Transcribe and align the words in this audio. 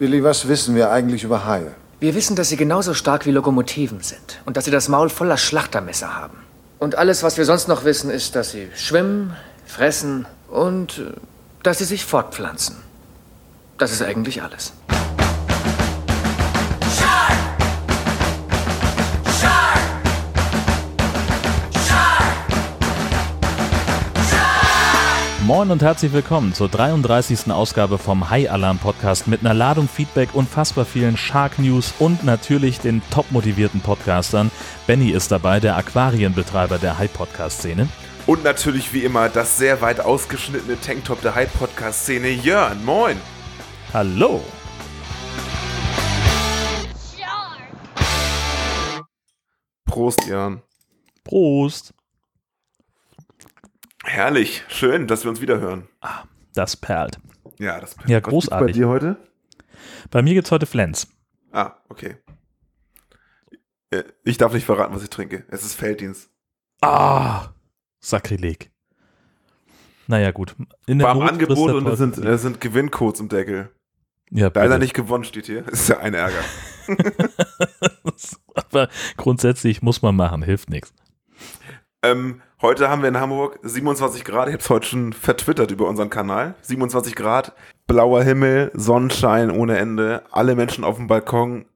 Billy, 0.00 0.24
was 0.24 0.48
wissen 0.48 0.74
wir 0.74 0.90
eigentlich 0.90 1.24
über 1.24 1.44
Haie? 1.44 1.72
Wir 2.00 2.14
wissen, 2.14 2.34
dass 2.34 2.48
sie 2.48 2.56
genauso 2.56 2.94
stark 2.94 3.26
wie 3.26 3.32
Lokomotiven 3.32 4.00
sind 4.00 4.40
und 4.46 4.56
dass 4.56 4.64
sie 4.64 4.70
das 4.70 4.88
Maul 4.88 5.10
voller 5.10 5.36
Schlachtermesser 5.36 6.16
haben. 6.16 6.38
Und 6.78 6.94
alles, 6.94 7.22
was 7.22 7.36
wir 7.36 7.44
sonst 7.44 7.68
noch 7.68 7.84
wissen, 7.84 8.08
ist, 8.08 8.34
dass 8.34 8.52
sie 8.52 8.68
schwimmen, 8.74 9.36
fressen 9.66 10.24
und 10.48 11.00
äh, 11.00 11.12
dass 11.62 11.76
sie 11.80 11.84
sich 11.84 12.06
fortpflanzen. 12.06 12.76
Das 13.76 13.92
ist 13.92 14.00
eigentlich 14.00 14.42
alles. 14.42 14.72
Moin 25.50 25.72
und 25.72 25.82
herzlich 25.82 26.12
willkommen 26.12 26.54
zur 26.54 26.68
33. 26.68 27.50
Ausgabe 27.50 27.98
vom 27.98 28.30
High 28.30 28.52
Alarm 28.52 28.78
Podcast 28.78 29.26
mit 29.26 29.40
einer 29.40 29.52
Ladung 29.52 29.88
Feedback, 29.88 30.32
unfassbar 30.32 30.84
vielen 30.84 31.16
Shark 31.16 31.58
News 31.58 31.92
und 31.98 32.22
natürlich 32.22 32.78
den 32.78 33.02
top 33.10 33.32
motivierten 33.32 33.80
Podcastern. 33.80 34.52
Benny 34.86 35.10
ist 35.10 35.32
dabei, 35.32 35.58
der 35.58 35.76
Aquarienbetreiber 35.76 36.78
der 36.78 36.98
High 36.98 37.12
Podcast 37.12 37.58
Szene. 37.58 37.88
Und 38.28 38.44
natürlich 38.44 38.92
wie 38.92 39.02
immer 39.02 39.28
das 39.28 39.58
sehr 39.58 39.80
weit 39.80 39.98
ausgeschnittene 39.98 40.80
Tanktop 40.80 41.20
der 41.20 41.34
High 41.34 41.52
Podcast 41.52 42.02
Szene. 42.04 42.28
Jörn, 42.28 42.84
moin. 42.84 43.16
Hallo. 43.92 44.44
Prost, 49.84 50.24
Jörn. 50.28 50.62
Prost. 51.24 51.92
Herrlich, 54.04 54.62
schön, 54.68 55.06
dass 55.06 55.24
wir 55.24 55.30
uns 55.30 55.40
wieder 55.40 55.60
hören. 55.60 55.88
Ah, 56.00 56.24
das 56.54 56.76
perlt. 56.76 57.18
Ja, 57.58 57.80
das 57.80 57.94
perlt. 57.94 58.08
Ja, 58.08 58.16
Was 58.22 58.24
großartig. 58.30 58.66
bei 58.66 58.72
dir 58.72 58.88
heute? 58.88 59.16
Bei 60.10 60.22
mir 60.22 60.34
gibt's 60.34 60.50
heute 60.50 60.66
Flens. 60.66 61.08
Ah, 61.52 61.72
okay. 61.88 62.16
Äh, 63.90 64.04
Ich 64.24 64.38
darf 64.38 64.52
nicht 64.54 64.64
verraten, 64.64 64.94
was 64.94 65.02
ich 65.02 65.10
trinke. 65.10 65.44
Es 65.48 65.62
ist 65.64 65.74
Felddienst. 65.74 66.30
Ah, 66.80 67.48
Sakrileg. 68.00 68.70
Naja, 70.06 70.30
gut. 70.32 70.56
In 70.86 71.00
War 71.02 71.14
Not 71.14 71.28
Angebot 71.30 71.70
und 71.72 71.86
es 71.86 71.98
sind, 71.98 72.18
es 72.18 72.42
sind 72.42 72.60
Gewinncodes 72.60 73.20
im 73.20 73.28
Deckel. 73.28 73.70
Ja, 74.30 74.46
Leider 74.46 74.68
bitte. 74.68 74.78
nicht 74.80 74.94
gewonnen 74.94 75.24
steht 75.24 75.46
hier. 75.46 75.66
Ist 75.68 75.88
ja 75.88 75.98
ein 75.98 76.14
Ärger. 76.14 76.42
Aber 78.54 78.88
grundsätzlich 79.16 79.82
muss 79.82 80.02
man 80.02 80.16
machen, 80.16 80.42
hilft 80.42 80.70
nichts. 80.70 80.92
Ähm, 82.02 82.40
heute 82.62 82.88
haben 82.88 83.02
wir 83.02 83.08
in 83.10 83.18
Hamburg 83.20 83.58
27 83.62 84.24
Grad. 84.24 84.48
Ich 84.48 84.54
habe 84.54 84.62
es 84.62 84.70
heute 84.70 84.86
schon 84.86 85.12
vertwittert 85.12 85.70
über 85.70 85.86
unseren 85.86 86.08
Kanal. 86.10 86.54
27 86.62 87.14
Grad, 87.14 87.52
blauer 87.86 88.22
Himmel, 88.22 88.70
Sonnenschein 88.74 89.50
ohne 89.50 89.78
Ende, 89.78 90.22
alle 90.30 90.54
Menschen 90.54 90.84
auf 90.84 90.96
dem 90.96 91.06
Balkon. 91.08 91.66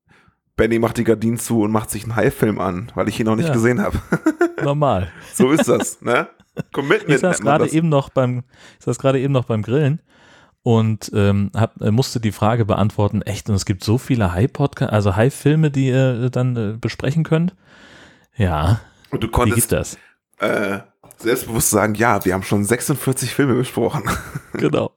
Benny 0.57 0.79
macht 0.79 0.97
die 0.99 1.05
Gardinen 1.05 1.39
zu 1.39 1.63
und 1.63 1.73
macht 1.73 1.91
sich 1.91 2.05
einen 2.05 2.17
Haifilm 2.17 2.61
an, 2.61 2.91
weil 2.95 3.09
ich 3.09 3.19
ihn 3.21 3.27
noch 3.27 3.37
nicht 3.37 3.49
Ja. 3.49 3.53
gesehen 3.55 3.83
habe. 3.83 3.99
Normal. 4.63 5.11
so 5.35 5.51
ist 5.51 5.69
das, 5.69 6.01
ne? 6.01 6.29
Commitment. 6.73 7.11
Ich 7.17 7.21
saß 7.21 7.41
gerade 7.41 7.69
eben 7.69 7.89
noch 7.89 8.09
beim, 8.09 8.45
ich 8.79 8.85
saß 8.85 8.99
gerade 8.99 9.19
eben 9.21 9.33
noch 9.33 9.45
beim 9.47 9.63
Grillen 9.63 10.01
und 10.63 11.11
ähm, 11.13 11.51
hab, 11.57 11.79
äh, 11.83 11.91
musste 11.91 12.21
die 12.21 12.31
Frage 12.31 12.65
beantworten, 12.65 13.21
echt, 13.23 13.49
und 13.51 13.57
es 13.57 13.67
gibt 13.67 13.83
so 13.85 13.99
viele 13.99 14.33
High-Podcast, 14.33 14.93
also 14.93 15.17
High-Filme, 15.17 15.73
die 15.73 15.89
ihr 15.89 16.31
dann 16.31 16.57
äh, 16.57 16.77
besprechen 16.81 17.25
könnt. 17.25 17.57
Ja, 18.37 18.81
Und 19.11 19.25
du 19.25 19.27
wie 19.27 19.31
konntest 19.33 19.69
gibt 19.71 19.73
das? 19.73 19.99
Äh, 20.45 20.81
selbstbewusst 21.19 21.71
sagen, 21.71 21.95
ja, 21.95 22.25
wir 22.25 22.35
haben 22.35 22.43
schon 22.43 22.65
46 22.65 23.35
Filme 23.35 23.55
besprochen. 23.55 24.05
Genau. 24.57 24.93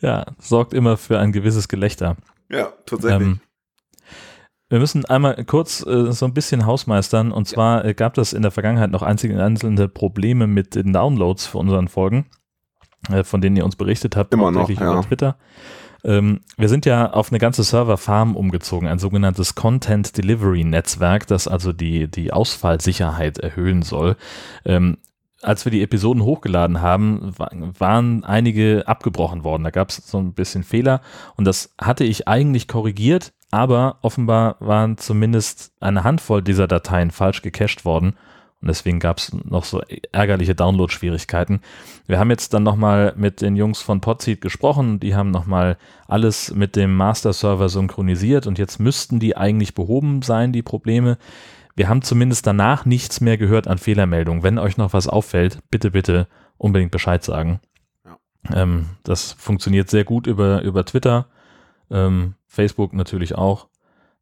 ja, 0.00 0.26
sorgt 0.38 0.74
immer 0.74 0.98
für 0.98 1.18
ein 1.18 1.32
gewisses 1.32 1.66
Gelächter. 1.68 2.18
ja, 2.50 2.70
tatsächlich. 2.84 3.22
Ähm, 3.22 3.40
wir 4.68 4.78
müssen 4.78 5.06
einmal 5.06 5.42
kurz 5.44 5.84
äh, 5.86 6.12
so 6.12 6.26
ein 6.26 6.34
bisschen 6.34 6.66
hausmeistern. 6.66 7.32
Und 7.32 7.48
zwar 7.48 7.84
äh, 7.86 7.94
gab 7.94 8.18
es 8.18 8.34
in 8.34 8.42
der 8.42 8.50
Vergangenheit 8.50 8.90
noch 8.90 9.02
einzelne 9.02 9.88
Probleme 9.88 10.46
mit 10.46 10.74
den 10.74 10.92
Downloads 10.92 11.46
für 11.46 11.58
unseren 11.58 11.88
Folgen, 11.88 12.26
äh, 13.10 13.24
von 13.24 13.40
denen 13.40 13.56
ihr 13.56 13.64
uns 13.64 13.76
berichtet 13.76 14.14
habt, 14.16 14.32
Immer 14.34 14.50
noch, 14.50 14.68
ja. 14.68 14.92
über 14.92 15.02
Twitter. 15.02 15.36
Ähm, 16.04 16.40
wir 16.56 16.68
sind 16.68 16.84
ja 16.86 17.12
auf 17.12 17.30
eine 17.30 17.38
ganze 17.38 17.62
Serverfarm 17.62 18.36
umgezogen, 18.36 18.88
ein 18.88 18.98
sogenanntes 18.98 19.54
Content 19.54 20.16
Delivery 20.16 20.64
Netzwerk, 20.64 21.26
das 21.26 21.46
also 21.48 21.72
die, 21.72 22.08
die 22.08 22.32
Ausfallsicherheit 22.32 23.38
erhöhen 23.38 23.82
soll. 23.82 24.16
Ähm, 24.64 24.98
als 25.42 25.64
wir 25.64 25.72
die 25.72 25.82
Episoden 25.82 26.22
hochgeladen 26.22 26.80
haben, 26.80 27.32
wa- 27.36 27.50
waren 27.78 28.24
einige 28.24 28.84
abgebrochen 28.86 29.42
worden. 29.42 29.64
Da 29.64 29.70
gab 29.70 29.90
es 29.90 29.96
so 29.96 30.18
ein 30.18 30.34
bisschen 30.34 30.62
Fehler 30.62 31.00
und 31.36 31.44
das 31.44 31.74
hatte 31.80 32.04
ich 32.04 32.28
eigentlich 32.28 32.68
korrigiert, 32.68 33.32
aber 33.50 33.98
offenbar 34.02 34.56
waren 34.60 34.98
zumindest 34.98 35.72
eine 35.80 36.04
Handvoll 36.04 36.42
dieser 36.42 36.68
Dateien 36.68 37.10
falsch 37.10 37.42
gecached 37.42 37.84
worden 37.84 38.14
und 38.62 38.68
deswegen 38.68 39.00
gab 39.00 39.18
es 39.18 39.32
noch 39.32 39.64
so 39.64 39.82
ärgerliche 40.12 40.54
Download-Schwierigkeiten. 40.54 41.60
Wir 42.06 42.20
haben 42.20 42.30
jetzt 42.30 42.54
dann 42.54 42.62
nochmal 42.62 43.12
mit 43.16 43.40
den 43.40 43.56
Jungs 43.56 43.82
von 43.82 44.00
Podseed 44.00 44.40
gesprochen, 44.40 45.00
die 45.00 45.16
haben 45.16 45.32
nochmal 45.32 45.76
alles 46.06 46.54
mit 46.54 46.76
dem 46.76 46.96
Master-Server 46.96 47.68
synchronisiert 47.68 48.46
und 48.46 48.58
jetzt 48.58 48.78
müssten 48.78 49.18
die 49.18 49.36
eigentlich 49.36 49.74
behoben 49.74 50.22
sein, 50.22 50.52
die 50.52 50.62
Probleme. 50.62 51.18
Wir 51.74 51.88
haben 51.88 52.02
zumindest 52.02 52.46
danach 52.46 52.84
nichts 52.84 53.20
mehr 53.20 53.36
gehört 53.36 53.66
an 53.66 53.78
Fehlermeldungen. 53.78 54.42
Wenn 54.42 54.58
euch 54.58 54.76
noch 54.76 54.92
was 54.92 55.08
auffällt, 55.08 55.58
bitte, 55.70 55.90
bitte 55.90 56.28
unbedingt 56.56 56.92
Bescheid 56.92 57.24
sagen. 57.24 57.60
Ähm, 58.52 58.86
das 59.02 59.32
funktioniert 59.32 59.90
sehr 59.90 60.04
gut 60.04 60.26
über, 60.26 60.62
über 60.62 60.84
Twitter, 60.84 61.26
ähm, 61.90 62.34
Facebook 62.46 62.92
natürlich 62.92 63.34
auch. 63.34 63.68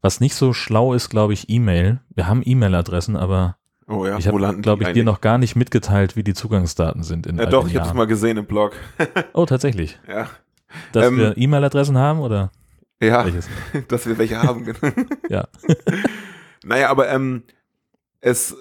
Was 0.01 0.21
nicht 0.21 0.35
so 0.35 0.55
schlau 0.55 0.95
ist, 0.95 1.11
glaube 1.11 1.35
ich, 1.35 1.51
E-Mail. 1.51 2.01
Wir 2.15 2.27
haben 2.27 2.43
E-Mail-Adressen, 2.43 3.17
aber 3.17 3.57
oh 3.91 4.07
ja, 4.07 4.19
ich 4.19 4.31
wo 4.31 4.41
habe, 4.41 4.61
glaube 4.61 4.85
ich, 4.85 4.93
dir 4.93 5.05
noch 5.05 5.21
gar 5.21 5.39
nicht 5.39 5.57
mitgeteilt, 5.57 6.17
wie 6.17 6.23
die 6.23 6.35
Zugangsdaten 6.35 7.03
sind. 7.03 7.27
In 7.27 7.39
Ja, 7.39 7.47
doch, 7.47 7.67
ich 7.69 7.77
habe 7.77 7.89
es 7.89 7.95
mal 7.95 8.07
gesehen 8.07 8.37
im 8.37 8.47
Blog. 8.47 8.73
Oh, 9.33 9.47
tatsächlich. 9.47 9.99
ja. 10.09 10.29
Dass 10.93 11.07
Ähm, 11.07 11.17
wir 11.19 11.37
E-Mail-Adressen 11.37 11.99
haben 11.99 12.21
oder 12.21 12.53
Ja, 13.03 13.25
welches? 13.25 13.49
dass 13.89 14.07
wir 14.07 14.19
welche 14.19 14.43
haben. 14.43 14.73
Ja. 15.29 15.49
Naja, 16.65 16.91
aber 16.91 17.09
ähm, 17.09 17.43
es 18.21 18.57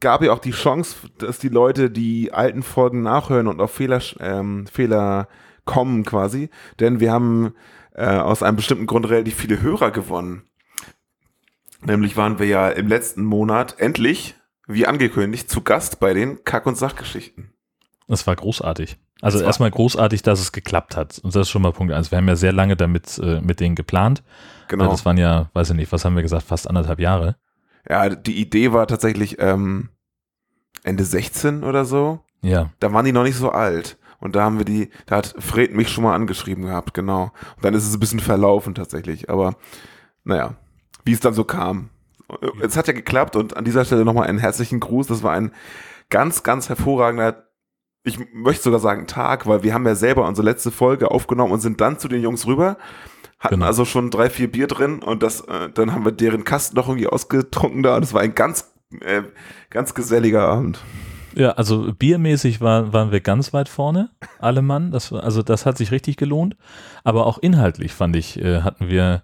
gab 0.00 0.22
ja 0.22 0.32
auch 0.32 0.38
die 0.38 0.52
Chance, 0.52 0.96
dass 1.18 1.38
die 1.38 1.48
Leute 1.48 1.90
die 1.90 2.32
alten 2.32 2.62
Folgen 2.62 3.02
nachhören 3.02 3.46
und 3.48 3.60
auf 3.60 3.72
Fehler, 3.72 4.00
ähm, 4.20 4.66
Fehler 4.66 5.28
kommen 5.64 6.04
quasi. 6.04 6.50
Denn 6.80 7.00
wir 7.00 7.12
haben 7.12 7.54
äh, 7.94 8.06
aus 8.06 8.42
einem 8.42 8.56
bestimmten 8.56 8.86
Grund 8.86 9.08
relativ 9.08 9.34
viele 9.36 9.60
Hörer 9.60 9.90
gewonnen. 9.90 10.42
Nämlich 11.84 12.16
waren 12.16 12.38
wir 12.38 12.46
ja 12.46 12.68
im 12.68 12.86
letzten 12.86 13.24
Monat 13.24 13.76
endlich, 13.78 14.36
wie 14.66 14.86
angekündigt, 14.86 15.50
zu 15.50 15.62
Gast 15.62 16.00
bei 16.00 16.14
den 16.14 16.44
Kack- 16.44 16.66
und 16.66 16.76
Sachgeschichten. 16.76 17.52
Das 18.08 18.26
war 18.26 18.36
großartig. 18.36 18.98
Also 19.20 19.40
erstmal 19.40 19.70
großartig, 19.70 20.22
dass 20.22 20.40
es 20.40 20.50
geklappt 20.50 20.96
hat. 20.96 21.20
Und 21.22 21.34
das 21.34 21.42
ist 21.42 21.50
schon 21.50 21.62
mal 21.62 21.72
Punkt 21.72 21.92
eins. 21.92 22.10
Wir 22.10 22.18
haben 22.18 22.26
ja 22.26 22.34
sehr 22.34 22.52
lange 22.52 22.76
damit 22.76 23.18
äh, 23.18 23.40
mit 23.40 23.60
denen 23.60 23.76
geplant. 23.76 24.24
Genau. 24.68 24.90
Das 24.90 25.04
waren 25.04 25.16
ja, 25.16 25.48
weiß 25.52 25.70
ich 25.70 25.76
nicht, 25.76 25.92
was 25.92 26.04
haben 26.04 26.16
wir 26.16 26.22
gesagt, 26.22 26.44
fast 26.44 26.68
anderthalb 26.68 26.98
Jahre. 26.98 27.36
Ja, 27.88 28.08
die 28.08 28.40
Idee 28.40 28.72
war 28.72 28.86
tatsächlich 28.86 29.36
ähm, 29.38 29.90
Ende 30.82 31.04
16 31.04 31.62
oder 31.62 31.84
so. 31.84 32.20
Ja. 32.42 32.70
da 32.80 32.92
waren 32.92 33.04
die 33.04 33.12
noch 33.12 33.22
nicht 33.22 33.36
so 33.36 33.50
alt. 33.50 33.96
Und 34.18 34.36
da 34.36 34.42
haben 34.42 34.58
wir 34.58 34.64
die, 34.64 34.90
da 35.06 35.16
hat 35.16 35.34
Fred 35.38 35.74
mich 35.74 35.88
schon 35.88 36.04
mal 36.04 36.14
angeschrieben 36.14 36.64
gehabt, 36.64 36.94
genau. 36.94 37.32
Und 37.56 37.64
dann 37.64 37.74
ist 37.74 37.86
es 37.86 37.94
ein 37.94 38.00
bisschen 38.00 38.20
verlaufen 38.20 38.74
tatsächlich. 38.74 39.30
Aber 39.30 39.56
naja, 40.24 40.56
wie 41.04 41.12
es 41.12 41.20
dann 41.20 41.34
so 41.34 41.44
kam. 41.44 41.90
Es 42.60 42.76
hat 42.76 42.86
ja 42.86 42.92
geklappt 42.92 43.36
und 43.36 43.56
an 43.56 43.64
dieser 43.64 43.84
Stelle 43.84 44.04
nochmal 44.04 44.28
einen 44.28 44.38
herzlichen 44.38 44.80
Gruß. 44.80 45.06
Das 45.06 45.22
war 45.22 45.32
ein 45.32 45.52
ganz, 46.10 46.42
ganz 46.42 46.68
hervorragender, 46.68 47.46
ich 48.04 48.18
möchte 48.32 48.64
sogar 48.64 48.80
sagen 48.80 49.06
Tag, 49.06 49.46
weil 49.46 49.62
wir 49.62 49.74
haben 49.74 49.86
ja 49.86 49.94
selber 49.94 50.26
unsere 50.26 50.44
letzte 50.44 50.70
Folge 50.70 51.10
aufgenommen 51.10 51.52
und 51.52 51.60
sind 51.60 51.80
dann 51.80 51.98
zu 51.98 52.08
den 52.08 52.22
Jungs 52.22 52.46
rüber. 52.46 52.76
Hatten 53.38 53.56
Genau. 53.56 53.66
also 53.66 53.84
schon 53.84 54.10
drei, 54.10 54.30
vier 54.30 54.50
Bier 54.50 54.66
drin 54.66 55.02
und 55.02 55.22
das, 55.22 55.40
äh, 55.42 55.68
dann 55.72 55.92
haben 55.92 56.04
wir 56.04 56.12
deren 56.12 56.44
Kasten 56.44 56.76
noch 56.76 56.88
irgendwie 56.88 57.08
ausgetrunken 57.08 57.82
da. 57.82 57.96
Und 57.96 58.02
es 58.02 58.14
war 58.14 58.20
ein 58.20 58.34
ganz, 58.34 58.72
äh, 59.00 59.22
ganz 59.70 59.94
geselliger 59.94 60.42
Abend. 60.42 60.80
Ja, 61.34 61.52
also 61.52 61.92
biermäßig 61.98 62.60
war, 62.60 62.92
waren 62.92 63.10
wir 63.10 63.20
ganz 63.20 63.52
weit 63.52 63.68
vorne, 63.68 64.10
alle 64.38 64.62
Mann. 64.62 64.90
Das, 64.90 65.12
also 65.12 65.42
das 65.42 65.64
hat 65.66 65.78
sich 65.78 65.90
richtig 65.90 66.16
gelohnt. 66.16 66.56
Aber 67.04 67.26
auch 67.26 67.38
inhaltlich 67.38 67.92
fand 67.92 68.16
ich, 68.16 68.38
äh, 68.40 68.60
hatten 68.60 68.88
wir, 68.88 69.22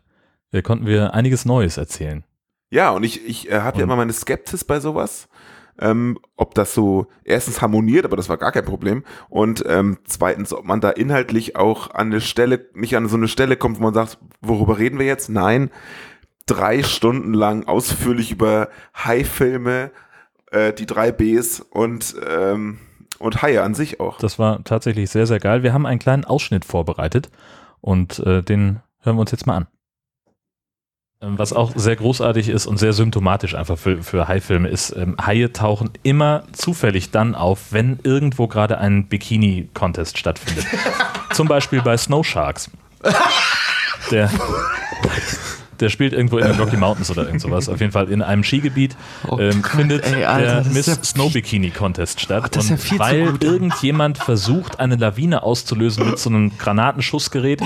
äh, 0.52 0.62
konnten 0.62 0.86
wir 0.86 1.14
einiges 1.14 1.44
Neues 1.44 1.76
erzählen. 1.76 2.24
Ja, 2.70 2.90
und 2.90 3.02
ich, 3.02 3.26
ich 3.26 3.50
äh, 3.50 3.60
habe 3.60 3.78
ja 3.78 3.84
immer 3.84 3.96
meine 3.96 4.12
Skepsis 4.12 4.64
bei 4.64 4.80
sowas, 4.80 5.28
ähm, 5.80 6.18
ob 6.36 6.54
das 6.54 6.74
so 6.74 7.06
erstens 7.24 7.62
harmoniert, 7.62 8.04
aber 8.04 8.16
das 8.16 8.28
war 8.28 8.36
gar 8.36 8.52
kein 8.52 8.64
Problem. 8.64 9.04
Und 9.28 9.64
ähm, 9.66 9.98
zweitens, 10.04 10.52
ob 10.52 10.64
man 10.64 10.80
da 10.80 10.90
inhaltlich 10.90 11.56
auch 11.56 11.90
an 11.90 12.08
eine 12.08 12.20
Stelle, 12.20 12.66
nicht 12.74 12.96
an 12.96 13.08
so 13.08 13.16
eine 13.16 13.28
Stelle 13.28 13.56
kommt, 13.56 13.78
wo 13.78 13.82
man 13.82 13.94
sagt, 13.94 14.18
worüber 14.40 14.78
reden 14.78 14.98
wir 14.98 15.06
jetzt? 15.06 15.30
Nein, 15.30 15.70
drei 16.46 16.82
Stunden 16.82 17.32
lang 17.32 17.66
ausführlich 17.66 18.32
über 18.32 18.68
Hai-Filme, 18.94 19.90
äh, 20.50 20.72
die 20.72 20.86
drei 20.86 21.12
Bs 21.12 21.60
und, 21.60 22.16
ähm, 22.28 22.78
und 23.18 23.42
Haie 23.42 23.62
an 23.62 23.74
sich 23.74 24.00
auch. 24.00 24.18
Das 24.18 24.38
war 24.38 24.64
tatsächlich 24.64 25.10
sehr, 25.10 25.26
sehr 25.26 25.40
geil. 25.40 25.62
Wir 25.62 25.72
haben 25.72 25.86
einen 25.86 26.00
kleinen 26.00 26.24
Ausschnitt 26.24 26.64
vorbereitet 26.64 27.30
und 27.80 28.18
äh, 28.20 28.42
den 28.42 28.80
hören 29.00 29.16
wir 29.16 29.20
uns 29.20 29.30
jetzt 29.30 29.46
mal 29.46 29.56
an. 29.56 29.66
Ähm, 31.20 31.36
Was 31.36 31.52
auch 31.52 31.72
sehr 31.74 31.96
großartig 31.96 32.48
ist 32.48 32.66
und 32.66 32.78
sehr 32.78 32.92
symptomatisch 32.92 33.56
einfach 33.56 33.76
für, 33.76 34.02
für 34.04 34.28
Haifilme 34.28 34.68
ist, 34.68 34.94
ähm, 34.96 35.16
Haie 35.20 35.52
tauchen 35.52 35.90
immer 36.04 36.44
zufällig 36.52 37.10
dann 37.10 37.34
auf, 37.34 37.72
wenn 37.72 37.98
irgendwo 38.04 38.46
gerade 38.46 38.78
ein 38.78 39.08
Bikini-Contest 39.08 40.16
stattfindet. 40.16 40.66
Zum 41.32 41.48
Beispiel 41.48 41.82
bei 41.82 41.96
Snow 41.96 42.24
Sharks. 42.24 42.70
Der, 44.12 44.30
der 45.80 45.88
spielt 45.88 46.12
irgendwo 46.12 46.38
in 46.38 46.46
den 46.46 46.56
Rocky 46.56 46.76
Mountains 46.78 47.10
oder 47.10 47.24
irgend 47.24 47.40
sowas. 47.40 47.68
Auf 47.68 47.80
jeden 47.80 47.92
Fall 47.92 48.10
in 48.10 48.22
einem 48.22 48.44
Skigebiet 48.44 48.96
Oh 49.26 49.38
ähm, 49.38 49.62
Gott, 49.62 49.72
findet 49.72 50.04
ey, 50.04 50.24
Alter, 50.24 50.62
der 50.62 50.72
Miss 50.72 50.86
ja 50.86 50.94
Snow 51.02 51.32
Bikini 51.32 51.70
Contest 51.70 52.20
statt. 52.20 52.54
Ja 52.54 52.60
und 52.60 52.80
zu 52.80 52.98
weil 52.98 53.32
gut. 53.32 53.44
irgendjemand 53.44 54.18
versucht, 54.18 54.80
eine 54.80 54.96
Lawine 54.96 55.42
auszulösen 55.42 56.10
mit 56.10 56.18
so 56.18 56.30
einem 56.30 56.56
Granatenschussgerät, 56.56 57.60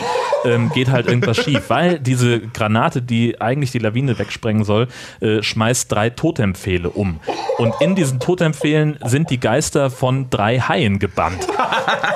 ähm, 0.45 0.71
geht 0.73 0.91
halt 0.91 1.07
irgendwas 1.07 1.37
schief. 1.37 1.69
Weil 1.69 1.99
diese 1.99 2.41
Granate, 2.41 3.03
die 3.03 3.41
eigentlich 3.41 3.71
die 3.71 3.79
Lawine 3.79 4.19
wegsprengen 4.19 4.65
soll, 4.65 4.89
äh, 5.21 5.43
schmeißt 5.43 5.91
drei 5.91 6.11
Totempfehle 6.11 6.91
um. 6.91 7.21
Und 7.59 7.75
in 7.81 7.95
diesen 7.95 8.21
Totempfehlen 8.21 8.99
sind 9.05 9.31
die 9.31 9.39
Geister 9.39 9.91
von 9.91 10.31
drei 10.31 10.59
Haien 10.59 10.99
gebannt, 10.99 11.47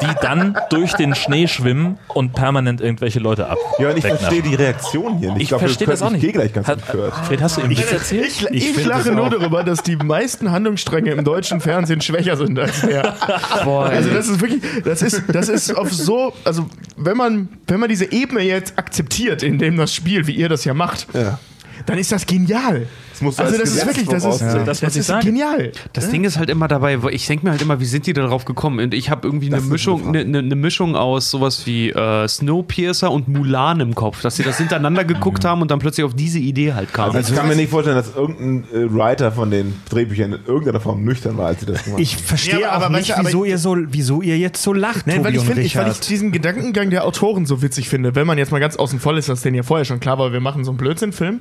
die 0.03 0.15
dann 0.21 0.59
durch 0.71 0.95
den 0.95 1.15
Schnee 1.15 1.47
schwimmen 1.47 1.99
und 2.09 2.33
permanent 2.33 2.81
irgendwelche 2.81 3.19
Leute 3.19 3.49
ab. 3.49 3.59
Ja, 3.79 3.91
und 3.91 3.99
ich 3.99 4.07
verstehe 4.07 4.43
die 4.43 4.55
Reaktion 4.55 5.19
hier 5.19 5.33
nicht. 5.33 5.43
Ich 5.43 5.49
glaub, 5.49 5.61
wir 5.61 5.69
verstehe 5.87 5.93
das 5.95 6.03
auch 6.03 6.11
nicht. 6.11 6.23
Ich 6.23 6.27
gehe 6.27 6.33
gleich 6.33 6.53
ganz 6.53 6.67
Hat, 6.69 6.79
empört. 6.89 7.15
Fred, 7.27 7.41
hast 7.43 7.57
du 7.57 7.63
ihm 7.63 7.71
Witz 7.71 7.91
erzählt? 7.93 8.27
Ich, 8.27 8.43
ich, 8.51 8.73
find 8.73 8.87
lache 8.87 9.13
nur 9.13 9.31
darüber, 9.31 9.63
dass 9.65 9.83
die 9.83 9.97
meisten 9.97 10.51
Handlungsstränge 10.51 11.13
im 11.13 11.25
deutschen 11.25 11.61
Fernsehen 11.61 12.01
schwächer 12.01 12.37
sind 12.37 12.59
als 12.59 12.81
der. 12.83 13.15
Boah, 13.65 13.87
Also 13.87 14.11
das 14.11 14.29
ist 14.29 14.41
wirklich, 14.41 14.63
das 14.85 15.03
ist, 15.03 15.23
das 15.33 15.49
ist 15.49 15.75
auf 15.77 15.93
so, 15.93 16.33
also 16.45 16.69
wenn 16.97 17.17
man, 17.17 17.49
wenn 17.67 17.81
man 17.81 17.89
diese 17.89 18.13
Ebene 18.13 18.43
jetzt 18.43 18.79
akzeptiert, 18.79 19.43
in 19.43 19.59
dem 19.59 19.77
das 19.77 19.95
Spiel, 19.95 20.27
wie 20.27 20.33
ihr 20.35 20.49
das 20.49 20.65
ja 20.65 20.75
macht, 20.75 21.07
Ja. 21.15 21.39
dann 21.87 21.99
ist 21.99 22.13
das 22.13 22.27
genial. 22.27 22.87
Das 23.17 23.23
musst 23.23 23.39
du 23.39 23.45
Also 23.45 23.55
als 23.55 23.63
das 23.63 23.71
ist 23.71 23.75
Gesetz 23.81 23.87
wirklich, 23.87 24.09
das 24.09 24.17
ist, 24.17 24.43
voraussehen. 24.43 24.67
Das, 24.67 24.83
ich 24.83 24.97
ist 24.97 25.21
genial. 25.21 25.73
Das 25.95 26.11
Ding 26.11 26.25
ist 26.25 26.39
halt 26.39 26.51
immer 26.51 26.69
dabei, 26.69 26.99
ich 27.11 27.27
denke 27.27 27.47
mir 27.47 27.53
halt 27.53 27.63
immer, 27.63 27.81
wie 27.81 27.87
sind 27.87 28.07
die 28.07 28.13
darauf 28.13 28.45
gekommen? 28.45 28.79
Und 28.79 28.93
ich 28.93 29.09
habe 29.11 29.27
irgendwie 29.27 29.47
eine 29.47 29.57
Das 29.57 29.65
ist 29.65 29.71
Mischung, 29.71 30.09
eine 30.09 30.21
eine, 30.21 30.39
eine 30.39 30.55
Mischung 30.55 30.97
aus 30.97 31.31
sowas 31.31 31.67
wie 31.67 31.91
äh, 31.91 32.29
Snowpiercer 32.29 33.11
und 33.11 33.29
Mulan 33.29 33.81
im 33.81 33.95
Kopf, 33.95 34.21
dass 34.21 34.37
sie 34.37 34.43
das 34.43 34.59
hintereinander 34.59 35.05
geguckt 35.05 35.47
haben 35.47 35.63
und 35.63 35.71
dann 35.71 35.79
plötzlich 35.79 36.05
auf 36.05 36.15
diese 36.15 36.39
Idee 36.39 36.75
halt 36.75 36.93
kamen. 36.93 37.17
Also 37.17 37.33
ich 37.33 37.39
kann 37.39 37.49
mir 37.49 37.57
nicht 37.57 37.71
vorstellen, 37.71 37.97
dass 37.97 38.15
irgendein 38.15 38.65
äh, 38.71 38.93
Writer 38.93 39.33
von 39.33 39.51
den 39.51 39.75
Drehbüchern 39.89 40.35
in 40.35 40.41
irgendeiner 40.47 40.81
Form 40.81 41.03
nüchtern 41.03 41.39
war, 41.39 41.47
als 41.47 41.61
sie 41.61 41.67
das 41.67 41.85
gemacht 41.85 41.95
haben. 41.95 42.03
Ich 42.03 42.17
verstehe 42.19 42.61
Ja, 42.61 42.73
aber 42.73 42.87
auch 42.87 42.91
nicht, 42.91 43.11
du, 43.11 43.15
aber 43.15 43.29
wieso, 43.29 43.45
ihr 43.45 43.59
so, 43.59 43.77
wieso 43.89 44.21
ihr 44.21 44.37
jetzt 44.37 44.63
so 44.63 44.75
lacht, 44.75 45.07
Nein, 45.07 45.17
Tobi 45.17 45.27
weil 45.29 45.35
ich, 45.35 45.41
und 45.41 45.47
find, 45.47 45.59
ich, 45.61 45.77
weil 45.77 45.91
ich 45.91 46.01
diesen 46.01 46.33
Gedankengang 46.33 46.91
der 46.91 47.05
Autoren 47.07 47.47
so 47.47 47.63
witzig 47.63 47.89
finde, 47.89 48.15
wenn 48.15 48.27
man 48.27 48.37
jetzt 48.37 48.53
mal 48.53 48.59
ganz 48.59 48.77
außen 48.77 49.01
voll 49.01 49.17
ist, 49.17 49.29
dass 49.29 49.41
denen 49.41 49.57
ja 49.57 49.63
vorher 49.63 49.85
schon 49.85 50.01
klar 50.01 50.19
war, 50.19 50.33
wir 50.33 50.41
machen 50.41 50.65
so 50.65 50.71
einen 50.71 50.79
Blödsinn-Film. 50.79 51.41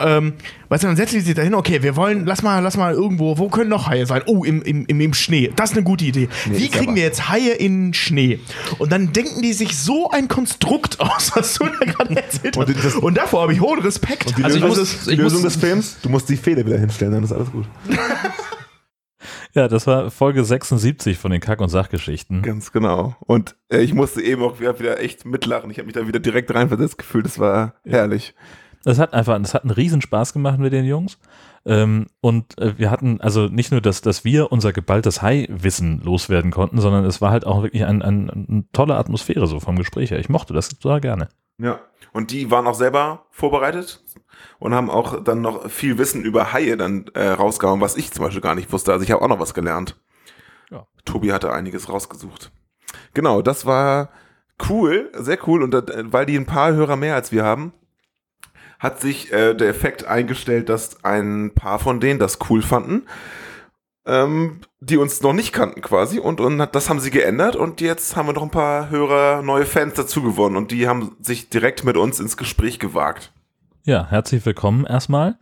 Ähm, 0.00 0.34
weißt 0.68 0.82
du, 0.82 0.88
dann 0.88 0.96
setzen 0.96 1.13
die 1.14 1.20
sich 1.20 1.34
dahin, 1.34 1.54
okay, 1.54 1.82
wir 1.82 1.96
wollen, 1.96 2.26
lass 2.26 2.42
mal, 2.42 2.60
lass 2.60 2.76
mal 2.76 2.92
irgendwo, 2.94 3.38
wo 3.38 3.48
können 3.48 3.70
noch 3.70 3.86
Haie 3.88 4.06
sein? 4.06 4.22
Oh, 4.26 4.44
im, 4.44 4.62
im, 4.62 4.84
im, 4.86 5.00
im 5.00 5.14
Schnee. 5.14 5.50
Das 5.56 5.70
ist 5.70 5.76
eine 5.76 5.84
gute 5.84 6.04
Idee. 6.04 6.28
Wie 6.46 6.64
ist 6.64 6.72
kriegen 6.72 6.88
aber- 6.88 6.96
wir 6.96 7.02
jetzt 7.04 7.28
Haie 7.28 7.52
in 7.52 7.94
Schnee? 7.94 8.40
Und 8.78 8.92
dann 8.92 9.12
denken 9.12 9.42
die 9.42 9.52
sich 9.52 9.76
so 9.78 10.10
ein 10.10 10.28
Konstrukt 10.28 11.00
aus, 11.00 11.32
was 11.34 11.54
du 11.54 11.64
da 11.66 11.84
gerade 11.86 12.16
erzählt 12.16 12.56
hast. 12.56 12.68
Und 12.68 12.84
das- 12.84 12.94
Und 12.96 13.16
davor 13.16 13.42
habe 13.42 13.52
ich 13.54 13.60
hohen 13.60 13.80
Respekt. 13.80 14.36
Die 14.36 14.44
Also 14.44 14.56
ich 14.58 14.62
Lösung, 14.62 14.78
muss- 14.78 15.04
des, 15.04 15.16
Lösung 15.16 15.42
muss- 15.42 15.54
des 15.54 15.62
Films, 15.62 15.96
du 16.02 16.08
musst 16.08 16.28
die 16.28 16.36
Fehler 16.36 16.66
wieder 16.66 16.78
hinstellen, 16.78 17.12
dann 17.12 17.24
ist 17.24 17.32
alles 17.32 17.50
gut. 17.50 17.64
Ja, 19.54 19.68
das 19.68 19.86
war 19.86 20.10
Folge 20.10 20.44
76 20.44 21.16
von 21.16 21.30
den 21.30 21.40
Kack- 21.40 21.60
und 21.60 21.68
Sachgeschichten. 21.68 22.42
Ganz 22.42 22.72
genau. 22.72 23.14
Und 23.20 23.54
äh, 23.70 23.78
ich 23.80 23.94
musste 23.94 24.20
eben 24.20 24.42
auch 24.42 24.58
wieder, 24.60 24.78
wieder 24.80 25.00
echt 25.00 25.24
mitlachen. 25.24 25.70
Ich 25.70 25.78
habe 25.78 25.86
mich 25.86 25.94
da 25.94 26.06
wieder 26.08 26.18
direkt 26.18 26.52
reinversetzt 26.52 26.98
gefühlt. 26.98 27.24
Das 27.24 27.38
war 27.38 27.74
herrlich. 27.84 28.34
Das 28.84 28.98
hat 28.98 29.14
einfach, 29.14 29.40
das 29.40 29.54
hat 29.54 29.64
einen 29.64 29.70
Riesenspaß 29.70 30.32
gemacht 30.32 30.58
mit 30.58 30.72
den 30.72 30.84
Jungs. 30.84 31.18
Ähm, 31.66 32.06
und 32.20 32.58
äh, 32.58 32.78
wir 32.78 32.90
hatten 32.90 33.20
also 33.20 33.46
nicht 33.46 33.70
nur, 33.70 33.80
dass, 33.80 34.02
dass 34.02 34.24
wir 34.24 34.52
unser 34.52 34.72
geballtes 34.72 35.22
Hai-Wissen 35.22 36.02
loswerden 36.04 36.50
konnten, 36.50 36.80
sondern 36.80 37.04
es 37.04 37.22
war 37.22 37.30
halt 37.30 37.46
auch 37.46 37.62
wirklich 37.62 37.84
ein, 37.86 38.02
ein, 38.02 38.30
eine 38.30 38.64
tolle 38.72 38.96
Atmosphäre 38.96 39.46
so 39.46 39.60
vom 39.60 39.76
Gespräch 39.76 40.10
her. 40.10 40.18
Ich 40.18 40.28
mochte 40.28 40.52
das 40.52 40.68
total 40.68 41.00
gerne. 41.00 41.28
Ja. 41.58 41.80
Und 42.12 42.30
die 42.30 42.50
waren 42.50 42.66
auch 42.66 42.74
selber 42.74 43.26
vorbereitet 43.30 44.04
und 44.58 44.74
haben 44.74 44.90
auch 44.90 45.22
dann 45.24 45.40
noch 45.40 45.70
viel 45.70 45.98
Wissen 45.98 46.22
über 46.22 46.52
Haie 46.52 46.76
dann 46.76 47.06
äh, 47.14 47.28
rausgehauen, 47.28 47.80
was 47.80 47.96
ich 47.96 48.12
zum 48.12 48.24
Beispiel 48.24 48.42
gar 48.42 48.54
nicht 48.54 48.72
wusste. 48.72 48.92
Also 48.92 49.02
ich 49.02 49.10
habe 49.10 49.22
auch 49.22 49.28
noch 49.28 49.40
was 49.40 49.54
gelernt. 49.54 50.00
Ja. 50.70 50.86
Tobi 51.04 51.32
hatte 51.32 51.52
einiges 51.52 51.88
rausgesucht. 51.88 52.52
Genau, 53.14 53.42
das 53.42 53.66
war 53.66 54.10
cool, 54.68 55.10
sehr 55.14 55.38
cool. 55.46 55.62
Und 55.62 55.74
äh, 55.74 56.12
weil 56.12 56.26
die 56.26 56.36
ein 56.36 56.46
paar 56.46 56.72
Hörer 56.72 56.96
mehr 56.96 57.14
als 57.14 57.32
wir 57.32 57.44
haben, 57.44 57.72
hat 58.84 59.00
sich 59.00 59.32
äh, 59.32 59.54
der 59.54 59.70
Effekt 59.70 60.04
eingestellt, 60.04 60.68
dass 60.68 61.02
ein 61.04 61.52
paar 61.54 61.78
von 61.78 62.00
denen 62.00 62.20
das 62.20 62.38
cool 62.50 62.60
fanden, 62.60 63.06
ähm, 64.06 64.60
die 64.80 64.98
uns 64.98 65.22
noch 65.22 65.32
nicht 65.32 65.54
kannten 65.54 65.80
quasi. 65.80 66.18
Und, 66.18 66.38
und 66.38 66.58
das 66.58 66.90
haben 66.90 67.00
sie 67.00 67.10
geändert 67.10 67.56
und 67.56 67.80
jetzt 67.80 68.14
haben 68.14 68.28
wir 68.28 68.34
noch 68.34 68.42
ein 68.42 68.50
paar 68.50 68.90
Hörer, 68.90 69.40
neue 69.40 69.64
Fans 69.64 69.94
dazu 69.94 70.22
gewonnen 70.22 70.56
und 70.56 70.70
die 70.70 70.86
haben 70.86 71.16
sich 71.18 71.48
direkt 71.48 71.84
mit 71.84 71.96
uns 71.96 72.20
ins 72.20 72.36
Gespräch 72.36 72.78
gewagt. 72.78 73.32
Ja, 73.84 74.06
herzlich 74.10 74.44
willkommen 74.44 74.84
erstmal. 74.84 75.38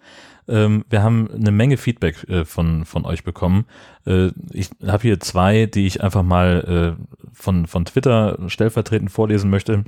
Ähm, 0.46 0.84
wir 0.88 1.02
haben 1.02 1.28
eine 1.32 1.50
Menge 1.50 1.78
Feedback 1.78 2.22
äh, 2.28 2.44
von, 2.44 2.84
von 2.84 3.04
euch 3.04 3.24
bekommen. 3.24 3.66
Äh, 4.06 4.30
ich 4.52 4.70
habe 4.86 5.02
hier 5.02 5.18
zwei, 5.18 5.66
die 5.66 5.88
ich 5.88 6.00
einfach 6.00 6.22
mal 6.22 6.96
äh, 6.96 7.16
von, 7.32 7.66
von 7.66 7.86
Twitter 7.86 8.38
stellvertretend 8.46 9.10
vorlesen 9.10 9.50
möchte. 9.50 9.84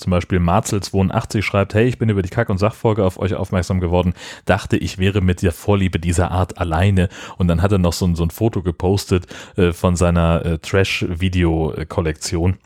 Zum 0.00 0.10
Beispiel 0.10 0.38
Marzels82 0.38 1.42
schreibt, 1.42 1.74
hey, 1.74 1.86
ich 1.86 1.98
bin 1.98 2.08
über 2.08 2.22
die 2.22 2.28
Kack- 2.30 2.48
und 2.50 2.58
Sachfolge 2.58 3.04
auf 3.04 3.18
euch 3.18 3.34
aufmerksam 3.34 3.80
geworden, 3.80 4.14
dachte, 4.46 4.76
ich 4.76 4.98
wäre 4.98 5.20
mit 5.20 5.42
der 5.42 5.52
Vorliebe 5.52 5.98
dieser 6.00 6.30
Art 6.30 6.58
alleine. 6.58 7.08
Und 7.38 7.48
dann 7.48 7.62
hat 7.62 7.72
er 7.72 7.78
noch 7.78 7.92
so, 7.92 8.06
ein- 8.06 8.16
so 8.16 8.24
ein 8.24 8.30
Foto 8.30 8.62
gepostet 8.62 9.26
äh, 9.56 9.72
von 9.72 9.96
seiner 9.96 10.44
äh, 10.44 10.58
Trash-Video-Kollektion. 10.58 12.58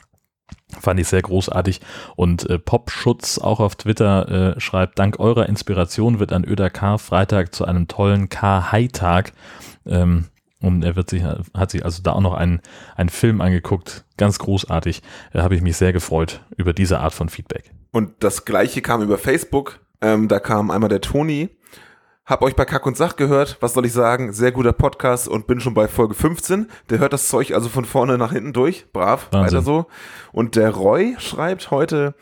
Fand 0.81 1.01
ich 1.01 1.09
sehr 1.09 1.23
großartig. 1.23 1.81
Und 2.17 2.49
äh, 2.49 2.59
Popschutz 2.59 3.39
auch 3.39 3.61
auf 3.61 3.77
Twitter 3.77 4.57
äh, 4.57 4.61
schreibt, 4.61 4.99
dank 4.99 5.21
eurer 5.21 5.49
Inspiration 5.49 6.19
wird 6.19 6.33
ein 6.33 6.45
Öder 6.45 6.71
K 6.71 6.99
Freitag 6.99 7.55
zu 7.55 7.65
einem 7.65 7.89
tollen 7.89 8.29
K-High-Tag. 8.29 9.33
Ähm, 9.87 10.27
und 10.65 10.83
er 10.83 10.97
wird 10.97 11.11
sich, 11.11 11.23
hat 11.23 11.71
sich 11.71 11.85
also 11.85 12.03
da 12.03 12.13
auch 12.13 12.21
noch 12.21 12.35
einen, 12.35 12.61
einen 12.97 13.11
Film 13.11 13.41
angeguckt. 13.41 14.05
Ganz 14.17 14.39
großartig. 14.39 15.03
Da 15.33 15.43
habe 15.43 15.55
ich 15.55 15.63
mich 15.63 15.77
sehr 15.77 15.93
gefreut 15.93 16.41
über 16.57 16.73
diese 16.73 17.01
Art 17.01 17.13
von 17.13 17.29
Feedback. 17.29 17.71
Und 17.93 18.13
das 18.21 18.45
gleiche 18.45 18.81
kam 18.81 19.03
über 19.03 19.19
Facebook. 19.19 19.81
Ähm, 20.01 20.29
da 20.29 20.41
kam 20.41 20.71
einmal 20.71 20.89
der 20.89 21.01
Toni. 21.01 21.51
Hab 22.27 22.41
euch 22.41 22.57
bei 22.57 22.65
Kack 22.65 22.87
und 22.87 22.97
Sach 22.97 23.17
gehört. 23.17 23.59
Was 23.61 23.75
soll 23.75 23.85
ich 23.85 23.93
sagen? 23.93 24.33
Sehr 24.33 24.51
guter 24.51 24.73
Podcast 24.73 25.29
und 25.29 25.47
bin 25.47 25.61
schon 25.61 25.75
bei 25.75 25.89
Folge 25.89 26.15
15. 26.15 26.69
Der 26.89 26.99
hört 26.99 27.13
das 27.13 27.29
Zeug 27.29 27.53
also 27.53 27.69
von 27.69 27.85
vorne 27.85 28.17
nach 28.17 28.33
hinten 28.33 28.55
durch. 28.55 28.91
Brav, 28.95 29.29
Wahnsinn. 29.31 29.59
weiter 29.59 29.63
so. 29.63 29.87
Und 30.33 30.57
der 30.57 30.71
Roy 30.71 31.17
schreibt 31.19 31.71
heute, 31.71 32.15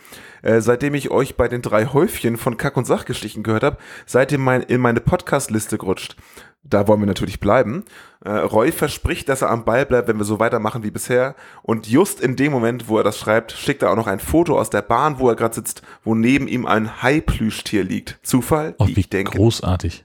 äh, 0.42 0.60
seitdem 0.60 0.94
ich 0.94 1.12
euch 1.12 1.36
bei 1.36 1.46
den 1.46 1.62
drei 1.62 1.86
Häufchen 1.86 2.36
von 2.36 2.56
Kack 2.56 2.76
und 2.76 2.84
Sachgeschichten 2.84 3.44
gehört 3.44 3.62
habe, 3.62 3.76
seid 4.04 4.32
ihr 4.32 4.38
mein, 4.38 4.62
in 4.62 4.80
meine 4.80 5.00
Podcast-Liste 5.00 5.78
gerutscht. 5.78 6.16
Da 6.64 6.86
wollen 6.86 7.00
wir 7.00 7.06
natürlich 7.06 7.40
bleiben. 7.40 7.84
Äh, 8.24 8.30
Roy 8.30 8.70
verspricht, 8.70 9.28
dass 9.28 9.42
er 9.42 9.50
am 9.50 9.64
Ball 9.64 9.84
bleibt, 9.84 10.06
wenn 10.06 10.18
wir 10.18 10.24
so 10.24 10.38
weitermachen 10.38 10.84
wie 10.84 10.92
bisher. 10.92 11.34
Und 11.62 11.88
just 11.88 12.20
in 12.20 12.36
dem 12.36 12.52
Moment, 12.52 12.88
wo 12.88 12.98
er 12.98 13.04
das 13.04 13.18
schreibt, 13.18 13.52
schickt 13.52 13.82
er 13.82 13.90
auch 13.90 13.96
noch 13.96 14.06
ein 14.06 14.20
Foto 14.20 14.58
aus 14.58 14.70
der 14.70 14.82
Bahn, 14.82 15.18
wo 15.18 15.28
er 15.28 15.34
gerade 15.34 15.54
sitzt, 15.54 15.82
wo 16.04 16.14
neben 16.14 16.46
ihm 16.46 16.64
ein 16.64 17.02
Hai-Plüschtier 17.02 17.82
liegt. 17.82 18.20
Zufall? 18.22 18.76
Oh, 18.78 18.86
wie 18.86 18.92
ich 18.92 19.10
denke. 19.10 19.36
großartig. 19.36 20.04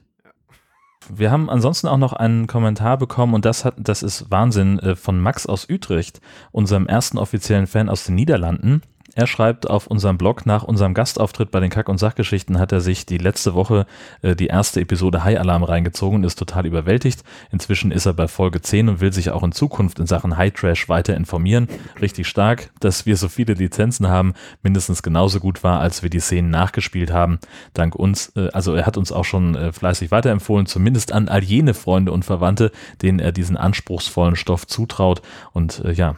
Wir 1.10 1.30
haben 1.30 1.48
ansonsten 1.48 1.86
auch 1.86 1.96
noch 1.96 2.12
einen 2.12 2.46
Kommentar 2.46 2.98
bekommen 2.98 3.34
und 3.34 3.44
das 3.44 3.64
hat, 3.64 3.74
das 3.78 4.02
ist 4.02 4.30
Wahnsinn, 4.30 4.78
äh, 4.80 4.96
von 4.96 5.20
Max 5.20 5.46
aus 5.46 5.68
Utrecht, 5.70 6.20
unserem 6.50 6.86
ersten 6.86 7.18
offiziellen 7.18 7.66
Fan 7.66 7.88
aus 7.88 8.04
den 8.04 8.16
Niederlanden. 8.16 8.82
Er 9.18 9.26
schreibt 9.26 9.68
auf 9.68 9.88
unserem 9.88 10.16
Blog, 10.16 10.46
nach 10.46 10.62
unserem 10.62 10.94
Gastauftritt 10.94 11.50
bei 11.50 11.58
den 11.58 11.70
Kack- 11.70 11.88
und 11.88 11.98
Sachgeschichten 11.98 12.60
hat 12.60 12.70
er 12.70 12.80
sich 12.80 13.04
die 13.04 13.18
letzte 13.18 13.52
Woche 13.54 13.84
äh, 14.22 14.36
die 14.36 14.46
erste 14.46 14.80
Episode 14.80 15.24
High 15.24 15.40
Alarm 15.40 15.64
reingezogen 15.64 16.18
und 16.18 16.24
ist 16.24 16.38
total 16.38 16.66
überwältigt. 16.66 17.24
Inzwischen 17.50 17.90
ist 17.90 18.06
er 18.06 18.14
bei 18.14 18.28
Folge 18.28 18.60
10 18.60 18.88
und 18.88 19.00
will 19.00 19.12
sich 19.12 19.30
auch 19.30 19.42
in 19.42 19.50
Zukunft 19.50 19.98
in 19.98 20.06
Sachen 20.06 20.36
High 20.36 20.52
Trash 20.52 20.88
weiter 20.88 21.16
informieren. 21.16 21.66
Richtig 22.00 22.28
stark, 22.28 22.70
dass 22.78 23.06
wir 23.06 23.16
so 23.16 23.26
viele 23.26 23.54
Lizenzen 23.54 24.06
haben, 24.06 24.34
mindestens 24.62 25.02
genauso 25.02 25.40
gut 25.40 25.64
war, 25.64 25.80
als 25.80 26.04
wir 26.04 26.10
die 26.10 26.20
Szenen 26.20 26.50
nachgespielt 26.50 27.10
haben. 27.10 27.40
Dank 27.74 27.96
uns, 27.96 28.30
äh, 28.36 28.50
also 28.52 28.72
er 28.74 28.86
hat 28.86 28.96
uns 28.96 29.10
auch 29.10 29.24
schon 29.24 29.56
äh, 29.56 29.72
fleißig 29.72 30.12
weiterempfohlen, 30.12 30.66
zumindest 30.66 31.10
an 31.10 31.26
all 31.26 31.42
jene 31.42 31.74
Freunde 31.74 32.12
und 32.12 32.24
Verwandte, 32.24 32.70
denen 33.02 33.18
er 33.18 33.32
diesen 33.32 33.56
anspruchsvollen 33.56 34.36
Stoff 34.36 34.64
zutraut. 34.68 35.22
Und 35.52 35.84
äh, 35.84 35.90
ja, 35.90 36.14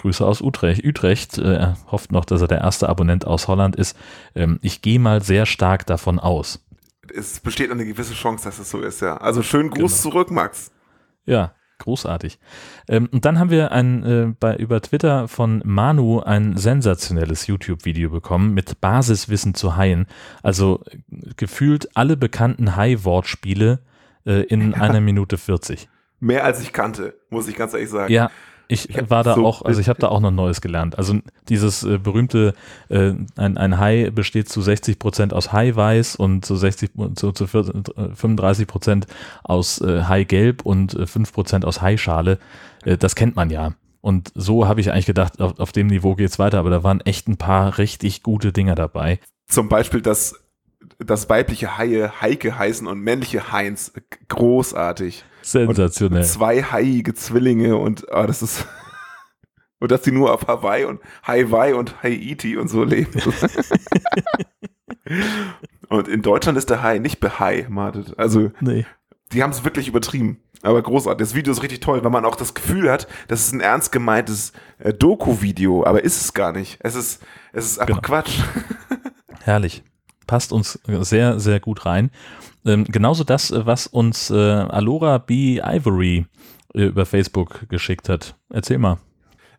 Grüße 0.00 0.24
aus 0.26 0.40
Utrecht. 0.40 0.84
Utrecht 0.84 1.36
äh, 1.38 1.54
er 1.54 1.76
hofft 1.90 2.10
noch, 2.10 2.24
dass 2.24 2.40
er 2.40 2.48
der 2.48 2.58
erste 2.62 2.88
Abonnent 2.88 3.26
aus 3.26 3.48
Holland 3.48 3.76
ist. 3.76 3.96
Ähm, 4.34 4.58
ich 4.62 4.80
gehe 4.80 4.98
mal 4.98 5.22
sehr 5.22 5.44
stark 5.44 5.84
davon 5.86 6.18
aus. 6.18 6.64
Es 7.14 7.40
besteht 7.40 7.70
eine 7.70 7.84
gewisse 7.84 8.14
Chance, 8.14 8.44
dass 8.44 8.58
es 8.58 8.70
so 8.70 8.80
ist, 8.80 9.02
ja. 9.02 9.18
Also 9.18 9.42
schönen 9.42 9.68
Gruß 9.70 10.02
Genau. 10.02 10.12
zurück, 10.14 10.30
Max. 10.30 10.70
Ja, 11.26 11.52
großartig. 11.78 12.38
Ähm, 12.88 13.08
und 13.12 13.24
dann 13.26 13.38
haben 13.38 13.50
wir 13.50 13.72
ein, 13.72 14.02
äh, 14.04 14.34
bei, 14.40 14.56
über 14.56 14.80
Twitter 14.80 15.28
von 15.28 15.60
Manu 15.66 16.20
ein 16.20 16.56
sensationelles 16.56 17.46
YouTube-Video 17.46 18.08
bekommen 18.10 18.54
mit 18.54 18.80
Basiswissen 18.80 19.54
zu 19.54 19.76
Haien. 19.76 20.06
Also 20.42 20.82
äh, 20.90 20.98
gefühlt 21.36 21.94
alle 21.94 22.16
bekannten 22.16 22.74
Hai-Wortspiele 22.76 23.80
äh, 24.24 24.44
in 24.44 24.72
einer 24.80 25.00
Minute 25.02 25.36
40. 25.36 25.88
Mehr 26.20 26.44
als 26.44 26.62
ich 26.62 26.72
kannte, 26.72 27.18
muss 27.28 27.48
ich 27.48 27.56
ganz 27.56 27.74
ehrlich 27.74 27.88
sagen. 27.90 28.12
Ja, 28.12 28.30
ich, 28.70 28.88
war 29.10 29.22
da 29.24 29.34
so- 29.34 29.44
auch, 29.46 29.62
also 29.62 29.80
ich 29.80 29.88
habe 29.88 29.98
da 30.00 30.08
auch 30.08 30.20
noch 30.20 30.30
Neues 30.30 30.60
gelernt. 30.60 30.96
Also 30.98 31.18
dieses 31.48 31.82
äh, 31.82 31.98
berühmte, 31.98 32.54
äh, 32.88 33.12
ein, 33.36 33.56
ein 33.58 33.78
Hai 33.78 34.10
besteht 34.10 34.48
zu 34.48 34.60
60 34.62 34.98
Prozent 34.98 35.32
aus 35.34 35.52
Haiweiß 35.52 36.16
und 36.16 36.44
zu 36.44 36.56
60, 36.56 36.90
zu, 37.16 37.32
zu 37.32 37.46
40, 37.46 37.74
äh, 37.96 38.14
35 38.14 38.66
Prozent 38.66 39.06
aus 39.42 39.80
äh, 39.80 40.02
Haigelb 40.04 40.62
und 40.64 40.94
äh, 40.94 41.06
5 41.06 41.32
Prozent 41.32 41.64
aus 41.64 41.82
Haischale. 41.82 42.38
Äh, 42.84 42.96
das 42.96 43.14
kennt 43.14 43.36
man 43.36 43.50
ja. 43.50 43.72
Und 44.02 44.32
so 44.34 44.66
habe 44.66 44.80
ich 44.80 44.90
eigentlich 44.92 45.06
gedacht, 45.06 45.40
auf, 45.40 45.58
auf 45.58 45.72
dem 45.72 45.88
Niveau 45.88 46.14
geht's 46.14 46.38
weiter, 46.38 46.58
aber 46.58 46.70
da 46.70 46.82
waren 46.82 47.00
echt 47.02 47.28
ein 47.28 47.36
paar 47.36 47.76
richtig 47.76 48.22
gute 48.22 48.52
Dinger 48.52 48.74
dabei. 48.74 49.18
Zum 49.46 49.68
Beispiel, 49.68 50.00
dass, 50.00 50.34
dass 50.98 51.28
weibliche 51.28 51.78
Haie 51.78 52.20
Heike 52.20 52.58
heißen 52.58 52.86
und 52.86 53.00
männliche 53.00 53.52
Heinz. 53.52 53.92
Großartig. 54.28 55.24
Sensationell. 55.42 56.24
Zwei 56.24 56.62
haiige 56.62 57.14
Zwillinge 57.14 57.76
und 57.76 58.10
ah, 58.12 58.26
das 58.26 58.42
ist. 58.42 58.66
Und 59.82 59.90
dass 59.90 60.02
die 60.02 60.12
nur 60.12 60.34
auf 60.34 60.46
Hawaii 60.46 60.84
und 60.84 61.00
Hawaii 61.22 61.72
und 61.72 62.02
Haiti 62.02 62.58
und 62.58 62.68
so 62.68 62.84
leben. 62.84 63.18
und 65.88 66.06
in 66.06 66.20
Deutschland 66.20 66.58
ist 66.58 66.68
der 66.68 66.82
Hai 66.82 66.98
nicht 66.98 67.18
beheimatet. 67.20 68.12
Also 68.18 68.50
Nee. 68.60 68.84
die 69.32 69.42
haben 69.42 69.50
es 69.52 69.64
wirklich 69.64 69.88
übertrieben. 69.88 70.38
Aber 70.62 70.82
großartig. 70.82 71.26
Das 71.26 71.34
Video 71.34 71.50
ist 71.52 71.62
richtig 71.62 71.80
toll, 71.80 72.04
weil 72.04 72.10
man 72.10 72.26
auch 72.26 72.36
das 72.36 72.52
Gefühl 72.52 72.90
hat, 72.90 73.08
das 73.28 73.40
ist 73.40 73.52
ein 73.54 73.60
ernst 73.60 73.90
gemeintes 73.92 74.52
äh, 74.80 74.92
Doku-Video, 74.92 75.86
aber 75.86 76.04
ist 76.04 76.20
es 76.20 76.34
gar 76.34 76.52
nicht. 76.52 76.76
Es 76.80 76.94
ist, 76.94 77.22
es 77.54 77.64
ist 77.64 77.78
einfach 77.78 78.02
Genau. 78.02 78.06
Quatsch. 78.20 78.38
Herrlich. 79.44 79.82
Passt 80.30 80.52
uns 80.52 80.78
sehr, 80.86 81.40
sehr 81.40 81.58
gut 81.58 81.86
rein. 81.86 82.12
Ähm, 82.64 82.84
genauso 82.84 83.24
das, 83.24 83.50
äh, 83.50 83.66
was 83.66 83.88
uns 83.88 84.30
äh, 84.30 84.34
Alora 84.36 85.18
B. 85.18 85.58
Ivory 85.60 86.24
äh, 86.72 86.84
über 86.84 87.04
Facebook 87.04 87.68
geschickt 87.68 88.08
hat. 88.08 88.36
Erzähl 88.48 88.78
mal. 88.78 88.98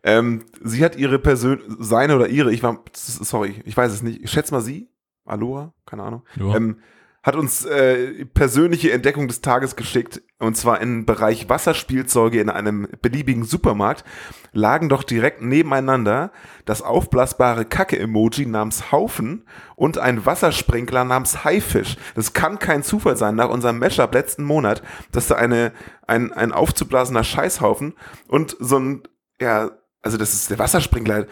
Ähm, 0.02 0.46
sie 0.62 0.82
hat 0.82 0.96
ihre 0.96 1.18
Persön 1.18 1.60
seine 1.78 2.16
oder 2.16 2.28
ihre, 2.28 2.54
ich 2.54 2.62
war, 2.62 2.78
sorry, 2.94 3.60
ich 3.66 3.76
weiß 3.76 3.92
es 3.92 4.02
nicht. 4.02 4.22
Ich 4.22 4.30
schätze 4.30 4.54
mal 4.54 4.62
sie, 4.62 4.88
Aloha, 5.26 5.74
keine 5.84 6.04
Ahnung, 6.04 6.22
Ja. 6.36 6.56
ähm, 6.56 6.78
hat 7.22 7.36
uns 7.36 7.64
äh, 7.64 8.24
persönliche 8.26 8.90
Entdeckung 8.90 9.28
des 9.28 9.40
Tages 9.40 9.76
geschickt. 9.76 10.22
Und 10.40 10.56
zwar 10.56 10.80
im 10.80 11.06
Bereich 11.06 11.48
Wasserspielzeuge 11.48 12.40
in 12.40 12.50
einem 12.50 12.88
beliebigen 13.00 13.44
Supermarkt 13.44 14.04
lagen 14.52 14.88
doch 14.88 15.04
direkt 15.04 15.40
nebeneinander 15.40 16.32
das 16.64 16.82
aufblasbare 16.82 17.64
Kacke-Emoji 17.64 18.46
namens 18.46 18.90
Haufen 18.90 19.46
und 19.76 19.98
ein 19.98 20.26
Wassersprinkler 20.26 21.04
namens 21.04 21.44
Haifisch. 21.44 21.96
Das 22.16 22.32
kann 22.32 22.58
kein 22.58 22.82
Zufall 22.82 23.16
sein. 23.16 23.36
Nach 23.36 23.50
unserem 23.50 23.78
Mashup 23.78 24.12
letzten 24.12 24.42
Monat, 24.42 24.82
dass 25.12 25.28
da 25.28 25.36
eine, 25.36 25.72
ein, 26.08 26.32
ein 26.32 26.50
aufzublasender 26.50 27.22
Scheißhaufen 27.22 27.94
und 28.26 28.56
so 28.58 28.78
ein, 28.78 29.02
ja, 29.40 29.70
also 30.02 30.18
das 30.18 30.34
ist 30.34 30.50
der 30.50 30.58
Wassersprinkler, 30.58 31.26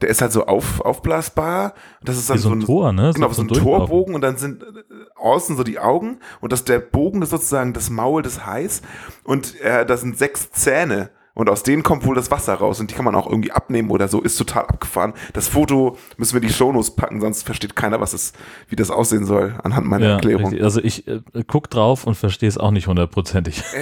der 0.00 0.08
ist 0.08 0.20
halt 0.20 0.32
so 0.32 0.46
auf, 0.46 0.80
aufblasbar. 0.80 1.74
Das 2.02 2.16
ist 2.16 2.28
dann 2.28 2.38
Wie 2.38 2.42
so 2.42 2.50
ein 2.50 2.60
Tor, 2.60 2.92
ne? 2.92 3.12
Genau, 3.14 3.28
so, 3.28 3.34
so 3.34 3.42
ein. 3.42 3.48
Torbogen 3.48 4.14
und 4.14 4.20
dann 4.20 4.36
sind 4.36 4.62
äh, 4.62 4.66
außen 5.16 5.56
so 5.56 5.62
die 5.62 5.78
Augen 5.78 6.18
und 6.40 6.52
das, 6.52 6.64
der 6.64 6.80
Bogen 6.80 7.22
ist 7.22 7.30
sozusagen 7.30 7.72
das 7.72 7.90
Maul 7.90 8.22
des 8.22 8.44
Hais 8.44 8.82
und 9.22 9.58
äh, 9.60 9.86
da 9.86 9.96
sind 9.96 10.18
sechs 10.18 10.50
Zähne 10.50 11.10
und 11.36 11.48
aus 11.48 11.62
denen 11.64 11.82
kommt 11.82 12.04
wohl 12.06 12.14
das 12.14 12.30
Wasser 12.30 12.54
raus 12.54 12.78
und 12.80 12.90
die 12.90 12.94
kann 12.94 13.04
man 13.04 13.14
auch 13.14 13.28
irgendwie 13.28 13.50
abnehmen 13.52 13.90
oder 13.90 14.06
so, 14.08 14.20
ist 14.20 14.36
total 14.36 14.66
abgefahren. 14.66 15.14
Das 15.32 15.48
Foto 15.48 15.96
müssen 16.16 16.34
wir 16.34 16.42
in 16.42 16.48
die 16.48 16.54
Shownotes 16.54 16.92
packen, 16.94 17.20
sonst 17.20 17.44
versteht 17.44 17.74
keiner, 17.74 18.00
was 18.00 18.12
es, 18.12 18.32
wie 18.68 18.76
das 18.76 18.90
aussehen 18.90 19.24
soll, 19.24 19.54
anhand 19.62 19.86
meiner 19.86 20.06
Ja, 20.06 20.12
Erklärung. 20.14 20.44
richtig. 20.46 20.62
also 20.62 20.80
ich 20.80 21.08
äh, 21.08 21.20
guck 21.46 21.70
drauf 21.70 22.06
und 22.06 22.14
verstehe 22.16 22.48
es 22.48 22.58
auch 22.58 22.70
nicht 22.70 22.86
hundertprozentig. 22.86 23.62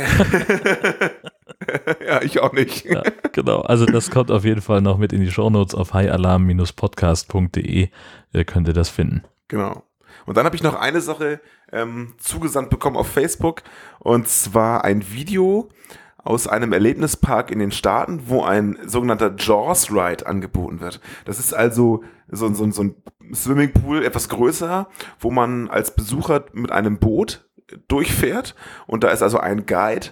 ja, 2.07 2.23
ich 2.23 2.41
auch 2.41 2.53
nicht. 2.53 2.85
ja, 2.85 3.03
genau. 3.33 3.61
Also 3.61 3.87
das 3.87 4.11
kommt 4.11 4.31
auf 4.31 4.45
jeden 4.45 4.63
Fall 4.63 4.81
noch 4.81 4.99
mit 4.99 5.13
in 5.13 5.21
die 5.21 5.31
Shownotes 5.31 5.75
auf 5.75 5.93
highalarm-podcast.de. 5.93 7.89
Ihr 8.33 8.45
könnt 8.45 8.69
ihr 8.69 8.75
das 8.75 8.89
finden. 8.89 9.23
Genau. 9.49 9.83
Und 10.27 10.37
dann 10.37 10.45
habe 10.45 10.55
ich 10.57 10.63
noch 10.63 10.75
eine 10.75 11.01
Sache 11.01 11.41
ähm, 11.73 12.15
zugesandt 12.19 12.71
bekommen 12.71 12.97
auf 12.97 13.09
Facebook 13.09 13.63
und 13.99 14.29
zwar 14.29 14.85
ein 14.85 15.11
Video 15.13 15.69
aus 16.19 16.47
einem 16.47 16.73
Erlebnispark 16.73 17.51
in 17.51 17.59
den 17.59 17.73
Staaten, 17.73 18.23
wo 18.27 18.45
ein 18.45 18.79
sogenannter 18.87 19.35
Jaws 19.37 19.91
Ride 19.91 20.27
angeboten 20.27 20.81
wird. 20.81 21.01
Das 21.25 21.39
ist 21.41 21.53
also 21.53 22.05
so, 22.29 22.53
so, 22.55 22.71
so 22.71 22.85
ein 22.85 22.95
Swimmingpool, 23.35 24.05
etwas 24.05 24.29
größer, 24.29 24.89
wo 25.19 25.31
man 25.31 25.69
als 25.69 25.95
Besucher 25.95 26.45
mit 26.53 26.71
einem 26.71 26.99
Boot 26.99 27.49
durchfährt 27.89 28.55
und 28.87 29.03
da 29.03 29.09
ist 29.09 29.23
also 29.23 29.39
ein 29.39 29.67
Guide, 29.67 30.09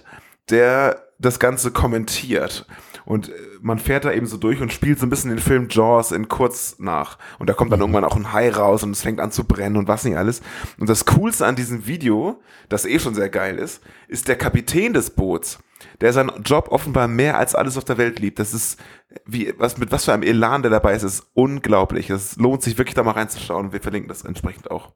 der 0.49 1.10
das 1.21 1.39
Ganze 1.39 1.71
kommentiert. 1.71 2.65
Und 3.05 3.29
äh, 3.29 3.33
man 3.61 3.79
fährt 3.79 4.05
da 4.05 4.11
eben 4.11 4.25
so 4.25 4.37
durch 4.37 4.61
und 4.61 4.73
spielt 4.73 4.99
so 4.99 5.05
ein 5.05 5.09
bisschen 5.09 5.29
den 5.29 5.39
Film 5.39 5.67
Jaws 5.69 6.11
in 6.11 6.27
kurz 6.27 6.75
nach. 6.79 7.17
Und 7.39 7.49
da 7.49 7.53
kommt 7.53 7.71
dann 7.71 7.79
irgendwann 7.79 8.03
auch 8.03 8.15
ein 8.15 8.33
Hai 8.33 8.49
raus 8.51 8.83
und 8.83 8.91
es 8.91 9.01
fängt 9.01 9.19
an 9.19 9.31
zu 9.31 9.43
brennen 9.43 9.77
und 9.77 9.87
was 9.87 10.03
nicht 10.03 10.17
alles. 10.17 10.41
Und 10.79 10.89
das 10.89 11.05
Coolste 11.05 11.45
an 11.45 11.55
diesem 11.55 11.87
Video, 11.87 12.41
das 12.69 12.85
eh 12.85 12.99
schon 12.99 13.15
sehr 13.15 13.29
geil 13.29 13.57
ist, 13.57 13.81
ist 14.07 14.27
der 14.27 14.37
Kapitän 14.37 14.93
des 14.93 15.09
Boots, 15.11 15.59
der 15.99 16.13
seinen 16.13 16.43
Job 16.43 16.67
offenbar 16.69 17.07
mehr 17.07 17.37
als 17.37 17.55
alles 17.55 17.77
auf 17.77 17.85
der 17.85 17.97
Welt 17.97 18.19
liebt. 18.19 18.39
Das 18.39 18.53
ist, 18.53 18.79
wie, 19.25 19.53
was, 19.57 19.77
mit 19.77 19.91
was 19.91 20.05
für 20.05 20.13
einem 20.13 20.23
Elan 20.23 20.61
der 20.61 20.71
dabei 20.71 20.93
ist, 20.93 21.03
ist 21.03 21.27
unglaublich. 21.33 22.09
Es 22.09 22.35
lohnt 22.37 22.61
sich 22.61 22.77
wirklich 22.77 22.95
da 22.95 23.03
mal 23.03 23.11
reinzuschauen 23.11 23.73
wir 23.73 23.81
verlinken 23.81 24.09
das 24.09 24.23
entsprechend 24.23 24.69
auch. 24.69 24.93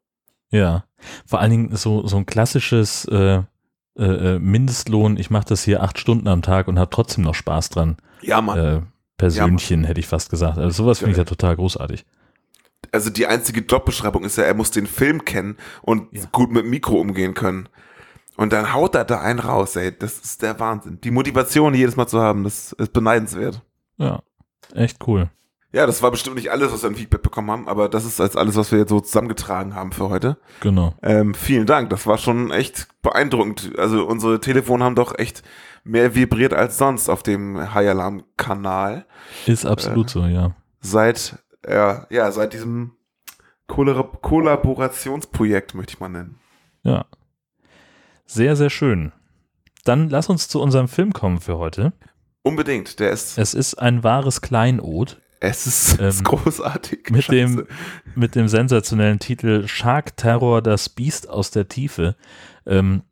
Ja. 0.52 0.86
Vor 1.26 1.40
allen 1.40 1.52
Dingen 1.52 1.76
so, 1.76 2.06
so 2.08 2.18
ein 2.18 2.26
klassisches 2.26 3.06
äh, 3.06 3.44
äh, 3.98 4.40
Mindestlohn, 4.40 5.18
ich 5.18 5.30
mache 5.30 5.46
das 5.50 5.64
hier 5.64 5.82
acht 5.84 5.98
Stunden 6.00 6.28
am 6.28 6.42
Tag 6.42 6.68
und 6.68 6.78
habe 6.80 6.90
trotzdem 6.90 7.24
noch 7.24 7.36
Spaß 7.36 7.70
dran. 7.70 7.98
Ja, 8.22 8.42
Mann. 8.42 8.58
Äh, 8.60 8.82
Persönchen, 9.18 9.84
hätte 9.86 10.00
ich 10.00 10.08
fast 10.08 10.30
gesagt. 10.30 10.58
Also 10.58 10.84
sowas 10.84 11.00
finde 11.00 11.12
ich 11.14 11.18
ja 11.18 11.24
total 11.24 11.56
großartig. 11.56 12.06
also 12.92 13.10
die 13.10 13.28
einzige 13.28 13.62
Jobbeschreibung 13.62 14.24
ist 14.26 14.38
ja, 14.38 14.44
er 14.44 14.54
muss 14.54 14.72
den 14.72 14.88
Film 14.88 15.24
kennen 15.26 15.58
und 15.82 16.08
Ja. 16.12 16.24
gut 16.32 16.52
mit 16.52 16.64
dem 16.64 16.70
Mikro 16.70 17.00
umgehen 17.00 17.34
können. 17.34 17.70
Und 18.38 18.52
dann 18.52 18.74
haut 18.74 18.96
er 18.96 19.06
da 19.06 19.22
einen 19.22 19.40
raus, 19.40 19.78
ey. 19.78 19.98
Das 19.98 20.20
ist 20.20 20.42
der 20.42 20.60
Wahnsinn. 20.60 21.00
Die 21.02 21.12
Motivation 21.12 21.74
jedes 21.74 21.96
Mal 21.96 22.08
zu 22.08 22.20
haben, 22.20 22.44
das 22.44 22.74
ist 22.74 22.92
beneidenswert. 22.92 23.62
Ja, 23.98 24.22
echt 24.74 24.98
cool. 25.08 25.30
Ja, 25.76 25.86
das 25.86 26.02
war 26.02 26.10
bestimmt 26.10 26.38
nicht 26.38 26.52
alles, 26.52 26.72
was 26.72 26.84
wir 26.84 26.90
an 26.90 26.96
Feedback 26.96 27.22
bekommen 27.22 27.52
haben, 27.52 27.68
aber 27.68 27.90
das 27.90 28.06
ist 28.06 28.22
als 28.22 28.38
alles, 28.38 28.56
was 28.56 28.72
wir 28.72 28.80
jetzt 28.80 28.92
so 28.92 29.02
zusammengetragen 29.02 29.76
haben 29.76 29.92
für 29.92 30.08
heute. 30.08 30.38
Genau. 30.62 30.94
Ähm, 31.02 31.34
vielen 31.34 31.66
Dank, 31.66 31.90
das 31.90 32.08
war 32.08 32.18
schon 32.18 32.50
echt 32.50 32.88
beeindruckend. 33.02 33.78
Also 33.78 34.06
unsere 34.06 34.40
Telefone 34.40 34.86
haben 34.86 34.96
doch 34.96 35.20
echt 35.20 35.44
mehr 35.84 36.16
vibriert 36.16 36.54
als 36.54 36.78
sonst 36.78 37.10
auf 37.10 37.24
dem 37.24 37.74
High 37.74 37.90
Alarm 37.90 38.24
Kanal. 38.38 39.06
Ist 39.48 39.66
absolut 39.66 40.10
so, 40.10 40.26
ja. 40.26 40.56
Seit, 40.80 41.40
äh, 41.64 41.96
ja, 42.10 42.32
seit 42.32 42.54
diesem 42.54 42.94
Kollab 43.68 44.22
Kollaborationsprojekt, 44.22 45.74
möchte 45.76 45.96
ich 45.96 46.00
mal 46.00 46.08
nennen. 46.08 46.40
Ja. 46.84 47.04
Sehr, 48.26 48.56
sehr 48.56 48.70
schön. 48.70 49.12
Dann 49.84 50.10
lass 50.10 50.30
uns 50.30 50.48
zu 50.48 50.62
unserem 50.62 50.88
Film 50.88 51.12
kommen 51.12 51.42
für 51.42 51.58
heute. 51.58 51.92
Unbedingt, 52.44 53.02
der 53.02 53.10
ist, 53.10 53.38
Es 53.38 53.54
ist 53.54 53.74
ein 53.74 54.06
wahres 54.06 54.40
Kleinod 54.40 55.20
es 55.40 55.68
ist, 55.68 56.00
Ähm, 56.00 56.08
ist 56.08 56.24
großartig. 56.24 57.10
mit 57.10 57.30
dem, 57.32 57.68
mit 58.16 58.36
dem 58.36 58.48
sensationellen 58.48 59.20
Titel 59.20 59.68
Shark 59.68 60.18
Terror, 60.18 60.62
das 60.62 60.90
Biest 60.90 61.30
aus 61.30 61.52
der 61.52 61.68
Tiefe. 61.68 62.16
Ähm, 62.66 63.04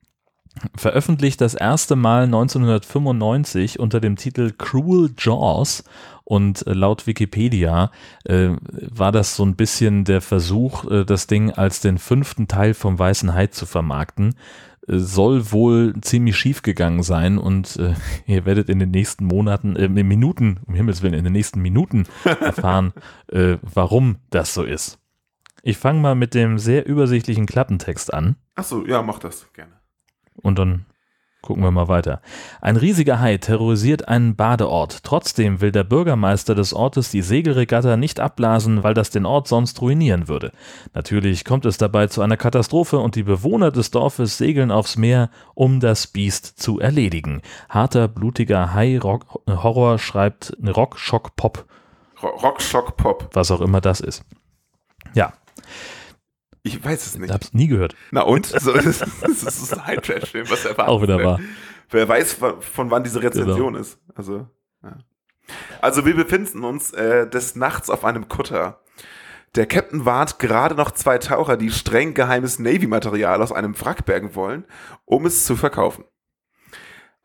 veröffentlicht 0.75 1.41
das 1.41 1.55
erste 1.55 1.95
Mal 1.95 2.25
1995 2.25 3.79
unter 3.79 3.99
dem 3.99 4.15
Titel 4.15 4.51
Cruel 4.55 5.11
Jaws 5.17 5.83
und 6.23 6.65
äh, 6.67 6.73
laut 6.73 7.07
Wikipedia 7.07 7.91
äh, 8.25 8.49
war 8.71 9.11
das 9.11 9.35
so 9.35 9.43
ein 9.43 9.55
bisschen 9.55 10.05
der 10.05 10.21
Versuch, 10.21 10.89
äh, 10.89 11.05
das 11.05 11.27
Ding 11.27 11.51
als 11.51 11.81
den 11.81 11.97
fünften 11.97 12.47
Teil 12.47 12.73
vom 12.73 12.97
Weißen 12.97 13.33
Hai 13.33 13.47
zu 13.47 13.65
vermarkten. 13.65 14.35
Soll 14.87 15.51
wohl 15.51 15.93
ziemlich 16.01 16.35
schief 16.37 16.61
gegangen 16.61 17.03
sein 17.03 17.37
und 17.37 17.77
äh, 17.77 17.93
ihr 18.25 18.45
werdet 18.45 18.69
in 18.69 18.79
den 18.79 18.91
nächsten 18.91 19.25
Monaten, 19.25 19.75
äh, 19.75 19.85
in 19.85 19.95
den 19.95 20.07
Minuten, 20.07 20.59
um 20.65 20.75
Himmels 20.75 21.01
Willen, 21.01 21.13
in 21.13 21.23
den 21.23 21.33
nächsten 21.33 21.61
Minuten 21.61 22.05
erfahren, 22.23 22.93
äh, 23.31 23.57
warum 23.61 24.17
das 24.29 24.53
so 24.53 24.63
ist. 24.63 24.99
Ich 25.61 25.77
fange 25.77 26.01
mal 26.01 26.15
mit 26.15 26.33
dem 26.33 26.57
sehr 26.59 26.85
übersichtlichen 26.85 27.45
Klappentext 27.45 28.13
an 28.13 28.35
Ach 28.55 28.65
so, 28.65 28.85
ja, 28.85 29.01
mach 29.01 29.19
das 29.19 29.47
gerne. 29.53 29.71
und 30.35 30.59
dann 30.59 30.85
Gucken 31.43 31.61
wir 31.61 31.71
mal 31.71 31.89
weiter. 31.89 32.21
Ein 32.61 32.77
riesiger 32.77 33.19
Hai 33.19 33.37
terrorisiert 33.37 34.07
einen 34.07 34.37
Badeort. 34.37 35.03
Trotzdem 35.03 35.59
will 35.59 35.73
der 35.73 35.83
Bürgermeister 35.83 36.55
des 36.55 36.73
Ortes 36.73 37.11
die 37.11 37.21
Segelregatta 37.21 37.97
nicht 37.97 38.21
abblasen, 38.21 38.81
weil 38.83 38.93
das 38.93 39.09
den 39.09 39.25
Ort 39.25 39.49
sonst 39.49 39.81
ruinieren 39.81 40.29
würde. 40.29 40.53
Natürlich 40.93 41.43
kommt 41.43 41.65
es 41.65 41.77
dabei 41.77 42.07
zu 42.07 42.21
einer 42.21 42.37
Katastrophe 42.37 42.99
und 42.99 43.15
die 43.17 43.23
Bewohner 43.23 43.71
des 43.71 43.91
Dorfes 43.91 44.37
segeln 44.37 44.71
aufs 44.71 44.95
Meer, 44.97 45.29
um 45.53 45.81
das 45.81 46.07
Biest 46.07 46.45
zu 46.61 46.79
erledigen. 46.79 47.41
Harter, 47.67 48.07
blutiger 48.07 48.73
Hai-Horror 48.73 49.99
schreibt 49.99 50.55
Rock, 50.65 50.97
Schock, 50.97 51.35
Pop, 51.35 51.65
Ro- 52.23 52.37
Rock, 52.41 52.61
Shock, 52.61 52.95
Pop. 52.95 53.29
was 53.33 53.51
auch 53.51 53.59
immer 53.59 53.81
das 53.81 53.99
ist. 53.99 54.23
Ja, 55.13 55.33
Ich 56.63 56.83
weiß 56.83 57.05
es 57.05 57.13
ich 57.15 57.19
nicht. 57.19 57.33
hab's 57.33 57.53
nie 57.53 57.67
gehört. 57.67 57.95
Na 58.11 58.21
und? 58.21 58.45
So, 58.45 58.71
das, 58.73 58.99
das 59.21 59.43
ist 59.43 59.73
ein 59.73 59.85
High-Trash-Film, 59.85 60.49
was 60.49 60.63
erwartet 60.65 60.87
Auch 60.93 61.01
wieder 61.01 61.21
wahr. 61.23 61.39
Wer 61.89 62.07
weiß, 62.07 62.37
von 62.61 62.89
wann 62.89 63.03
diese 63.03 63.21
Rezension 63.21 63.73
Genau. 63.73 63.79
ist. 63.79 63.99
Also, 64.15 64.47
ja. 64.81 64.97
also 65.81 66.05
wir 66.05 66.15
befinden 66.15 66.63
uns 66.63 66.91
äh, 66.93 67.29
des 67.29 67.55
Nachts 67.55 67.89
auf 67.89 68.05
einem 68.05 68.29
Kutter. 68.29 68.79
Der 69.55 69.67
Captain 69.67 70.05
wahrt 70.05 70.39
gerade 70.39 70.73
noch 70.73 70.91
zwei 70.91 71.17
Taucher, 71.19 71.57
die 71.57 71.69
streng 71.69 72.13
geheimes 72.15 72.57
Navy-Material 72.57 73.41
aus 73.41 73.51
einem 73.51 73.79
Wrack 73.79 74.05
bergen 74.05 74.33
wollen, 74.33 74.65
um 75.05 75.25
es 75.27 75.45
zu 75.45 75.55
verkaufen. 75.55 76.05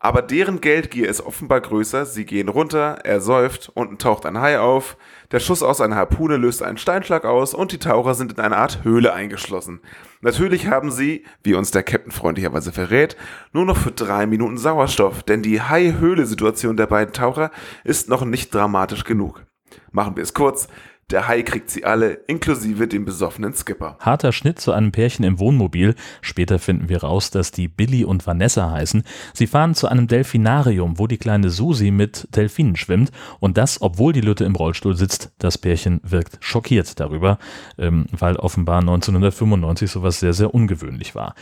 Aber 0.01 0.21
deren 0.21 0.61
Geldgier 0.61 1.09
ist 1.09 1.21
offenbar 1.21 1.59
größer, 1.61 2.05
sie 2.05 2.25
gehen 2.25 2.47
runter, 2.49 2.99
er 3.03 3.19
säuft, 3.19 3.69
unten 3.73 3.97
taucht 3.97 4.25
ein 4.25 4.39
Hai 4.39 4.59
auf, 4.59 4.95
der 5.31 5.39
Schuss 5.39 5.61
aus 5.61 5.79
einer 5.81 5.95
Harpune 5.95 6.37
löst 6.37 6.63
einen 6.63 6.77
Steinschlag 6.77 7.25
aus 7.25 7.53
und 7.53 7.71
die 7.71 7.77
Taucher 7.77 8.15
sind 8.15 8.33
in 8.33 8.39
eine 8.39 8.57
Art 8.57 8.83
Höhle 8.83 9.13
eingeschlossen. 9.13 9.81
Natürlich 10.21 10.67
haben 10.67 10.91
sie, 10.91 11.25
wie 11.43 11.53
uns 11.53 11.71
der 11.71 11.83
Captain 11.83 12.11
freundlicherweise 12.11 12.71
verrät, 12.71 13.15
nur 13.53 13.65
noch 13.65 13.77
für 13.77 13.91
drei 13.91 14.25
Minuten 14.25 14.57
Sauerstoff, 14.57 15.23
denn 15.23 15.43
die 15.43 15.61
Hai-Höhle-Situation 15.61 16.77
der 16.77 16.87
beiden 16.87 17.13
Taucher 17.13 17.51
ist 17.83 18.09
noch 18.09 18.25
nicht 18.25 18.53
dramatisch 18.53 19.03
genug. 19.03 19.45
Machen 19.91 20.15
wir 20.15 20.23
es 20.23 20.33
kurz, 20.33 20.67
der 21.11 21.27
Hai 21.27 21.41
kriegt 21.41 21.71
sie 21.71 21.85
alle, 21.85 22.13
inklusive 22.27 22.87
dem 22.87 23.03
besoffenen 23.03 23.53
Skipper. 23.55 23.97
Harter 23.99 24.31
Schnitt 24.31 24.59
zu 24.59 24.71
einem 24.71 24.91
Pärchen 24.91 25.25
im 25.25 25.39
Wohnmobil. 25.39 25.95
Später 26.21 26.59
finden 26.59 26.87
wir 26.87 27.01
raus, 27.01 27.31
dass 27.31 27.51
die 27.51 27.67
Billy 27.67 28.05
und 28.05 28.27
Vanessa 28.27 28.69
heißen. 28.71 29.03
Sie 29.33 29.47
fahren 29.47 29.73
zu 29.73 29.87
einem 29.87 30.07
Delfinarium, 30.07 30.99
wo 30.99 31.07
die 31.07 31.17
kleine 31.17 31.49
Susi 31.49 31.89
mit 31.89 32.27
Delfinen 32.35 32.75
schwimmt. 32.75 33.11
Und 33.39 33.57
das, 33.57 33.81
obwohl 33.81 34.13
die 34.13 34.21
Lütte 34.21 34.45
im 34.45 34.55
Rollstuhl 34.55 34.95
sitzt. 34.95 35.31
Das 35.39 35.57
Pärchen 35.57 35.99
wirkt 36.03 36.37
schockiert 36.41 36.99
darüber, 36.99 37.39
ähm, 37.77 38.05
weil 38.11 38.35
offenbar 38.35 38.79
1995 38.79 39.89
sowas 39.89 40.19
sehr, 40.19 40.33
sehr 40.33 40.53
ungewöhnlich 40.53 41.15
war. 41.15 41.33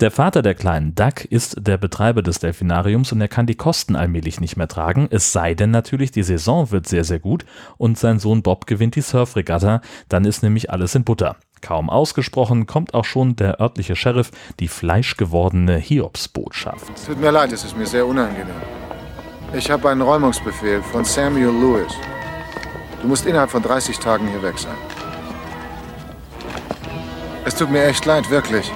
Der 0.00 0.12
Vater 0.12 0.42
der 0.42 0.54
kleinen 0.54 0.94
Duck 0.94 1.24
ist 1.24 1.56
der 1.60 1.78
Betreiber 1.78 2.22
des 2.22 2.38
Delfinariums 2.38 3.10
und 3.12 3.20
er 3.20 3.28
kann 3.28 3.46
die 3.46 3.56
Kosten 3.56 3.96
allmählich 3.96 4.40
nicht 4.40 4.56
mehr 4.56 4.68
tragen. 4.68 5.08
Es 5.10 5.32
sei 5.32 5.54
denn 5.54 5.70
natürlich, 5.72 6.12
die 6.12 6.22
Saison 6.22 6.70
wird 6.70 6.86
sehr, 6.86 7.04
sehr 7.04 7.18
gut 7.18 7.44
und 7.76 7.98
sein 7.98 8.20
Sohn 8.20 8.42
Bob 8.42 8.66
gewinnt 8.66 8.94
die 8.94 9.02
Surfregatta. 9.16 9.80
Dann 10.10 10.26
ist 10.26 10.42
nämlich 10.42 10.70
alles 10.70 10.94
in 10.94 11.04
Butter. 11.04 11.36
Kaum 11.62 11.88
ausgesprochen 11.88 12.66
kommt 12.66 12.92
auch 12.92 13.06
schon 13.06 13.34
der 13.34 13.60
örtliche 13.60 13.96
Sheriff, 13.96 14.30
die 14.60 14.68
fleischgewordene 14.68 15.78
Hiobsbotschaft. 15.78 17.06
Tut 17.06 17.18
mir 17.18 17.30
leid, 17.30 17.50
es 17.52 17.64
ist 17.64 17.76
mir 17.76 17.86
sehr 17.86 18.06
unangenehm. 18.06 18.54
Ich 19.54 19.70
habe 19.70 19.88
einen 19.88 20.02
Räumungsbefehl 20.02 20.82
von 20.82 21.04
Samuel 21.04 21.46
Lewis. 21.46 21.92
Du 23.00 23.08
musst 23.08 23.24
innerhalb 23.24 23.50
von 23.50 23.62
30 23.62 23.98
Tagen 23.98 24.28
hier 24.28 24.42
weg 24.42 24.58
sein. 24.58 24.76
Es 27.46 27.54
tut 27.54 27.70
mir 27.70 27.84
echt 27.84 28.04
leid, 28.04 28.28
wirklich. 28.28 28.66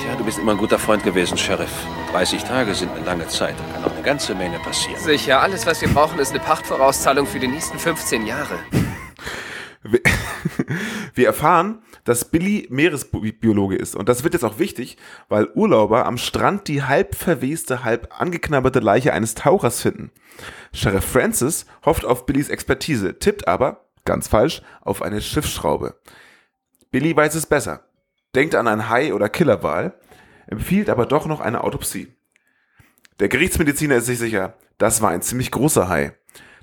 Tja, 0.00 0.16
du 0.18 0.24
bist 0.24 0.38
immer 0.38 0.52
ein 0.52 0.58
guter 0.58 0.80
Freund 0.80 1.04
gewesen, 1.04 1.38
Sheriff. 1.38 1.86
30 2.12 2.44
Tage 2.44 2.74
sind 2.74 2.92
eine 2.92 3.06
lange 3.06 3.26
Zeit. 3.28 3.54
Da 3.58 3.72
kann 3.72 3.84
auch 3.84 3.94
eine 3.94 4.02
ganze 4.02 4.34
Menge 4.34 4.58
passieren. 4.58 5.00
Sicher, 5.00 5.40
alles, 5.40 5.64
was 5.64 5.80
wir 5.80 5.88
brauchen, 5.88 6.18
ist 6.18 6.28
eine 6.28 6.40
Pachtvorauszahlung 6.40 7.26
für 7.26 7.40
die 7.40 7.48
nächsten 7.48 7.78
15 7.78 8.26
Jahre. 8.26 8.58
Wir, 11.14 11.26
erfahren, 11.26 11.82
dass 12.04 12.26
Billy 12.26 12.68
Meeresbiologe 12.70 13.74
ist. 13.74 13.96
Und 13.96 14.08
das 14.08 14.22
wird 14.22 14.34
jetzt 14.34 14.44
auch 14.44 14.60
wichtig, 14.60 14.96
weil 15.28 15.48
Urlauber 15.54 16.06
am 16.06 16.18
Strand 16.18 16.68
die 16.68 16.84
halb 16.84 17.16
verweste, 17.16 17.82
halb 17.82 18.08
angeknabberte 18.20 18.78
Leiche 18.78 19.12
eines 19.12 19.34
Tauchers 19.34 19.80
finden. 19.80 20.12
Sheriff 20.72 21.04
Francis 21.04 21.66
hofft 21.84 22.04
auf 22.04 22.26
Billys 22.26 22.48
Expertise, 22.48 23.18
tippt 23.18 23.48
aber, 23.48 23.86
ganz 24.04 24.28
falsch, 24.28 24.62
auf 24.82 25.02
eine 25.02 25.20
Schiffsschraube. 25.20 25.96
Billy 26.92 27.16
weiß 27.16 27.34
es 27.34 27.46
besser, 27.46 27.84
denkt 28.36 28.54
an 28.54 28.68
ein 28.68 28.88
Hai 28.88 29.14
oder 29.14 29.28
Killerwal, 29.28 29.94
empfiehlt 30.52 30.88
aber 30.88 31.06
doch 31.06 31.26
noch 31.26 31.40
eine 31.40 31.64
Autopsie. 31.64 32.14
Der 33.18 33.28
Gerichtsmediziner 33.28 33.96
ist 33.96 34.06
sich 34.06 34.18
sicher, 34.18 34.54
das 34.78 35.02
war 35.02 35.10
ein 35.10 35.22
ziemlich 35.22 35.50
großer 35.50 35.88
Hai. 35.88 36.12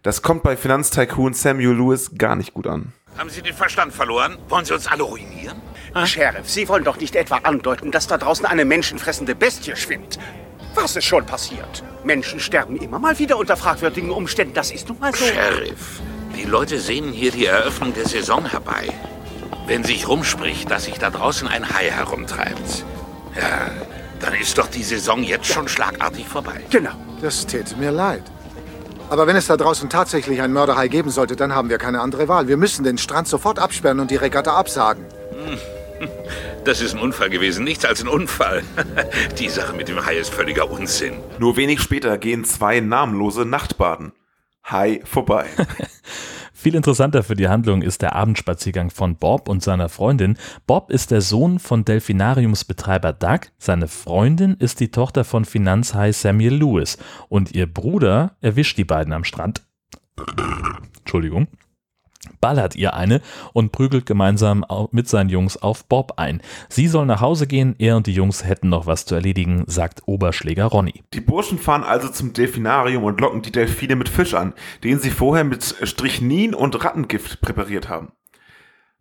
Das 0.04 0.22
kommt 0.22 0.44
bei 0.44 0.56
Finanztycoon 0.56 1.34
Samuel 1.34 1.76
Lewis 1.76 2.12
gar 2.18 2.36
nicht 2.36 2.54
gut 2.54 2.68
an. 2.68 2.94
Haben 3.18 3.30
Sie 3.30 3.42
den 3.42 3.56
Verstand 3.56 3.92
verloren? 3.92 4.38
Wollen 4.48 4.64
Sie 4.64 4.74
uns 4.74 4.88
alle 4.88 5.04
ruinieren? 5.04 5.62
Sheriff, 6.06 6.50
Sie 6.50 6.70
wollen 6.70 6.84
doch 6.84 6.98
nicht 6.98 7.16
etwa 7.16 7.38
andeuten, 7.38 7.92
dass 7.92 8.08
da 8.08 8.18
draußen 8.18 8.46
eine 8.46 8.64
menschenfressende 8.64 9.36
Bestie 9.36 9.76
schwimmt. 9.76 10.20
Was 10.76 10.96
ist 10.96 11.06
schon 11.06 11.26
passiert? 11.26 11.84
Menschen 12.04 12.40
sterben 12.40 12.78
immer 12.78 13.00
mal 13.00 13.18
wieder 13.18 13.38
unter 13.38 13.58
fragwürdigen 13.58 14.12
Umständen. 14.12 14.54
Das 14.54 14.72
ist 14.72 14.88
nun 14.88 15.00
mal 15.00 15.14
so. 15.14 15.26
Sheriff, 15.26 16.00
die 16.38 16.46
Leute 16.46 16.80
sehnen 16.80 17.12
hier 17.12 17.32
die 17.32 17.48
Eröffnung 17.48 17.94
der 17.94 18.08
Saison 18.08 18.46
herbei. 18.46 18.94
Wenn 19.66 19.84
sich 19.84 20.08
rumspricht, 20.08 20.70
dass 20.70 20.86
sich 20.86 21.00
da 21.00 21.10
draußen 21.10 21.48
ein 21.48 21.70
Hai 21.74 21.90
herumtreibt, 21.90 22.86
ja, 23.36 23.70
dann 24.20 24.34
ist 24.34 24.58
doch 24.58 24.68
die 24.68 24.84
Saison 24.84 25.24
jetzt 25.24 25.48
schon 25.48 25.68
schlagartig 25.68 26.28
vorbei. 26.28 26.62
Genau. 26.70 26.92
Das 27.22 27.46
täte 27.46 27.76
mir 27.78 27.92
leid. 27.92 28.24
Aber 29.10 29.26
wenn 29.26 29.36
es 29.36 29.48
da 29.48 29.58
draußen 29.58 29.90
tatsächlich 29.90 30.42
einen 30.42 30.54
Mörderhai 30.54 30.88
geben 30.88 31.10
sollte, 31.10 31.36
dann 31.36 31.56
haben 31.56 31.70
wir 31.70 31.80
keine 31.80 32.00
andere 32.02 32.28
Wahl. 32.28 32.48
Wir 32.48 32.58
müssen 32.58 32.84
den 32.84 32.98
Strand 32.98 33.28
sofort 33.28 33.58
absperren 33.58 34.00
und 34.00 34.12
die 34.12 34.18
Regatta 34.18 34.56
absagen. 34.56 35.06
Das 36.64 36.82
ist 36.82 36.94
ein 36.94 37.00
Unfall 37.00 37.30
gewesen, 37.30 37.64
nichts 37.64 37.86
als 37.86 38.02
ein 38.02 38.08
Unfall. 38.08 38.64
Die 39.40 39.50
Sache 39.50 39.76
mit 39.76 39.88
dem 39.88 40.06
Hai 40.06 40.16
ist 40.18 40.34
völliger 40.34 40.70
Unsinn. 40.70 41.16
Nur 41.40 41.58
wenig 41.58 41.82
später 41.82 42.18
gehen 42.18 42.46
zwei 42.46 42.80
namenlose 42.80 43.46
Nachtbaden. 43.46 44.12
Hai 44.64 45.02
vorbei. 45.04 45.48
Viel 46.60 46.76
interessanter 46.76 47.24
für 47.24 47.38
die 47.38 47.48
Handlung 47.48 47.82
ist 47.82 48.02
der 48.02 48.18
Abendspaziergang 48.18 48.90
von 48.90 49.16
Bob 49.16 49.48
und 49.48 49.64
seiner 49.64 49.88
Freundin. 49.88 50.38
Bob 50.68 50.92
ist 50.92 51.10
der 51.10 51.22
Sohn 51.22 51.58
von 51.58 51.86
Delfinariumsbetreiber 51.86 53.14
Doug, 53.14 53.48
seine 53.58 53.88
Freundin 53.88 54.56
ist 54.56 54.82
die 54.82 54.92
Tochter 54.92 55.24
von 55.24 55.46
Finanzhai 55.46 56.12
Samuel 56.12 56.56
Lewis 56.56 56.98
und 57.30 57.56
ihr 57.56 57.66
Bruder 57.66 58.36
erwischt 58.42 58.78
die 58.78 58.84
beiden 58.84 59.14
am 59.14 59.24
Strand. 59.24 59.62
Entschuldigung. 60.98 61.48
Ballert 62.42 62.76
ihr 62.76 62.94
eine 62.94 63.22
und 63.54 63.72
prügelt 63.72 64.06
gemeinsam 64.06 64.66
mit 64.92 65.08
seinen 65.08 65.30
Jungs 65.30 65.58
auf 65.58 65.86
Bob 65.86 66.14
ein. 66.18 66.42
Sie 66.70 66.88
soll 66.88 67.06
nach 67.06 67.22
Hause 67.22 67.48
gehen, 67.48 67.76
er 67.80 67.98
und 67.98 68.08
die 68.08 68.14
Jungs 68.14 68.46
hätten 68.46 68.70
noch 68.70 68.86
was 68.86 69.06
zu 69.06 69.16
erledigen, 69.16 69.64
sagt 69.68 70.04
Oberschläger 70.06 70.66
Ronny. 70.66 71.04
Die 71.14 71.22
Burschen 71.22 71.58
fahren 71.58 71.84
also 71.84 72.10
zum 72.10 72.34
Delfinarium 72.34 73.04
und 73.04 73.20
locken 73.20 73.42
die 73.42 73.52
Delfine 73.52 73.96
mit 73.96 74.10
Fisch 74.10 74.34
an, 74.34 74.54
den 74.84 75.00
sie 75.00 75.12
vorher 75.12 75.44
mit 75.44 75.64
Strychnin 75.64 76.54
und 76.54 76.84
Rattengift 76.84 77.42
präpariert 77.42 77.90
haben. 77.90 78.12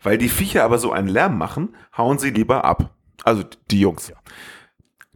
Weil 0.03 0.19
die 0.19 0.29
Viecher 0.29 0.65
aber 0.65 0.79
so 0.79 0.93
einen 0.93 1.09
Lärm 1.09 1.39
machen, 1.39 1.75
hauen 1.97 2.19
sie 2.19 2.31
lieber 2.31 2.65
ab. 2.65 2.91
Also 3.25 3.43
die 3.71 3.81
Jungs. 3.81 4.13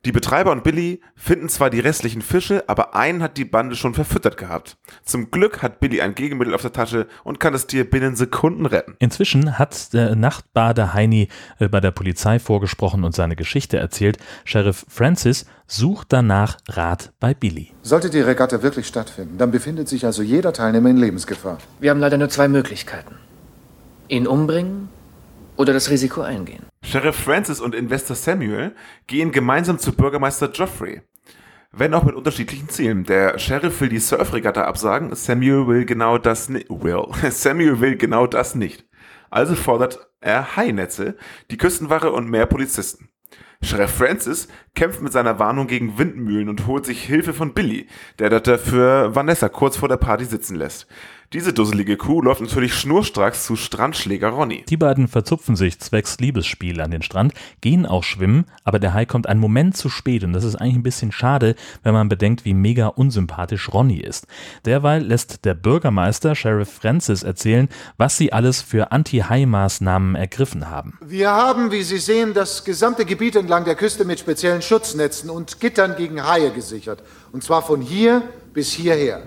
Die 0.05 0.11
Betreiber 0.11 0.51
und 0.51 0.65
Billy 0.65 1.01
finden 1.15 1.49
zwar 1.49 1.71
die 1.71 1.79
restlichen 1.79 2.23
Fische, 2.23 2.65
aber 2.67 2.97
einen 2.97 3.23
hat 3.23 3.37
die 3.37 3.45
Bande 3.45 3.77
schon 3.77 3.95
verfüttert 3.95 4.37
gehabt. 4.37 4.77
Zum 5.05 5.31
Glück 5.31 5.63
hat 5.63 5.79
Billy 5.79 6.01
ein 6.01 6.17
Gegenmittel 6.17 6.57
auf 6.57 6.63
der 6.63 6.73
Tasche 6.73 7.07
und 7.23 7.39
kann 7.39 7.53
das 7.53 7.69
Tier 7.69 7.89
binnen 7.89 8.17
Sekunden 8.17 8.67
retten. 8.67 8.97
Inzwischen 8.99 9.61
hat 9.61 9.93
der 9.93 10.17
Nachtbader 10.17 10.93
Heini 10.93 11.29
äh, 11.61 11.69
bei 11.69 11.79
der 11.79 11.93
Polizei 11.93 12.41
vorgesprochen 12.41 13.05
und 13.05 13.15
seine 13.15 13.37
Geschichte 13.37 13.77
erzählt. 13.77 14.19
Sheriff 14.45 14.85
Francis 14.89 15.47
sucht 15.69 16.09
danach 16.13 16.57
Rat 16.69 17.13
bei 17.21 17.33
Billy. 17.33 17.71
Sollte 17.83 18.11
die 18.11 18.21
Regatta 18.21 18.65
wirklich 18.65 18.89
stattfinden, 18.89 19.39
dann 19.39 19.53
befindet 19.53 19.89
sich 19.89 20.05
also 20.05 20.25
jeder 20.25 20.53
Teilnehmer 20.53 20.91
in 20.91 20.97
Lebensgefahr. 20.97 21.59
Wir 21.79 21.91
haben 21.91 22.01
leider 22.01 22.19
nur 22.19 22.29
zwei 22.29 22.49
Möglichkeiten. 22.49 23.15
Ihn 24.09 24.27
umbringen 24.27 24.89
oder 25.57 25.73
das 25.73 25.91
Risiko 25.91 26.23
eingehen. 26.23 26.65
Sheriff 26.83 27.17
Francis 27.17 27.61
und 27.61 27.75
Investor 27.75 28.17
Samuel 28.17 28.75
gehen 29.07 29.33
gemeinsam 29.33 29.79
zu 29.79 29.93
Bürgermeister 29.93 30.49
Geoffrey. 30.49 31.03
Wenn 31.75 31.95
auch 31.95 32.05
mit 32.05 32.15
unterschiedlichen 32.15 32.69
Zielen. 32.69 33.05
Der 33.05 33.39
Sheriff 33.39 33.81
will 33.81 33.89
die 33.89 33.99
Surfregatta 33.99 34.65
absagen, 34.65 35.15
Samuel 35.15 35.67
will 35.67 35.85
genau 35.87 36.19
das 36.19 36.49
nicht. 36.51 36.69
Will. 36.69 37.07
Samuel 37.31 37.81
will 37.81 37.97
genau 37.97 38.27
das 38.27 38.55
nicht. 38.55 38.85
Also 39.31 39.55
fordert 39.55 40.11
er 40.21 40.57
Hainetze, 40.57 41.17
die 41.51 41.57
Küstenwache 41.57 42.13
und 42.13 42.29
mehr 42.29 42.47
Polizisten. 42.47 43.09
Sheriff 43.63 43.93
Francis 43.93 44.49
kämpft 44.75 45.01
mit 45.01 45.13
seiner 45.13 45.39
Warnung 45.39 45.69
gegen 45.69 45.97
Windmühlen 45.97 46.49
und 46.49 46.67
holt 46.67 46.85
sich 46.85 47.05
Hilfe 47.05 47.33
von 47.33 47.55
Billy, 47.55 47.87
der 48.19 48.41
dafür 48.41 49.15
Vanessa 49.15 49.49
kurz 49.49 49.77
vor 49.77 49.89
der 49.89 49.97
Party 49.97 50.25
sitzen 50.25 50.57
lässt. 50.57 50.89
Diese 51.33 51.55
dusselige 51.55 51.97
Kuh 51.97 52.21
läuft 52.21 52.43
natürlich 52.43 52.75
schnurstracks 52.75 53.47
zu 53.47 53.57
Strandschläger 53.57 54.29
Ronny. 54.29 54.67
Die 54.69 54.77
beiden 54.77 55.09
verzupfen 55.09 55.57
sich 55.57 55.79
zwecks 55.79 56.19
Liebesspiel 56.19 56.79
an 56.83 56.91
den 56.91 57.01
Strand, 57.01 57.33
gehen 57.63 57.87
auch 57.87 58.05
schwimmen, 58.05 58.45
aber 58.65 58.79
der 58.79 58.93
Hai 58.93 59.07
kommt 59.07 59.27
einen 59.27 59.41
Moment 59.41 59.75
zu 59.75 59.89
spät 59.89 60.25
und 60.25 60.35
das 60.35 60.45
ist 60.45 60.57
eigentlich 60.57 60.77
ein 60.77 60.83
bisschen 60.83 61.11
schade, 61.11 61.55
wenn 61.83 61.95
man 61.95 62.11
bedenkt, 62.11 62.45
wie 62.45 62.53
mega 62.53 62.89
unsympathisch 62.89 63.73
Ronny 63.73 63.97
ist. 63.97 64.27
Derweil 64.67 65.03
lässt 65.03 65.47
der 65.47 65.55
Bürgermeister 65.55 66.35
Sheriff 66.35 66.71
Francis 66.71 67.23
erzählen, 67.23 67.71
was 67.97 68.19
sie 68.19 68.35
alles 68.35 68.61
für 68.61 68.93
Anti-Hai-Maßnahmen 68.93 70.17
ergriffen 70.17 70.69
haben. 70.69 70.99
Wir 71.01 71.31
haben, 71.31 71.71
wie 71.71 71.83
Sie 71.83 71.97
sehen, 71.97 72.35
das 72.35 72.63
gesamte 72.63 73.07
Gebiet 73.07 73.37
entlang 73.37 73.65
der 73.65 73.77
Küste 73.77 74.05
mit 74.05 74.21
speziellen 74.21 74.61
Schutznetzen 74.61 75.31
und 75.31 75.61
Gittern 75.61 75.97
gegen 75.97 76.23
Haie 76.27 76.51
gesichert. 76.51 77.03
Und 77.33 77.43
zwar 77.43 77.63
von 77.63 77.81
hier 77.81 78.23
bis 78.53 78.71
hierher. 78.71 79.23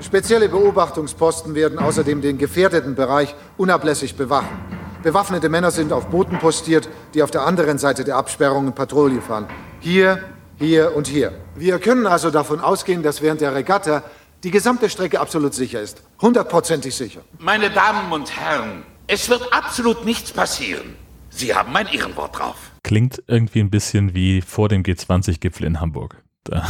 Spezielle 0.00 0.48
Beobachtungsposten 0.48 1.54
werden 1.54 1.78
außerdem 1.78 2.20
den 2.20 2.38
gefährdeten 2.38 2.94
Bereich 2.94 3.34
unablässig 3.56 4.16
bewachen. 4.16 4.58
Bewaffnete 5.02 5.48
Männer 5.48 5.70
sind 5.70 5.92
auf 5.92 6.08
Booten 6.08 6.38
postiert, 6.38 6.88
die 7.14 7.22
auf 7.22 7.30
der 7.30 7.42
anderen 7.42 7.78
Seite 7.78 8.04
der 8.04 8.16
Absperrungen 8.16 8.74
Patrouille 8.74 9.20
fahren. 9.20 9.46
Hier, 9.80 10.18
hier 10.58 10.96
und 10.96 11.06
hier. 11.06 11.32
Wir 11.54 11.78
können 11.78 12.06
also 12.06 12.30
davon 12.30 12.60
ausgehen, 12.60 13.02
dass 13.02 13.22
während 13.22 13.40
der 13.40 13.54
Regatta 13.54 14.02
die 14.42 14.50
gesamte 14.50 14.90
Strecke 14.90 15.20
absolut 15.20 15.54
sicher 15.54 15.80
ist. 15.80 16.02
Hundertprozentig 16.20 16.94
sicher. 16.94 17.22
Meine 17.38 17.70
Damen 17.70 18.12
und 18.12 18.36
Herren, 18.36 18.82
es 19.06 19.28
wird 19.28 19.52
absolut 19.52 20.04
nichts 20.04 20.32
passieren. 20.32 20.96
Sie 21.30 21.54
haben 21.54 21.72
mein 21.72 21.86
Ehrenwort 21.86 22.38
drauf. 22.38 22.56
Klingt 22.82 23.22
irgendwie 23.26 23.60
ein 23.60 23.70
bisschen 23.70 24.14
wie 24.14 24.40
vor 24.40 24.68
dem 24.68 24.82
G20-Gipfel 24.82 25.66
in 25.66 25.80
Hamburg. 25.80 26.22
Da 26.44 26.66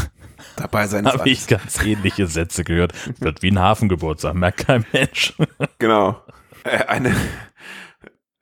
Dabei 0.57 0.87
sein 0.87 1.07
habe 1.07 1.29
ich 1.29 1.47
ganz 1.47 1.83
ähnliche 1.83 2.27
Sätze 2.27 2.65
gehört. 2.65 2.93
Wird 3.21 3.43
wie 3.43 3.51
ein 3.51 3.59
Hafengeburtstag, 3.59 4.35
merkt 4.35 4.67
kein 4.67 4.85
Mensch. 4.93 5.35
Genau. 5.79 6.23
Äh, 6.65 6.85
eine 6.87 7.15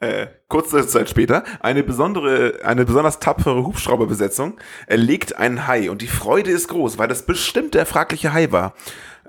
äh, 0.03 0.27
kurze 0.49 0.87
Zeit 0.87 1.09
später, 1.09 1.45
eine 1.61 1.83
besondere, 1.83 2.61
eine 2.65 2.85
besonders 2.85 3.21
tapfere 3.21 3.65
Hubschrauberbesetzung 3.65 4.59
erlegt 4.87 5.37
einen 5.37 5.67
Hai 5.67 5.91
und 5.91 6.03
die 6.03 6.09
Freude 6.09 6.51
ist 6.51 6.69
groß, 6.69 6.99
weil 6.99 7.09
das 7.09 7.25
bestimmt 7.25 7.75
der 7.75 7.87
fragliche 7.87 8.33
Hai 8.33 8.51
war. 8.51 8.75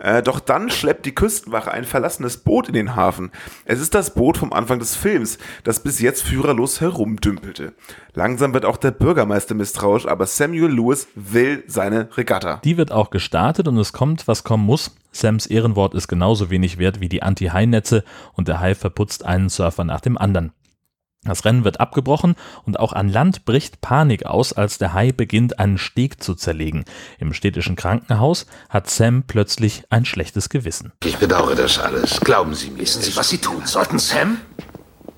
Äh, 0.04 0.22
doch 0.22 0.42
dann 0.42 0.70
schleppt 0.70 1.06
die 1.06 1.16
Küstenwache 1.16 1.72
ein 1.72 1.86
verlassenes 1.86 2.36
Boot 2.38 2.68
in 2.68 2.74
den 2.74 2.96
Hafen. 2.98 3.32
Es 3.64 3.80
ist 3.80 3.96
das 3.96 4.14
Boot 4.14 4.38
vom 4.38 4.52
Anfang 4.52 4.80
des 4.80 4.98
Films, 4.98 5.38
das 5.64 5.82
bis 5.82 6.02
jetzt 6.02 6.24
führerlos 6.24 6.82
herumdümpelte. 6.82 7.74
Langsam 8.14 8.54
wird 8.54 8.66
auch 8.66 8.76
der 8.76 8.92
Bürgermeister 8.92 9.56
misstrauisch, 9.56 10.06
aber 10.06 10.26
Samuel 10.26 10.74
Lewis 10.74 11.08
will 11.16 11.64
seine 11.68 12.10
Regatta. 12.18 12.60
Die 12.66 12.76
wird 12.76 12.92
auch 12.92 13.12
gestartet 13.12 13.70
und 13.70 13.78
es 13.78 13.94
kommt, 13.94 14.28
was 14.28 14.44
kommen 14.44 14.66
muss. 14.66 14.94
Sams 15.14 15.46
Ehrenwort 15.46 15.94
ist 15.94 16.10
genauso 16.10 16.50
wenig 16.50 16.78
wert 16.80 17.00
wie 17.00 17.08
die 17.08 17.24
Anti-Hai-Netze 17.24 18.04
und 18.34 18.50
der 18.50 18.60
Hai 18.60 18.76
verputzt 18.76 19.24
einen 19.24 19.48
Surfer 19.48 19.86
nach 19.86 20.02
dem 20.02 20.18
anderen. 20.18 20.52
Das 21.26 21.46
Rennen 21.46 21.64
wird 21.64 21.80
abgebrochen 21.80 22.36
und 22.66 22.80
auch 22.80 22.94
an 22.94 23.10
Land 23.10 23.46
bricht 23.46 23.82
Panik 23.82 24.26
aus, 24.26 24.54
als 24.54 24.78
der 24.78 24.94
Hai 24.94 25.12
beginnt, 25.12 25.60
einen 25.60 25.78
Steg 25.78 26.22
zu 26.22 26.36
zerlegen. 26.36 26.84
Im 27.20 27.34
städtischen 27.34 27.76
Krankenhaus 27.76 28.46
hat 28.70 28.90
Sam 28.90 29.24
plötzlich 29.24 29.84
ein 29.90 30.06
schlechtes 30.06 30.50
Gewissen. 30.50 30.92
Ich 31.04 31.18
bedauere 31.18 31.56
das 31.56 31.80
alles. 31.80 32.20
Glauben 32.20 32.54
Sie 32.56 32.70
mir. 32.70 32.80
Wissen 32.80 33.02
Sie, 33.02 33.16
was 33.16 33.30
Sie 33.30 33.38
tun 33.38 33.66
sollten, 33.66 34.00
Sam? 34.00 34.38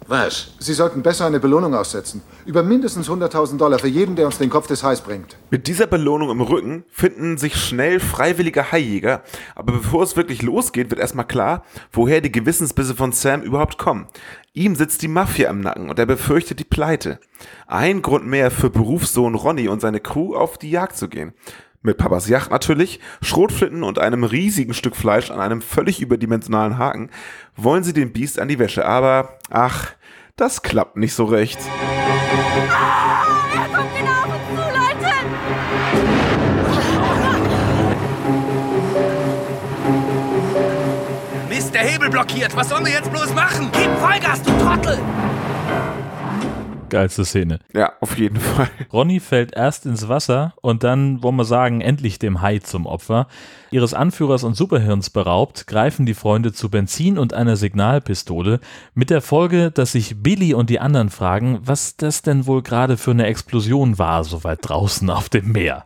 Was? 0.07 0.53
Sie 0.59 0.73
sollten 0.73 1.01
besser 1.01 1.25
eine 1.25 1.39
Belohnung 1.39 1.73
aussetzen. 1.73 2.21
Über 2.45 2.61
mindestens 2.61 3.09
100.000 3.09 3.57
Dollar 3.57 3.79
für 3.79 3.87
jeden, 3.87 4.15
der 4.15 4.27
uns 4.27 4.37
den 4.37 4.51
Kopf 4.51 4.67
des 4.67 4.83
Hais 4.83 5.01
bringt. 5.01 5.35
Mit 5.49 5.65
dieser 5.65 5.87
Belohnung 5.87 6.29
im 6.29 6.41
Rücken 6.41 6.83
finden 6.91 7.39
sich 7.39 7.55
schnell 7.55 7.99
freiwillige 7.99 8.71
Haijäger, 8.71 9.23
aber 9.55 9.73
bevor 9.73 10.03
es 10.03 10.15
wirklich 10.15 10.43
losgeht, 10.43 10.91
wird 10.91 10.99
erstmal 10.99 11.25
klar, 11.25 11.63
woher 11.91 12.21
die 12.21 12.31
Gewissensbisse 12.31 12.93
von 12.93 13.13
Sam 13.13 13.41
überhaupt 13.41 13.79
kommen. 13.79 14.05
Ihm 14.53 14.75
sitzt 14.75 15.01
die 15.01 15.07
Mafia 15.07 15.49
im 15.49 15.61
Nacken 15.61 15.89
und 15.89 15.97
er 15.97 16.05
befürchtet 16.05 16.59
die 16.59 16.65
Pleite. 16.65 17.19
Ein 17.65 18.03
Grund 18.03 18.27
mehr 18.27 18.51
für 18.51 18.69
Berufssohn 18.69 19.33
Ronny 19.33 19.67
und 19.67 19.81
seine 19.81 19.99
Crew 19.99 20.35
auf 20.35 20.59
die 20.59 20.69
Jagd 20.69 20.97
zu 20.97 21.09
gehen. 21.09 21.33
Mit 21.85 21.97
Papas 21.97 22.27
Yacht 22.27 22.49
natürlich, 22.49 22.99
Schrotflinten 23.21 23.83
und 23.83 23.99
einem 23.99 24.23
riesigen 24.23 24.73
Stück 24.73 24.95
Fleisch 24.95 25.29
an 25.29 25.39
einem 25.39 25.61
völlig 25.61 26.01
überdimensionalen 26.01 26.79
Haken 26.79 27.11
wollen 27.55 27.83
sie 27.83 27.93
den 27.93 28.11
Biest 28.11 28.39
an 28.39 28.47
die 28.47 28.57
Wäsche, 28.57 28.87
aber 28.87 29.37
ach, 29.51 29.91
das 30.35 30.63
klappt 30.63 30.97
nicht 30.97 31.13
so 31.13 31.25
recht. 31.25 31.59
Er 33.53 33.67
kommt 33.77 33.95
genau 33.95 34.11
auf 34.11 34.25
uns 34.33 34.47
zu, 34.49 34.55
Leute! 34.79 35.13
Mist, 41.49 41.71
der 41.75 41.81
Hebel 41.81 42.09
blockiert. 42.09 42.55
Was 42.55 42.69
sollen 42.69 42.87
wir 42.87 42.93
jetzt 42.93 43.11
bloß 43.11 43.31
machen? 43.35 43.69
Gib 43.73 43.95
Vollgas, 43.99 44.41
du 44.41 44.49
Trottel! 44.57 44.97
Geilste 46.95 47.25
Szene. 47.25 47.59
Ja, 47.73 47.91
auf 47.99 48.17
jeden 48.17 48.37
Fall. 48.39 48.69
Ronny 48.93 49.19
fällt 49.19 49.53
erst 49.53 49.85
ins 49.85 50.07
Wasser 50.07 50.53
und 50.61 50.85
dann, 50.85 51.21
wollen 51.21 51.35
wir 51.35 51.43
sagen, 51.43 51.81
endlich 51.81 52.19
dem 52.19 52.41
Hai 52.41 52.59
zum 52.59 52.85
Opfer. 52.85 53.27
Ihres 53.69 53.93
Anführers 53.93 54.45
und 54.45 54.55
Superhirns 54.55 55.09
beraubt, 55.09 55.67
greifen 55.67 56.05
die 56.05 56.13
Freunde 56.13 56.53
zu 56.53 56.69
Benzin 56.69 57.17
und 57.17 57.33
einer 57.33 57.57
Signalpistole, 57.57 58.61
mit 58.93 59.09
der 59.09 59.19
Folge, 59.19 59.71
dass 59.71 59.91
sich 59.91 60.23
Billy 60.23 60.53
und 60.53 60.69
die 60.69 60.79
anderen 60.79 61.09
fragen, 61.09 61.59
was 61.65 61.97
das 61.97 62.21
denn 62.21 62.45
wohl 62.45 62.61
gerade 62.61 62.95
für 62.95 63.11
eine 63.11 63.25
Explosion 63.25 63.99
war, 63.99 64.23
so 64.23 64.45
weit 64.45 64.59
draußen 64.61 65.09
auf 65.09 65.27
dem 65.27 65.51
Meer. 65.51 65.83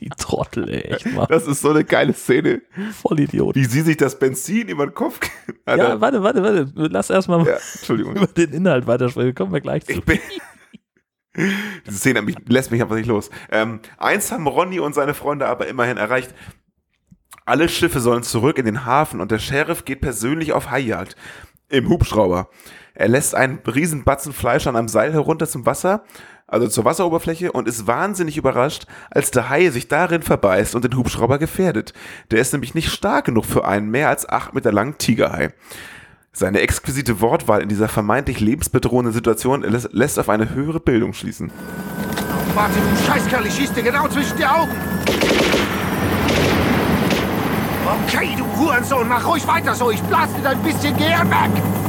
Die 0.00 0.08
Trottel, 0.10 0.68
ey, 0.68 0.80
echt 0.80 1.06
mal. 1.12 1.26
Das 1.26 1.46
ist 1.46 1.60
so 1.60 1.70
eine 1.70 1.84
geile 1.84 2.12
Szene. 2.12 2.62
Voll 2.92 3.20
Idiot. 3.20 3.54
Wie 3.54 3.64
sie 3.64 3.82
sich 3.82 3.96
das 3.96 4.18
Benzin 4.18 4.68
über 4.68 4.86
den 4.86 4.94
Kopf. 4.94 5.20
Ja, 5.66 6.00
warte, 6.00 6.22
warte, 6.22 6.42
warte. 6.42 6.72
Lass 6.74 7.10
erstmal 7.10 7.46
ja, 7.46 7.58
über 7.88 8.26
den 8.26 8.52
Inhalt 8.54 8.86
weitersprechen. 8.86 9.34
Kommen 9.34 9.52
wir 9.52 9.60
gleich 9.60 9.84
zu. 9.84 10.00
Diese 11.36 11.98
Szene 11.98 12.22
mich, 12.22 12.36
lässt 12.48 12.70
mich 12.70 12.80
einfach 12.80 12.96
nicht 12.96 13.06
los. 13.06 13.28
Ähm, 13.50 13.80
eins 13.98 14.32
haben 14.32 14.46
Ronny 14.46 14.80
und 14.80 14.94
seine 14.94 15.12
Freunde 15.12 15.46
aber 15.46 15.66
immerhin 15.66 15.98
erreicht. 15.98 16.34
Alle 17.44 17.68
Schiffe 17.68 18.00
sollen 18.00 18.22
zurück 18.22 18.56
in 18.56 18.64
den 18.64 18.86
Hafen 18.86 19.20
und 19.20 19.30
der 19.30 19.38
Sheriff 19.38 19.84
geht 19.84 20.00
persönlich 20.00 20.54
auf 20.54 20.70
Haijagd. 20.70 21.16
Im 21.68 21.88
Hubschrauber. 21.90 22.48
Er 22.94 23.08
lässt 23.08 23.34
einen 23.34 23.58
riesen 23.58 24.04
Batzen 24.04 24.32
Fleisch 24.32 24.66
an 24.66 24.74
einem 24.74 24.88
Seil 24.88 25.12
herunter 25.12 25.46
zum 25.46 25.66
Wasser, 25.66 26.02
also 26.48 26.66
zur 26.66 26.84
Wasseroberfläche, 26.84 27.52
und 27.52 27.68
ist 27.68 27.86
wahnsinnig 27.86 28.36
überrascht, 28.36 28.86
als 29.10 29.30
der 29.30 29.48
Hai 29.48 29.70
sich 29.70 29.86
darin 29.86 30.22
verbeißt 30.22 30.74
und 30.74 30.84
den 30.84 30.96
Hubschrauber 30.96 31.38
gefährdet. 31.38 31.92
Der 32.30 32.40
ist 32.40 32.52
nämlich 32.52 32.74
nicht 32.74 32.90
stark 32.90 33.26
genug 33.26 33.44
für 33.44 33.66
einen 33.66 33.90
mehr 33.90 34.08
als 34.08 34.28
acht 34.28 34.54
Meter 34.54 34.72
langen 34.72 34.98
Tigerhai. 34.98 35.50
Seine 36.32 36.60
exquisite 36.60 37.20
Wortwahl 37.20 37.62
in 37.62 37.68
dieser 37.68 37.88
vermeintlich 37.88 38.40
lebensbedrohenden 38.40 39.12
Situation 39.12 39.62
lässt, 39.62 40.18
auf 40.18 40.28
eine 40.28 40.54
höhere 40.54 40.80
Bildung 40.80 41.12
schließen. 41.12 41.50
Warte, 42.54 42.74
du 42.74 43.06
Scheißkerl, 43.06 43.46
ich 43.46 43.54
schieß 43.54 43.72
dir 43.72 43.82
genau 43.82 44.08
zwischen 44.08 44.36
die 44.36 44.46
Augen. 44.46 44.72
Okay, 48.06 48.36
du 48.36 48.44
Hurensohn, 48.56 49.08
mach 49.08 49.26
ruhig 49.26 49.46
weiter 49.46 49.74
so. 49.74 49.90
Ich 49.90 50.00
blas 50.02 50.28
dir 50.34 50.42
dein 50.42 50.62
bisschen 50.62 50.96
Gehirn 50.96 51.30
weg. 51.30 51.87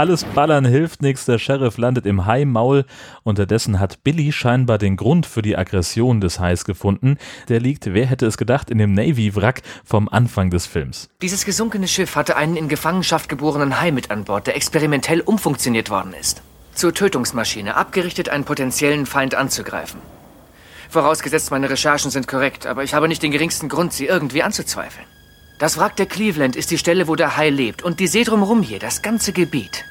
Alles 0.00 0.24
Ballern 0.24 0.64
hilft 0.64 1.02
nichts, 1.02 1.26
der 1.26 1.38
Sheriff 1.38 1.76
landet 1.76 2.06
im 2.06 2.24
Hai-Maul. 2.24 2.86
Unterdessen 3.22 3.80
hat 3.80 4.02
Billy 4.02 4.32
scheinbar 4.32 4.78
den 4.78 4.96
Grund 4.96 5.26
für 5.26 5.42
die 5.42 5.58
Aggression 5.58 6.22
des 6.22 6.40
Hais 6.40 6.64
gefunden. 6.64 7.18
Der 7.50 7.60
liegt, 7.60 7.92
wer 7.92 8.06
hätte 8.06 8.24
es 8.24 8.38
gedacht, 8.38 8.70
in 8.70 8.78
dem 8.78 8.94
Navy-Wrack 8.94 9.60
vom 9.84 10.08
Anfang 10.08 10.48
des 10.48 10.64
Films. 10.64 11.10
Dieses 11.20 11.44
gesunkene 11.44 11.86
Schiff 11.86 12.16
hatte 12.16 12.38
einen 12.38 12.56
in 12.56 12.68
Gefangenschaft 12.70 13.28
geborenen 13.28 13.78
Hai 13.78 13.90
mit 13.90 14.10
an 14.10 14.24
Bord, 14.24 14.46
der 14.46 14.56
experimentell 14.56 15.20
umfunktioniert 15.20 15.90
worden 15.90 16.14
ist. 16.18 16.40
Zur 16.74 16.94
Tötungsmaschine, 16.94 17.76
abgerichtet, 17.76 18.30
einen 18.30 18.44
potenziellen 18.44 19.04
Feind 19.04 19.34
anzugreifen. 19.34 20.00
Vorausgesetzt, 20.88 21.50
meine 21.50 21.68
Recherchen 21.68 22.10
sind 22.10 22.26
korrekt, 22.26 22.64
aber 22.64 22.84
ich 22.84 22.94
habe 22.94 23.06
nicht 23.06 23.22
den 23.22 23.32
geringsten 23.32 23.68
Grund, 23.68 23.92
sie 23.92 24.06
irgendwie 24.06 24.42
anzuzweifeln. 24.42 25.04
Das 25.60 25.76
Wrack 25.76 25.94
der 25.96 26.06
Cleveland 26.06 26.56
ist 26.56 26.70
die 26.70 26.78
Stelle, 26.78 27.06
wo 27.06 27.16
der 27.16 27.36
Hai 27.36 27.50
lebt. 27.50 27.82
Und 27.82 28.00
die 28.00 28.06
See 28.06 28.24
drumherum 28.24 28.62
hier, 28.62 28.78
das 28.78 29.02
ganze 29.02 29.34
Gebiet, 29.34 29.84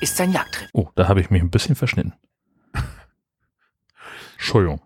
ist 0.00 0.16
sein 0.16 0.32
Jagdtrip. 0.32 0.70
Oh, 0.72 0.88
da 0.94 1.06
habe 1.06 1.20
ich 1.20 1.28
mich 1.28 1.42
ein 1.42 1.50
bisschen 1.50 1.74
verschnitten. 1.74 2.14
Entschuldigung. 4.38 4.80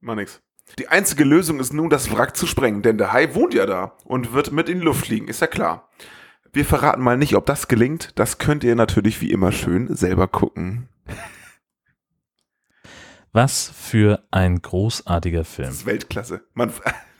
Mal 0.00 0.14
nix. 0.14 0.40
Die 0.78 0.86
einzige 0.86 1.24
Lösung 1.24 1.58
ist 1.58 1.72
nun, 1.72 1.90
das 1.90 2.12
Wrack 2.12 2.36
zu 2.36 2.46
sprengen, 2.46 2.82
denn 2.82 2.96
der 2.96 3.12
Hai 3.12 3.34
wohnt 3.34 3.54
ja 3.54 3.66
da 3.66 3.96
und 4.04 4.32
wird 4.32 4.52
mit 4.52 4.68
in 4.68 4.78
die 4.78 4.84
Luft 4.84 5.06
fliegen, 5.06 5.26
ist 5.26 5.40
ja 5.40 5.48
klar. 5.48 5.88
Wir 6.52 6.64
verraten 6.64 7.02
mal 7.02 7.16
nicht, 7.16 7.34
ob 7.34 7.44
das 7.46 7.66
gelingt. 7.66 8.12
Das 8.14 8.38
könnt 8.38 8.62
ihr 8.62 8.76
natürlich 8.76 9.20
wie 9.20 9.32
immer 9.32 9.50
schön 9.50 9.92
selber 9.96 10.28
gucken. 10.28 10.88
Was 13.32 13.72
für 13.74 14.22
ein 14.30 14.62
großartiger 14.62 15.44
Film. 15.44 15.66
Das 15.66 15.78
ist 15.78 15.86
Weltklasse. 15.86 16.42
Man, 16.54 16.72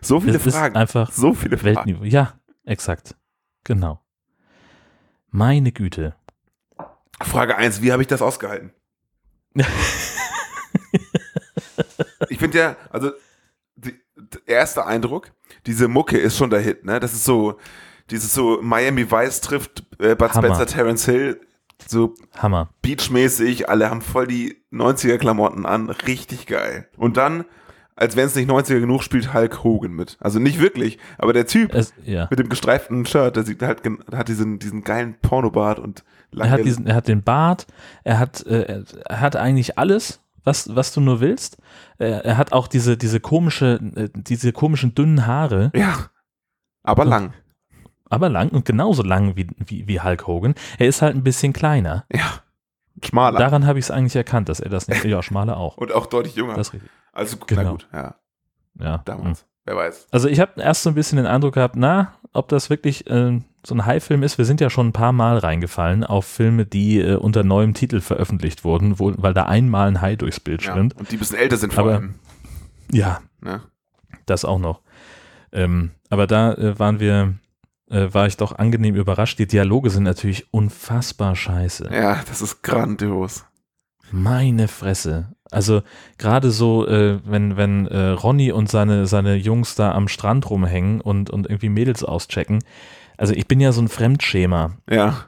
so 0.00 0.20
viele 0.20 0.36
es 0.36 0.42
Fragen. 0.42 0.74
Ist 0.74 0.80
einfach 0.80 1.12
so 1.12 1.34
viele 1.34 1.58
Fragen. 1.58 1.76
Weltniveau. 1.76 2.04
Ja, 2.04 2.34
exakt. 2.64 3.16
Genau. 3.64 4.00
Meine 5.30 5.72
Güte. 5.72 6.14
Frage 7.22 7.56
1, 7.56 7.82
wie 7.82 7.92
habe 7.92 8.02
ich 8.02 8.08
das 8.08 8.22
ausgehalten? 8.22 8.72
ich 12.28 12.38
finde 12.38 12.58
ja, 12.58 12.76
also 12.90 13.12
die, 13.76 13.94
der 14.16 14.40
erste 14.46 14.86
Eindruck, 14.86 15.32
diese 15.66 15.88
Mucke 15.88 16.18
ist 16.18 16.36
schon 16.36 16.50
der 16.50 16.60
Hit, 16.60 16.84
ne? 16.84 17.00
Das 17.00 17.12
ist 17.12 17.24
so, 17.24 17.58
dieses 18.10 18.32
so 18.34 18.60
Miami 18.62 19.10
Vice 19.10 19.40
trifft 19.40 19.84
äh, 19.98 20.14
Bud 20.14 20.32
Hammer. 20.32 20.54
Spencer, 20.54 20.66
Terence 20.66 21.04
Hill, 21.04 21.40
so 21.86 22.14
Hammer. 22.36 22.70
beachmäßig, 22.82 23.68
alle 23.68 23.90
haben 23.90 24.02
voll 24.02 24.26
die 24.26 24.62
90er 24.72 25.18
Klamotten 25.18 25.66
an, 25.66 25.90
richtig 25.90 26.46
geil. 26.46 26.88
Und 26.96 27.16
dann, 27.16 27.44
als 27.96 28.16
wenn 28.16 28.26
es 28.26 28.34
nicht 28.34 28.48
90er 28.48 28.80
genug, 28.80 29.02
spielt 29.02 29.34
Hulk 29.34 29.62
Hogan 29.62 29.92
mit. 29.92 30.16
Also 30.20 30.38
nicht 30.38 30.60
wirklich, 30.60 30.98
aber 31.18 31.32
der 31.32 31.46
Typ 31.46 31.74
Es, 31.74 31.92
ja. 32.04 32.26
mit 32.30 32.38
dem 32.38 32.48
gestreiften 32.48 33.04
Shirt, 33.04 33.36
der 33.36 33.42
sieht 33.44 33.62
halt, 33.62 33.82
hat 34.12 34.28
diesen, 34.28 34.58
diesen 34.58 34.84
geilen 34.84 35.16
Pornobart 35.20 35.78
und 35.78 36.04
Er 36.36 36.50
hat, 36.50 36.64
diesen, 36.64 36.86
er 36.86 36.94
hat 36.94 37.08
den 37.08 37.22
Bart, 37.22 37.66
er 38.04 38.18
hat, 38.18 38.46
äh, 38.46 38.84
er 39.04 39.20
hat 39.20 39.36
eigentlich 39.36 39.78
alles, 39.78 40.20
was, 40.44 40.74
was 40.74 40.92
du 40.92 41.00
nur 41.00 41.20
willst. 41.20 41.58
Er, 41.98 42.24
er 42.24 42.36
hat 42.38 42.52
auch 42.52 42.68
diese, 42.68 42.96
diese 42.96 43.20
komische, 43.20 43.78
äh, 43.94 44.08
diese 44.14 44.52
komischen 44.52 44.94
dünnen 44.94 45.26
Haare. 45.26 45.70
Ja. 45.74 46.10
Aber 46.82 47.04
lang. 47.04 47.34
Aber 48.08 48.28
lang 48.28 48.48
und 48.48 48.64
genauso 48.64 49.02
lang 49.02 49.36
wie, 49.36 49.46
wie, 49.58 49.86
wie 49.86 50.00
Hulk 50.00 50.26
Hogan. 50.26 50.54
Er 50.78 50.88
ist 50.88 51.02
halt 51.02 51.14
ein 51.14 51.22
bisschen 51.22 51.52
kleiner. 51.52 52.06
Ja. 52.12 52.42
Schmaler. 53.04 53.38
Daran 53.38 53.66
habe 53.66 53.78
ich 53.78 53.86
es 53.86 53.90
eigentlich 53.90 54.16
erkannt, 54.16 54.48
dass 54.48 54.60
er 54.60 54.68
das 54.68 54.88
nicht, 54.88 55.04
ja, 55.06 55.22
schmaler 55.22 55.56
auch. 55.56 55.76
Und 55.76 55.92
auch 55.92 56.06
deutlich 56.06 56.34
jünger. 56.34 56.54
Das 56.54 56.68
ist 56.68 56.74
richtig. 56.74 56.90
Also, 57.12 57.36
na 57.40 57.46
Genau. 57.46 57.70
gut, 57.72 57.88
ja. 57.92 58.14
Ja. 58.78 58.98
Damals. 59.04 59.46
Wer 59.64 59.76
weiß. 59.76 60.08
Also 60.10 60.28
ich 60.28 60.40
habe 60.40 60.60
erst 60.60 60.82
so 60.82 60.90
ein 60.90 60.94
bisschen 60.94 61.16
den 61.16 61.26
Eindruck 61.26 61.54
gehabt, 61.54 61.76
na, 61.76 62.14
ob 62.32 62.48
das 62.48 62.70
wirklich 62.70 63.06
äh, 63.10 63.40
so 63.64 63.74
ein 63.74 63.84
High-Film 63.84 64.22
ist. 64.22 64.38
Wir 64.38 64.44
sind 64.46 64.60
ja 64.60 64.70
schon 64.70 64.88
ein 64.88 64.92
paar 64.92 65.12
Mal 65.12 65.36
reingefallen 65.38 66.02
auf 66.04 66.24
Filme, 66.24 66.64
die 66.64 66.98
äh, 67.00 67.16
unter 67.16 67.44
neuem 67.44 67.74
Titel 67.74 68.00
veröffentlicht 68.00 68.64
wurden, 68.64 68.98
wo, 68.98 69.12
weil 69.18 69.34
da 69.34 69.44
einmal 69.44 69.88
ein 69.88 70.00
Hai 70.00 70.16
durchs 70.16 70.40
Bild 70.40 70.62
Ja. 70.64 70.72
schwimmt. 70.72 70.96
Und 70.96 71.10
die 71.10 71.16
ein 71.16 71.18
bisschen 71.18 71.36
älter 71.38 71.56
sind 71.58 71.74
vor 71.74 71.84
Aber- 71.84 71.94
allem. 71.96 72.14
Ja, 72.90 73.20
Ne? 73.42 73.60
das 74.26 74.44
auch 74.44 74.58
noch. 74.58 74.80
Ähm, 75.52 75.90
aber 76.08 76.26
da 76.26 76.54
äh, 76.54 76.78
waren 76.78 77.00
wir, 77.00 77.34
äh, 77.90 78.08
war 78.12 78.26
ich 78.26 78.36
doch 78.36 78.56
angenehm 78.58 78.94
überrascht. 78.94 79.38
Die 79.38 79.46
Dialoge 79.46 79.90
sind 79.90 80.04
natürlich 80.04 80.52
unfassbar 80.54 81.36
scheiße. 81.36 81.90
Ja, 81.92 82.22
das 82.28 82.40
ist 82.40 82.62
grandios. 82.62 83.44
Meine 84.12 84.68
Fresse. 84.68 85.34
Also 85.50 85.82
gerade 86.18 86.50
so, 86.50 86.86
äh, 86.86 87.20
wenn, 87.24 87.56
wenn 87.56 87.86
äh, 87.86 88.10
Ronny 88.10 88.52
und 88.52 88.68
seine, 88.68 89.06
seine 89.06 89.34
Jungs 89.34 89.74
da 89.74 89.92
am 89.92 90.08
Strand 90.08 90.48
rumhängen 90.48 91.00
und, 91.00 91.30
und 91.30 91.46
irgendwie 91.48 91.68
Mädels 91.68 92.04
auschecken. 92.04 92.62
Also 93.16 93.34
ich 93.34 93.46
bin 93.48 93.60
ja 93.60 93.72
so 93.72 93.82
ein 93.82 93.88
Fremdschema. 93.88 94.76
Ja. 94.88 95.26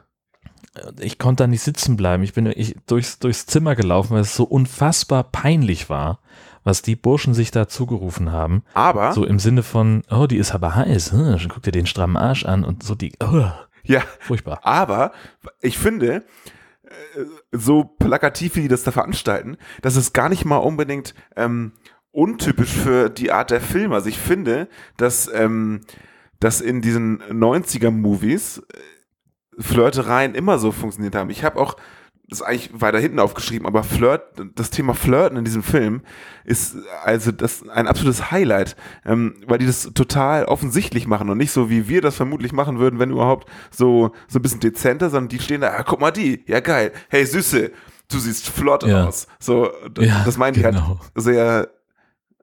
Ich 0.99 1.19
konnte 1.19 1.43
da 1.43 1.47
nicht 1.47 1.61
sitzen 1.61 1.97
bleiben. 1.97 2.23
Ich 2.23 2.33
bin 2.33 2.47
ich 2.47 2.75
durchs, 2.87 3.19
durchs 3.19 3.45
Zimmer 3.45 3.75
gelaufen, 3.75 4.11
weil 4.13 4.21
es 4.21 4.35
so 4.35 4.43
unfassbar 4.45 5.23
peinlich 5.25 5.89
war, 5.89 6.19
was 6.63 6.81
die 6.81 6.95
Burschen 6.95 7.33
sich 7.33 7.51
da 7.51 7.67
zugerufen 7.67 8.31
haben. 8.31 8.63
Aber, 8.73 9.11
So 9.13 9.25
im 9.25 9.37
Sinne 9.37 9.61
von, 9.61 10.03
oh, 10.09 10.25
die 10.25 10.37
ist 10.37 10.55
aber 10.55 10.75
heiß, 10.75 11.11
hm, 11.11 11.37
guck 11.49 11.61
dir 11.63 11.71
den 11.71 11.85
strammen 11.85 12.17
Arsch 12.17 12.45
an 12.45 12.63
und 12.63 12.81
so 12.81 12.95
die, 12.95 13.13
oh, 13.21 13.45
ja, 13.83 14.01
furchtbar. 14.19 14.61
aber 14.63 15.11
ich 15.61 15.77
finde, 15.77 16.23
so 17.51 17.83
plakativ 17.83 18.55
wie 18.55 18.61
die 18.61 18.67
das 18.67 18.83
da 18.83 18.91
veranstalten, 18.91 19.57
das 19.81 19.95
ist 19.95 20.13
gar 20.13 20.29
nicht 20.29 20.45
mal 20.45 20.57
unbedingt 20.57 21.13
ähm, 21.35 21.73
untypisch 22.11 22.71
für 22.71 23.09
die 23.09 23.31
Art 23.31 23.51
der 23.51 23.61
Filme. 23.61 23.95
Also 23.95 24.09
ich 24.09 24.19
finde, 24.19 24.67
dass, 24.97 25.29
ähm, 25.33 25.81
dass 26.39 26.61
in 26.61 26.81
diesen 26.81 27.21
90er-Movies 27.23 28.59
äh, 28.59 29.61
Flirtereien 29.61 30.35
immer 30.35 30.59
so 30.59 30.71
funktioniert 30.71 31.15
haben. 31.15 31.29
Ich 31.29 31.43
habe 31.43 31.59
auch 31.59 31.75
das 32.33 32.41
ist 32.41 32.47
eigentlich 32.47 32.69
weiter 32.81 32.99
hinten 32.99 33.19
aufgeschrieben, 33.19 33.67
aber 33.67 33.83
Flirt, 33.83 34.23
das 34.55 34.69
Thema 34.71 34.93
Flirten 34.95 35.37
in 35.37 35.45
diesem 35.45 35.61
Film 35.63 36.01
ist 36.45 36.75
also 37.03 37.31
das 37.31 37.67
ein 37.69 37.87
absolutes 37.87 38.31
Highlight, 38.31 38.75
ähm, 39.05 39.35
weil 39.47 39.59
die 39.59 39.65
das 39.67 39.91
total 39.93 40.45
offensichtlich 40.45 41.05
machen 41.07 41.29
und 41.29 41.37
nicht 41.37 41.51
so, 41.51 41.69
wie 41.69 41.87
wir 41.87 42.01
das 42.01 42.15
vermutlich 42.15 42.51
machen 42.51 42.79
würden, 42.79 42.97
wenn 42.99 43.11
überhaupt 43.11 43.47
so, 43.71 44.11
so 44.27 44.39
ein 44.39 44.41
bisschen 44.41 44.59
dezenter, 44.61 45.09
sondern 45.09 45.29
die 45.29 45.39
stehen 45.39 45.61
da, 45.61 45.69
ah, 45.77 45.83
guck 45.83 46.01
mal 46.01 46.11
die, 46.11 46.43
ja 46.47 46.59
geil, 46.59 46.91
hey 47.09 47.25
Süße, 47.25 47.71
du 48.11 48.17
siehst 48.19 48.47
flott 48.49 48.83
Ja. 48.83 49.05
aus. 49.05 49.27
So, 49.39 49.69
d- 49.89 50.05
Ja, 50.05 50.23
das 50.25 50.37
meinen 50.37 50.55
die 50.55 50.61
genau. 50.63 50.87
halt 50.99 50.99
sehr, 51.15 51.69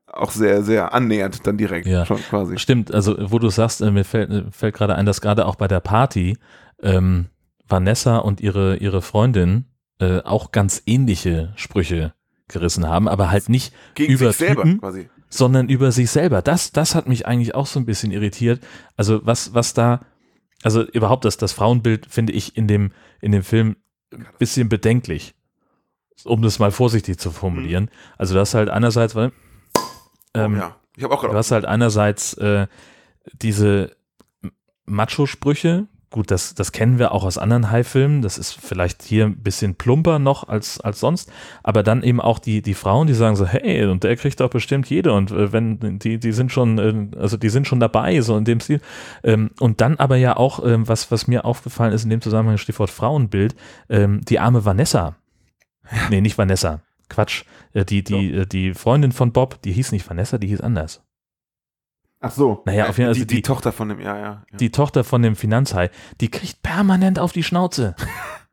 auch 0.06 0.30
sehr, 0.30 0.62
sehr 0.62 0.94
annähernd 0.94 1.46
dann 1.46 1.56
direkt 1.56 1.86
Ja. 1.86 2.06
schon 2.06 2.18
quasi. 2.18 2.58
Stimmt, 2.58 2.92
also 2.94 3.16
wo 3.30 3.38
du 3.38 3.48
sagst, 3.50 3.80
äh, 3.80 3.90
mir 3.90 4.04
fällt, 4.04 4.30
äh, 4.30 4.44
fällt 4.50 4.74
gerade 4.74 4.94
ein, 4.94 5.06
dass 5.06 5.20
gerade 5.20 5.46
auch 5.46 5.56
bei 5.56 5.68
der 5.68 5.80
Party 5.80 6.36
ähm, 6.82 7.26
Vanessa 7.68 8.16
und 8.16 8.40
ihre, 8.40 8.76
ihre 8.78 9.00
Freundin 9.02 9.66
äh, 10.00 10.20
auch 10.22 10.52
ganz 10.52 10.82
ähnliche 10.86 11.52
Sprüche 11.56 12.14
gerissen 12.48 12.88
haben, 12.88 13.08
aber 13.08 13.30
halt 13.30 13.48
nicht 13.48 13.72
Gegen 13.94 14.12
über 14.12 14.28
sich 14.28 14.38
selber 14.38 14.62
Typen, 14.62 14.80
quasi. 14.80 15.08
sondern 15.28 15.68
über 15.68 15.92
sich 15.92 16.10
selber. 16.10 16.42
Das, 16.42 16.72
das 16.72 16.94
hat 16.94 17.08
mich 17.08 17.26
eigentlich 17.26 17.54
auch 17.54 17.66
so 17.66 17.78
ein 17.78 17.86
bisschen 17.86 18.10
irritiert. 18.10 18.60
Also 18.96 19.24
was, 19.24 19.54
was 19.54 19.74
da, 19.74 20.00
also 20.62 20.82
überhaupt 20.82 21.24
das, 21.24 21.36
das 21.36 21.52
Frauenbild 21.52 22.06
finde 22.06 22.32
ich 22.32 22.56
in 22.56 22.66
dem, 22.66 22.92
in 23.20 23.32
dem 23.32 23.44
Film 23.44 23.76
ein 24.12 24.26
bisschen 24.38 24.68
bedenklich, 24.68 25.34
um 26.24 26.42
das 26.42 26.58
mal 26.58 26.72
vorsichtig 26.72 27.18
zu 27.18 27.30
formulieren. 27.30 27.90
Also 28.18 28.34
das 28.34 28.54
halt 28.54 28.68
einerseits, 28.68 29.14
weil 29.14 29.32
ähm, 30.34 30.54
oh, 30.54 30.58
ja. 30.58 30.76
Ich 30.96 31.04
habe 31.04 31.14
auch 31.14 31.20
Du 31.20 31.26
gerade 31.28 31.38
hast 31.38 31.50
halt 31.50 31.64
einerseits 31.64 32.34
äh, 32.34 32.66
diese 33.32 33.96
Macho-Sprüche. 34.86 35.86
Gut, 36.12 36.32
das, 36.32 36.54
das 36.54 36.72
kennen 36.72 36.98
wir 36.98 37.12
auch 37.12 37.22
aus 37.22 37.38
anderen 37.38 37.70
High-Filmen. 37.70 38.20
Das 38.20 38.36
ist 38.36 38.58
vielleicht 38.60 39.04
hier 39.04 39.26
ein 39.26 39.36
bisschen 39.36 39.76
plumper 39.76 40.18
noch 40.18 40.48
als, 40.48 40.80
als 40.80 40.98
sonst. 40.98 41.30
Aber 41.62 41.84
dann 41.84 42.02
eben 42.02 42.20
auch 42.20 42.40
die, 42.40 42.62
die 42.62 42.74
Frauen, 42.74 43.06
die 43.06 43.14
sagen 43.14 43.36
so, 43.36 43.46
hey, 43.46 43.84
und 43.84 44.02
der 44.02 44.16
kriegt 44.16 44.40
doch 44.40 44.50
bestimmt 44.50 44.90
jede. 44.90 45.12
Und 45.12 45.30
äh, 45.30 45.52
wenn, 45.52 46.00
die, 46.00 46.18
die 46.18 46.32
sind 46.32 46.50
schon, 46.50 46.78
äh, 46.78 47.16
also 47.16 47.36
die 47.36 47.48
sind 47.48 47.68
schon 47.68 47.78
dabei, 47.78 48.20
so 48.22 48.36
in 48.36 48.44
dem 48.44 48.58
Stil. 48.58 48.80
Ähm, 49.22 49.50
und 49.60 49.80
dann 49.80 49.98
aber 49.98 50.16
ja 50.16 50.36
auch, 50.36 50.64
ähm, 50.66 50.88
was, 50.88 51.12
was 51.12 51.28
mir 51.28 51.44
aufgefallen 51.44 51.92
ist 51.92 52.02
in 52.02 52.10
dem 52.10 52.20
Zusammenhang, 52.20 52.58
Stichwort 52.58 52.90
Frauenbild, 52.90 53.54
ähm, 53.88 54.20
die 54.24 54.40
arme 54.40 54.64
Vanessa. 54.64 55.14
Nee, 56.10 56.20
nicht 56.20 56.38
Vanessa. 56.38 56.80
Quatsch. 57.08 57.44
Äh, 57.72 57.84
die, 57.84 58.02
die, 58.02 58.48
die 58.48 58.74
Freundin 58.74 59.12
von 59.12 59.30
Bob, 59.30 59.62
die 59.62 59.72
hieß 59.72 59.92
nicht 59.92 60.10
Vanessa, 60.10 60.38
die 60.38 60.48
hieß 60.48 60.60
anders. 60.60 61.02
Ach 62.20 62.30
so. 62.30 62.62
Naja, 62.66 62.88
auf 62.88 62.98
jeden 62.98 63.08
Fall, 63.08 63.14
die, 63.14 63.20
also 63.20 63.20
die, 63.20 63.36
die- 63.36 63.42
Tochter 63.42 63.72
von 63.72 63.88
dem, 63.88 64.00
ja, 64.00 64.16
ja. 64.16 64.22
ja. 64.50 64.56
Die 64.58 64.70
Tochter 64.70 65.04
von 65.04 65.22
dem 65.22 65.36
Finanzhai, 65.36 65.90
die 66.20 66.30
kriegt 66.30 66.62
permanent 66.62 67.18
auf 67.18 67.32
die 67.32 67.42
Schnauze. 67.42 67.94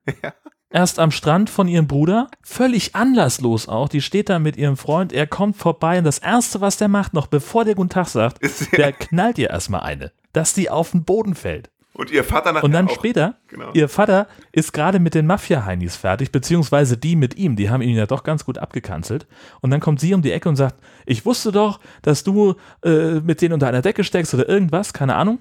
Erst 0.69 0.99
am 0.99 1.11
Strand 1.11 1.49
von 1.49 1.67
ihrem 1.69 1.87
Bruder, 1.87 2.29
völlig 2.41 2.93
anlasslos 2.95 3.69
auch, 3.69 3.87
die 3.87 4.01
steht 4.01 4.29
da 4.29 4.37
mit 4.37 4.57
ihrem 4.57 4.75
Freund, 4.75 5.13
er 5.13 5.25
kommt 5.25 5.55
vorbei 5.55 5.97
und 5.97 6.03
das 6.03 6.19
Erste, 6.19 6.59
was 6.59 6.75
der 6.77 6.89
macht, 6.89 7.13
noch 7.13 7.27
bevor 7.27 7.63
der 7.63 7.75
Guten 7.75 7.89
Tag 7.89 8.07
sagt, 8.07 8.39
Ist- 8.39 8.71
der 8.73 8.91
knallt 8.91 9.37
ihr 9.37 9.49
erstmal 9.49 9.81
eine, 9.81 10.11
dass 10.33 10.53
die 10.53 10.69
auf 10.69 10.91
den 10.91 11.03
Boden 11.05 11.35
fällt. 11.35 11.69
Und 11.97 12.11
ihr 12.11 12.23
Vater 12.23 12.51
nachher 12.53 12.63
Und 12.63 12.71
dann 12.73 12.87
auch. 12.87 12.93
später, 12.93 13.39
Genau. 13.47 13.71
ihr 13.73 13.89
Vater 13.89 14.27
ist 14.51 14.71
gerade 14.71 14.99
mit 14.99 15.15
den 15.15 15.25
Mafia-Heinis 15.25 15.95
fertig, 15.95 16.31
beziehungsweise 16.31 16.95
die 16.95 17.15
mit 17.15 17.35
ihm, 17.37 17.55
die 17.55 17.69
haben 17.71 17.81
ihn 17.81 17.95
ja 17.95 18.05
doch 18.05 18.23
ganz 18.23 18.45
gut 18.45 18.59
abgekanzelt. 18.59 19.25
Und 19.61 19.71
dann 19.71 19.79
kommt 19.79 19.99
sie 19.99 20.13
um 20.13 20.21
die 20.21 20.31
Ecke 20.31 20.47
und 20.47 20.55
sagt, 20.57 20.75
ich 21.07 21.25
wusste 21.25 21.51
doch, 21.51 21.79
dass 22.03 22.23
du 22.23 22.53
äh, 22.83 23.19
mit 23.21 23.41
denen 23.41 23.53
unter 23.53 23.67
einer 23.67 23.81
Decke 23.81 24.03
steckst 24.03 24.33
oder 24.35 24.47
irgendwas, 24.47 24.93
keine 24.93 25.15
Ahnung. 25.15 25.39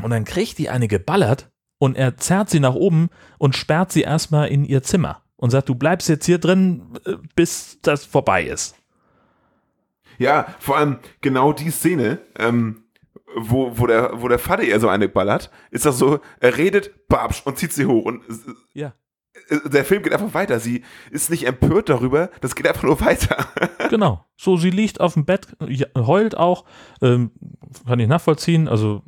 Und 0.00 0.10
dann 0.10 0.24
kriegt 0.24 0.58
die 0.58 0.68
eine 0.70 0.86
geballert 0.86 1.50
und 1.78 1.96
er 1.96 2.16
zerrt 2.16 2.48
sie 2.48 2.60
nach 2.60 2.74
oben 2.74 3.08
und 3.38 3.56
sperrt 3.56 3.90
sie 3.90 4.02
erstmal 4.02 4.48
in 4.48 4.64
ihr 4.64 4.84
Zimmer 4.84 5.22
und 5.36 5.50
sagt, 5.50 5.68
du 5.68 5.74
bleibst 5.74 6.08
jetzt 6.08 6.26
hier 6.26 6.38
drin, 6.38 6.82
äh, 7.06 7.14
bis 7.34 7.78
das 7.82 8.04
vorbei 8.04 8.44
ist. 8.44 8.76
Ja, 10.18 10.54
vor 10.58 10.76
allem 10.76 10.98
genau 11.20 11.52
die 11.52 11.70
Szene, 11.70 12.18
ähm, 12.38 12.84
wo, 13.36 13.78
wo, 13.78 13.86
der, 13.86 14.20
wo 14.22 14.28
der 14.28 14.38
Vater 14.38 14.62
ihr 14.62 14.80
so 14.80 14.88
eine 14.88 15.08
ballert, 15.08 15.50
ist 15.70 15.84
das 15.86 15.98
so, 15.98 16.20
er 16.40 16.56
redet, 16.56 17.08
babsch, 17.08 17.42
und 17.44 17.58
zieht 17.58 17.72
sie 17.72 17.86
hoch. 17.86 18.04
Und 18.04 18.22
äh, 18.28 18.34
Ja. 18.80 18.94
äh, 19.48 19.68
der 19.68 19.84
Film 19.84 20.02
geht 20.02 20.12
einfach 20.12 20.34
weiter. 20.34 20.60
Sie 20.60 20.82
ist 21.10 21.30
nicht 21.30 21.46
empört 21.46 21.88
darüber, 21.88 22.30
das 22.40 22.54
geht 22.54 22.66
einfach 22.66 22.82
nur 22.84 23.00
weiter. 23.00 23.46
Genau. 23.90 24.24
So, 24.36 24.56
sie 24.58 24.68
liegt 24.70 25.00
auf 25.00 25.14
dem 25.14 25.24
Bett, 25.24 25.56
heult 25.96 26.36
auch, 26.36 26.64
ähm, 27.00 27.30
kann 27.86 27.98
ich 28.00 28.06
nachvollziehen, 28.08 28.68
also 28.68 29.02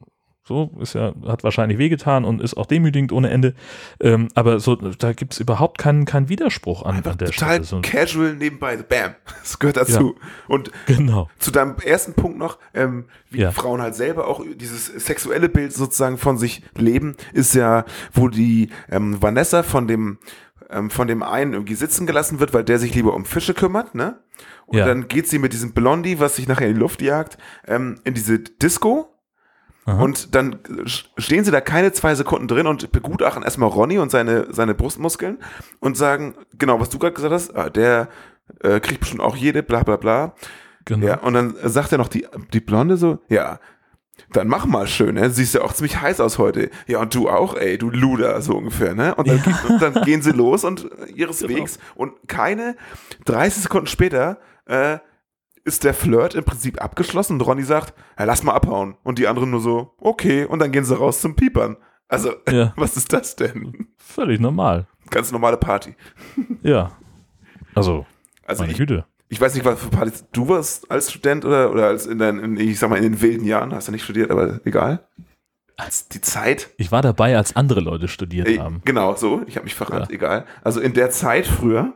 so, 0.50 0.72
ist 0.80 0.94
ja, 0.94 1.12
hat 1.28 1.44
wahrscheinlich 1.44 1.78
wehgetan 1.78 2.24
und 2.24 2.40
ist 2.42 2.56
auch 2.56 2.66
demütigend 2.66 3.12
ohne 3.12 3.30
Ende. 3.30 3.54
Ähm, 4.00 4.26
aber 4.34 4.58
so, 4.58 4.74
da 4.74 5.12
gibt 5.12 5.34
es 5.34 5.38
überhaupt 5.38 5.78
keinen, 5.78 6.06
keinen 6.06 6.28
Widerspruch 6.28 6.82
an, 6.82 6.96
an 6.96 7.02
der 7.04 7.30
Total 7.30 7.32
Stelle. 7.32 7.64
So, 7.64 7.80
casual 7.82 8.34
nebenbei, 8.34 8.76
bam, 8.78 9.14
das 9.42 9.60
gehört 9.60 9.76
dazu. 9.76 10.16
Und 10.48 10.72
genau. 10.86 11.28
zu 11.38 11.52
deinem 11.52 11.76
ersten 11.84 12.14
Punkt 12.14 12.36
noch, 12.36 12.58
ähm, 12.74 13.04
wie 13.30 13.42
Ja. 13.42 13.52
Frauen 13.52 13.80
halt 13.80 13.94
selber 13.94 14.26
auch 14.26 14.44
dieses 14.56 14.86
sexuelle 14.86 15.48
Bild 15.48 15.72
sozusagen 15.72 16.18
von 16.18 16.36
sich 16.36 16.62
leben, 16.76 17.14
ist 17.32 17.54
ja, 17.54 17.84
wo 18.12 18.26
die 18.28 18.70
ähm, 18.90 19.22
Vanessa 19.22 19.62
von 19.62 19.86
dem 19.86 20.18
ähm, 20.72 20.90
von 20.90 21.08
dem 21.08 21.22
einen 21.22 21.52
irgendwie 21.52 21.74
sitzen 21.74 22.06
gelassen 22.06 22.38
wird, 22.40 22.52
weil 22.54 22.62
der 22.64 22.78
sich 22.78 22.94
lieber 22.94 23.14
um 23.14 23.24
Fische 23.24 23.54
kümmert, 23.54 23.94
ne? 23.94 24.18
Und 24.66 24.78
Ja. 24.78 24.86
dann 24.86 25.08
geht 25.08 25.26
sie 25.28 25.40
mit 25.40 25.52
diesem 25.52 25.72
Blondie, 25.72 26.20
was 26.20 26.36
sich 26.36 26.46
nachher 26.46 26.68
in 26.68 26.74
die 26.74 26.80
Luft 26.80 27.02
jagt, 27.02 27.38
ähm, 27.66 27.96
in 28.04 28.14
diese 28.14 28.38
Disco. 28.38 29.08
Und 29.98 30.34
dann 30.34 30.58
stehen 31.16 31.44
sie 31.44 31.50
da 31.50 31.60
keine 31.60 31.92
zwei 31.92 32.14
Sekunden 32.14 32.48
drin 32.48 32.66
und 32.66 32.92
begutachten 32.92 33.42
erstmal 33.42 33.68
Ronny 33.70 33.98
und 33.98 34.10
seine, 34.10 34.46
seine 34.52 34.74
Brustmuskeln 34.74 35.38
und 35.80 35.96
sagen, 35.96 36.34
genau, 36.58 36.80
was 36.80 36.90
du 36.90 36.98
gerade 36.98 37.14
gesagt 37.14 37.32
hast, 37.32 37.56
ah, 37.56 37.70
der 37.70 38.08
äh, 38.62 38.80
kriegt 38.80 39.00
bestimmt 39.00 39.22
auch 39.22 39.36
jede, 39.36 39.62
bla 39.62 39.82
bla 39.82 39.96
bla. 39.96 40.34
Genau. 40.84 41.06
Ja, 41.06 41.18
und 41.20 41.34
dann 41.34 41.54
sagt 41.64 41.92
er 41.92 41.98
noch 41.98 42.08
die, 42.08 42.26
die 42.52 42.60
Blonde 42.60 42.96
so, 42.96 43.18
ja, 43.28 43.60
dann 44.32 44.48
mach 44.48 44.66
mal 44.66 44.86
schön, 44.86 45.14
ne? 45.14 45.30
Siehst 45.30 45.54
ja 45.54 45.62
auch 45.62 45.72
ziemlich 45.72 46.00
heiß 46.00 46.20
aus 46.20 46.38
heute. 46.38 46.70
Ja, 46.86 47.00
und 47.00 47.14
du 47.14 47.28
auch, 47.28 47.56
ey, 47.56 47.78
du 47.78 47.90
Luder, 47.90 48.40
so 48.42 48.54
ungefähr, 48.56 48.94
ne? 48.94 49.14
Und 49.14 49.28
dann, 49.28 49.38
Ja. 49.38 49.42
geht, 49.42 49.70
und 49.70 49.82
dann 49.82 50.04
gehen 50.04 50.20
sie 50.22 50.32
los 50.32 50.62
und 50.64 50.88
ihres 51.14 51.40
Genau. 51.40 51.54
Wegs. 51.56 51.78
Und 51.94 52.12
keine 52.28 52.76
30 53.24 53.62
Sekunden 53.62 53.86
später 53.86 54.38
äh, 54.66 54.98
ist 55.70 55.84
der 55.84 55.94
Flirt 55.94 56.34
im 56.34 56.44
Prinzip 56.44 56.82
abgeschlossen 56.82 57.34
und 57.34 57.40
Ronny 57.42 57.62
sagt, 57.62 57.94
ja, 58.18 58.24
lass 58.24 58.42
mal 58.42 58.52
abhauen. 58.54 58.96
Und 59.04 59.18
die 59.18 59.26
anderen 59.28 59.50
nur 59.50 59.60
so, 59.60 59.94
okay, 59.98 60.44
und 60.44 60.58
dann 60.58 60.72
gehen 60.72 60.84
sie 60.84 60.96
raus 60.96 61.20
zum 61.20 61.36
Piepern. 61.36 61.76
Also, 62.08 62.32
Ja. 62.50 62.72
was 62.76 62.96
ist 62.96 63.12
das 63.12 63.36
denn? 63.36 63.86
Völlig 63.96 64.40
normal. 64.40 64.86
Ganz 65.10 65.30
normale 65.32 65.56
Party. 65.56 65.94
Ja. 66.62 66.92
Also, 67.74 68.04
Also 68.46 68.62
meine 68.62 68.72
ich, 68.72 68.78
Güte. 68.78 69.04
ich 69.28 69.40
weiß 69.40 69.54
nicht, 69.54 69.64
was 69.64 69.80
für 69.80 69.90
Partys 69.90 70.24
du 70.32 70.48
warst 70.48 70.90
als 70.90 71.10
Student 71.12 71.44
oder, 71.44 71.70
oder 71.70 71.86
als 71.86 72.06
in 72.06 72.18
deinen, 72.18 72.40
in, 72.40 72.56
ich 72.58 72.78
sag 72.80 72.90
mal, 72.90 72.96
in 72.96 73.04
den 73.04 73.20
wilden 73.22 73.44
Jahren, 73.46 73.72
hast 73.72 73.86
du 73.88 73.92
nicht 73.92 74.02
studiert, 74.04 74.30
aber 74.32 74.60
egal. 74.64 75.06
Die 76.12 76.20
Zeit, 76.20 76.70
Ich 76.76 76.90
war 76.92 77.02
dabei, 77.02 77.36
als 77.36 77.56
andere 77.56 77.80
Leute 77.80 78.08
studiert 78.08 78.48
Äh, 78.48 78.58
haben. 78.58 78.82
Genau, 78.84 79.14
so. 79.16 79.42
Ich 79.46 79.56
habe 79.56 79.64
mich 79.64 79.74
verrannt, 79.74 80.08
Ja. 80.10 80.14
egal. 80.14 80.44
Also 80.62 80.80
in 80.80 80.92
der 80.94 81.10
Zeit 81.10 81.46
früher, 81.46 81.92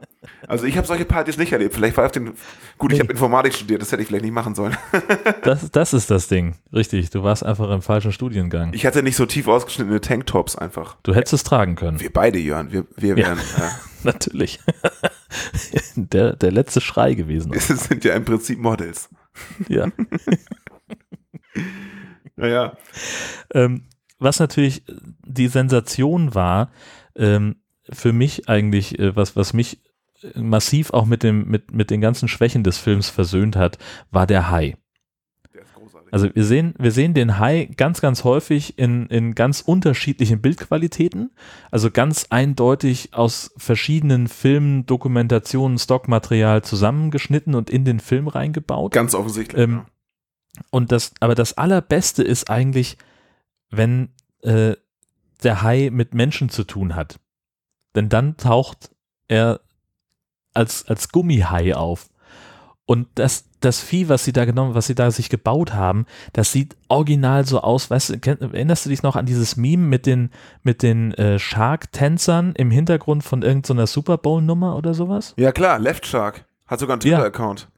also 0.49 0.65
ich 0.67 0.77
habe 0.77 0.87
solche 0.87 1.05
Partys 1.05 1.37
nicht 1.37 1.53
erlebt. 1.53 1.75
Vielleicht 1.75 1.97
war 1.97 2.07
auf 2.07 2.13
den, 2.13 2.33
gut, 2.79 2.93
ich 2.93 2.99
Nee. 2.99 3.05
habe 3.05 3.13
Informatik 3.13 3.55
studiert, 3.55 3.83
das 3.83 3.93
hätte 3.93 4.03
ich 4.03 4.09
vielleicht 4.09 4.25
nicht 4.25 4.33
machen 4.35 4.55
sollen. 4.55 4.77
Das, 5.43 5.71
das 5.71 5.93
ist 5.93 6.11
das 6.11 6.29
Ding. 6.29 6.57
Richtig. 6.73 7.11
Du 7.11 7.23
warst 7.23 7.45
einfach 7.45 7.71
im 7.71 7.83
falschen 7.83 8.13
Studiengang. 8.13 8.73
Ich 8.73 8.87
hatte 8.87 9.03
nicht 9.03 9.17
so 9.17 9.27
tief 9.27 9.47
ausgeschnittene 9.49 10.01
Tanktops 10.01 10.57
einfach. 10.57 10.97
Du 11.03 11.15
hättest 11.15 11.35
es 11.35 11.45
tragen 11.45 11.75
können. 11.77 12.01
Wir 12.01 12.11
beide, 12.13 12.39
Jörn, 12.39 12.73
wir, 12.73 12.87
wir 12.97 13.11
Ja. 13.11 13.17
wären, 13.17 13.39
äh, 13.39 13.43
Natürlich. 14.05 14.61
der, 15.97 16.35
der 16.37 16.53
letzte 16.53 16.81
Schrei 16.81 17.15
gewesen. 17.15 17.53
wir 17.53 17.61
sind 17.61 18.05
ja 18.05 18.15
im 18.15 18.25
Prinzip 18.25 18.59
Models. 18.59 19.09
Ja. 19.69 19.89
Naja. 22.37 22.77
Ähm, 23.53 23.89
was 24.19 24.41
natürlich 24.41 24.85
die 25.27 25.49
Sensation 25.49 26.35
war, 26.35 26.71
ähm, 27.17 27.57
für 27.91 28.13
mich 28.13 28.49
eigentlich, 28.49 28.99
äh, 28.99 29.15
was, 29.15 29.37
was 29.37 29.53
mich 29.53 29.81
massiv 30.35 30.93
auch 30.93 31.05
mit, 31.05 31.23
dem, 31.23 31.47
mit, 31.49 31.73
mit 31.73 31.91
den 31.91 32.01
ganzen 32.01 32.29
Schwächen 32.29 32.65
des 32.65 32.79
Films 32.79 33.11
versöhnt 33.11 33.57
hat, 33.57 33.79
war 34.11 34.27
der 34.27 34.51
Hai. 34.51 34.77
Also 36.15 36.33
wir 36.33 36.45
sehen, 36.45 36.75
wir 36.79 36.93
sehen 36.93 37.13
den 37.13 37.41
Hai 37.41 37.69
ganz, 37.77 38.01
ganz 38.01 38.23
häufig 38.23 38.79
in, 38.79 39.07
in 39.07 39.35
ganz 39.35 39.61
unterschiedlichen 39.61 40.41
Bildqualitäten, 40.41 41.33
also 41.73 41.91
ganz 41.91 42.27
eindeutig 42.31 43.15
aus 43.15 43.53
verschiedenen 43.57 44.29
Filmen, 44.29 44.87
Dokumentationen, 44.87 45.77
Stockmaterial 45.77 46.63
zusammengeschnitten 46.63 47.57
und 47.57 47.69
in 47.69 47.85
den 47.85 47.99
Film 47.99 48.29
reingebaut. 48.29 48.93
Ganz 48.93 49.17
offensichtlich. 49.17 49.61
Ähm, 49.61 49.87
und 50.71 50.93
das, 50.93 51.13
aber 51.21 51.35
das 51.35 51.57
Allerbeste 51.59 52.23
ist 52.23 52.51
eigentlich, 52.51 52.97
wenn 53.71 54.11
äh, 54.43 54.75
der 55.43 55.63
Hai 55.63 55.91
mit 55.93 56.15
Menschen 56.15 56.49
zu 56.49 56.65
tun 56.65 56.95
hat. 56.95 57.19
Denn 57.95 58.09
dann 58.09 58.37
taucht 58.37 58.91
er 59.29 59.61
als, 60.53 60.87
als 60.87 61.11
Gummihai 61.11 61.75
auf. 61.75 62.09
Und 62.87 63.09
das, 63.15 63.45
das 63.61 63.81
Vieh, 63.81 64.09
was 64.11 64.25
sie 64.25 64.33
da 64.33 64.45
genommen, 64.45 64.75
was 64.75 64.87
sie 64.87 64.95
da 64.95 65.11
sich 65.11 65.31
gebaut 65.31 65.73
haben, 65.73 66.05
das 66.35 66.53
sieht 66.53 66.77
original 66.89 67.47
so 67.47 67.63
aus. 67.63 67.91
Weißt 67.91 68.11
du, 68.11 68.31
erinnerst 68.31 68.85
du 68.85 68.91
dich 68.91 69.03
noch 69.03 69.17
an 69.17 69.25
dieses 69.27 69.57
Meme 69.57 69.87
mit 69.87 70.05
den, 70.07 70.31
mit 70.63 70.83
den 70.83 71.13
äh, 71.15 71.39
Shark-Tänzern 71.39 72.53
im 72.57 72.71
Hintergrund 72.71 73.25
von 73.25 73.43
irgendeiner 73.43 73.87
Super 73.87 74.19
Bowl-Nummer 74.19 74.77
oder 74.77 74.93
sowas? 74.93 75.35
Ja 75.39 75.51
klar, 75.51 75.79
Left 75.79 76.07
Shark. 76.07 76.45
Hat 76.67 76.79
sogar 76.79 76.95
einen 76.95 77.11
Ja. 77.11 77.19
Twitter-Account. 77.19 77.69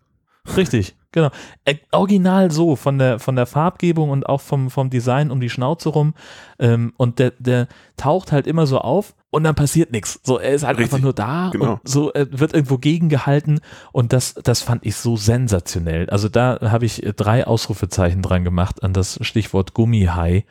Richtig, 0.56 0.96
genau. 1.16 1.30
Äh, 1.64 1.76
original 1.92 2.50
so, 2.50 2.76
von 2.76 2.98
der, 2.98 3.18
von 3.18 3.34
der 3.36 3.46
Farbgebung 3.46 4.10
und 4.10 4.26
auch 4.26 4.40
vom, 4.40 4.70
vom 4.70 4.90
Design 4.90 5.30
um 5.30 5.40
die 5.40 5.50
Schnauze 5.50 5.88
rum. 5.88 6.14
Ähm, 6.58 6.92
und 6.96 7.18
der, 7.18 7.32
der 7.38 7.68
taucht 7.96 8.32
halt 8.32 8.46
immer 8.46 8.66
so 8.66 8.78
auf 8.78 9.14
und 9.30 9.44
dann 9.44 9.54
passiert 9.54 9.90
nichts. 9.92 10.20
So, 10.22 10.38
er 10.38 10.52
ist 10.52 10.62
halt 10.62 10.78
Richtig, 10.78 10.92
einfach 10.92 11.02
nur 11.02 11.14
da 11.14 11.48
genau. 11.50 11.72
und 11.72 11.80
so 11.88 12.12
äh, 12.12 12.26
wird 12.30 12.52
irgendwo 12.52 12.78
gegengehalten 12.78 13.60
und 13.92 14.12
das, 14.12 14.34
das 14.34 14.62
fand 14.62 14.84
ich 14.84 14.96
so 14.96 15.16
sensationell. 15.16 16.08
Also 16.10 16.28
da 16.28 16.58
habe 16.60 16.84
ich 16.84 17.02
drei 17.16 17.46
Ausrufezeichen 17.46 18.22
dran 18.22 18.44
gemacht 18.44 18.84
an 18.84 18.92
das 18.92 19.18
Stichwort 19.22 19.74
Gummihai. 19.74 20.44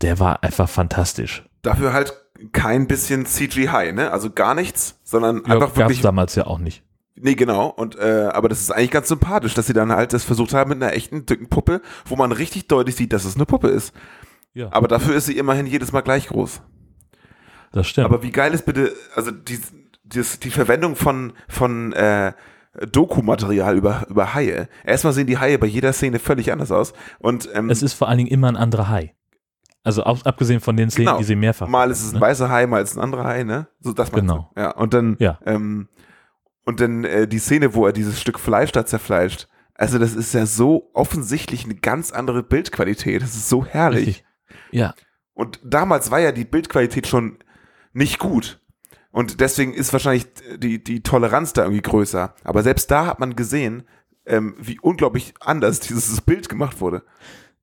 Der 0.00 0.18
war 0.18 0.42
einfach 0.42 0.68
fantastisch. 0.68 1.44
Dafür 1.60 1.92
halt 1.92 2.14
kein 2.52 2.88
bisschen 2.88 3.26
CGI, 3.26 3.92
ne? 3.92 4.10
Also 4.10 4.30
gar 4.30 4.54
nichts, 4.54 4.98
sondern 5.04 5.42
Ja, 5.46 5.54
einfach 5.54 5.60
gab's 5.60 5.76
wirklich 5.76 6.00
damals 6.00 6.34
ja 6.34 6.46
auch 6.46 6.58
nicht. 6.58 6.82
Nee, 7.14 7.34
genau. 7.34 7.68
Und 7.68 7.96
äh, 7.98 8.30
aber 8.32 8.48
das 8.48 8.60
ist 8.60 8.70
eigentlich 8.70 8.90
ganz 8.90 9.08
sympathisch, 9.08 9.54
dass 9.54 9.66
sie 9.66 9.72
dann 9.74 9.92
halt 9.92 10.12
das 10.12 10.24
versucht 10.24 10.54
haben 10.54 10.70
mit 10.70 10.82
einer 10.82 10.92
echten 10.94 11.26
dicken 11.26 11.48
Puppe, 11.48 11.82
wo 12.06 12.16
man 12.16 12.32
richtig 12.32 12.68
deutlich 12.68 12.96
sieht, 12.96 13.12
dass 13.12 13.24
es 13.24 13.36
eine 13.36 13.44
Puppe 13.46 13.68
ist. 13.68 13.94
Ja. 14.54 14.68
Aber 14.70 14.88
dafür 14.88 15.14
ist 15.16 15.26
sie 15.26 15.36
immerhin 15.36 15.66
jedes 15.66 15.92
Mal 15.92 16.00
gleich 16.00 16.28
groß. 16.28 16.62
Das 17.72 17.86
stimmt. 17.86 18.06
Aber 18.06 18.22
wie 18.22 18.30
geil 18.30 18.52
ist 18.54 18.64
bitte, 18.66 18.92
also 19.14 19.30
die, 19.30 19.58
die, 20.04 20.22
die 20.42 20.50
Verwendung 20.50 20.96
von, 20.96 21.32
von 21.48 21.92
äh, 21.92 22.32
Doku-Material 22.90 23.76
über, 23.76 24.06
über 24.08 24.34
Haie. 24.34 24.68
Erstmal 24.84 25.12
sehen 25.12 25.26
die 25.26 25.38
Haie 25.38 25.58
bei 25.58 25.66
jeder 25.66 25.92
Szene 25.92 26.18
völlig 26.18 26.52
anders 26.52 26.70
aus. 26.72 26.92
Und 27.18 27.48
ähm, 27.54 27.70
es 27.70 27.82
ist 27.82 27.92
vor 27.94 28.08
allen 28.08 28.18
Dingen 28.18 28.30
immer 28.30 28.48
ein 28.48 28.56
anderer 28.56 28.88
Hai. 28.88 29.14
Also 29.84 30.04
ab, 30.04 30.18
abgesehen 30.24 30.60
von 30.60 30.76
den 30.76 30.90
Szenen, 30.90 31.06
Genau. 31.08 31.18
die 31.18 31.24
sie 31.24 31.34
mehrfach. 31.36 31.66
mal 31.66 31.90
ist 31.90 32.02
es 32.02 32.10
ein 32.12 32.14
ne? 32.16 32.20
weißer 32.20 32.48
Hai, 32.48 32.66
mal 32.66 32.82
ist 32.82 32.90
es 32.92 32.96
ein 32.96 33.02
anderer 33.02 33.24
Hai, 33.24 33.42
ne? 33.44 33.66
So 33.80 33.92
das 33.92 34.12
Genau. 34.12 34.50
du? 34.54 34.60
Ja. 34.60 34.70
Und 34.72 34.94
dann 34.94 35.16
Ja. 35.18 35.38
ähm, 35.44 35.88
und 36.64 36.80
dann 36.80 37.04
äh, 37.04 37.26
die 37.26 37.38
Szene, 37.38 37.74
wo 37.74 37.86
er 37.86 37.92
dieses 37.92 38.20
Stück 38.20 38.38
Fleisch 38.38 38.72
da 38.72 38.86
zerfleischt. 38.86 39.48
Also 39.74 39.98
das 39.98 40.14
ist 40.14 40.34
ja 40.34 40.46
so 40.46 40.90
offensichtlich 40.92 41.64
eine 41.64 41.74
ganz 41.74 42.12
andere 42.12 42.42
Bildqualität. 42.42 43.22
Das 43.22 43.34
ist 43.34 43.48
so 43.48 43.64
herrlich. 43.64 44.06
Richtig. 44.06 44.24
Ja. 44.70 44.94
Und 45.34 45.60
damals 45.64 46.10
war 46.10 46.20
ja 46.20 46.32
die 46.32 46.44
Bildqualität 46.44 47.06
schon 47.06 47.38
nicht 47.92 48.18
gut. 48.18 48.60
Und 49.10 49.40
deswegen 49.40 49.74
ist 49.74 49.92
wahrscheinlich 49.92 50.26
die, 50.56 50.82
die 50.82 51.02
Toleranz 51.02 51.52
da 51.52 51.62
irgendwie 51.62 51.82
größer. 51.82 52.34
Aber 52.44 52.62
selbst 52.62 52.90
da 52.90 53.06
hat 53.06 53.20
man 53.20 53.36
gesehen, 53.36 53.84
ähm, 54.24 54.54
wie 54.58 54.78
unglaublich 54.80 55.34
anders 55.40 55.80
dieses 55.80 56.20
Bild 56.20 56.48
gemacht 56.48 56.80
wurde. 56.80 57.02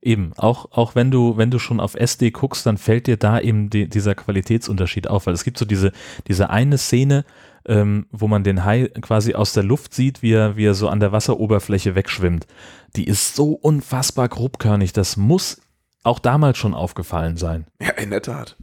Eben, 0.01 0.31
auch, 0.37 0.71
auch 0.71 0.95
wenn 0.95 1.11
du, 1.11 1.35
wenn 1.35 1.51
du 1.51 1.59
schon 1.59 1.81
auf 1.81 1.95
SD 1.95 2.31
guckst, 2.31 2.65
dann 2.65 2.77
fällt 2.77 3.07
dir 3.07 3.17
da 3.17 3.39
eben 3.39 3.69
die, 3.69 3.89
dieser 3.89 4.15
Qualitätsunterschied 4.15 5.09
auf, 5.09 5.25
weil 5.25 5.33
es 5.33 5.43
gibt 5.43 5.57
so 5.57 5.65
diese, 5.65 5.91
diese 6.27 6.49
eine 6.49 6.77
Szene, 6.77 7.25
ähm, 7.65 8.07
wo 8.11 8.27
man 8.27 8.43
den 8.43 8.65
Hai 8.65 8.87
quasi 9.01 9.33
aus 9.35 9.53
der 9.53 9.63
Luft 9.63 9.93
sieht, 9.93 10.21
wie 10.21 10.33
er, 10.33 10.55
wie 10.55 10.65
er 10.65 10.73
so 10.73 10.89
an 10.89 10.99
der 10.99 11.11
Wasseroberfläche 11.11 11.95
wegschwimmt. 11.95 12.47
Die 12.95 13.05
ist 13.05 13.35
so 13.35 13.51
unfassbar 13.51 14.27
grobkörnig, 14.29 14.93
das 14.93 15.17
muss 15.17 15.61
auch 16.03 16.19
damals 16.19 16.57
schon 16.57 16.73
aufgefallen 16.73 17.37
sein. 17.37 17.67
Ja, 17.81 17.91
in 17.91 18.09
der 18.09 18.21
Tat. 18.21 18.57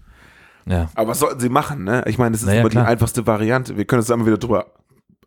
Ja. 0.66 0.90
Aber 0.94 1.10
was 1.10 1.20
sollten 1.20 1.38
sie 1.40 1.48
machen, 1.48 1.84
ne? 1.84 2.02
Ich 2.06 2.18
meine, 2.18 2.32
das 2.32 2.40
ist 2.40 2.46
Naja, 2.46 2.60
immer 2.60 2.70
klar. 2.70 2.84
die 2.84 2.90
einfachste 2.90 3.26
Variante. 3.26 3.76
Wir 3.76 3.84
können 3.84 4.00
uns 4.00 4.10
immer 4.10 4.26
wieder 4.26 4.38
drüber 4.38 4.72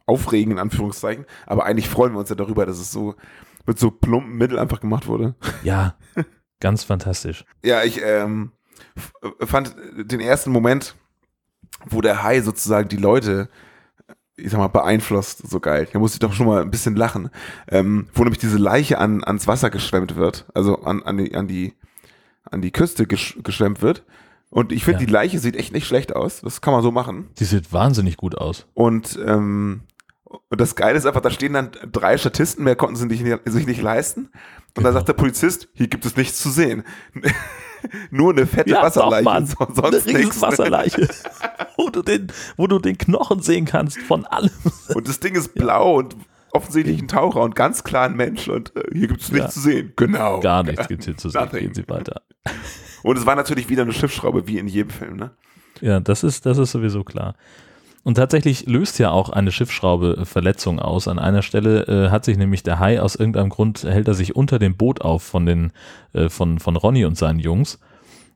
aufregen, 0.06 0.54
in 0.54 0.60
Anführungszeichen. 0.60 1.26
Aber 1.46 1.66
eigentlich 1.66 1.88
freuen 1.88 2.14
wir 2.14 2.20
uns 2.20 2.30
ja 2.30 2.36
darüber, 2.36 2.66
dass 2.66 2.80
es 2.80 2.92
so 2.92 3.16
mit 3.66 3.80
so 3.80 3.92
plumpen 3.92 4.36
Mitteln 4.36 4.60
einfach 4.60 4.82
gemacht 4.82 5.08
wurde. 5.08 5.36
Ja, 5.64 5.96
ganz 6.60 6.84
fantastisch. 6.84 7.46
Ja, 7.64 7.84
ich 7.84 8.02
ähm, 8.04 8.52
fand 9.40 9.76
den 9.96 10.20
ersten 10.20 10.52
Moment, 10.52 10.96
wo 11.88 12.02
der 12.02 12.24
Hai 12.24 12.42
sozusagen 12.42 12.89
die 12.89 12.98
Leute, 12.98 13.50
ich 14.36 14.52
sag 14.52 14.58
mal, 14.60 14.68
beeinflusst, 14.68 15.50
so 15.50 15.60
geil. 15.60 15.88
Da 15.92 16.00
musste 16.00 16.15
ich 16.15 16.20
doch 16.20 16.34
schon 16.34 16.48
mal 16.48 16.62
ein 16.62 16.72
bisschen 16.72 16.96
lachen. 16.96 17.30
Ähm, 17.68 18.08
wo 18.13 18.24
nämlich 18.24 18.39
diese 18.39 18.58
Leiche 18.58 18.98
an, 18.98 19.24
ans 19.24 19.48
Wasser 19.48 19.70
geschwemmt 19.70 20.15
wird, 20.15 20.46
also 20.54 20.82
an, 20.84 21.04
an, 21.04 21.18
die, 21.18 21.36
an, 21.36 21.48
die, 21.48 21.74
an 22.50 22.62
die 22.62 22.72
Küste 22.72 23.06
gesch 23.06 23.38
geschwemmt 23.44 23.82
wird. 23.82 24.04
Und 24.50 24.72
ich 24.72 24.84
finde, 24.84 25.02
Ja. 25.02 25.06
die 25.06 25.12
Leiche 25.12 25.39
sieht 25.39 25.56
echt 25.56 25.74
nicht 25.74 25.86
schlecht 25.86 26.15
aus. 26.15 26.42
Das 26.42 26.62
kann 26.62 26.74
man 26.74 26.82
so 26.82 26.92
machen. 26.92 27.30
Die 27.38 27.46
sieht 27.46 27.72
wahnsinnig 27.72 28.18
gut 28.18 28.36
aus. 28.36 28.65
Und, 28.74 29.20
ähm, 29.26 29.82
und 30.24 30.60
das 30.62 30.76
Geile 30.76 30.98
ist 30.98 31.06
einfach, 31.06 31.22
da 31.22 31.30
stehen 31.32 31.54
dann 31.54 31.72
drei 31.92 32.18
Statisten, 32.18 32.63
mehr 32.63 32.76
konnten 32.76 32.96
sie 32.96 33.06
nicht, 33.06 33.24
sich 33.46 33.68
nicht 33.68 33.82
leisten. 33.82 34.22
Und 34.26 34.32
Genau. 34.76 34.86
dann 34.88 34.94
sagt 34.94 35.08
der 35.08 35.13
Polizist, 35.13 35.68
hier 35.74 35.88
gibt 35.88 36.06
es 36.06 36.15
nichts 36.15 36.39
zu 36.42 36.50
sehen. 36.50 36.84
Nur 38.12 38.32
eine 38.34 38.46
fette 38.48 38.70
Ja, 38.72 38.84
Wasserleiche, 38.84 39.24
Mann. 39.24 39.46
so- 39.46 39.56
sonst 39.60 39.80
Eine 39.84 40.18
nichts. 40.18 40.36
Riesenwasserleiche. 40.36 41.08
wo, 41.78 41.89
du 41.89 42.02
den, 42.02 42.28
wo 42.58 42.68
du 42.68 42.80
den 42.80 42.98
Knochen 42.98 43.42
sehen 43.42 43.65
kannst 43.65 43.98
von 44.00 44.26
allem. 44.26 44.50
Und 44.94 45.08
das 45.08 45.20
Ding 45.20 45.36
ist 45.36 45.54
blau 45.54 45.96
und 45.98 46.15
offensichtlich 46.52 47.00
ein 47.02 47.08
Taucher 47.08 47.42
und 47.42 47.56
ganz 47.56 47.84
klar 47.84 48.06
ein 48.06 48.15
Mensch 48.15 48.48
und 48.48 48.76
äh, 48.76 48.84
hier 48.94 49.08
gibt 49.08 49.22
es 49.22 49.32
nichts 49.32 49.48
Ja. 49.48 49.52
zu 49.52 49.60
sehen. 49.60 49.94
Genau. 49.96 50.39
Gar 50.39 50.63
nichts 50.63 50.88
gibt 50.88 51.02
es 51.02 51.06
hier 51.06 51.18
zu 51.18 51.30
sehen. 51.30 51.42
Nothing. 51.42 51.60
Gehen 51.60 51.74
Sie 51.76 51.88
weiter. 51.89 52.22
Und 53.04 53.18
es 53.18 53.26
war 53.26 53.36
natürlich 53.36 53.70
wieder 53.70 53.84
eine 53.84 53.94
Schiffsschraube, 53.94 54.48
wie 54.48 54.58
in 54.58 54.68
jedem 54.68 54.89
Film, 54.89 55.15
ne? 55.15 55.32
Ja, 55.82 56.00
das 56.00 56.24
ist, 56.24 56.46
das 56.46 56.58
ist 56.58 56.72
sowieso 56.72 57.04
klar. 57.04 57.36
Und 58.04 58.16
tatsächlich 58.16 58.66
löst 58.66 58.98
ja 58.98 59.12
auch 59.12 59.30
eine 59.30 59.52
Schiffsschraube 59.52 60.20
äh, 60.22 60.26
Verletzung 60.26 60.80
aus. 60.80 61.08
An 61.08 61.20
einer 61.20 61.42
Stelle 61.42 61.84
äh, 61.88 62.10
hat 62.10 62.26
sich 62.26 62.38
nämlich 62.38 62.64
der 62.64 62.80
Hai 62.80 63.02
aus 63.02 63.16
irgendeinem 63.16 63.50
Grund, 63.50 63.84
hält 63.84 64.08
er 64.08 64.14
sich 64.14 64.36
unter 64.36 64.58
dem 64.58 64.76
Boot 64.78 65.02
auf 65.02 65.21
von, 65.23 65.46
den, 65.46 65.71
äh, 66.13 66.30
von, 66.30 66.60
von 66.60 66.76
Ronny 66.76 67.06
und 67.06 67.17
seinen 67.17 67.40
Jungs. 67.40 67.80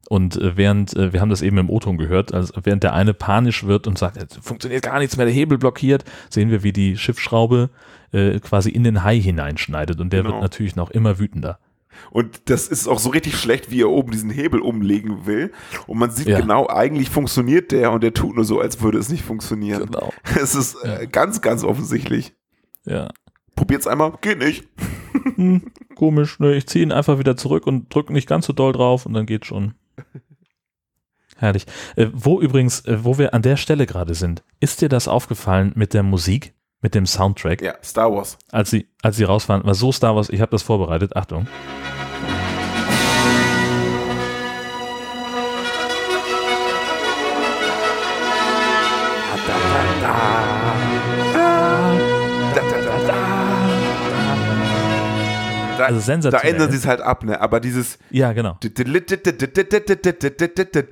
Und 0.10 0.36
äh, 0.36 0.58
während, 0.58 0.94
äh, 0.96 1.14
wir 1.14 1.22
haben 1.22 1.30
das 1.30 1.42
eben 1.42 1.58
im 1.58 1.70
O-Ton 1.70 1.98
gehört, 1.98 2.34
also 2.34 2.54
während 2.64 2.84
der 2.84 2.94
eine 2.94 3.14
panisch 3.14 3.64
wird 3.66 3.88
und 3.88 3.98
sagt, 3.98 4.18
"Es 4.18 4.38
funktioniert 4.46 4.84
gar 4.84 5.00
nichts 5.00 5.16
mehr, 5.16 5.26
der 5.26 5.34
Hebel 5.34 5.58
blockiert, 5.58 6.04
sehen 6.30 6.52
wir, 6.52 6.62
wie 6.64 6.74
die 6.74 6.98
Schiffsschraube 6.98 7.70
äh, 8.12 8.40
quasi 8.40 8.70
in 8.70 8.84
den 8.84 9.04
Hai 9.04 9.20
hineinschneidet. 9.20 10.00
Und 10.02 10.12
der 10.12 10.22
Genau. 10.24 10.36
wird 10.36 10.44
natürlich 10.44 10.76
noch 10.76 10.92
immer 10.92 11.20
wütender. 11.20 11.58
Und 12.12 12.50
das 12.50 12.68
ist 12.68 12.88
auch 12.88 13.00
so 13.00 13.10
richtig 13.10 13.38
schlecht, 13.38 13.72
wie 13.72 13.82
er 13.82 13.90
oben 13.90 14.12
diesen 14.12 14.30
Hebel 14.30 14.60
umlegen 14.62 15.26
will. 15.26 15.52
Und 15.88 15.98
man 15.98 16.12
sieht 16.12 16.28
Ja. 16.28 16.40
genau, 16.40 16.68
eigentlich 16.68 17.10
funktioniert 17.10 17.72
der 17.72 17.92
und 17.92 18.04
der 18.04 18.14
tut 18.14 18.36
nur 18.36 18.46
so, 18.46 18.60
als 18.60 18.82
würde 18.82 18.98
es 18.98 19.10
nicht 19.10 19.24
funktionieren. 19.24 19.86
Genau. 19.86 20.12
Es 20.42 20.56
ist 20.56 20.76
äh, 20.84 21.08
ganz, 21.12 21.42
ganz 21.42 21.64
offensichtlich. 21.64 22.34
Ja. 22.86 23.10
Probiert's 23.56 23.88
einmal, 23.88 24.14
geht 24.22 24.40
nicht. 24.40 24.68
Hm, 25.36 25.72
komisch, 25.96 26.40
ne? 26.40 26.54
Ich 26.56 26.68
ziehe 26.68 26.84
ihn 26.84 26.92
einfach 26.92 27.18
wieder 27.20 27.38
zurück 27.38 27.66
und 27.68 27.94
drücke 27.94 28.12
nicht 28.12 28.28
ganz 28.28 28.46
so 28.48 28.52
doll 28.52 28.74
drauf 28.74 29.06
und 29.06 29.14
dann 29.14 29.26
geht 29.26 29.46
schon. 29.46 29.74
Herrlich. 31.38 31.66
Äh, 31.96 32.08
wo 32.14 32.42
übrigens, 32.42 32.82
äh, 32.86 33.04
wo 33.04 33.18
wir 33.18 33.34
an 33.34 33.42
der 33.42 33.58
Stelle 33.58 33.86
gerade 33.86 34.16
sind, 34.16 34.44
ist 34.60 34.82
dir 34.82 34.90
das 34.90 35.08
aufgefallen 35.08 35.72
mit 35.76 35.94
der 35.94 36.04
Musik, 36.04 36.54
mit 36.84 36.94
dem 36.94 37.08
Soundtrack? 37.08 37.62
Ja, 37.62 37.76
Star 37.84 38.14
Wars. 38.14 38.38
Als 38.52 38.70
sie, 38.70 38.88
als 39.02 39.16
sie 39.16 39.24
rausfahren, 39.24 39.64
war 39.66 39.74
so 39.74 39.92
Star 39.92 40.16
Wars, 40.16 40.30
ich 40.30 40.42
habe 40.42 40.52
das 40.52 40.62
vorbereitet, 40.62 41.16
Achtung. 41.16 41.48
Also 55.80 56.00
sensationell. 56.00 56.50
Da 56.50 56.56
ändern 56.56 56.72
sie 56.72 56.78
es 56.78 56.86
halt 56.86 57.02
ab, 57.02 57.24
ne? 57.26 57.42
Aber 57.42 57.60
dieses. 57.60 57.98
Ja, 58.10 58.32
genau. 58.32 58.58
Das 58.62 58.72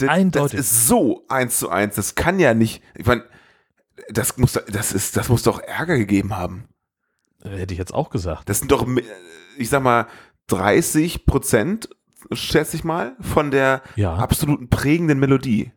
Eindeutig. 0.09 0.59
ist 0.59 0.87
so 0.87 1.23
eins 1.29 1.59
zu 1.59 1.69
eins. 1.69 1.95
Das 1.95 2.15
kann 2.15 2.39
ja 2.39 2.53
nicht. 2.53 2.83
Ich 2.95 3.05
meine, 3.05 3.23
das 4.09 4.37
muss, 4.37 4.53
das 4.53 4.93
ist, 4.93 5.17
das 5.17 5.29
muss 5.29 5.43
doch 5.43 5.59
Ärger 5.59 5.97
gegeben 5.97 6.35
haben. 6.35 6.65
Hätte 7.43 7.73
ich 7.73 7.79
jetzt 7.79 7.93
auch 7.93 8.09
gesagt. 8.09 8.49
Das 8.49 8.59
sind 8.59 8.71
doch, 8.71 8.87
ich 9.57 9.69
sag 9.69 9.81
mal, 9.83 10.07
30 10.47 11.25
Prozent, 11.25 11.89
schätze 12.31 12.75
ich 12.75 12.83
mal, 12.83 13.15
von 13.19 13.51
der 13.51 13.81
Ja. 13.95 14.15
absoluten 14.15 14.69
prägenden 14.69 15.19
Melodie. 15.19 15.71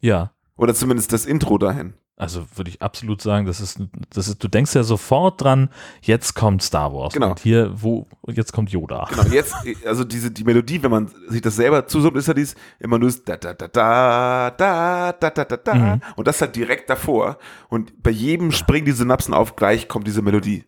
Ja. 0.00 0.32
Oder 0.56 0.74
zumindest 0.74 1.12
das 1.12 1.26
Intro 1.26 1.58
dahin. 1.58 1.94
Also 2.20 2.44
würde 2.54 2.68
ich 2.68 2.82
absolut 2.82 3.22
sagen, 3.22 3.46
das 3.46 3.60
ist, 3.60 3.80
das 4.10 4.28
ist, 4.28 4.44
du 4.44 4.48
denkst 4.48 4.74
ja 4.74 4.82
sofort 4.82 5.40
dran, 5.42 5.70
jetzt 6.02 6.34
kommt 6.34 6.62
Star 6.62 6.92
Wars. 6.92 7.14
Genau. 7.14 7.30
Und 7.30 7.40
hier, 7.40 7.72
wo, 7.80 8.06
jetzt 8.28 8.52
kommt 8.52 8.68
Yoda. 8.70 9.06
Genau, 9.08 9.22
jetzt, 9.32 9.54
also 9.86 10.04
diese, 10.04 10.30
die 10.30 10.44
Melodie, 10.44 10.82
wenn 10.82 10.90
man 10.90 11.10
sich 11.28 11.40
das 11.40 11.56
selber 11.56 11.86
zusummt, 11.86 12.18
ist 12.18 12.28
ja 12.28 12.34
dies 12.34 12.56
immer 12.78 12.98
nur 12.98 13.08
das 13.08 13.24
da, 13.24 13.38
da, 13.38 13.54
da, 13.54 13.68
da, 13.68 14.50
da, 14.50 15.12
da, 15.12 15.30
da, 15.30 15.44
da, 15.46 15.56
da. 15.56 15.74
Mhm. 15.74 16.00
Und 16.16 16.28
das 16.28 16.42
halt 16.42 16.54
direkt 16.56 16.90
davor. 16.90 17.38
Und 17.70 18.02
bei 18.02 18.10
jedem 18.10 18.52
springen 18.52 18.84
die 18.84 18.92
Synapsen 18.92 19.32
auf, 19.32 19.56
gleich 19.56 19.88
kommt 19.88 20.06
diese 20.06 20.20
Melodie. 20.20 20.66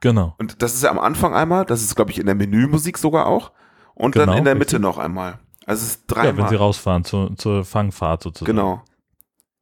Genau. 0.00 0.34
Und 0.38 0.62
das 0.62 0.74
ist 0.74 0.82
ja 0.82 0.90
am 0.90 0.98
Anfang 0.98 1.34
einmal, 1.34 1.64
das 1.64 1.80
ist, 1.82 1.96
glaube 1.96 2.10
ich, 2.10 2.18
in 2.18 2.26
der 2.26 2.34
Menümusik 2.34 2.98
sogar 2.98 3.26
auch. 3.28 3.52
Und 3.94 4.12
Genau, 4.12 4.26
dann 4.26 4.36
in 4.36 4.44
der 4.44 4.52
richtig. 4.56 4.74
Mitte 4.74 4.82
noch 4.82 4.98
einmal. 4.98 5.38
Also 5.64 5.84
es 5.86 5.92
ist 5.92 6.10
Ja, 6.10 6.16
wenn 6.18 6.34
dreimal. 6.36 6.48
sie 6.50 6.56
rausfahren 6.56 7.04
zur, 7.04 7.34
zur 7.36 7.64
Fangfahrt 7.64 8.22
sozusagen. 8.22 8.54
genau. 8.54 8.82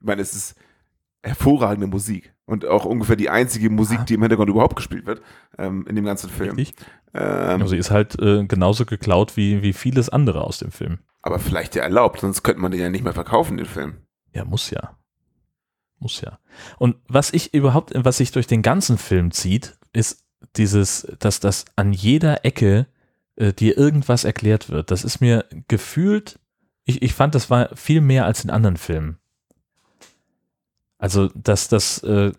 Ich 0.00 0.06
meine, 0.06 0.20
es 0.20 0.34
ist 0.34 0.56
hervorragende 1.24 1.86
Musik. 1.86 2.34
Und 2.46 2.66
auch 2.66 2.84
ungefähr 2.84 3.16
die 3.16 3.30
einzige 3.30 3.70
Musik, 3.70 4.04
die 4.06 4.14
im 4.14 4.20
Hintergrund 4.20 4.50
überhaupt 4.50 4.76
gespielt 4.76 5.06
wird, 5.06 5.22
ähm, 5.58 5.86
in 5.88 5.96
dem 5.96 6.04
ganzen 6.04 6.28
Film. 6.28 6.56
Ähm, 6.58 6.72
Also 7.14 7.68
sie 7.68 7.78
ist 7.78 7.90
halt 7.90 8.18
äh, 8.20 8.44
genauso 8.44 8.84
geklaut 8.84 9.36
wie, 9.36 9.62
wie 9.62 9.72
vieles 9.72 10.08
andere 10.10 10.42
aus 10.42 10.58
dem 10.58 10.70
Film. 10.70 10.98
aber 11.22 11.38
vielleicht 11.38 11.74
ja 11.74 11.82
erlaubt, 11.82 12.20
sonst 12.20 12.42
könnte 12.42 12.60
man 12.60 12.70
den 12.70 12.80
ja 12.80 12.90
nicht 12.90 13.04
mehr 13.04 13.14
verkaufen, 13.14 13.56
den 13.56 13.66
Film. 13.66 13.94
Ja, 14.34 14.44
muss 14.44 14.70
ja. 14.70 14.98
Muss 15.98 16.20
ja. 16.20 16.38
Und 16.78 16.96
was 17.08 17.32
ich 17.32 17.54
überhaupt, 17.54 17.92
was 17.94 18.18
sich 18.18 18.30
durch 18.30 18.46
den 18.46 18.60
ganzen 18.60 18.98
Film 18.98 19.30
zieht, 19.30 19.78
ist 19.94 20.24
dieses, 20.56 21.06
dass 21.20 21.40
das 21.40 21.64
an 21.76 21.94
jeder 21.94 22.44
Ecke 22.44 22.86
äh, 23.36 23.54
dir 23.54 23.78
irgendwas 23.78 24.24
erklärt 24.24 24.68
wird. 24.68 24.90
Das 24.90 25.04
ist 25.04 25.20
mir 25.22 25.46
gefühlt, 25.68 26.38
ich, 26.84 27.00
ich 27.00 27.14
fand, 27.14 27.34
das 27.34 27.48
war 27.48 27.74
viel 27.74 28.02
mehr 28.02 28.26
als 28.26 28.44
in 28.44 28.50
anderen 28.50 28.76
Filmen. 28.76 29.16
Also, 31.04 31.28
dass 31.34 31.68
das 31.68 31.98
äh, 32.02 32.32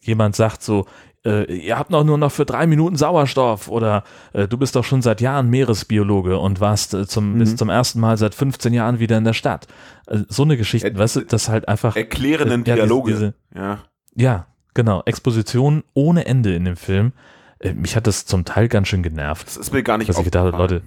jemand 0.00 0.36
sagt 0.36 0.62
so, 0.62 0.86
äh, 1.26 1.52
ihr 1.54 1.78
habt 1.78 1.90
noch 1.90 2.02
nur 2.02 2.16
noch 2.16 2.32
für 2.32 2.46
drei 2.46 2.66
Minuten 2.66 2.96
Sauerstoff 2.96 3.68
oder 3.68 4.04
äh, 4.32 4.48
du 4.48 4.56
bist 4.56 4.74
doch 4.74 4.84
schon 4.84 5.02
seit 5.02 5.20
Jahren 5.20 5.50
Meeresbiologe 5.50 6.38
und 6.38 6.60
warst 6.60 6.94
äh, 6.94 7.06
zum, 7.06 7.34
Mhm. 7.34 7.38
bist 7.40 7.58
zum 7.58 7.68
ersten 7.68 8.00
Mal 8.00 8.16
seit 8.16 8.34
15 8.34 8.72
Jahren 8.72 9.00
wieder 9.00 9.18
in 9.18 9.24
der 9.24 9.34
Stadt. 9.34 9.66
Äh, 10.06 10.20
so 10.28 10.44
eine 10.44 10.56
Geschichte, 10.56 10.96
weißt 10.96 11.16
du, 11.16 11.20
das 11.26 11.50
halt 11.50 11.68
einfach. 11.68 11.94
Erklärenden 11.94 12.64
äh, 12.64 12.68
ja, 12.70 12.74
diese- 12.76 12.86
Dialoge. 12.86 13.12
Diese, 13.12 13.34
ja. 13.54 13.78
ja, 14.14 14.46
genau. 14.72 15.02
Exposition 15.04 15.82
ohne 15.92 16.24
Ende 16.24 16.54
in 16.54 16.64
dem 16.64 16.76
Film. 16.76 17.12
Äh, 17.58 17.74
mich 17.74 17.96
hat 17.96 18.06
das 18.06 18.24
zum 18.24 18.46
Teil 18.46 18.68
ganz 18.68 18.88
schön 18.88 19.02
genervt. 19.02 19.46
Das 19.46 19.56
ist 19.58 19.72
mir 19.74 19.82
gar 19.82 19.98
nicht 19.98 20.08
Dass 20.08 20.16
ich 20.18 20.24
gedacht 20.24 20.46
habe. 20.46 20.56
Leute, 20.56 20.82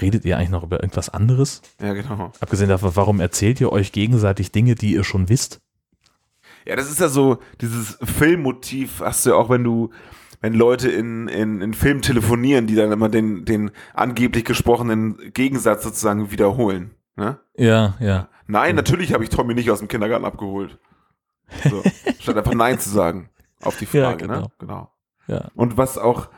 redet 0.00 0.24
ihr 0.24 0.38
eigentlich 0.38 0.50
noch 0.50 0.62
über 0.62 0.80
irgendwas 0.82 1.08
anderes? 1.10 1.60
Ja, 1.82 1.92
genau. 1.92 2.32
Abgesehen 2.40 2.68
davon, 2.70 2.92
warum 2.94 3.20
erzählt 3.20 3.60
ihr 3.60 3.70
euch 3.72 3.92
gegenseitig 3.92 4.50
Dinge, 4.52 4.76
die 4.76 4.94
ihr 4.94 5.04
schon 5.04 5.28
wisst? 5.28 5.60
Ja, 6.66 6.76
das 6.76 6.90
ist 6.90 7.00
ja 7.00 7.08
so, 7.08 7.38
dieses 7.60 7.98
Filmmotiv 8.02 9.00
hast 9.00 9.26
du 9.26 9.30
ja 9.30 9.36
auch, 9.36 9.50
wenn 9.50 9.64
du, 9.64 9.90
wenn 10.40 10.54
Leute 10.54 10.90
in, 10.90 11.28
in, 11.28 11.60
in 11.60 11.74
Filmen 11.74 12.02
telefonieren, 12.02 12.66
die 12.66 12.74
dann 12.74 12.92
immer 12.92 13.08
den, 13.08 13.44
den 13.44 13.70
angeblich 13.94 14.44
gesprochenen 14.44 15.32
Gegensatz 15.32 15.84
sozusagen 15.84 16.30
wiederholen. 16.30 16.92
Ne? 17.16 17.38
Ja, 17.56 17.94
ja. 18.00 18.28
Nein, 18.46 18.74
natürlich 18.76 19.12
habe 19.12 19.24
ich 19.24 19.30
Tommy 19.30 19.54
nicht 19.54 19.70
aus 19.70 19.78
dem 19.78 19.88
Kindergarten 19.88 20.24
abgeholt. 20.24 20.78
So, 21.68 21.82
statt 22.20 22.36
einfach 22.36 22.54
Nein 22.54 22.78
zu 22.78 22.90
sagen 22.90 23.28
auf 23.62 23.76
die 23.78 23.84
Ja, 23.92 24.10
Frage, 24.10 24.26
ne? 24.26 24.34
genau. 24.34 24.52
Genau. 24.58 24.90
Ja. 25.28 25.48
Und 25.54 25.76
was 25.76 25.98
auch, 25.98 26.28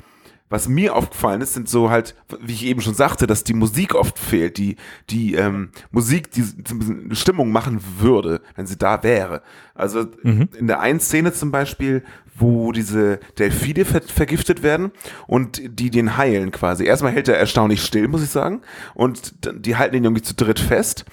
was 0.54 0.68
mir 0.68 0.94
aufgefallen 0.94 1.40
ist, 1.40 1.54
sind 1.54 1.68
so 1.68 1.90
halt, 1.90 2.14
wie 2.40 2.52
ich 2.52 2.64
eben 2.64 2.80
schon 2.80 2.94
sagte, 2.94 3.26
dass 3.26 3.42
die 3.42 3.54
Musik 3.54 3.96
oft 3.96 4.18
fehlt, 4.18 4.56
die, 4.56 4.76
die 5.10 5.34
ähm, 5.34 5.70
Musik, 5.90 6.30
die 6.30 6.44
eine 6.70 7.16
Stimmung 7.16 7.50
machen 7.50 7.80
würde, 7.98 8.40
wenn 8.54 8.66
sie 8.66 8.78
da 8.78 9.02
wäre. 9.02 9.42
Also 9.74 10.06
Mhm. 10.22 10.48
in 10.56 10.68
der 10.68 10.78
einen 10.80 11.00
Szene 11.00 11.32
zum 11.32 11.50
Beispiel, 11.50 12.04
wo 12.36 12.72
diese 12.72 13.18
Delfine 13.38 13.84
ver 13.84 14.02
vergiftet 14.02 14.62
werden 14.62 14.90
und 15.26 15.60
die 15.64 15.90
den 15.90 16.16
heilen 16.16 16.50
quasi. 16.50 16.84
Erstmal 16.84 17.12
hält 17.12 17.28
er 17.28 17.36
erstaunlich 17.36 17.82
still, 17.82 18.08
muss 18.08 18.22
ich 18.22 18.30
sagen. 18.30 18.62
Und 18.94 19.34
die 19.64 19.76
halten 19.76 19.96
ihn 19.96 20.04
irgendwie 20.04 20.22
zu 20.22 20.34
dritt 20.34 20.58
fest 20.60 21.04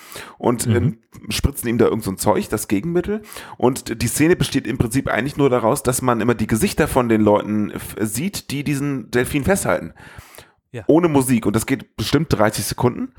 und 0.42 0.66
ähm, 0.66 0.98
spritzen 1.30 1.70
ihm 1.70 1.78
da 1.78 1.86
irgend 1.86 2.04
so 2.04 2.10
ein 2.12 2.18
Zeug, 2.18 2.50
das 2.50 2.68
Gegenmittel. 2.68 3.22
Und 3.58 4.02
die 4.02 4.08
Szene 4.08 4.36
besteht 4.36 4.66
im 4.66 4.80
Prinzip 4.80 5.08
eigentlich 5.08 5.38
nur 5.38 5.52
daraus, 5.52 5.84
dass 5.84 6.02
man 6.02 6.20
immer 6.20 6.34
die 6.34 6.48
Gesichter 6.48 6.88
von 6.88 7.10
den 7.10 7.22
Leuten 7.22 7.72
sieht, 8.00 8.50
die 8.50 8.64
diesen 8.64 9.12
Delfin 9.12 9.44
festhalten. 9.44 9.94
Ja. 10.72 10.84
Ohne 10.88 11.10
Musik. 11.10 11.46
Und 11.46 11.56
das 11.56 11.68
geht 11.68 11.96
bestimmt 11.96 12.34
30 12.34 12.66
Sekunden, 12.66 13.14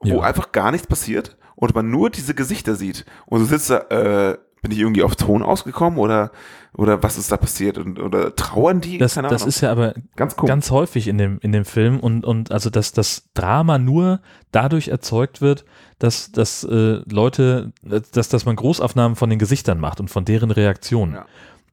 wo 0.00 0.18
Ja. 0.18 0.20
einfach 0.20 0.52
gar 0.52 0.70
nichts 0.70 0.86
passiert 0.86 1.36
und 1.56 1.74
man 1.74 1.90
nur 1.90 2.08
diese 2.08 2.34
Gesichter 2.34 2.76
sieht. 2.76 3.04
Und 3.26 3.40
du 3.40 3.44
sitzt 3.46 3.70
da, 3.70 3.78
äh, 3.90 4.38
bin 4.62 4.70
ich 4.70 4.78
irgendwie 4.78 5.02
auf 5.02 5.16
Ton 5.16 5.42
ausgekommen 5.42 5.98
oder, 5.98 6.30
oder 6.74 7.02
was 7.02 7.18
ist 7.18 7.32
da 7.32 7.36
passiert? 7.36 7.78
Und, 7.78 7.98
oder 7.98 8.34
trauern 8.36 8.80
die? 8.80 8.98
Das, 8.98 9.14
das 9.14 9.46
ist 9.46 9.60
ja 9.60 9.72
aber 9.72 9.94
Ganz 10.16 10.36
komisch. 10.36 10.48
ganz 10.48 10.70
häufig 10.70 11.08
in 11.08 11.18
dem, 11.18 11.38
in 11.40 11.52
dem 11.52 11.64
Film 11.64 12.00
und, 12.00 12.24
und 12.24 12.52
also, 12.52 12.70
dass 12.70 12.92
das 12.92 13.28
Drama 13.34 13.78
nur 13.78 14.20
dadurch 14.52 14.88
erzeugt 14.88 15.40
wird, 15.40 15.64
dass, 15.98 16.30
dass 16.32 16.64
äh, 16.64 17.00
Leute, 17.10 17.72
dass, 18.12 18.28
dass 18.28 18.44
man 18.44 18.56
Großaufnahmen 18.56 19.16
von 19.16 19.30
den 19.30 19.38
Gesichtern 19.38 19.80
macht 19.80 20.00
und 20.00 20.08
von 20.08 20.24
deren 20.24 20.50
Reaktionen. 20.50 21.14
Ja. 21.14 21.26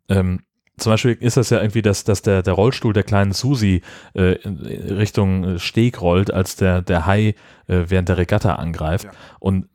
Ähm, 0.09 0.41
zum 0.77 0.91
Beispiel 0.91 1.13
ist 1.13 1.37
das 1.37 1.49
ja 1.51 1.61
irgendwie, 1.61 1.81
dass, 1.81 2.03
dass 2.03 2.21
der, 2.21 2.43
der 2.43 2.53
Rollstuhl 2.53 2.91
der 2.91 3.03
kleinen 3.03 3.31
Susi 3.31 3.81
äh, 4.13 4.33
in 4.41 4.57
Richtung 4.57 5.43
äh, 5.43 5.59
Steg 5.59 6.01
rollt, 6.01 6.31
als 6.31 6.57
der, 6.57 6.81
der 6.81 7.05
Hai 7.05 7.35
äh, 7.67 7.85
während 7.87 8.09
der 8.09 8.17
Regatta 8.17 8.55
angreift. 8.55 9.05
Ja. 9.05 9.11
Und 9.39 9.67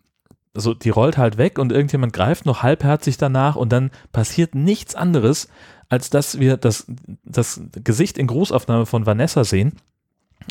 so, 0.55 0.75
die 0.75 0.91
rollt 0.91 1.17
halt 1.19 1.39
weg 1.39 1.59
und 1.59 1.73
irgendjemand 1.73 2.13
greift 2.13 2.45
noch 2.47 2.63
halbherzig 2.63 3.17
danach 3.19 3.57
und 3.57 3.71
dann 3.71 3.91
passiert 4.13 4.55
nichts 4.55 4.95
anderes, 4.95 5.49
als 5.89 6.11
dass 6.11 6.39
wir 6.41 6.57
das, 6.57 6.87
das 7.25 7.61
Gesicht 7.85 8.19
in 8.19 8.27
Großaufnahme 8.27 8.87
von 8.87 9.07
Vanessa 9.07 9.45
sehen 9.45 9.75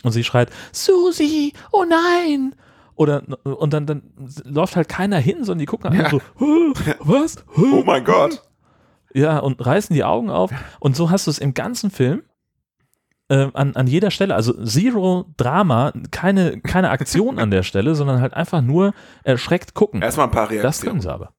und 0.04 0.12
sie 0.12 0.24
schreit, 0.24 0.50
Susi, 0.72 1.54
oh 1.72 1.84
nein! 1.88 2.56
Oder, 2.96 3.24
und 3.44 3.72
dann, 3.74 3.86
dann 3.86 4.04
läuft 4.44 4.76
halt 4.76 4.90
keiner 4.90 5.18
hin, 5.20 5.38
sondern 5.46 5.60
die 5.60 5.66
gucken 5.66 5.94
Ja. 5.94 6.10
so, 6.10 6.20
"Hä? 6.38 6.96
was? 7.00 7.38
Oh 7.58 7.82
mein 7.86 8.04
Gott. 8.04 8.44
Ja, 9.14 9.40
und 9.40 9.66
reißen 9.66 9.94
die 9.94 10.04
Augen 10.04 10.30
auf. 10.30 10.52
Und 10.80 10.96
so 10.98 11.10
hast 11.10 11.26
du 11.28 11.32
es 11.32 11.40
im 11.40 11.54
ganzen 11.54 11.92
Film 11.92 12.24
äh, 13.30 13.48
an, 13.54 13.76
an 13.76 13.88
jeder 13.88 14.12
Stelle. 14.12 14.36
Also 14.36 14.54
Zero 14.66 15.26
Drama, 15.38 15.94
keine, 16.12 16.60
keine 16.62 16.90
Aktion 16.90 17.40
an 17.40 17.52
der 17.52 17.64
Stelle, 17.64 17.96
sondern 17.96 18.22
halt 18.22 18.34
einfach 18.34 18.62
nur 18.62 18.94
erschreckt 19.24 19.74
gucken. 19.74 20.02
Erstmal 20.02 20.28
ein 20.28 20.32
paar 20.32 20.50
Reaktionen. 20.50 20.62
Das 20.64 20.82
können 20.82 21.02
sie 21.02 21.12
aber. 21.12 21.34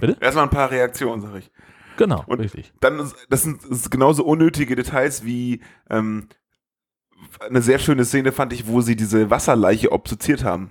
Bitte? 0.00 0.16
Erstmal 0.20 0.44
ein 0.44 0.50
paar 0.50 0.70
Reaktionen, 0.70 1.22
sag 1.22 1.36
ich. 1.36 1.50
Genau, 1.96 2.22
Und 2.26 2.40
richtig. 2.40 2.72
Dann, 2.80 2.98
ist- 3.00 3.16
das 3.30 3.42
sind 3.42 3.64
ist 3.64 3.90
genauso 3.90 4.24
unnötige 4.24 4.76
Details 4.76 5.24
wie 5.24 5.60
ähm, 5.88 6.28
eine 7.48 7.62
sehr 7.62 7.78
schöne 7.78 8.04
Szene 8.04 8.32
fand 8.32 8.52
ich, 8.52 8.66
wo 8.66 8.80
sie 8.82 8.96
diese 8.96 9.30
Wasserleiche 9.30 9.92
obduziert 9.92 10.44
haben. 10.44 10.70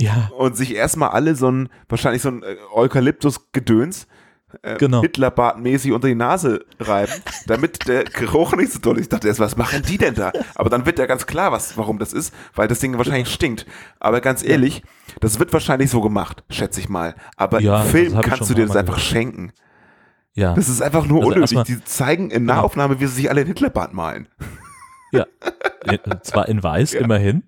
Ja. 0.00 0.30
Und 0.36 0.56
sich 0.56 0.74
erstmal 0.74 1.10
alle 1.10 1.36
so 1.36 1.48
ein, 1.48 1.68
wahrscheinlich 1.88 2.22
so 2.22 2.30
ein 2.30 2.42
äh, 2.42 2.56
Eukalyptus-Gedöns, 2.74 4.08
äh, 4.62 4.76
Genau. 4.76 5.00
Hitlerbartmäßig 5.02 5.92
unter 5.92 6.08
die 6.08 6.14
Nase 6.14 6.64
reiben, 6.80 7.12
damit 7.46 7.88
der 7.88 8.04
Geruch 8.04 8.54
nicht 8.56 8.72
so 8.72 8.78
doll 8.78 8.96
ist. 8.96 9.02
Ich 9.04 9.08
dachte 9.08 9.28
erst, 9.28 9.40
was 9.40 9.56
machen 9.56 9.82
die 9.82 9.98
denn 9.98 10.14
da? 10.14 10.32
Aber 10.54 10.68
dann 10.70 10.84
wird 10.86 10.98
ja 10.98 11.06
ganz 11.06 11.26
klar, 11.26 11.52
was, 11.52 11.76
warum 11.78 11.98
das 11.98 12.12
ist, 12.12 12.32
weil 12.54 12.68
das 12.68 12.78
Ding 12.80 12.96
wahrscheinlich 12.98 13.28
stinkt. 13.32 13.66
Aber 14.00 14.20
ganz 14.20 14.44
ehrlich, 14.44 14.82
das 15.20 15.38
wird 15.38 15.52
wahrscheinlich 15.52 15.90
so 15.90 16.00
gemacht, 16.00 16.44
schätze 16.50 16.80
ich 16.80 16.88
mal. 16.88 17.14
Aber 17.36 17.60
Ja, 17.60 17.82
im 17.82 17.88
Film 17.88 18.20
kannst 18.20 18.50
du 18.50 18.54
dir 18.54 18.62
mal 18.62 18.68
das 18.68 18.76
einfach 18.76 18.94
gehört. 18.94 19.08
schenken. 19.10 19.52
Ja. 20.34 20.54
Das 20.54 20.68
ist 20.68 20.80
einfach 20.80 21.06
nur 21.06 21.18
Also 21.18 21.28
unnötig. 21.32 21.56
erstmal- 21.56 21.64
Die 21.64 21.84
zeigen 21.84 22.30
in 22.30 22.44
Nahaufnahme, 22.46 23.00
wie 23.00 23.06
sie 23.06 23.14
sich 23.14 23.30
alle 23.30 23.42
in 23.42 23.46
Hitlerbart 23.48 23.92
malen. 23.92 24.28
Ja, 25.12 25.26
in- 25.84 26.00
zwar 26.22 26.48
in 26.48 26.62
weiß, 26.62 26.94
immerhin. 26.94 27.42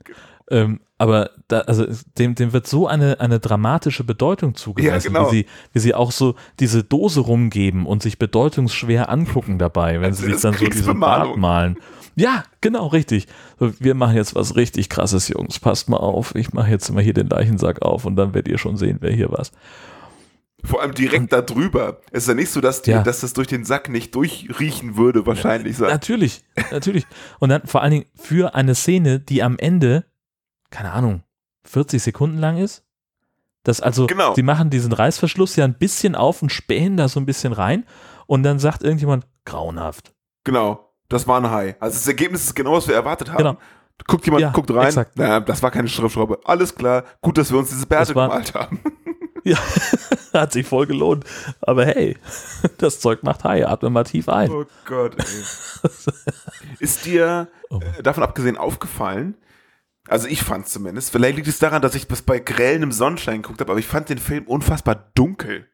Ähm, 0.50 0.80
aber 0.98 1.30
da, 1.48 1.60
also 1.60 1.86
dem, 2.18 2.34
dem 2.34 2.52
wird 2.52 2.66
so 2.66 2.86
eine, 2.86 3.18
eine 3.20 3.40
dramatische 3.40 4.04
Bedeutung 4.04 4.54
zugemessen, 4.54 5.12
Ja, 5.12 5.20
genau. 5.20 5.32
wie, 5.32 5.36
sie, 5.38 5.46
wie 5.72 5.78
sie 5.80 5.94
auch 5.94 6.12
so 6.12 6.34
diese 6.60 6.84
Dose 6.84 7.20
rumgeben 7.20 7.86
und 7.86 8.02
sich 8.02 8.18
bedeutungsschwer 8.18 9.08
angucken 9.08 9.58
dabei, 9.58 10.00
wenn 10.00 10.12
sie 10.14 10.26
sich 10.26 10.40
dann 10.42 10.54
so 10.54 10.66
diesen. 10.66 11.00
Bart 11.00 11.36
malen. 11.36 11.76
Ja, 12.16 12.44
genau, 12.60 12.86
richtig. 12.86 13.26
Wir 13.58 13.94
machen 13.94 14.14
jetzt 14.16 14.34
was 14.36 14.54
richtig 14.54 14.88
krasses, 14.88 15.28
Jungs. 15.28 15.58
Passt 15.58 15.88
mal 15.88 15.96
auf. 15.96 16.34
Ich 16.36 16.52
mache 16.52 16.70
jetzt 16.70 16.92
mal 16.92 17.02
hier 17.02 17.14
den 17.14 17.28
Leichensack 17.28 17.82
auf 17.82 18.04
und 18.04 18.14
dann 18.16 18.34
werdet 18.34 18.52
ihr 18.52 18.58
schon 18.58 18.76
sehen, 18.76 18.98
wer 19.00 19.10
hier 19.12 19.32
was. 19.32 19.50
Vor 20.62 20.80
allem 20.80 20.94
direkt 20.94 21.32
da 21.32 21.42
drüber. 21.42 21.98
Es 22.10 22.22
ist 22.22 22.28
ja 22.28 22.34
nicht 22.34 22.50
so, 22.50 22.60
dass, 22.60 22.82
die, 22.82 22.92
Ja. 22.92 23.02
dass 23.02 23.20
das 23.20 23.32
durch 23.34 23.48
den 23.48 23.64
Sack 23.64 23.88
nicht 23.90 24.14
durchriechen 24.14 24.96
würde, 24.96 25.26
wahrscheinlich. 25.26 25.76
So. 25.76 25.84
Natürlich, 25.84 26.42
natürlich. 26.70 27.04
Und 27.40 27.50
dann 27.50 27.66
vor 27.66 27.82
allen 27.82 27.90
Dingen 27.90 28.06
für 28.14 28.54
eine 28.54 28.74
Szene, 28.74 29.20
die 29.20 29.42
am 29.42 29.58
Ende, 29.58 30.04
keine 30.74 30.92
Ahnung, 30.92 31.22
40 31.64 32.02
Sekunden 32.02 32.38
lang 32.38 32.58
ist. 32.58 32.82
Das 33.62 33.80
also, 33.80 34.06
Genau. 34.06 34.34
sie 34.34 34.42
machen 34.42 34.68
diesen 34.70 34.92
Reißverschluss 34.92 35.56
ja 35.56 35.64
ein 35.64 35.74
bisschen 35.78 36.14
auf 36.14 36.42
und 36.42 36.50
spähen 36.50 36.96
da 36.96 37.08
so 37.08 37.18
ein 37.20 37.26
bisschen 37.26 37.52
rein 37.52 37.86
und 38.26 38.42
dann 38.42 38.58
sagt 38.58 38.82
irgendjemand, 38.82 39.26
grauenhaft. 39.46 40.12
Genau, 40.44 40.90
das 41.08 41.26
war 41.26 41.40
ein 41.40 41.50
Hai. 41.50 41.76
Also 41.80 41.94
das 41.96 42.06
Ergebnis 42.08 42.44
ist 42.44 42.54
genau, 42.54 42.72
was 42.74 42.88
wir 42.88 42.94
erwartet 42.94 43.28
haben. 43.30 43.38
Genau. 43.38 43.56
Guckt 44.06 44.24
jemand, 44.26 44.42
Ja, 44.42 44.50
guckt 44.50 44.70
rein. 44.74 44.86
exakt. 44.88 45.16
Naja, 45.16 45.40
das 45.40 45.62
war 45.62 45.70
keine 45.70 45.88
Schraubschraube. 45.88 46.40
Alles 46.44 46.74
klar. 46.74 47.04
Gut, 47.22 47.38
dass 47.38 47.50
wir 47.52 47.58
uns 47.58 47.70
diese 47.70 47.86
Bärte 47.86 48.14
war- 48.14 48.28
gemalt 48.28 48.54
haben. 48.54 48.80
Ja, 49.46 49.58
hat 50.32 50.52
sich 50.54 50.66
voll 50.66 50.86
gelohnt. 50.86 51.24
Aber 51.60 51.84
hey, 51.84 52.16
das 52.78 52.98
Zeug 53.00 53.22
macht 53.24 53.44
Hai, 53.44 53.66
atme 53.68 53.90
mal 53.90 54.04
tief 54.04 54.26
ein. 54.30 54.50
Oh 54.50 54.64
Gott, 54.86 55.16
ey. 55.18 55.44
Ist 56.78 57.04
dir 57.04 57.48
Oh. 57.68 57.78
äh, 57.98 58.02
davon 58.02 58.22
abgesehen 58.22 58.56
aufgefallen, 58.56 59.36
also 60.08 60.28
ich 60.28 60.42
fand 60.42 60.68
zumindest, 60.68 61.10
vielleicht 61.10 61.36
liegt 61.36 61.48
es 61.48 61.58
daran, 61.58 61.82
dass 61.82 61.94
ich 61.94 62.06
das 62.06 62.22
bei 62.22 62.38
grellendem 62.38 62.92
Sonnenschein 62.92 63.42
geguckt 63.42 63.60
habe, 63.60 63.72
aber 63.72 63.80
ich 63.80 63.86
fand 63.86 64.08
den 64.08 64.18
Film 64.18 64.44
unfassbar 64.44 65.10
dunkel. 65.14 65.68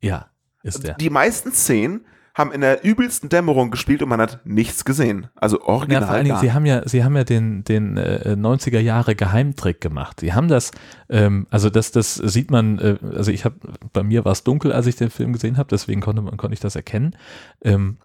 Ja, 0.00 0.30
ist 0.62 0.84
der. 0.84 0.94
Die 0.94 1.10
meisten 1.10 1.52
Szenen 1.52 2.06
haben 2.36 2.52
in 2.52 2.60
der 2.60 2.84
übelsten 2.84 3.30
Dämmerung 3.30 3.70
gespielt 3.70 4.02
und 4.02 4.10
man 4.10 4.20
hat 4.20 4.44
nichts 4.44 4.84
gesehen. 4.84 5.28
Also 5.36 5.62
original 5.62 6.02
Ja, 6.02 6.06
vor 6.06 6.16
allen 6.16 6.24
Dingen, 6.26 6.38
sie 6.38 6.52
haben 6.52 6.66
ja, 6.66 6.86
sie 6.86 7.02
haben 7.02 7.16
ja 7.16 7.24
den, 7.24 7.64
den 7.64 7.96
äh, 7.96 8.34
90er 8.36 8.78
Jahre 8.78 9.14
Geheimtrick 9.14 9.80
gemacht. 9.80 10.20
Sie 10.20 10.34
haben 10.34 10.48
das, 10.48 10.70
ähm, 11.08 11.46
also 11.48 11.70
das, 11.70 11.92
das 11.92 12.16
sieht 12.16 12.50
man, 12.50 12.78
äh, 12.78 12.98
also 13.14 13.30
ich 13.30 13.46
habe, 13.46 13.56
bei 13.94 14.02
mir 14.02 14.26
war 14.26 14.32
es 14.32 14.44
dunkel, 14.44 14.72
als 14.72 14.86
ich 14.86 14.96
den 14.96 15.08
Film 15.08 15.32
gesehen 15.32 15.56
habe, 15.56 15.68
deswegen 15.70 16.02
konnte 16.02 16.20
man, 16.20 16.36
konnte 16.36 16.52
ich 16.52 16.60
das 16.60 16.76
erkennen. 16.76 17.16
Ähm, 17.62 17.96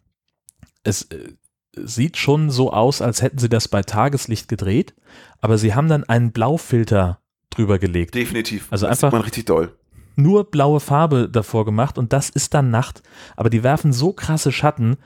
es 0.83 1.03
äh, 1.11 1.33
sieht 1.75 2.17
schon 2.17 2.49
so 2.49 2.73
aus, 2.73 3.01
als 3.01 3.21
hätten 3.21 3.37
sie 3.37 3.49
das 3.49 3.67
bei 3.67 3.81
Tageslicht 3.81 4.47
gedreht, 4.47 4.93
aber 5.39 5.57
sie 5.57 5.73
haben 5.73 5.87
dann 5.87 6.03
einen 6.03 6.31
Blaufilter 6.31 7.19
drüber 7.49 7.79
gelegt. 7.79 8.15
Definitiv. 8.15 8.67
Also 8.71 8.87
das 8.87 8.97
einfach 8.97 9.09
sieht 9.09 9.13
man 9.13 9.21
richtig 9.21 9.45
doll. 9.45 9.73
nur 10.15 10.49
blaue 10.49 10.79
Farbe 10.79 11.29
davor 11.29 11.65
gemacht 11.65 11.97
und 11.97 12.13
das 12.13 12.29
ist 12.29 12.53
dann 12.53 12.69
Nacht. 12.71 13.03
Aber 13.35 13.49
die 13.49 13.63
werfen 13.63 13.93
so 13.93 14.13
krasse 14.13 14.51
Schatten 14.51 14.97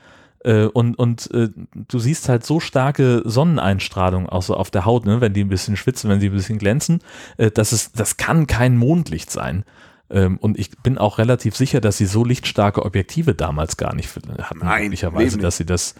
äh, 0.44 0.66
und, 0.66 0.98
und 0.98 1.30
äh, 1.32 1.48
du 1.88 1.98
siehst 1.98 2.28
halt 2.28 2.44
so 2.44 2.60
starke 2.60 3.22
Sonneneinstrahlung 3.24 4.28
auch 4.28 4.42
so 4.42 4.56
auf 4.56 4.70
der 4.70 4.84
Haut, 4.84 5.06
ne, 5.06 5.20
wenn 5.20 5.32
die 5.32 5.42
ein 5.44 5.48
bisschen 5.48 5.76
schwitzen, 5.76 6.10
wenn 6.10 6.20
sie 6.20 6.28
ein 6.28 6.34
bisschen 6.34 6.58
glänzen. 6.58 7.00
Äh, 7.36 7.50
das, 7.50 7.72
ist, 7.72 7.98
das 7.98 8.16
kann 8.16 8.46
kein 8.46 8.76
Mondlicht 8.76 9.30
sein. 9.30 9.64
Ähm, 10.08 10.36
und 10.38 10.58
ich 10.58 10.70
bin 10.82 10.98
auch 10.98 11.18
relativ 11.18 11.56
sicher, 11.56 11.80
dass 11.80 11.96
sie 11.96 12.06
so 12.06 12.24
lichtstarke 12.24 12.84
Objektive 12.84 13.34
damals 13.34 13.76
gar 13.76 13.94
nicht 13.94 14.14
hatten, 14.14 14.60
Nein, 14.60 14.82
möglicherweise, 14.84 15.38
dass 15.38 15.56
sie 15.56 15.66
das 15.66 15.96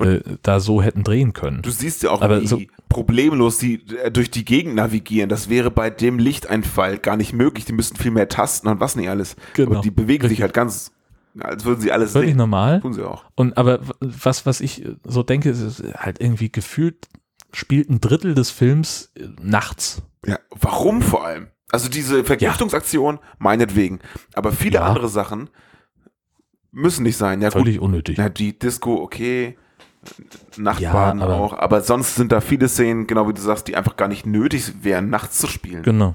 äh, 0.00 0.22
da 0.42 0.60
so 0.60 0.82
hätten 0.82 1.04
drehen 1.04 1.32
können. 1.32 1.62
Du 1.62 1.70
siehst 1.70 2.02
ja 2.02 2.10
auch, 2.10 2.22
Aber 2.22 2.40
wie 2.42 2.46
so- 2.46 2.60
problemlos 2.88 3.58
die 3.58 3.82
äh, 4.02 4.10
durch 4.10 4.30
die 4.30 4.44
Gegend 4.44 4.74
navigieren. 4.74 5.28
Das 5.28 5.48
wäre 5.48 5.70
bei 5.70 5.90
dem 5.90 6.18
Lichteinfall 6.18 6.98
gar 6.98 7.16
nicht 7.16 7.32
möglich. 7.32 7.64
Die 7.64 7.72
müssten 7.72 7.96
viel 7.96 8.10
mehr 8.10 8.28
tasten 8.28 8.68
und 8.68 8.80
was 8.80 8.96
nicht 8.96 9.08
alles. 9.08 9.36
Genau. 9.54 9.72
Aber 9.72 9.80
die 9.80 9.90
bewegen 9.90 10.22
sich 10.22 10.30
Richtig. 10.32 10.42
halt 10.42 10.54
ganz, 10.54 10.92
als 11.38 11.64
würden 11.64 11.80
sie 11.80 11.92
alles 11.92 12.12
Völlig 12.12 12.30
sehen. 12.30 12.38
normal. 12.38 12.80
Tun 12.80 12.92
sie 12.94 13.06
auch. 13.06 13.24
Und 13.36 13.56
aber 13.58 13.80
was, 14.00 14.46
was 14.46 14.60
ich 14.60 14.84
so 15.04 15.22
denke, 15.22 15.50
ist 15.50 15.82
halt 15.96 16.20
irgendwie 16.20 16.50
gefühlt 16.50 17.08
spielt 17.52 17.90
ein 17.90 18.00
Drittel 18.00 18.34
des 18.34 18.50
Films 18.50 19.10
äh, 19.16 19.24
nachts. 19.42 20.02
Ja, 20.24 20.38
warum 20.60 21.02
vor 21.02 21.24
allem? 21.26 21.48
Also 21.72 21.88
diese 21.88 22.22
Vergiftungsaktion, 22.24 23.18
meinetwegen. 23.38 23.98
Aber 24.34 24.52
viele 24.52 24.76
Ja. 24.76 24.86
andere 24.86 25.08
Sachen 25.08 25.50
müssen 26.72 27.02
nicht 27.02 27.16
sein. 27.16 27.40
Ja, 27.42 27.50
Völlig 27.50 27.78
gut. 27.78 27.84
unnötig. 27.86 28.18
Ja, 28.18 28.28
die 28.28 28.58
Disco, 28.58 28.94
okay. 29.02 29.56
Nachtbaden 30.56 31.20
Ja, 31.20 31.26
aber- 31.26 31.34
auch. 31.36 31.52
Aber 31.58 31.80
sonst 31.82 32.14
sind 32.14 32.32
da 32.32 32.40
viele 32.40 32.68
Szenen, 32.68 33.06
genau 33.06 33.28
wie 33.28 33.32
du 33.34 33.40
sagst, 33.40 33.68
die 33.68 33.76
einfach 33.76 33.96
gar 33.96 34.08
nicht 34.08 34.26
nötig 34.26 34.82
wären, 34.82 35.10
nachts 35.10 35.38
zu 35.38 35.46
spielen. 35.46 35.82
Genau. 35.82 36.14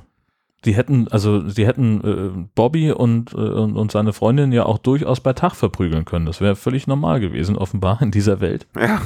Die 0.65 0.73
hätten, 0.73 1.07
also 1.09 1.41
die 1.43 1.67
hätten 1.67 2.01
äh, 2.03 2.47
Bobby 2.55 2.91
und, 2.91 3.33
äh, 3.33 3.35
und, 3.37 3.91
seine 3.91 4.13
Freundin 4.13 4.51
ja 4.51 4.65
auch 4.65 4.79
durchaus 4.79 5.19
bei 5.19 5.33
Tag 5.33 5.53
verprügeln 5.55 6.05
können. 6.05 6.25
Das 6.25 6.41
wäre 6.41 6.55
völlig 6.55 6.87
normal 6.87 7.19
gewesen, 7.19 7.55
offenbar 7.55 8.01
in 8.01 8.09
dieser 8.09 8.39
Welt. 8.41 8.65
Ja. 8.75 8.99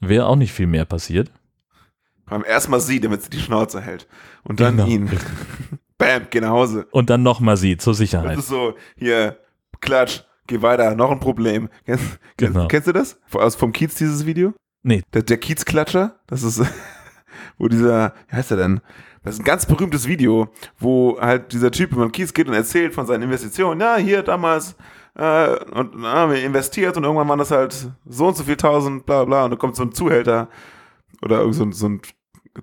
Wäre 0.00 0.26
auch 0.26 0.36
nicht 0.36 0.52
viel 0.52 0.66
mehr 0.66 0.84
passiert. 0.84 1.32
Beim 2.26 2.42
ersten 2.44 2.70
Mal 2.72 2.80
sie, 2.80 3.00
damit 3.00 3.22
sie 3.22 3.30
die 3.30 3.38
Schnauze 3.38 3.80
hält. 3.80 4.06
Und 4.42 4.60
dann 4.60 4.76
Genau. 4.76 4.88
ihn. 4.88 5.10
Bam, 5.98 6.26
geh 6.28 6.40
nach 6.42 6.50
Hause. 6.50 6.86
Und 6.90 7.08
dann 7.08 7.22
nochmal 7.22 7.56
sie 7.56 7.78
zur 7.78 7.92
Das 7.92 7.98
Sicherheit. 7.98 8.38
ist 8.38 8.48
so, 8.48 8.74
hier, 8.96 9.38
klatsch, 9.80 10.24
geh 10.46 10.62
weiter, 10.62 10.94
noch 10.94 11.10
ein 11.10 11.20
Problem. 11.20 11.68
Kennst, 11.86 12.18
Genau. 12.36 12.68
kennst, 12.68 12.88
du 12.88 12.92
das? 12.92 13.18
Aus 13.32 13.56
vom 13.56 13.72
Kiez 13.72 13.94
dieses 13.94 14.26
Video? 14.26 14.52
Nee. 14.82 15.02
Der, 15.14 15.22
der 15.22 15.38
Kiezklatscher, 15.38 16.20
das 16.26 16.42
ist, 16.42 16.62
wo 17.58 17.68
dieser, 17.68 18.14
wie 18.28 18.36
heißt 18.36 18.50
er 18.52 18.56
denn? 18.56 18.80
Das 19.24 19.34
ist 19.34 19.40
ein 19.40 19.44
ganz 19.44 19.66
berühmtes 19.66 20.06
Video, 20.06 20.48
wo 20.78 21.18
halt 21.20 21.52
dieser 21.52 21.72
Typ 21.72 21.92
über 21.92 22.06
den 22.06 22.12
Kiez 22.12 22.32
geht 22.32 22.46
und 22.46 22.54
erzählt 22.54 22.94
von 22.94 23.06
seinen 23.06 23.22
Investitionen. 23.24 23.80
Ja, 23.80 23.96
hier 23.96 24.22
damals, 24.22 24.76
äh, 25.16 25.48
und 25.72 25.94
dann 25.94 26.04
haben 26.04 26.32
wir 26.32 26.44
investiert 26.44 26.96
und 26.96 27.02
irgendwann 27.02 27.28
waren 27.28 27.38
das 27.40 27.50
halt 27.50 27.90
so 28.04 28.28
und 28.28 28.36
so 28.36 28.44
viel 28.44 28.56
tausend, 28.56 29.04
bla 29.04 29.24
bla, 29.24 29.44
und 29.44 29.50
da 29.50 29.56
kommt 29.56 29.74
so 29.74 29.82
ein 29.82 29.90
Zuhälter 29.92 30.48
oder 31.22 31.40
irgend 31.40 31.56
so 31.56 31.64
ein, 31.64 31.72
so 31.72 31.88
ein 31.88 32.00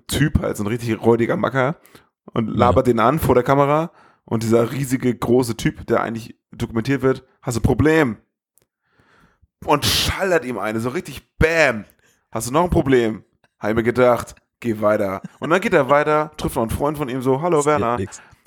Typ 0.06 0.40
halt, 0.40 0.56
so 0.56 0.64
ein 0.64 0.68
richtig 0.68 0.98
räudiger 1.04 1.36
Macker 1.36 1.76
und 2.32 2.46
labert 2.48 2.86
den 2.86 2.98
an 2.98 3.18
vor 3.18 3.34
der 3.34 3.44
Kamera 3.44 3.90
und 4.24 4.42
dieser 4.42 4.72
riesige 4.72 5.14
große 5.14 5.56
Typ, 5.56 5.86
der 5.86 6.02
eigentlich 6.02 6.36
dokumentiert 6.52 7.02
wird, 7.02 7.24
hast 7.42 7.56
du 7.56 7.60
ein 7.60 7.64
Problem? 7.64 8.16
Und 9.64 9.84
schallert 9.86 10.44
ihm 10.44 10.58
eine, 10.58 10.80
so 10.80 10.90
richtig 10.90 11.36
Bam. 11.38 11.84
Hast 12.30 12.48
du 12.48 12.52
noch 12.52 12.64
ein 12.64 12.70
Problem? 12.70 13.24
Hab 13.58 13.70
ich 13.70 13.76
mir 13.76 13.82
gedacht, 13.82 14.34
geh 14.60 14.80
weiter. 14.80 15.22
Und 15.40 15.50
dann 15.50 15.60
geht 15.60 15.72
er 15.72 15.88
weiter, 15.88 16.32
trifft 16.36 16.56
noch 16.56 16.62
einen 16.62 16.70
Freund 16.70 16.98
von 16.98 17.08
ihm 17.08 17.22
so, 17.22 17.40
hallo 17.40 17.58
Das 17.58 17.66
Werner. 17.66 17.98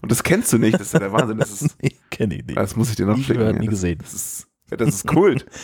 Und 0.01 0.11
das 0.11 0.21
kennst 0.23 0.53
du 0.53 0.57
nicht, 0.59 0.75
das 0.75 0.81
ist 0.87 0.93
ja 0.93 0.99
der 0.99 1.11
Wahnsinn. 1.11 1.37
Das 1.39 1.49
ist, 1.61 1.81
nee, 1.81 1.95
kenn 2.11 2.29
ich 2.31 2.45
nicht. 2.45 2.57
das 2.57 2.75
muss 2.75 2.89
ich 2.91 2.95
dir 2.97 3.05
noch 3.07 3.17
schicken. 3.17 3.39
gehört, 3.39 3.55
ja. 3.55 3.59
nie 3.59 3.65
das, 3.65 3.73
gesehen. 3.75 3.97
Das 3.99 4.13
ist, 4.13 4.47
das 4.69 4.87
ist 4.89 5.07
Kult. 5.07 5.45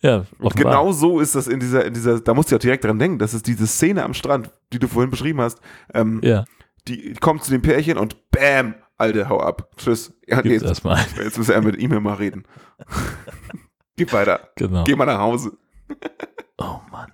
Ja, 0.00 0.26
Und 0.38 0.48
offenbar. 0.48 0.72
genau 0.72 0.92
so 0.92 1.18
ist 1.18 1.34
das 1.34 1.46
in 1.48 1.60
dieser, 1.60 1.86
in 1.86 1.94
dieser, 1.94 2.20
da 2.20 2.34
musst 2.34 2.50
du 2.50 2.56
ja 2.56 2.58
direkt 2.58 2.84
dran 2.84 2.98
denken, 2.98 3.18
das 3.18 3.32
ist 3.32 3.46
diese 3.46 3.66
Szene 3.66 4.04
am 4.04 4.12
Strand, 4.12 4.50
die 4.70 4.78
du 4.78 4.86
vorhin 4.86 5.10
beschrieben 5.10 5.40
hast. 5.40 5.62
Ähm, 5.94 6.20
Ja. 6.22 6.44
Die 6.86 7.14
kommt 7.14 7.42
zu 7.42 7.50
dem 7.50 7.62
Pärchen 7.62 7.96
und 7.96 8.30
bam, 8.30 8.74
Alter, 8.96 9.28
hau 9.28 9.40
ab. 9.40 9.70
Tschüss. 9.76 10.12
Ja, 10.26 10.40
Gibt's 10.40 10.62
jetzt, 10.62 10.68
erstmal. 10.68 11.04
jetzt 11.16 11.38
muss 11.38 11.48
er 11.48 11.62
mit 11.62 11.76
ihm 11.76 11.90
mal 12.02 12.14
reden. 12.14 12.44
Geh 13.96 14.10
weiter. 14.12 14.48
Genau. 14.56 14.84
Geh 14.84 14.94
mal 14.94 15.06
nach 15.06 15.18
Hause. 15.18 15.56
Oh 16.58 16.80
Mann. 16.90 17.12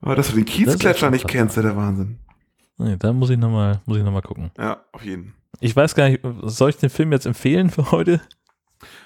Aber 0.00 0.14
dass 0.14 0.28
du 0.30 0.36
den 0.36 0.46
echt 0.46 1.10
nicht 1.10 1.28
kennst, 1.28 1.56
ist 1.56 1.62
der 1.62 1.76
Wahnsinn. 1.76 2.18
Nee, 2.78 2.96
da 2.98 3.12
muss 3.12 3.30
ich 3.30 3.38
nochmal 3.38 3.80
noch 3.86 4.12
mal 4.12 4.22
gucken. 4.22 4.50
Ja, 4.58 4.84
auf 4.92 5.02
jeden. 5.04 5.34
Ich 5.60 5.74
weiß 5.74 5.94
gar 5.94 6.08
nicht, 6.08 6.20
soll 6.42 6.70
ich 6.70 6.76
den 6.76 6.90
Film 6.90 7.12
jetzt 7.12 7.26
empfehlen 7.26 7.70
für 7.70 7.90
heute? 7.90 8.20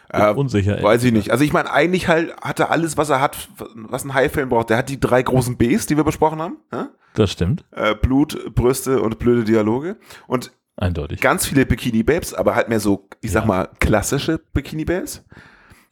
Äh, 0.09 0.33
unsicher. 0.33 0.79
ey. 0.79 0.83
Weiß 0.83 1.05
ich 1.05 1.13
nicht. 1.13 1.31
Also 1.31 1.45
ich 1.45 1.53
meine, 1.53 1.73
eigentlich 1.73 2.09
halt 2.09 2.35
hat 2.41 2.59
er 2.59 2.71
alles, 2.71 2.97
was 2.97 3.11
er 3.11 3.21
hat, 3.21 3.49
was 3.75 4.05
ein 4.05 4.15
Haifilm 4.15 4.49
braucht. 4.49 4.71
Der 4.71 4.77
hat 4.77 4.89
die 4.89 4.99
drei 4.99 5.23
großen 5.23 5.57
Bs, 5.57 5.87
die 5.87 5.97
wir 5.97 6.03
besprochen 6.03 6.43
haben. 6.43 6.57
Ja? 6.73 6.89
Das 7.15 7.31
stimmt. 7.31 7.65
Äh, 7.71 7.95
Blut, 7.95 8.55
Brüste 8.55 9.01
und 9.03 9.21
blöde 9.21 9.45
Dialoge. 9.45 9.97
Und 10.27 10.51
Eindeutig. 10.77 11.21
Ganz 11.21 11.47
viele 11.47 11.67
Bikini-Babes, 11.67 12.35
aber 12.35 12.55
halt 12.55 12.69
mehr 12.69 12.81
so, 12.81 13.09
ich 13.21 13.33
sag 13.33 13.47
mal, 13.47 13.69
klassische 13.81 14.39
Bikini-Babes. 14.55 15.25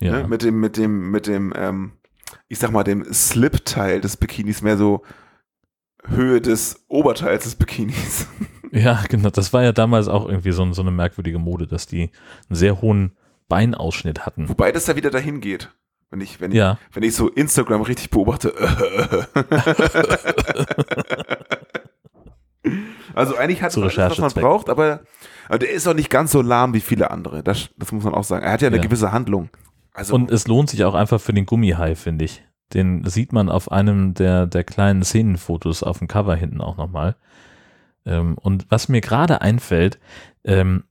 Ja. 0.00 0.22
Ne? 0.22 0.28
Mit 0.28 0.42
dem, 0.42 0.60
mit 0.60 0.76
dem, 0.76 1.10
mit 1.10 1.26
dem, 1.26 1.52
ähm, 1.56 1.92
ich 2.48 2.58
sag 2.58 2.70
mal, 2.72 2.84
dem 2.84 3.04
Slip-Teil 3.12 4.00
des 4.00 4.16
Bikinis, 4.16 4.62
mehr 4.62 4.76
so 4.78 5.02
Höhe 6.06 6.40
des 6.40 6.84
Oberteils 6.88 7.44
des 7.44 7.56
Bikinis. 7.56 8.26
Ja, 8.70 9.02
genau. 9.08 9.30
Das 9.30 9.54
war 9.54 9.62
ja 9.62 9.72
damals 9.72 10.08
auch 10.08 10.28
irgendwie 10.28 10.52
so, 10.52 10.70
so 10.74 10.82
eine 10.82 10.90
merkwürdige 10.90 11.38
Mode, 11.38 11.66
dass 11.66 11.86
die 11.86 12.10
einen 12.50 12.54
sehr 12.54 12.82
hohen 12.82 13.16
Beinausschnitt 13.48 14.26
hatten. 14.26 14.46
Wobei 14.50 14.72
das 14.72 14.84
da 14.84 14.94
wieder 14.94 15.08
dahin 15.08 15.40
geht. 15.40 15.70
Wenn 16.10 16.20
ich, 16.20 16.38
wenn 16.38 16.52
Ja. 16.52 16.76
ich, 16.90 16.96
wenn 16.96 17.02
ich 17.02 17.14
so 17.14 17.30
Instagram 17.30 17.80
richtig 17.80 18.10
beobachte. 18.10 18.52
also 23.14 23.36
eigentlich 23.36 23.62
hat 23.62 23.72
Zu 23.72 23.80
man 23.80 23.90
alles, 23.90 24.18
was 24.18 24.34
man 24.34 24.42
braucht, 24.44 24.68
aber, 24.68 25.00
aber 25.48 25.58
der 25.58 25.70
ist 25.70 25.86
auch 25.86 25.94
nicht 25.94 26.10
ganz 26.10 26.32
so 26.32 26.42
lahm 26.42 26.74
wie 26.74 26.80
viele 26.80 27.10
andere. 27.10 27.42
Das, 27.42 27.70
das 27.76 27.92
muss 27.92 28.04
man 28.04 28.14
auch 28.14 28.24
sagen. 28.24 28.44
Er 28.44 28.52
hat 28.52 28.62
ja 28.62 28.68
eine 28.68 28.76
Ja. 28.76 28.82
gewisse 28.82 29.12
Handlung. 29.12 29.48
Also 29.92 30.14
Und 30.14 30.30
es 30.30 30.46
lohnt 30.46 30.70
sich 30.70 30.84
auch 30.84 30.94
einfach 30.94 31.20
für 31.20 31.32
den 31.32 31.46
Gummihai, 31.46 31.94
finde 31.96 32.24
ich. 32.24 32.44
Den 32.74 33.04
sieht 33.04 33.32
man 33.32 33.48
auf 33.48 33.72
einem 33.72 34.14
der, 34.14 34.46
der 34.46 34.62
kleinen 34.64 35.02
Szenenfotos 35.02 35.82
auf 35.82 35.98
dem 35.98 36.06
Cover 36.08 36.36
hinten 36.36 36.60
auch 36.60 36.76
nochmal. 36.76 37.16
Ähm, 38.04 38.36
und 38.38 38.66
was 38.70 38.88
mir 38.88 39.00
gerade 39.00 39.40
einfällt, 39.40 39.98
ähm, 40.44 40.84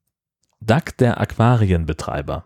Doug, 0.59 0.97
der 0.99 1.21
Aquarienbetreiber, 1.21 2.45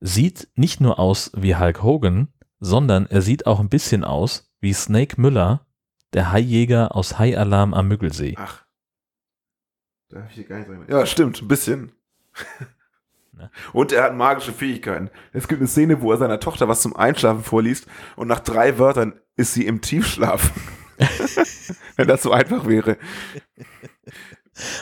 sieht 0.00 0.48
nicht 0.54 0.80
nur 0.80 0.98
aus 0.98 1.32
wie 1.36 1.56
Hulk 1.56 1.82
Hogan, 1.82 2.28
sondern 2.60 3.06
er 3.06 3.20
sieht 3.22 3.46
auch 3.46 3.60
ein 3.60 3.68
bisschen 3.68 4.04
aus 4.04 4.52
wie 4.60 4.72
Snake 4.72 5.20
Müller, 5.20 5.66
der 6.12 6.32
Haijäger 6.32 6.94
aus 6.94 7.18
Hai 7.18 7.36
Alarm 7.38 7.74
am 7.74 7.88
Müggelsee. 7.88 8.34
Ach. 8.38 8.64
Da 10.08 10.20
hab 10.20 10.28
ich 10.30 10.34
hier 10.36 10.44
gar 10.44 10.58
nicht 10.58 10.68
dran. 10.68 10.84
Ja, 10.88 11.06
stimmt, 11.06 11.42
ein 11.42 11.48
bisschen. 11.48 11.92
Ne? 13.34 13.50
Und 13.72 13.92
er 13.92 14.02
hat 14.02 14.14
magische 14.14 14.52
Fähigkeiten. 14.52 15.08
Es 15.32 15.48
gibt 15.48 15.62
eine 15.62 15.66
Szene, 15.66 16.02
wo 16.02 16.12
er 16.12 16.18
seiner 16.18 16.38
Tochter 16.38 16.68
was 16.68 16.82
zum 16.82 16.94
Einschlafen 16.94 17.42
vorliest 17.42 17.86
und 18.14 18.28
nach 18.28 18.40
drei 18.40 18.78
Wörtern 18.78 19.14
ist 19.36 19.54
sie 19.54 19.66
im 19.66 19.80
Tiefschlaf. 19.80 20.52
Wenn 21.96 22.08
das 22.08 22.22
so 22.22 22.30
einfach 22.30 22.66
wäre. 22.66 22.98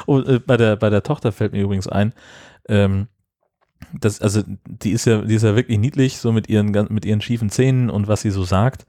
Oh, 0.07 0.19
äh, 0.19 0.41
bei, 0.41 0.57
der, 0.57 0.75
bei 0.75 0.91
der 0.91 1.05
Tochter 1.05 1.31
fällt 1.31 1.53
mir 1.53 1.63
übrigens 1.63 1.87
ein, 1.87 2.13
ähm, 2.69 3.07
das, 3.93 4.21
also 4.21 4.43
die 4.47 4.91
ist 4.91 5.07
ja, 5.07 5.23
die 5.23 5.35
ist 5.35 5.43
ja 5.43 5.57
wirklich 5.57 5.79
niedlich, 5.79 6.19
so 6.19 6.33
mit 6.33 6.49
ihren, 6.49 6.71
mit 6.91 7.05
ihren 7.05 7.21
schiefen 7.21 7.51
Zähnen 7.51 7.89
und 7.91 8.09
was 8.09 8.23
sie 8.23 8.31
so 8.31 8.45
sagt. 8.45 8.87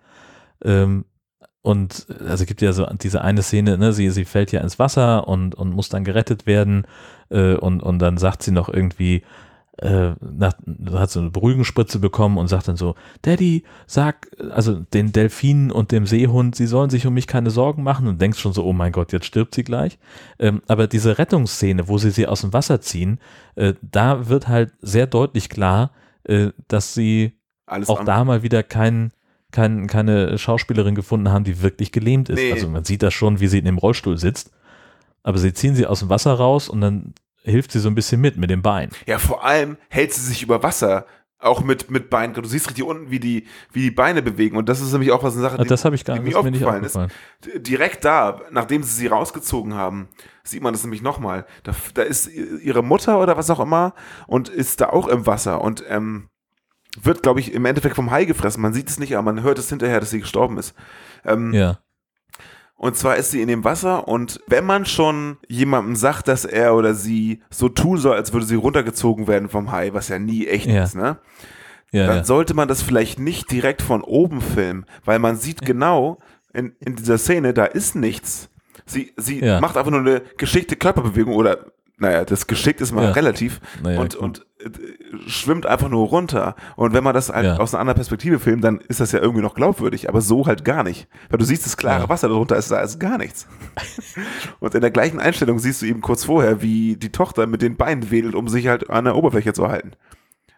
Ähm, 0.64 1.06
und 1.62 2.08
also 2.28 2.46
gibt 2.46 2.62
ja 2.62 2.74
so 2.74 2.88
diese 3.02 3.22
eine 3.22 3.44
Szene, 3.44 3.78
ne, 3.78 3.94
sie, 3.94 4.10
sie 4.10 4.26
fällt 4.26 4.52
ja 4.52 4.62
ins 4.62 4.80
Wasser 4.80 5.28
und, 5.28 5.54
und 5.56 5.72
muss 5.72 5.90
dann 5.90 6.04
gerettet 6.04 6.46
werden. 6.46 6.88
Äh, 7.30 7.56
und, 7.56 7.82
und 7.82 8.00
dann 8.00 8.18
sagt 8.18 8.42
sie 8.44 8.52
noch 8.52 8.68
irgendwie, 8.68 9.24
äh, 9.78 10.14
nach, 10.22 10.54
hat 10.94 11.12
so 11.12 11.20
eine 11.20 11.30
Beruhigungsspritze 11.30 12.00
bekommen 12.00 12.38
und 12.38 12.48
sagt 12.48 12.68
dann 12.68 12.78
so, 12.78 12.96
Daddy, 13.22 13.64
sag, 13.88 14.28
also 14.52 14.80
den 14.94 15.12
Delfinen 15.12 15.72
und 15.72 15.92
dem 15.92 16.06
Seehund, 16.06 16.56
sie 16.56 16.68
sollen 16.68 16.90
sich 16.90 17.06
um 17.08 17.14
mich 17.14 17.28
keine 17.28 17.50
Sorgen 17.50 17.84
machen 17.84 18.08
und 18.08 18.22
denkst 18.22 18.40
schon 18.40 18.54
so, 18.54 18.66
oh 18.66 18.74
mein 18.74 18.92
Gott, 18.92 19.12
jetzt 19.12 19.26
stirbt 19.26 19.56
sie 19.56 19.64
gleich. 19.64 19.98
Ähm, 20.40 20.62
aber 20.68 20.88
diese 20.88 21.18
Rettungsszene, 21.18 21.88
wo 21.88 21.98
sie 21.98 22.12
sie 22.12 22.28
aus 22.28 22.42
dem 22.42 22.54
Wasser 22.54 22.82
ziehen, 22.82 23.20
äh, 23.56 23.74
da 23.82 24.30
wird 24.30 24.48
halt 24.48 24.74
sehr 24.82 25.08
deutlich 25.08 25.50
klar, 25.50 25.92
äh, 26.24 26.50
dass 26.68 26.94
sie 26.94 27.40
Alles 27.66 27.90
auch 27.90 28.04
da 28.04 28.24
mal 28.24 28.44
wieder 28.44 28.64
kein, 28.64 29.12
kein, 29.52 29.88
keine 29.88 30.38
Schauspielerin 30.38 30.96
gefunden 30.96 31.30
haben, 31.32 31.44
die 31.44 31.62
wirklich 31.62 31.92
gelähmt 31.92 32.30
ist. 32.30 32.40
Nee. 32.40 32.52
Also 32.54 32.68
man 32.70 32.84
sieht 32.84 33.04
das 33.04 33.14
schon, 33.14 33.40
wie 33.40 33.48
sie 33.48 33.60
in 33.60 33.66
dem 33.66 33.78
Rollstuhl 33.78 34.18
sitzt, 34.18 34.52
aber 35.24 35.38
sie 35.38 35.54
ziehen 35.54 35.76
sie 35.76 35.86
aus 35.86 36.00
dem 36.00 36.10
Wasser 36.10 36.34
raus 36.34 36.70
und 36.70 36.82
dann 36.82 37.14
hilft 37.44 37.72
sie 37.72 37.80
so 37.80 37.90
ein 37.90 37.96
bisschen 37.96 38.22
mit, 38.22 38.38
mit 38.38 38.50
dem 38.50 38.62
Bein. 38.62 38.90
Ja, 39.06 39.18
vor 39.18 39.44
allem 39.44 39.78
hält 39.90 40.14
sie 40.14 40.22
sich 40.22 40.44
über 40.44 40.64
Wasser. 40.64 41.06
Auch 41.44 41.64
mit, 41.64 41.90
mit 41.90 42.12
Beinen. 42.12 42.36
Du 42.36 42.48
siehst 42.48 42.70
richtig 42.70 42.84
unten, 42.84 43.10
wie 43.10 43.20
die, 43.20 43.48
wie 43.72 43.82
die 43.82 43.90
Beine 43.90 44.22
bewegen. 44.22 44.58
Und 44.58 44.70
das 44.70 44.80
ist 44.80 44.92
nämlich 44.92 45.12
auch 45.12 45.24
was 45.24 45.34
eine 45.34 45.42
Sache, 45.42 45.58
Ah, 45.58 45.64
das 45.64 45.86
habe 45.86 45.96
ich 45.96 46.06
gar 46.06 46.16
die 46.16 46.22
nicht, 46.22 46.34
mir 46.34 46.38
ist 46.38 46.44
mir 46.46 46.52
nicht 46.52 46.64
aufgefallen 46.64 47.10
ist. 47.48 47.68
Direkt 47.68 48.06
da, 48.06 48.42
nachdem 48.52 48.84
sie 48.84 48.92
sie 48.92 49.08
rausgezogen 49.08 49.74
haben, 49.74 50.08
sieht 50.44 50.62
man 50.62 50.72
das 50.72 50.84
nämlich 50.84 51.02
nochmal. 51.02 51.48
Da, 51.64 51.74
da 51.96 52.04
ist 52.04 52.28
ihre 52.28 52.84
Mutter 52.84 53.20
oder 53.20 53.38
was 53.38 53.50
auch 53.50 53.60
immer 53.60 53.96
und 54.28 54.50
ist 54.50 54.82
da 54.82 54.90
auch 54.90 55.08
im 55.08 55.26
Wasser 55.26 55.62
und 55.62 55.84
ähm, 55.90 56.30
wird, 57.02 57.24
glaube 57.24 57.40
ich, 57.40 57.54
im 57.54 57.66
Endeffekt 57.66 57.96
vom 57.96 58.12
Hai 58.12 58.26
gefressen. 58.26 58.62
Man 58.62 58.74
sieht 58.74 58.90
es 58.90 59.00
nicht, 59.00 59.16
aber 59.16 59.32
man 59.34 59.44
hört 59.44 59.60
es 59.60 59.70
hinterher, 59.70 60.00
dass 60.00 60.10
sie 60.10 60.20
gestorben 60.22 60.58
ist. 60.58 60.74
Ähm, 61.26 61.54
Ja. 61.54 61.80
und 62.76 62.98
zwar 62.98 63.16
ist 63.16 63.32
sie 63.32 63.42
in 63.42 63.48
dem 63.48 63.64
Wasser 63.64 64.08
und 64.08 64.42
wenn 64.48 64.66
man 64.66 64.86
schon 64.86 65.38
jemandem 65.48 65.96
sagt, 65.96 66.28
dass 66.28 66.46
er 66.46 66.76
oder 66.76 66.94
sie 66.96 67.42
so 67.50 67.70
tun 67.70 67.98
soll, 67.98 68.16
als 68.16 68.34
würde 68.34 68.46
sie 68.46 68.56
runtergezogen 68.56 69.28
werden 69.28 69.50
vom 69.50 69.72
Hai, 69.72 69.94
was 69.94 70.08
ja 70.10 70.18
nie 70.20 70.48
echt 70.48 70.66
Ja. 70.68 70.84
ist, 70.84 70.96
ne? 70.96 71.18
Ja, 71.94 72.08
dann 72.08 72.18
ja. 72.18 72.24
sollte 72.24 72.54
man 72.54 72.68
das 72.70 72.82
vielleicht 72.82 73.20
nicht 73.20 73.52
direkt 73.52 73.82
von 73.82 74.02
oben 74.02 74.42
filmen, 74.42 74.86
weil 75.04 75.20
man 75.20 75.36
sieht 75.36 75.62
genau 75.62 76.20
in, 76.54 76.74
in 76.80 76.96
dieser 76.96 77.18
Szene, 77.18 77.54
da 77.54 77.66
ist 77.66 77.96
nichts. 77.96 78.50
Sie, 78.86 79.14
sie 79.18 79.42
macht 79.62 79.78
einfach 79.78 79.92
nur 79.92 80.00
eine 80.00 80.22
geschickte 80.38 80.76
Körperbewegung 80.76 81.36
oder, 81.36 81.66
naja, 81.98 82.26
das 82.26 82.48
geschickt 82.48 82.82
ist 82.82 82.92
mal 82.94 83.12
relativ 83.12 83.60
Naja, 83.84 84.00
und, 84.02 84.14
gut. 84.16 84.22
und 84.24 84.46
schwimmt 85.28 85.66
einfach 85.66 85.90
nur 85.90 86.08
runter. 86.08 86.56
Und 86.76 86.94
wenn 86.94 87.04
man 87.04 87.14
das 87.14 87.30
halt 87.30 87.46
Ja. 87.46 87.58
aus 87.58 87.74
einer 87.74 87.82
anderen 87.82 87.96
Perspektive 87.96 88.40
filmt, 88.40 88.64
dann 88.64 88.80
ist 88.80 89.00
das 89.00 89.12
ja 89.12 89.20
irgendwie 89.20 89.42
noch 89.42 89.56
glaubwürdig, 89.56 90.10
aber 90.10 90.22
so 90.22 90.46
halt 90.46 90.64
gar 90.66 90.84
nicht. 90.84 91.08
Weil 91.30 91.40
du 91.40 91.46
siehst 91.46 91.66
das 91.66 91.78
klare 91.78 92.04
Ja. 92.04 92.10
Wasser 92.10 92.30
darunter, 92.30 92.56
ist 92.58 92.72
da 92.72 92.80
ist 92.82 93.00
gar 93.00 93.18
nichts. 93.18 93.48
und 94.60 94.76
in 94.76 94.82
der 94.82 94.92
gleichen 94.92 95.20
Einstellung 95.20 95.60
siehst 95.60 95.82
du 95.82 95.86
eben 95.86 96.02
kurz 96.02 96.26
vorher, 96.26 96.62
wie 96.62 96.96
die 96.98 97.12
Tochter 97.12 97.48
mit 97.48 97.62
den 97.62 97.78
Beinen 97.78 98.12
wedelt, 98.12 98.36
um 98.36 98.48
sich 98.48 98.68
halt 98.68 98.90
an 98.90 99.06
der 99.06 99.16
Oberfläche 99.16 99.54
zu 99.54 99.68
halten. 99.68 99.92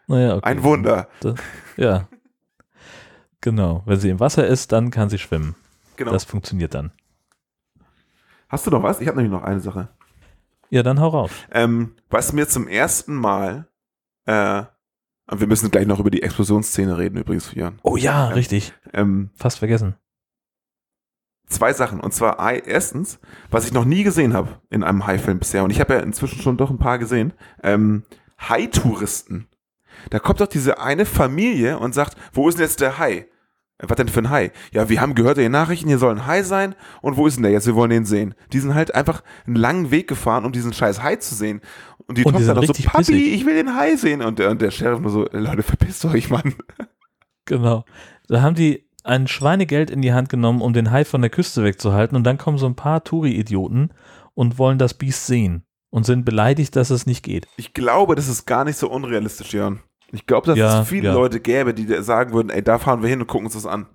Naja, 0.06 0.36
okay. 0.36 0.46
Ein 0.46 0.62
Wunder. 0.62 1.08
Das, 1.20 1.34
ja. 1.76 2.08
Genau. 3.40 3.82
Wenn 3.86 3.98
sie 4.00 4.10
im 4.10 4.20
Wasser 4.20 4.46
ist, 4.46 4.72
dann 4.72 4.90
kann 4.90 5.08
sie 5.10 5.18
schwimmen. 5.18 5.54
Genau. 5.96 6.12
Das 6.12 6.24
funktioniert 6.24 6.74
dann. 6.74 6.92
Hast 8.48 8.66
du 8.66 8.70
noch 8.70 8.82
was? 8.82 9.00
Ich 9.00 9.08
habe 9.08 9.16
nämlich 9.16 9.32
noch 9.32 9.46
eine 9.46 9.60
Sache. 9.60 9.88
Ja, 10.70 10.82
dann 10.82 11.00
hau 11.00 11.08
raus. 11.08 11.30
Ähm, 11.52 11.94
was 12.10 12.32
mir 12.32 12.48
zum 12.48 12.68
ersten 12.68 13.14
Mal, 13.14 13.66
äh, 14.26 14.62
und 15.26 15.40
wir 15.40 15.46
müssen 15.46 15.70
gleich 15.70 15.86
noch 15.86 16.00
über 16.00 16.10
die 16.10 16.22
Explosionsszene 16.22 16.98
reden 16.98 17.16
übrigens, 17.16 17.54
Jörn. 17.54 17.78
Oh 17.82 17.96
ja, 17.96 18.28
Ähm, 18.28 18.34
richtig. 18.34 18.74
Ähm, 18.92 19.30
Fast 19.36 19.58
vergessen. 19.58 19.94
zwei 21.48 21.72
Sachen. 21.72 22.00
Und 22.00 22.12
zwar 22.12 22.38
erstens, 22.66 23.18
was 23.50 23.66
ich 23.66 23.72
noch 23.72 23.84
nie 23.84 24.02
gesehen 24.04 24.34
habe 24.34 24.60
in 24.70 24.82
einem 24.84 25.06
Hai-Film 25.06 25.38
bisher, 25.38 25.64
und 25.64 25.70
ich 25.70 25.80
habe 25.80 25.94
ja 25.94 26.00
inzwischen 26.00 26.40
schon 26.42 26.56
doch 26.56 26.70
ein 26.70 26.78
paar 26.78 26.98
gesehen, 26.98 27.32
ähm, 27.62 28.04
Hai-Touristen. 28.38 29.48
Da 30.10 30.18
kommt 30.18 30.40
doch 30.40 30.46
diese 30.48 30.78
eine 30.80 31.06
Familie 31.06 31.78
und 31.78 31.94
sagt, 31.94 32.16
wo 32.32 32.48
ist 32.48 32.58
denn 32.58 32.66
jetzt 32.66 32.80
der 32.80 32.98
Hai? 32.98 33.26
Äh, 33.78 33.88
Was 33.88 33.96
denn 33.96 34.08
für 34.08 34.20
ein 34.20 34.30
Hai? 34.30 34.52
Ja, 34.72 34.88
wir 34.88 35.00
haben 35.00 35.14
gehört 35.14 35.38
in 35.38 35.44
den 35.44 35.52
Nachrichten, 35.52 35.88
hier 35.88 35.98
soll 35.98 36.14
ein 36.14 36.26
Hai 36.26 36.42
sein. 36.42 36.74
Und 37.00 37.16
wo 37.16 37.26
ist 37.26 37.36
denn 37.36 37.42
der 37.44 37.52
jetzt? 37.52 37.66
Wir 37.66 37.74
wollen 37.74 37.90
den 37.90 38.04
sehen. 38.04 38.34
Die 38.52 38.60
sind 38.60 38.74
halt 38.74 38.94
einfach 38.94 39.22
einen 39.46 39.56
langen 39.56 39.90
Weg 39.90 40.08
gefahren, 40.08 40.44
um 40.44 40.52
diesen 40.52 40.72
scheiß 40.72 41.02
Hai 41.02 41.16
zu 41.16 41.34
sehen. 41.34 41.60
Und 42.06 42.18
die 42.18 42.24
Und 42.24 42.36
die 42.38 42.44
Tochter 42.44 42.60
sind 42.60 42.68
doch 42.68 42.74
so, 42.76 42.82
Papi, 42.84 42.98
pissig. 42.98 43.32
ich 43.34 43.46
will 43.46 43.54
den 43.54 43.74
Hai 43.76 43.96
sehen. 43.96 44.22
Und 44.22 44.38
der, 44.38 44.50
und 44.50 44.60
der 44.60 44.70
Sheriff 44.70 45.00
nur 45.00 45.10
so, 45.10 45.26
Leute, 45.32 45.62
verpisst 45.62 46.04
euch, 46.04 46.30
Mann. 46.30 46.54
Genau. 47.46 47.84
Da 48.28 48.40
haben 48.40 48.54
die 48.54 48.88
ein 49.02 49.26
Schweinegeld 49.28 49.90
in 49.90 50.00
die 50.00 50.14
Hand 50.14 50.30
genommen, 50.30 50.62
um 50.62 50.72
den 50.72 50.90
Hai 50.90 51.04
von 51.04 51.20
der 51.20 51.28
Küste 51.30 51.62
wegzuhalten. 51.62 52.16
Und 52.16 52.24
dann 52.24 52.38
kommen 52.38 52.56
so 52.56 52.64
ein 52.66 52.74
paar 52.74 53.04
Touri-Idioten 53.04 53.90
und 54.32 54.58
wollen 54.58 54.78
das 54.78 54.94
Biest 54.94 55.26
sehen 55.26 55.62
und 55.90 56.06
sind 56.06 56.24
beleidigt, 56.24 56.74
dass 56.74 56.88
es 56.88 57.04
nicht 57.06 57.22
geht. 57.22 57.46
Ich 57.58 57.74
glaube, 57.74 58.14
das 58.14 58.28
ist 58.28 58.46
gar 58.46 58.64
nicht 58.64 58.78
so 58.78 58.90
unrealistisch, 58.90 59.52
Jörn. 59.52 59.80
Ich 60.10 60.26
glaube, 60.26 60.46
dass 60.46 60.56
Ja, 60.56 60.80
es 60.80 60.88
viele 60.88 61.08
ja. 61.08 61.12
Leute 61.14 61.38
gäbe, 61.40 61.74
die 61.74 61.86
sagen 62.02 62.32
würden, 62.32 62.48
ey, 62.48 62.62
da 62.62 62.78
fahren 62.78 63.02
wir 63.02 63.10
hin 63.10 63.20
und 63.20 63.26
gucken 63.26 63.44
uns 63.46 63.54
das 63.54 63.66
an. 63.66 63.86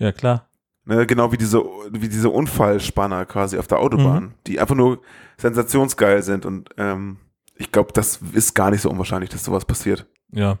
Ja, 0.00 0.10
klar. 0.10 0.48
Ne, 0.84 1.06
genau 1.06 1.30
wie 1.30 1.36
diese, 1.36 1.62
wie 1.92 2.08
diese 2.08 2.28
Unfallspanner 2.30 3.24
quasi 3.26 3.56
auf 3.58 3.68
der 3.68 3.78
Autobahn, 3.78 4.24
Mhm. 4.24 4.32
die 4.48 4.58
einfach 4.58 4.74
nur 4.74 5.00
sensationsgeil 5.36 6.22
sind. 6.24 6.44
Und 6.44 6.70
ähm, 6.78 7.18
ich 7.62 7.72
glaube, 7.72 7.92
das 7.92 8.18
ist 8.32 8.54
gar 8.54 8.70
nicht 8.70 8.80
so 8.82 8.90
unwahrscheinlich, 8.90 9.30
dass 9.30 9.44
sowas 9.44 9.64
passiert. 9.64 10.06
Ja, 10.32 10.58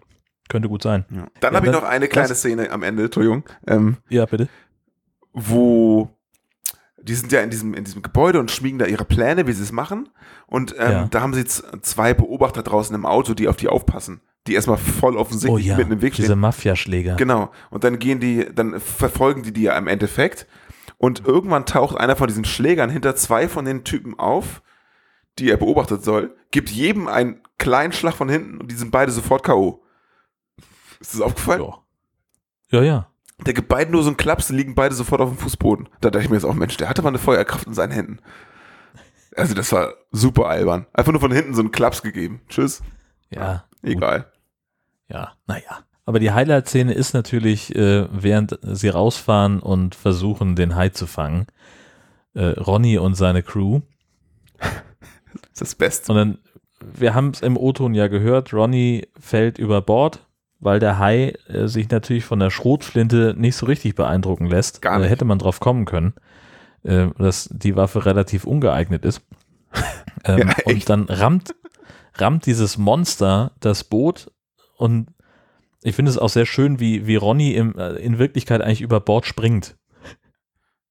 könnte 0.48 0.68
gut 0.68 0.82
sein. 0.82 1.04
Ja. 1.10 1.26
Dann 1.40 1.52
Ja, 1.52 1.56
habe 1.58 1.66
ich 1.66 1.72
noch 1.72 1.82
eine 1.82 2.08
kleine 2.08 2.34
Szene 2.34 2.70
am 2.70 2.82
Ende, 2.82 3.04
Entschuldigung, 3.04 3.44
ähm, 3.66 3.96
Ja, 4.08 4.26
bitte. 4.26 4.48
wo 5.32 6.08
die 7.04 7.14
sind 7.14 7.32
ja 7.32 7.40
in 7.40 7.50
diesem, 7.50 7.74
in 7.74 7.82
diesem 7.82 8.00
Gebäude 8.02 8.38
und 8.38 8.52
schmiegen 8.52 8.78
da 8.78 8.86
ihre 8.86 9.04
Pläne, 9.04 9.48
wie 9.48 9.52
sie 9.52 9.64
es 9.64 9.72
machen. 9.72 10.08
Und 10.46 10.76
ähm, 10.78 10.90
Ja. 10.92 11.08
da 11.10 11.20
haben 11.20 11.34
sie 11.34 11.44
zwei 11.44 12.14
Beobachter 12.14 12.62
draußen 12.62 12.94
im 12.94 13.04
Auto, 13.06 13.34
die 13.34 13.48
auf 13.48 13.56
die 13.56 13.66
aufpassen, 13.66 14.20
die 14.46 14.54
erstmal 14.54 14.76
voll 14.76 15.16
Oh 15.16 15.20
offensichtlich 15.20 15.66
ja, 15.66 15.76
mitten 15.76 15.90
im 15.90 16.00
Weg 16.00 16.14
diese 16.14 16.28
stehen. 16.28 16.38
Mafiaschläger. 16.38 17.16
Genau. 17.16 17.50
Und 17.70 17.82
dann 17.82 17.98
gehen 17.98 18.20
die, 18.20 18.46
dann 18.54 18.78
verfolgen 18.78 19.42
die 19.42 19.52
die 19.52 19.62
ja 19.62 19.76
im 19.76 19.88
Endeffekt. 19.88 20.46
Und 20.96 21.26
irgendwann 21.26 21.66
taucht 21.66 21.96
einer 21.96 22.14
von 22.14 22.28
diesen 22.28 22.44
Schlägern 22.44 22.88
hinter 22.88 23.16
zwei 23.16 23.48
von 23.48 23.64
den 23.64 23.82
Typen 23.82 24.16
auf, 24.20 24.62
die 25.38 25.50
er 25.50 25.56
beobachtet 25.56 26.04
soll, 26.04 26.36
gibt 26.50 26.70
jedem 26.70 27.08
einen 27.08 27.40
kleinen 27.58 27.92
Schlag 27.92 28.14
von 28.14 28.28
hinten 28.28 28.58
und 28.58 28.70
die 28.70 28.76
sind 28.76 28.90
beide 28.90 29.12
sofort 29.12 29.42
K.O. 29.42 29.82
Ist 31.00 31.14
das 31.14 31.20
aufgefallen? 31.20 31.72
Ja, 32.70 32.82
ja. 32.82 33.08
Der 33.44 33.54
gibt 33.54 33.68
beiden 33.68 33.92
nur 33.92 34.02
so 34.02 34.08
einen 34.08 34.16
Klaps, 34.16 34.48
die 34.48 34.54
liegen 34.54 34.74
beide 34.74 34.94
sofort 34.94 35.20
auf 35.20 35.28
dem 35.28 35.38
Fußboden. 35.38 35.88
Da 36.00 36.10
dachte 36.10 36.24
ich 36.24 36.30
mir 36.30 36.36
jetzt 36.36 36.44
auch, 36.44 36.54
Mensch, 36.54 36.76
der 36.76 36.88
hatte 36.88 37.02
mal 37.02 37.08
eine 37.08 37.18
Feuerkraft 37.18 37.66
in 37.66 37.74
seinen 37.74 37.92
Händen. 37.92 38.18
Also 39.36 39.54
das 39.54 39.72
war 39.72 39.94
super 40.10 40.46
albern. 40.46 40.86
Einfach 40.92 41.12
nur 41.12 41.20
von 41.20 41.32
hinten 41.32 41.54
so 41.54 41.60
einen 41.60 41.72
Klaps 41.72 42.02
gegeben. 42.02 42.42
Tschüss. 42.48 42.82
Ja. 43.30 43.64
Egal. 43.82 44.30
Ja, 45.08 45.32
naja. 45.46 45.84
Aber 46.04 46.18
die 46.18 46.32
Highlight-Szene 46.32 46.92
ist 46.92 47.14
natürlich, 47.14 47.74
äh, 47.74 48.06
während 48.12 48.58
sie 48.62 48.88
rausfahren 48.88 49.60
und 49.60 49.94
versuchen, 49.94 50.56
den 50.56 50.74
Hai 50.74 50.90
zu 50.90 51.06
fangen. 51.06 51.46
Äh, 52.34 52.46
Ronny 52.60 52.98
und 52.98 53.14
seine 53.14 53.42
Crew. 53.42 53.80
Das 55.52 55.62
ist 55.62 55.72
das 55.72 55.74
Beste. 55.74 56.12
Und 56.12 56.18
dann, 56.18 56.38
wir 56.80 57.14
haben 57.14 57.30
es 57.30 57.40
im 57.42 57.56
O-Ton 57.56 57.94
ja 57.94 58.08
gehört, 58.08 58.52
Ronny 58.52 59.08
fällt 59.18 59.58
über 59.58 59.82
Bord, 59.82 60.26
weil 60.60 60.78
der 60.78 60.98
Hai 60.98 61.34
äh, 61.48 61.66
sich 61.66 61.88
natürlich 61.90 62.24
von 62.24 62.38
der 62.38 62.50
Schrotflinte 62.50 63.34
nicht 63.36 63.56
so 63.56 63.66
richtig 63.66 63.94
beeindrucken 63.94 64.46
lässt. 64.46 64.82
Gar 64.82 64.94
Da 64.94 64.98
nicht. 65.00 65.10
hätte 65.10 65.24
man 65.24 65.38
drauf 65.38 65.60
kommen 65.60 65.84
können, 65.84 66.14
äh, 66.84 67.08
dass 67.18 67.48
die 67.52 67.76
Waffe 67.76 68.06
relativ 68.06 68.44
ungeeignet 68.44 69.04
ist. 69.04 69.22
Ähm, 70.24 70.38
Ja, 70.50 70.54
und 70.66 70.88
dann 70.88 71.04
rammt, 71.08 71.52
rammt 72.14 72.46
dieses 72.46 72.78
Monster 72.78 73.50
das 73.58 73.82
Boot 73.82 74.30
und 74.76 75.08
ich 75.82 75.96
finde 75.96 76.10
es 76.10 76.18
auch 76.18 76.28
sehr 76.28 76.46
schön, 76.46 76.78
wie, 76.78 77.06
wie 77.06 77.16
Ronny 77.16 77.54
im, 77.54 77.76
äh, 77.76 77.94
in 77.94 78.18
Wirklichkeit 78.18 78.60
eigentlich 78.60 78.82
über 78.82 79.00
Bord 79.00 79.26
springt. 79.26 79.76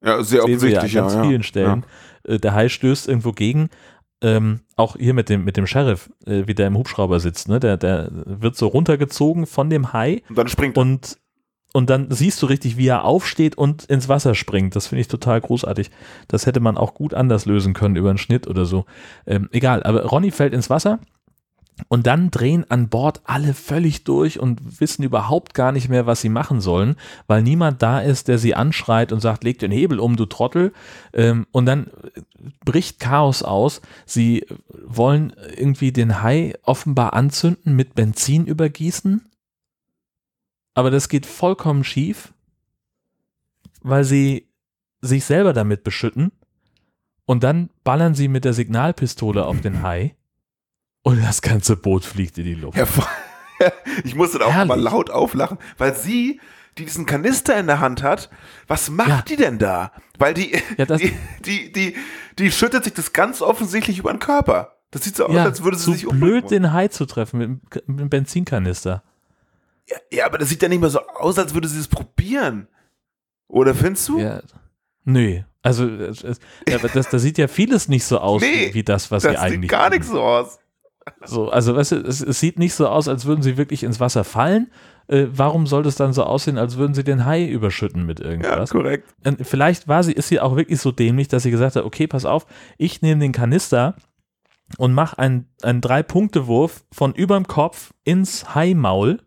Ja, 0.03 0.21
sehr 0.23 0.43
wir 0.45 0.49
ja 0.69 0.79
an 0.81 0.83
offensichtlich, 0.83 0.93
ja. 0.93 1.01
ganz 1.01 1.13
ja. 1.13 1.23
vielen 1.23 1.43
Stellen. 1.43 1.85
Äh, 2.23 2.39
Der 2.39 2.53
Hai 2.53 2.69
stößt 2.69 3.07
irgendwo 3.07 3.31
gegen. 3.31 3.69
Ähm, 4.23 4.61
auch 4.75 4.95
hier 4.97 5.13
mit 5.13 5.29
dem, 5.29 5.43
mit 5.43 5.57
dem 5.57 5.65
Sheriff, 5.65 6.11
äh, 6.25 6.43
wie 6.45 6.53
der 6.53 6.67
im 6.67 6.77
Hubschrauber 6.77 7.19
sitzt, 7.19 7.49
ne? 7.49 7.59
Der, 7.59 7.77
der 7.77 8.09
wird 8.11 8.55
so 8.55 8.67
runtergezogen 8.67 9.47
von 9.47 9.69
dem 9.69 9.93
Hai 9.93 10.21
Und 10.29 10.37
dann 10.37 10.47
springt 10.47 10.77
er. 10.77 10.81
und, 10.81 11.17
und 11.73 11.89
dann 11.89 12.11
siehst 12.11 12.41
du 12.41 12.45
richtig, 12.45 12.77
wie 12.77 12.87
er 12.87 13.03
aufsteht 13.03 13.57
und 13.57 13.85
ins 13.85 14.09
Wasser 14.09 14.35
springt. 14.35 14.75
Das 14.75 14.87
finde 14.87 15.01
ich 15.01 15.07
total 15.07 15.41
großartig. 15.41 15.89
Das 16.27 16.45
hätte 16.45 16.59
man 16.59 16.77
auch 16.77 16.93
gut 16.93 17.13
anders 17.15 17.45
lösen 17.45 17.73
können 17.73 17.95
über 17.95 18.09
einen 18.09 18.19
Schnitt 18.19 18.47
oder 18.47 18.65
so. 18.65 18.85
Ähm, 19.25 19.49
egal, 19.51 19.81
aber 19.83 20.05
Ronny 20.05 20.29
fällt 20.31 20.53
ins 20.53 20.69
Wasser 20.69 20.99
und 21.87 22.07
dann 22.07 22.31
drehen 22.31 22.69
an 22.69 22.89
Bord 22.89 23.21
alle 23.23 23.53
völlig 23.53 24.03
durch 24.03 24.39
und 24.39 24.79
wissen 24.79 25.03
überhaupt 25.03 25.53
gar 25.53 25.71
nicht 25.71 25.89
mehr, 25.89 26.05
was 26.05 26.21
sie 26.21 26.29
machen 26.29 26.61
sollen, 26.61 26.95
weil 27.27 27.43
niemand 27.43 27.81
da 27.81 27.99
ist, 27.99 28.27
der 28.27 28.37
sie 28.37 28.55
anschreit 28.55 29.11
und 29.11 29.19
sagt, 29.19 29.43
leg 29.43 29.59
den 29.59 29.71
Hebel 29.71 29.99
um, 29.99 30.15
du 30.15 30.25
Trottel. 30.25 30.73
Ähm, 31.13 31.47
und 31.51 31.65
dann 31.65 31.89
bricht 32.65 32.99
Chaos 32.99 33.43
aus. 33.43 33.81
Sie 34.05 34.45
wollen 34.85 35.33
irgendwie 35.55 35.91
den 35.91 36.21
Hai 36.21 36.53
offenbar 36.63 37.13
anzünden, 37.13 37.75
mit 37.75 37.95
Benzin 37.95 38.45
übergießen. 38.45 39.25
Aber 40.73 40.91
das 40.91 41.09
geht 41.09 41.25
vollkommen 41.25 41.83
schief, 41.83 42.33
weil 43.81 44.03
sie 44.03 44.47
sich 45.01 45.25
selber 45.25 45.53
damit 45.53 45.83
beschütten. 45.83 46.31
Und 47.25 47.43
dann 47.43 47.69
ballern 47.83 48.13
sie 48.13 48.27
mit 48.27 48.45
der 48.45 48.53
Signalpistole 48.53 49.45
auf 49.45 49.61
den 49.61 49.83
Hai. 49.83 50.15
Und 51.03 51.23
das 51.23 51.41
ganze 51.41 51.75
Boot 51.75 52.05
fliegt 52.05 52.37
in 52.37 52.45
die 52.45 52.53
Luft. 52.55 52.77
Ja, 52.77 52.85
ich 54.03 54.15
musste 54.15 54.39
da 54.39 54.45
auch 54.45 54.53
Herrlich. 54.53 54.67
mal 54.69 54.79
laut 54.79 55.09
auflachen, 55.09 55.57
weil 55.77 55.95
sie, 55.95 56.39
die 56.77 56.85
diesen 56.85 57.05
Kanister 57.05 57.59
in 57.59 57.67
der 57.67 57.79
Hand 57.79 58.03
hat, 58.03 58.29
was 58.67 58.89
macht 58.89 59.09
Ja. 59.09 59.21
die 59.27 59.35
denn 59.35 59.57
da? 59.59 59.91
Weil 60.19 60.33
die, 60.33 60.51
Ja, 60.77 60.85
das- 60.85 61.01
die, 61.01 61.13
die, 61.45 61.71
die, 61.71 61.95
die 62.37 62.51
schüttet 62.51 62.83
sich 62.83 62.93
das 62.93 63.13
ganz 63.13 63.41
offensichtlich 63.41 63.97
über 63.99 64.11
den 64.13 64.19
Körper. 64.19 64.77
Das 64.91 65.03
sieht 65.03 65.15
so 65.15 65.25
aus, 65.25 65.35
als 65.37 65.63
würde 65.63 65.77
sie 65.77 65.85
so 65.85 65.93
sich 65.93 66.05
umbringen 66.05 66.41
blöd, 66.41 66.51
den 66.51 66.73
Hai 66.73 66.87
zu 66.89 67.05
treffen 67.05 67.39
mit, 67.39 67.87
dem 67.87 68.09
Benzinkanister. 68.09 69.03
Ja, 70.11 70.25
aber 70.25 70.37
das 70.37 70.49
sieht 70.49 70.61
ja 70.61 70.67
nicht 70.69 70.81
mehr 70.81 70.89
so 70.89 70.99
aus, 71.07 71.37
als 71.39 71.53
würde 71.53 71.67
sie 71.67 71.79
es 71.79 71.87
probieren. 71.87 72.67
Oder 73.47 73.73
findest 73.73 74.07
du? 74.09 74.19
Ja. 74.19 74.41
Nö. 75.05 75.41
Also, 75.61 75.83
aber 75.85 76.89
das, 76.93 77.09
das 77.09 77.21
sieht 77.21 77.37
ja 77.37 77.47
vieles 77.47 77.87
nicht 77.87 78.03
so 78.05 78.19
aus 78.19 78.41
Nee, 78.43 78.73
wie, 78.73 78.83
das, 78.83 79.11
was 79.11 79.23
das 79.23 79.33
sie 79.33 79.37
eigentlich 79.37 79.61
sieht 79.61 79.69
gar 79.69 79.89
tun. 79.89 79.97
nicht 79.99 80.07
so 80.09 80.21
aus. 80.21 80.59
So, 81.23 81.49
also 81.49 81.75
weißt 81.75 81.91
du, 81.93 81.95
es, 81.97 82.21
es 82.21 82.39
sieht 82.39 82.57
nicht 82.59 82.73
so 82.73 82.87
aus, 82.87 83.07
als 83.07 83.25
würden 83.25 83.41
sie 83.41 83.57
wirklich 83.57 83.83
ins 83.83 83.99
Wasser 83.99 84.23
fallen. 84.23 84.71
Äh, 85.07 85.27
warum 85.31 85.67
sollte 85.67 85.89
es 85.89 85.95
dann 85.95 86.13
so 86.13 86.23
aussehen, 86.23 86.57
als 86.57 86.77
würden 86.77 86.93
sie 86.93 87.03
den 87.03 87.25
Hai 87.25 87.45
überschütten 87.45 88.05
mit 88.05 88.19
Ja, 88.19 88.27
irgendwas? 88.27 88.69
korrekt. 88.71 89.13
Und 89.25 89.45
vielleicht 89.45 89.87
war 89.87 90.03
sie, 90.03 90.13
ist 90.13 90.29
sie 90.29 90.39
auch 90.39 90.55
wirklich 90.55 90.79
so 90.79 90.91
dämlich, 90.91 91.27
dass 91.27 91.43
sie 91.43 91.51
gesagt 91.51 91.75
hat, 91.75 91.83
okay, 91.83 92.07
pass 92.07 92.25
auf, 92.25 92.45
ich 92.77 93.01
nehme 93.01 93.19
den 93.21 93.31
Kanister 93.31 93.95
und 94.77 94.93
mache 94.93 95.19
einen, 95.19 95.47
einen 95.63 95.81
Drei-Punkte-Wurf 95.81 96.85
von 96.91 97.13
überm 97.13 97.45
Kopf 97.47 97.91
ins 98.03 98.55
Haimaul. 98.55 99.19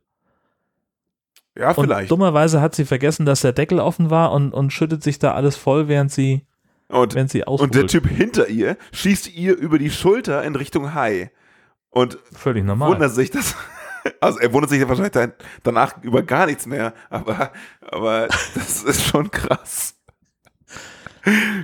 Ja, 1.56 1.70
Und 1.72 1.84
vielleicht. 1.84 2.10
dummerweise 2.10 2.60
hat 2.60 2.74
sie 2.74 2.84
vergessen, 2.84 3.26
dass 3.26 3.42
der 3.42 3.52
Deckel 3.52 3.78
offen 3.78 4.10
war 4.10 4.32
und, 4.32 4.52
und 4.52 4.72
schüttet 4.72 5.02
sich 5.02 5.18
da 5.18 5.34
alles 5.34 5.54
voll, 5.56 5.86
während 5.86 6.10
sie, 6.10 6.46
Und, 6.88 7.14
während 7.14 7.30
sie 7.30 7.44
ausholt. 7.46 7.68
und 7.70 7.74
der 7.76 7.86
Typ 7.86 8.08
hinter 8.08 8.48
ihr 8.48 8.76
schießt 8.92 9.34
ihr 9.36 9.56
über 9.56 9.78
die 9.78 9.90
Schulter 9.90 10.42
in 10.42 10.56
Richtung 10.56 10.94
Hai. 10.94 11.30
Und 11.94 12.18
Völlig 12.32 12.64
normal. 12.64 12.90
wundert 12.90 13.12
sich 13.14 13.30
das. 13.30 13.54
Also 14.20 14.38
er 14.40 14.52
wundert 14.52 14.68
sich 14.68 14.86
wahrscheinlich 14.86 15.12
dann- 15.12 15.32
danach 15.62 16.02
über 16.02 16.22
gar 16.22 16.44
nichts 16.44 16.66
mehr, 16.66 16.92
aber, 17.08 17.52
aber 17.80 18.28
das 18.54 18.82
ist 18.82 19.06
schon 19.06 19.30
krass. 19.30 19.94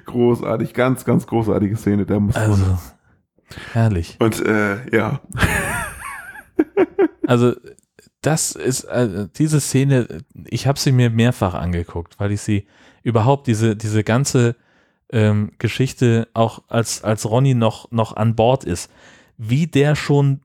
Großartig, 0.06 0.72
ganz, 0.72 1.04
ganz 1.04 1.26
großartige 1.26 1.76
Szene. 1.76 2.06
Da 2.06 2.18
muss. 2.18 2.34
Also, 2.36 2.78
herrlich. 3.74 4.16
Und 4.20 4.40
äh, 4.40 4.78
ja. 4.96 5.20
Also, 7.26 7.54
das 8.22 8.52
ist, 8.52 8.84
äh, 8.84 9.28
diese 9.36 9.60
Szene, 9.60 10.22
ich 10.46 10.66
habe 10.66 10.78
sie 10.78 10.92
mir 10.92 11.10
mehrfach 11.10 11.52
angeguckt, 11.52 12.18
weil 12.18 12.32
ich 12.32 12.40
sie 12.40 12.66
überhaupt, 13.02 13.46
diese, 13.48 13.76
diese 13.76 14.02
ganze 14.02 14.56
ähm, 15.12 15.52
Geschichte, 15.58 16.28
auch 16.32 16.62
als, 16.68 17.04
als 17.04 17.28
Ronny 17.28 17.54
noch, 17.54 17.90
noch 17.90 18.16
an 18.16 18.34
Bord 18.34 18.64
ist, 18.64 18.90
wie 19.42 19.66
der 19.66 19.96
schon, 19.96 20.42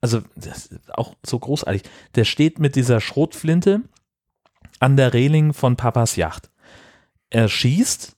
also 0.00 0.20
das 0.34 0.66
ist 0.66 0.98
auch 0.98 1.14
so 1.24 1.38
großartig, 1.38 1.84
der 2.16 2.24
steht 2.24 2.58
mit 2.58 2.74
dieser 2.74 3.00
Schrotflinte 3.00 3.82
an 4.80 4.96
der 4.96 5.14
Reling 5.14 5.52
von 5.52 5.76
Papas 5.76 6.16
Yacht. 6.16 6.50
Er 7.30 7.48
schießt, 7.48 8.16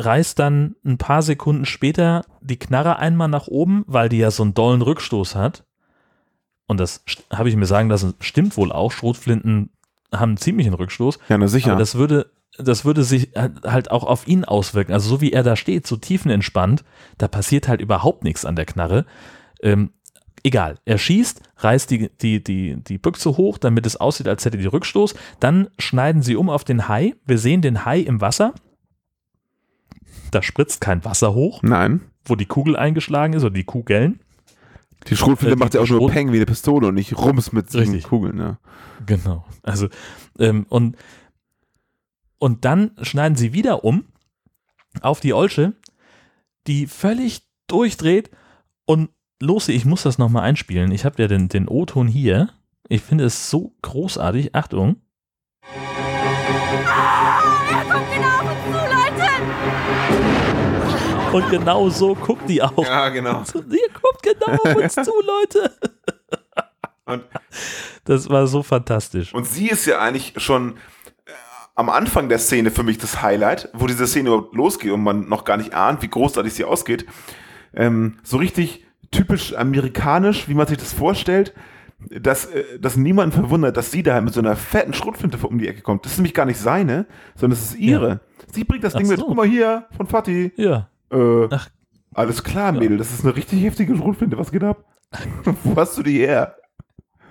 reißt 0.00 0.36
dann 0.38 0.74
ein 0.84 0.98
paar 0.98 1.22
Sekunden 1.22 1.64
später 1.64 2.24
die 2.40 2.58
Knarre 2.58 2.98
einmal 2.98 3.28
nach 3.28 3.46
oben, 3.46 3.84
weil 3.86 4.08
die 4.08 4.18
ja 4.18 4.32
so 4.32 4.42
einen 4.42 4.54
dollen 4.54 4.82
Rückstoß 4.82 5.36
hat. 5.36 5.64
Und 6.66 6.80
das 6.80 7.04
habe 7.32 7.48
ich 7.48 7.56
mir 7.56 7.66
sagen 7.66 7.88
lassen, 7.88 8.14
stimmt 8.18 8.56
wohl 8.56 8.72
auch. 8.72 8.90
Schrotflinten 8.90 9.70
haben 10.12 10.30
einen 10.30 10.36
ziemlichen 10.38 10.74
Rückstoß. 10.74 11.20
Ja, 11.28 11.38
na 11.38 11.46
sicher. 11.46 11.70
Aber 11.70 11.78
das 11.78 11.94
würde, 11.94 12.32
das 12.58 12.84
würde 12.84 13.04
sich 13.04 13.30
halt 13.34 13.90
auch 13.90 14.04
auf 14.04 14.26
ihn 14.26 14.44
auswirken. 14.44 14.92
Also 14.92 15.08
so 15.08 15.20
wie 15.20 15.32
er 15.32 15.42
da 15.42 15.56
steht, 15.56 15.86
so 15.86 15.96
tiefenentspannt, 15.96 16.84
da 17.16 17.28
passiert 17.28 17.68
halt 17.68 17.80
überhaupt 17.80 18.24
nichts 18.24 18.44
an 18.44 18.56
der 18.56 18.66
Knarre. 18.66 19.06
Ähm, 19.62 19.90
egal, 20.42 20.78
er 20.84 20.98
schießt, 20.98 21.40
reißt 21.58 21.90
die, 21.90 22.10
die, 22.20 22.42
die, 22.42 22.76
die 22.76 22.98
Büchse 22.98 23.36
hoch, 23.36 23.58
damit 23.58 23.86
es 23.86 23.96
aussieht, 23.96 24.28
als 24.28 24.44
hätte 24.44 24.58
die 24.58 24.66
Rückstoß. 24.66 25.14
Dann 25.40 25.68
schneiden 25.78 26.22
sie 26.22 26.36
um 26.36 26.50
auf 26.50 26.64
den 26.64 26.88
Hai. 26.88 27.14
Wir 27.24 27.38
sehen 27.38 27.62
den 27.62 27.84
Hai 27.84 28.00
im 28.00 28.20
Wasser. 28.20 28.54
Da 30.30 30.42
spritzt 30.42 30.80
kein 30.80 31.04
Wasser 31.04 31.34
hoch, 31.34 31.62
Nein. 31.62 32.02
wo 32.24 32.34
die 32.34 32.46
Kugel 32.46 32.76
eingeschlagen 32.76 33.32
ist 33.34 33.44
oder 33.44 33.54
die 33.54 33.64
Kugeln. 33.64 34.20
Die 35.06 35.16
Schrotflinte 35.16 35.54
Äh, 35.54 35.58
macht 35.58 35.74
ja 35.74 35.80
auch 35.80 35.88
nur 35.88 36.10
Peng 36.10 36.32
wie 36.32 36.36
eine 36.36 36.46
Pistole 36.46 36.88
und 36.88 36.94
nicht 36.94 37.16
Rums 37.16 37.52
mit 37.52 37.72
Richtig. 37.72 38.04
Kugeln. 38.04 38.38
Ja. 38.38 38.58
Genau. 39.06 39.44
Also, 39.62 39.88
ähm, 40.38 40.66
und, 40.68 40.96
und 42.38 42.64
dann 42.64 42.92
schneiden 43.02 43.36
sie 43.36 43.52
wieder 43.52 43.84
um 43.84 44.06
auf 45.00 45.20
die 45.20 45.32
Olsche, 45.34 45.74
die 46.66 46.86
völlig 46.86 47.42
durchdreht 47.66 48.30
und 48.86 49.10
los, 49.40 49.68
ich 49.68 49.84
muss 49.84 50.02
das 50.02 50.18
nochmal 50.18 50.44
einspielen. 50.44 50.90
Ich 50.92 51.04
habe 51.04 51.20
ja 51.22 51.28
den, 51.28 51.48
den 51.48 51.68
O-Ton 51.68 52.08
hier. 52.08 52.50
Ich 52.88 53.02
finde 53.02 53.24
es 53.24 53.50
so 53.50 53.74
großartig. 53.82 54.54
Achtung. 54.54 55.02
Er 57.70 57.84
kommt 57.84 58.10
genau 58.10 58.40
auf 58.50 58.66
uns 58.66 58.70
zu, 58.74 58.88
Leute! 58.94 59.28
Und 61.32 61.50
genau 61.50 61.90
so 61.90 62.14
guckt 62.14 62.48
die 62.48 62.62
auch. 62.62 62.84
ja, 62.84 63.08
genau. 63.10 63.42
Ihr 63.54 63.88
kommt 63.92 64.22
genau 64.22 64.46
auf 64.64 64.76
uns 64.76 64.94
zu, 64.94 65.12
Leute. 65.22 65.72
Und, 67.04 67.24
Das 68.04 68.28
war 68.30 68.46
so 68.46 68.62
fantastisch. 68.62 69.34
und 69.34 69.46
sie 69.46 69.68
ist 69.68 69.84
ja 69.86 69.98
eigentlich 70.00 70.32
schon 70.36 70.78
am 71.78 71.88
Anfang 71.88 72.28
der 72.28 72.38
Szene 72.38 72.70
für 72.70 72.82
mich 72.82 72.98
das 72.98 73.22
Highlight, 73.22 73.70
wo 73.72 73.86
diese 73.86 74.06
Szene 74.06 74.28
überhaupt 74.30 74.54
losgeht 74.54 74.90
und 74.92 75.02
man 75.02 75.28
noch 75.28 75.44
gar 75.44 75.56
nicht 75.56 75.74
ahnt, 75.74 76.02
wie 76.02 76.08
großartig 76.08 76.52
sie 76.52 76.64
ausgeht. 76.64 77.06
Ähm, 77.72 78.18
so 78.24 78.36
richtig 78.36 78.84
typisch 79.10 79.54
amerikanisch, 79.56 80.48
wie 80.48 80.54
man 80.54 80.66
sich 80.66 80.78
das 80.78 80.92
vorstellt, 80.92 81.54
dass, 82.10 82.46
äh, 82.46 82.78
dass 82.80 82.96
niemand 82.96 83.32
verwundert, 83.34 83.76
dass 83.76 83.90
sie 83.92 84.02
da 84.02 84.20
mit 84.20 84.34
so 84.34 84.40
einer 84.40 84.56
fetten 84.56 84.92
Schrotflinte 84.92 85.38
um 85.46 85.58
die 85.58 85.68
Ecke 85.68 85.82
kommt. 85.82 86.04
Das 86.04 86.12
ist 86.12 86.18
nämlich 86.18 86.34
gar 86.34 86.46
nicht 86.46 86.58
seine, 86.58 87.06
sondern 87.36 87.58
das 87.58 87.70
ist 87.70 87.78
ihre. 87.78 88.20
Sie 88.52 88.64
bringt 88.64 88.82
das 88.84 88.94
Ach 88.94 88.98
Ding 88.98 89.08
mit, 89.08 89.18
so. 89.18 89.26
guck 89.26 89.36
mal 89.36 89.46
hier, 89.46 89.86
von 89.96 90.06
Fatih. 90.06 90.50
Ja. 90.56 90.88
Äh, 91.12 91.46
Ach. 91.50 91.68
alles 92.14 92.42
klar, 92.44 92.72
Mädel, 92.72 92.98
das 92.98 93.12
ist 93.12 93.24
eine 93.24 93.36
richtig 93.36 93.62
heftige 93.62 93.96
Schrotflinte. 93.96 94.36
Was 94.36 94.50
geht 94.52 94.64
ab? 94.64 94.84
Wo 95.64 95.76
hast 95.76 95.96
du 95.96 96.02
die 96.02 96.18
her? 96.18 96.56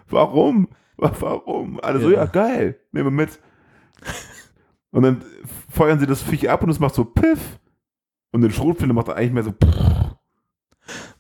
Warum? 0.10 0.70
Wa- 0.95 1.12
Warum? 1.20 1.80
Alle 1.82 2.00
so, 2.00 2.10
Ja. 2.10 2.20
ja, 2.20 2.26
geil, 2.26 2.80
nehmen 2.93 3.08
wir 3.08 3.12
mit. 3.26 3.39
Und 4.98 5.04
dann 5.04 5.22
feuern 5.70 6.00
sie 6.00 6.08
das 6.08 6.24
Viech 6.24 6.50
ab 6.50 6.64
und 6.64 6.72
es 6.72 6.80
macht 6.80 6.95
so 6.95 7.06
Piff. 7.06 7.60
Und 8.32 8.41
den 8.41 8.50
Schrotflinte 8.50 8.95
macht 8.95 9.10
er 9.10 9.16
eigentlich 9.16 9.32
mehr 9.32 9.43
so. 9.43 9.54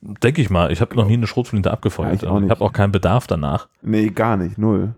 Denke 0.01 0.41
ich 0.41 0.49
mal. 0.49 0.71
Ich 0.71 0.81
habe 0.81 0.95
noch 0.95 1.05
nie 1.05 1.13
eine 1.13 1.27
Schrotflinte 1.27 1.69
abgefeuert. 1.69 2.23
Ja, 2.23 2.35
ich 2.37 2.43
ich 2.45 2.49
habe 2.49 2.65
auch 2.65 2.73
keinen 2.73 2.91
Bedarf 2.91 3.27
danach. 3.27 3.69
Nee, 3.83 4.09
gar 4.09 4.35
nicht, 4.35 4.57
null. 4.57 4.95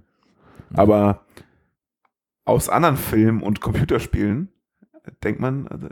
Aber 0.74 1.26
aus 2.46 2.70
anderen 2.70 2.96
Filmen 2.96 3.44
und 3.44 3.60
Computerspielen 3.60 4.48
denkt 5.26 5.42
man, 5.42 5.68
also, 5.68 5.90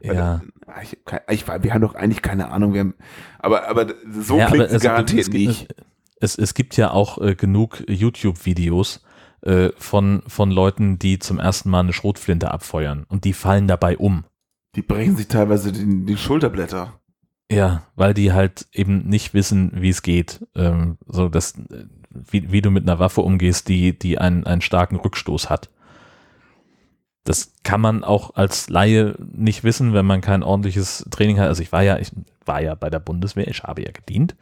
Ja. 0.00 0.40
Ah, 0.66 0.80
ich, 0.80 0.96
ich, 1.28 1.46
wir 1.46 1.74
haben 1.74 1.82
doch 1.82 1.94
eigentlich 1.94 2.22
keine 2.22 2.50
Ahnung, 2.52 2.72
wir 2.72 2.80
haben, 2.80 2.94
aber, 3.38 3.68
aber 3.68 3.92
so 4.10 4.38
Ja, 4.38 4.46
klingt 4.46 4.64
aber 4.64 4.72
es 4.74 4.82
garantiert 4.82 5.28
es, 5.28 5.28
nicht. 5.28 5.74
Es, 6.20 6.38
es 6.38 6.54
gibt 6.54 6.78
ja 6.78 6.90
auch 6.90 7.18
äh, 7.20 7.34
genug 7.34 7.84
YouTube-Videos 7.86 9.04
äh, 9.42 9.70
von, 9.76 10.22
von 10.26 10.50
Leuten, 10.50 10.98
die 10.98 11.18
zum 11.18 11.38
ersten 11.38 11.70
Mal 11.70 11.80
eine 11.80 11.92
Schrotflinte 11.92 12.50
abfeuern 12.50 13.04
und 13.08 13.24
die 13.24 13.32
fallen 13.32 13.68
dabei 13.68 13.98
um. 13.98 14.24
Die 14.74 14.82
brechen 14.82 15.16
sich 15.16 15.28
teilweise 15.28 15.72
die, 15.72 16.06
die 16.06 16.16
Schulterblätter. 16.16 17.00
Ja, 17.50 17.82
weil 17.96 18.14
die 18.14 18.32
halt 18.32 18.66
eben 18.72 19.06
nicht 19.08 19.34
wissen, 19.34 19.72
wie 19.74 19.90
es 19.90 20.02
geht. 20.02 20.46
Ähm, 20.54 20.96
so 21.06 21.28
dass, 21.28 21.54
wie, 22.08 22.50
wie 22.50 22.62
du 22.62 22.70
mit 22.70 22.88
einer 22.88 22.98
Waffe 22.98 23.20
umgehst, 23.20 23.68
die, 23.68 23.98
die 23.98 24.18
einen, 24.18 24.46
einen 24.46 24.62
starken 24.62 24.96
Rückstoß 24.96 25.50
hat. 25.50 25.68
Das 27.24 27.52
kann 27.62 27.80
man 27.80 28.04
auch 28.04 28.34
als 28.34 28.68
Laie 28.70 29.14
nicht 29.18 29.64
wissen, 29.64 29.92
wenn 29.92 30.06
man 30.06 30.22
kein 30.22 30.42
ordentliches 30.42 31.06
Training 31.10 31.38
hat. 31.38 31.48
Also 31.48 31.62
ich 31.62 31.72
war 31.72 31.82
ja, 31.82 31.98
ich 31.98 32.10
war 32.44 32.62
ja 32.62 32.74
bei 32.74 32.90
der 32.90 33.00
Bundeswehr, 33.00 33.46
ich 33.46 33.62
habe 33.62 33.82
ja 33.82 33.92
gedient. 33.92 34.34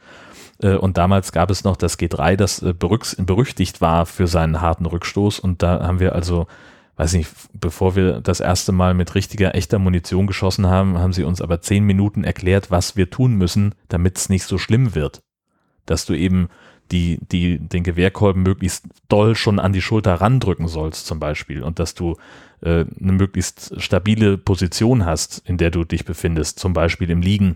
Äh, 0.61 0.75
Und 0.75 0.97
damals 0.97 1.31
gab 1.31 1.49
es 1.51 1.63
noch 1.63 1.75
das 1.75 1.99
G3, 1.99 2.35
das 2.35 2.61
äh, 2.61 2.73
berüchtigt 2.73 3.81
war 3.81 4.05
für 4.05 4.27
seinen 4.27 4.61
harten 4.61 4.85
Rückstoß. 4.85 5.39
Und 5.39 5.63
da 5.63 5.81
haben 5.85 5.99
wir 5.99 6.13
also, 6.15 6.47
weiß 6.97 7.13
nicht, 7.13 7.29
bevor 7.53 7.95
wir 7.95 8.21
das 8.21 8.39
erste 8.39 8.71
Mal 8.71 8.93
mit 8.93 9.15
richtiger, 9.15 9.55
echter 9.55 9.79
Munition 9.79 10.27
geschossen 10.27 10.67
haben, 10.67 10.97
haben 10.97 11.13
sie 11.13 11.23
uns 11.23 11.41
aber 11.41 11.61
zehn 11.61 11.83
Minuten 11.83 12.23
erklärt, 12.23 12.71
was 12.71 12.95
wir 12.95 13.09
tun 13.09 13.35
müssen, 13.35 13.75
damit 13.87 14.17
es 14.17 14.29
nicht 14.29 14.45
so 14.45 14.57
schlimm 14.57 14.95
wird. 14.95 15.21
Dass 15.85 16.05
du 16.05 16.13
eben 16.13 16.49
die, 16.91 17.19
die, 17.31 17.57
den 17.57 17.83
Gewehrkolben 17.83 18.43
möglichst 18.43 18.85
doll 19.07 19.35
schon 19.35 19.59
an 19.59 19.73
die 19.73 19.81
Schulter 19.81 20.15
randrücken 20.15 20.67
sollst, 20.67 21.07
zum 21.07 21.19
Beispiel. 21.19 21.63
Und 21.63 21.79
dass 21.79 21.95
du 21.95 22.17
äh, 22.61 22.85
eine 23.01 23.13
möglichst 23.13 23.81
stabile 23.81 24.37
Position 24.37 25.05
hast, 25.05 25.41
in 25.45 25.57
der 25.57 25.71
du 25.71 25.85
dich 25.85 26.05
befindest, 26.05 26.59
zum 26.59 26.73
Beispiel 26.73 27.09
im 27.09 27.21
Liegen, 27.21 27.55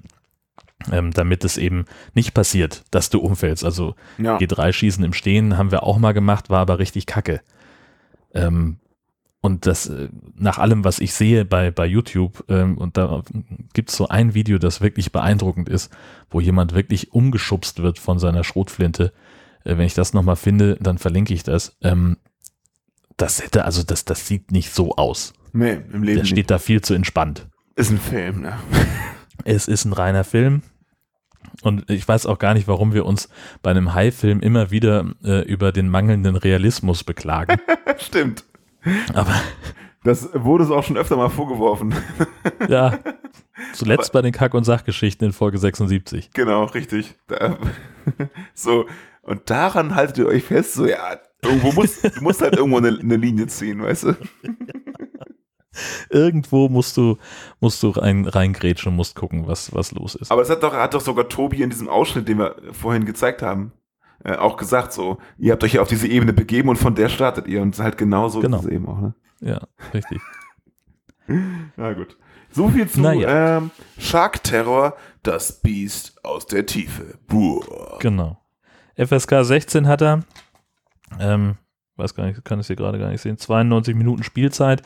ähm, 0.92 1.12
damit 1.12 1.44
es 1.44 1.58
eben 1.58 1.86
nicht 2.14 2.34
passiert, 2.34 2.84
dass 2.92 3.10
du 3.10 3.20
umfällst. 3.20 3.64
Also 3.64 3.96
Ja. 4.18 4.38
G3-Schießen 4.38 5.04
im 5.04 5.14
Stehen 5.14 5.58
haben 5.58 5.72
wir 5.72 5.84
auch 5.84 5.98
mal 5.98 6.14
gemacht, 6.14 6.50
war 6.50 6.60
aber 6.62 6.80
richtig 6.80 7.06
kacke. 7.06 7.42
Ähm, 8.34 8.78
und 9.42 9.68
das, 9.68 9.88
äh, 9.88 10.10
nach 10.36 10.58
allem, 10.58 10.84
was 10.84 11.00
ich 11.00 11.14
sehe 11.14 11.46
bei, 11.46 11.70
bei 11.70 11.86
YouTube, 11.86 12.44
ähm, 12.50 12.78
und 12.80 12.98
da 12.98 13.22
gibt 13.74 13.92
es 13.92 13.96
so 13.96 14.08
ein 14.08 14.34
Video, 14.34 14.58
das 14.58 14.82
wirklich 14.82 15.12
beeindruckend 15.12 15.70
ist, 15.70 15.92
wo 16.32 16.40
jemand 16.40 16.74
wirklich 16.74 17.14
umgeschubst 17.14 17.82
wird 17.84 18.00
von 18.00 18.18
seiner 18.18 18.44
Schrotflinte. 18.44 19.14
Äh, 19.64 19.78
wenn 19.78 19.86
ich 19.86 19.94
das 19.94 20.14
nochmal 20.14 20.36
finde, 20.36 20.78
dann 20.82 20.98
verlinke 20.98 21.34
ich 21.34 21.44
das. 21.44 21.78
Ähm, 21.84 22.18
das 23.18 23.42
hätte, 23.44 23.66
also 23.66 23.84
das, 23.84 24.04
das 24.04 24.28
sieht 24.28 24.52
nicht 24.52 24.74
so 24.74 24.96
aus. 24.96 25.34
Nee, 25.54 25.78
im 25.94 26.04
Leben 26.04 26.18
Der 26.18 26.26
steht 26.26 26.38
nicht. 26.38 26.52
da 26.52 26.58
viel 26.60 26.82
zu 26.82 26.94
entspannt. 26.96 27.48
Ist 27.76 27.92
ein 27.92 28.00
Film, 28.00 28.42
ne? 28.42 28.58
Es 29.44 29.68
ist 29.68 29.86
ein 29.86 29.94
reiner 29.94 30.24
Film. 30.24 30.62
Und 31.62 31.90
ich 31.90 32.08
weiß 32.08 32.26
auch 32.26 32.40
gar 32.40 32.54
nicht, 32.54 32.68
warum 32.68 32.94
wir 32.94 33.06
uns 33.06 33.30
bei 33.62 33.72
einem 33.72 33.94
Hai-Film 33.94 34.40
immer 34.40 34.72
wieder 34.72 35.06
äh, 35.24 35.42
über 35.44 35.72
den 35.72 35.90
mangelnden 35.90 36.36
Realismus 36.36 37.04
beklagen. 37.04 37.60
Stimmt. 37.98 38.44
Aber 39.14 39.34
Das 40.04 40.30
wurde 40.34 40.64
es 40.64 40.72
auch 40.72 40.84
schon 40.84 40.98
öfter 40.98 41.18
mal 41.18 41.30
vorgeworfen. 41.30 41.96
ja, 42.70 43.00
zuletzt 43.74 44.12
bei 44.12 44.22
den 44.22 44.32
Kack- 44.32 44.54
und 44.54 44.64
Sachgeschichten 44.64 45.28
in 45.28 45.34
Folge 45.34 45.58
76. 45.58 46.32
Genau, 46.34 46.66
richtig. 46.66 47.16
Da, 47.28 47.58
so, 48.54 48.86
und 49.24 49.50
daran 49.50 49.96
haltet 49.96 50.20
ihr 50.20 50.28
euch 50.28 50.44
fest, 50.44 50.74
so, 50.74 50.86
ja, 50.86 51.18
irgendwo 51.42 51.72
muss, 51.72 52.02
du 52.02 52.22
musst 52.22 52.42
halt 52.42 52.56
irgendwo 52.56 52.78
eine, 52.78 52.90
eine 52.90 53.16
Linie 53.16 53.48
ziehen, 53.48 53.82
weißt 53.82 54.04
du? 54.04 54.16
Irgendwo 56.10 56.70
musst 56.70 56.98
du, 56.98 57.18
musst 57.60 57.82
du 57.84 57.90
rein, 57.90 58.26
reingrätschen 58.28 58.92
und 58.92 58.96
musst 58.96 59.16
gucken, 59.16 59.48
was, 59.48 59.74
was 59.74 59.92
los 59.92 60.16
ist. 60.16 60.32
Aber 60.32 60.42
das 60.42 60.50
hat 60.50 60.64
doch, 60.64 60.74
hat 60.74 60.94
doch 60.94 61.02
sogar 61.02 61.28
Tobi 61.30 61.62
in 61.62 61.70
diesem 61.70 61.90
Ausschnitt, 61.90 62.28
den 62.28 62.40
wir 62.40 62.56
vorhin 62.72 63.06
gezeigt 63.06 63.42
haben, 63.42 63.72
äh, 64.24 64.36
auch 64.36 64.58
gesagt, 64.58 64.94
so, 64.94 65.18
ihr 65.38 65.52
habt 65.52 65.64
euch 65.64 65.74
ja 65.74 65.82
auf 65.82 65.88
diese 65.88 66.08
Ebene 66.08 66.34
begeben 66.34 66.70
und 66.70 66.78
von 66.78 66.96
der 66.96 67.10
startet 67.10 67.48
ihr 67.48 67.62
und 67.62 67.78
halt 67.80 67.98
genauso 67.98 68.40
Genau. 68.40 68.58
ist 68.60 68.66
es 68.66 68.72
eben 68.72 68.88
auch, 68.88 69.00
ne? 69.00 69.14
Ja, 69.42 69.62
richtig. 69.94 70.22
Na 71.76 71.94
gut. 71.94 72.18
So 72.52 72.70
viel 72.70 72.88
zu 72.88 73.02
Naja. 73.02 73.58
ähm, 73.58 73.72
Shark 73.98 74.44
Terror, 74.44 74.96
das 75.24 75.60
Biest 75.62 76.24
aus 76.24 76.46
der 76.46 76.66
Tiefe. 76.66 77.18
Buah. 77.28 77.98
Genau. 78.00 78.40
FSK 78.96 79.44
16 79.44 79.88
hat 79.88 80.02
er. 80.02 80.22
Ähm, 81.20 81.56
weiß 81.98 82.16
gar 82.16 82.26
nicht, 82.26 82.44
kann 82.46 82.60
es 82.60 82.68
hier 82.68 82.76
gerade 82.76 83.00
gar 83.00 83.10
nicht 83.10 83.22
sehen. 83.22 83.38
92 83.38 83.96
Minuten 83.96 84.24
Spielzeit. 84.24 84.82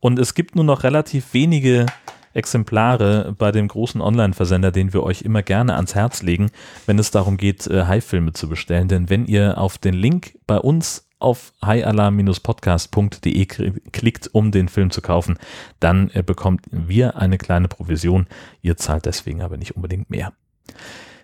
Und 0.00 0.18
es 0.18 0.34
gibt 0.34 0.56
nur 0.56 0.64
noch 0.64 0.82
relativ 0.82 1.34
wenige 1.34 1.86
Exemplare 2.34 3.34
bei 3.38 3.52
dem 3.52 3.68
großen 3.68 4.00
Online-Versender, 4.00 4.72
den 4.72 4.92
wir 4.92 5.02
euch 5.02 5.22
immer 5.22 5.42
gerne 5.42 5.76
ans 5.76 5.94
Herz 5.94 6.22
legen, 6.22 6.50
wenn 6.86 6.98
es 6.98 7.10
darum 7.10 7.36
geht, 7.36 7.66
äh, 7.66 7.84
Hai-Filme 7.84 8.32
zu 8.32 8.48
bestellen. 8.48 8.88
Denn 8.88 9.08
wenn 9.08 9.26
ihr 9.26 9.58
auf 9.58 9.78
den 9.78 9.94
Link 9.94 10.38
bei 10.46 10.58
uns 10.58 11.08
auf 11.20 11.52
highalarm-podcast.de 11.64 13.46
klickt, 13.92 14.28
um 14.32 14.50
den 14.50 14.68
Film 14.68 14.90
zu 14.90 15.00
kaufen, 15.00 15.38
dann 15.80 16.10
äh, 16.10 16.22
bekommt 16.22 16.66
wir 16.70 17.16
eine 17.16 17.38
kleine 17.38 17.68
Provision. 17.68 18.26
Ihr 18.60 18.76
zahlt 18.76 19.06
deswegen 19.06 19.40
aber 19.40 19.56
nicht 19.56 19.76
unbedingt 19.76 20.10
mehr. 20.10 20.32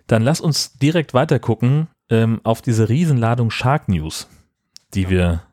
Dann 0.07 0.23
lass 0.23 0.41
uns 0.41 0.73
direkt 0.73 1.13
weiter 1.13 1.37
gucken 1.39 1.87
ähm, 2.09 2.41
auf 2.43 2.61
diese 2.61 2.89
Riesenladung 2.89 3.51
Shark 3.51 3.87
News, 3.87 4.27
die 4.93 5.09
wir 5.09 5.43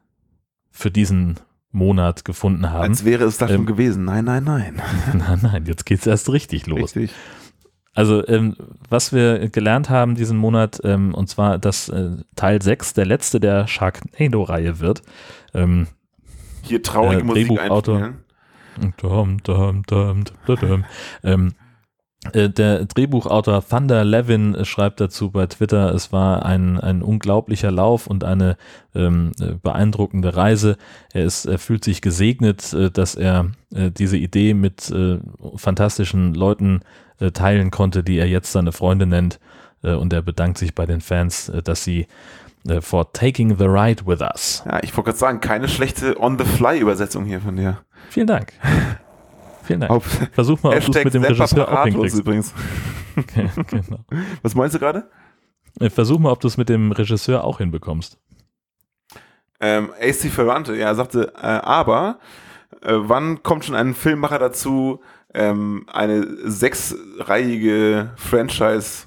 für 0.70 0.90
diesen 0.90 1.40
Monat 1.70 2.24
gefunden 2.24 2.70
haben. 2.70 2.82
Als 2.82 3.04
wäre 3.04 3.24
es 3.24 3.38
das 3.38 3.50
schon 3.50 3.60
Ähm, 3.60 3.66
gewesen. 3.66 4.04
Nein, 4.04 4.24
nein, 4.24 4.44
nein. 4.44 4.80
Nein, 5.14 5.38
nein, 5.42 5.64
jetzt 5.66 5.84
geht's 5.86 6.06
erst 6.06 6.30
richtig 6.32 6.66
los. 6.66 6.96
Richtig. 6.96 7.10
Also, 7.94 8.26
ähm, 8.28 8.56
was 8.88 9.12
wir 9.12 9.48
gelernt 9.48 9.90
haben 9.90 10.14
diesen 10.14 10.38
Monat, 10.38 10.80
ähm, 10.84 11.12
und 11.14 11.28
zwar, 11.28 11.58
dass 11.58 11.88
äh, 11.88 12.10
Teil 12.36 12.62
6 12.62 12.94
der 12.94 13.06
letzte 13.06 13.40
der 13.40 13.66
Sharknado-Reihe 13.66 14.78
wird. 14.78 15.02
Ähm, 15.52 15.88
Hier 16.62 16.82
traurige 16.82 17.22
äh, 17.22 17.24
Musik 17.24 17.48
Drehbuchautor. 17.48 18.14
Dum, 18.98 19.42
dum, 19.42 19.82
dum, 19.84 20.24
dum, 20.46 20.56
dum. 20.60 20.84
Äh, 22.32 22.50
der 22.50 22.84
Drehbuchautor 22.84 23.66
Thunder 23.66 24.04
Levin 24.04 24.64
schreibt 24.64 25.00
dazu 25.00 25.30
bei 25.30 25.46
Twitter, 25.46 25.94
es 25.94 26.12
war 26.12 26.44
ein, 26.44 26.78
ein 26.78 27.02
unglaublicher 27.02 27.70
Lauf 27.70 28.06
und 28.06 28.24
eine 28.24 28.56
ähm, 28.94 29.32
äh, 29.40 29.54
beeindruckende 29.54 30.36
Reise. 30.36 30.76
Er, 31.12 31.24
ist, 31.24 31.46
er 31.46 31.58
fühlt 31.58 31.84
sich 31.84 32.02
gesegnet, 32.02 32.72
äh, 32.72 32.90
dass 32.90 33.14
er 33.14 33.50
äh, 33.72 33.90
diese 33.90 34.16
Idee 34.16 34.54
mit 34.54 34.90
äh, 34.90 35.18
fantastischen 35.56 36.34
Leuten 36.34 36.80
äh, 37.20 37.30
teilen 37.30 37.70
konnte, 37.70 38.02
die 38.02 38.18
er 38.18 38.26
jetzt 38.26 38.52
seine 38.52 38.72
Freunde 38.72 39.06
nennt. 39.06 39.38
Äh, 39.82 39.92
und 39.92 40.12
er 40.12 40.22
bedankt 40.22 40.58
sich 40.58 40.74
bei 40.74 40.86
den 40.86 41.00
Fans, 41.00 41.48
äh, 41.48 41.62
dass 41.62 41.84
sie 41.84 42.08
äh, 42.66 42.80
for 42.80 43.12
taking 43.12 43.56
the 43.56 43.66
ride 43.66 44.06
with 44.06 44.20
us. 44.20 44.64
Ja, 44.66 44.82
ich 44.82 44.96
wollte 44.96 45.10
gerade 45.10 45.18
sagen, 45.18 45.40
keine 45.40 45.68
schlechte 45.68 46.20
On-the-Fly-Übersetzung 46.20 47.24
hier 47.24 47.40
von 47.40 47.56
dir. 47.56 47.78
Vielen 48.10 48.26
Dank. 48.26 48.52
Vielen 49.68 49.80
Dank. 49.80 49.92
Auf- 49.92 50.28
Versuch 50.32 50.62
mal, 50.62 50.76
ob 50.76 50.84
du 50.84 50.90
es 50.90 51.04
mit 51.04 51.14
dem 51.14 51.22
Regisseur 51.22 51.70
auch 51.70 51.84
hinkriegst. 51.84 52.18
übrigens. 52.18 52.54
Okay, 53.16 53.48
genau. 53.70 54.00
Was 54.42 54.54
meinst 54.54 54.74
du 54.74 54.78
gerade? 54.78 55.08
Äh, 55.80 55.90
Versuch 55.90 56.18
mal, 56.18 56.30
ob 56.32 56.40
du 56.40 56.48
es 56.48 56.56
mit 56.56 56.68
dem 56.68 56.90
Regisseur 56.92 57.44
auch 57.44 57.58
hinbekommst. 57.58 58.18
Ähm, 59.60 59.90
AC 60.00 60.30
Ferrante, 60.30 60.74
ja, 60.76 60.94
sagte, 60.94 61.32
äh, 61.36 61.40
aber 61.46 62.18
äh, 62.82 62.94
wann 62.94 63.42
kommt 63.42 63.64
schon 63.64 63.74
ein 63.74 63.94
Filmmacher 63.94 64.38
dazu, 64.38 65.00
ähm, 65.34 65.84
eine 65.92 66.26
sechsreihige 66.48 68.12
Franchise 68.16 69.06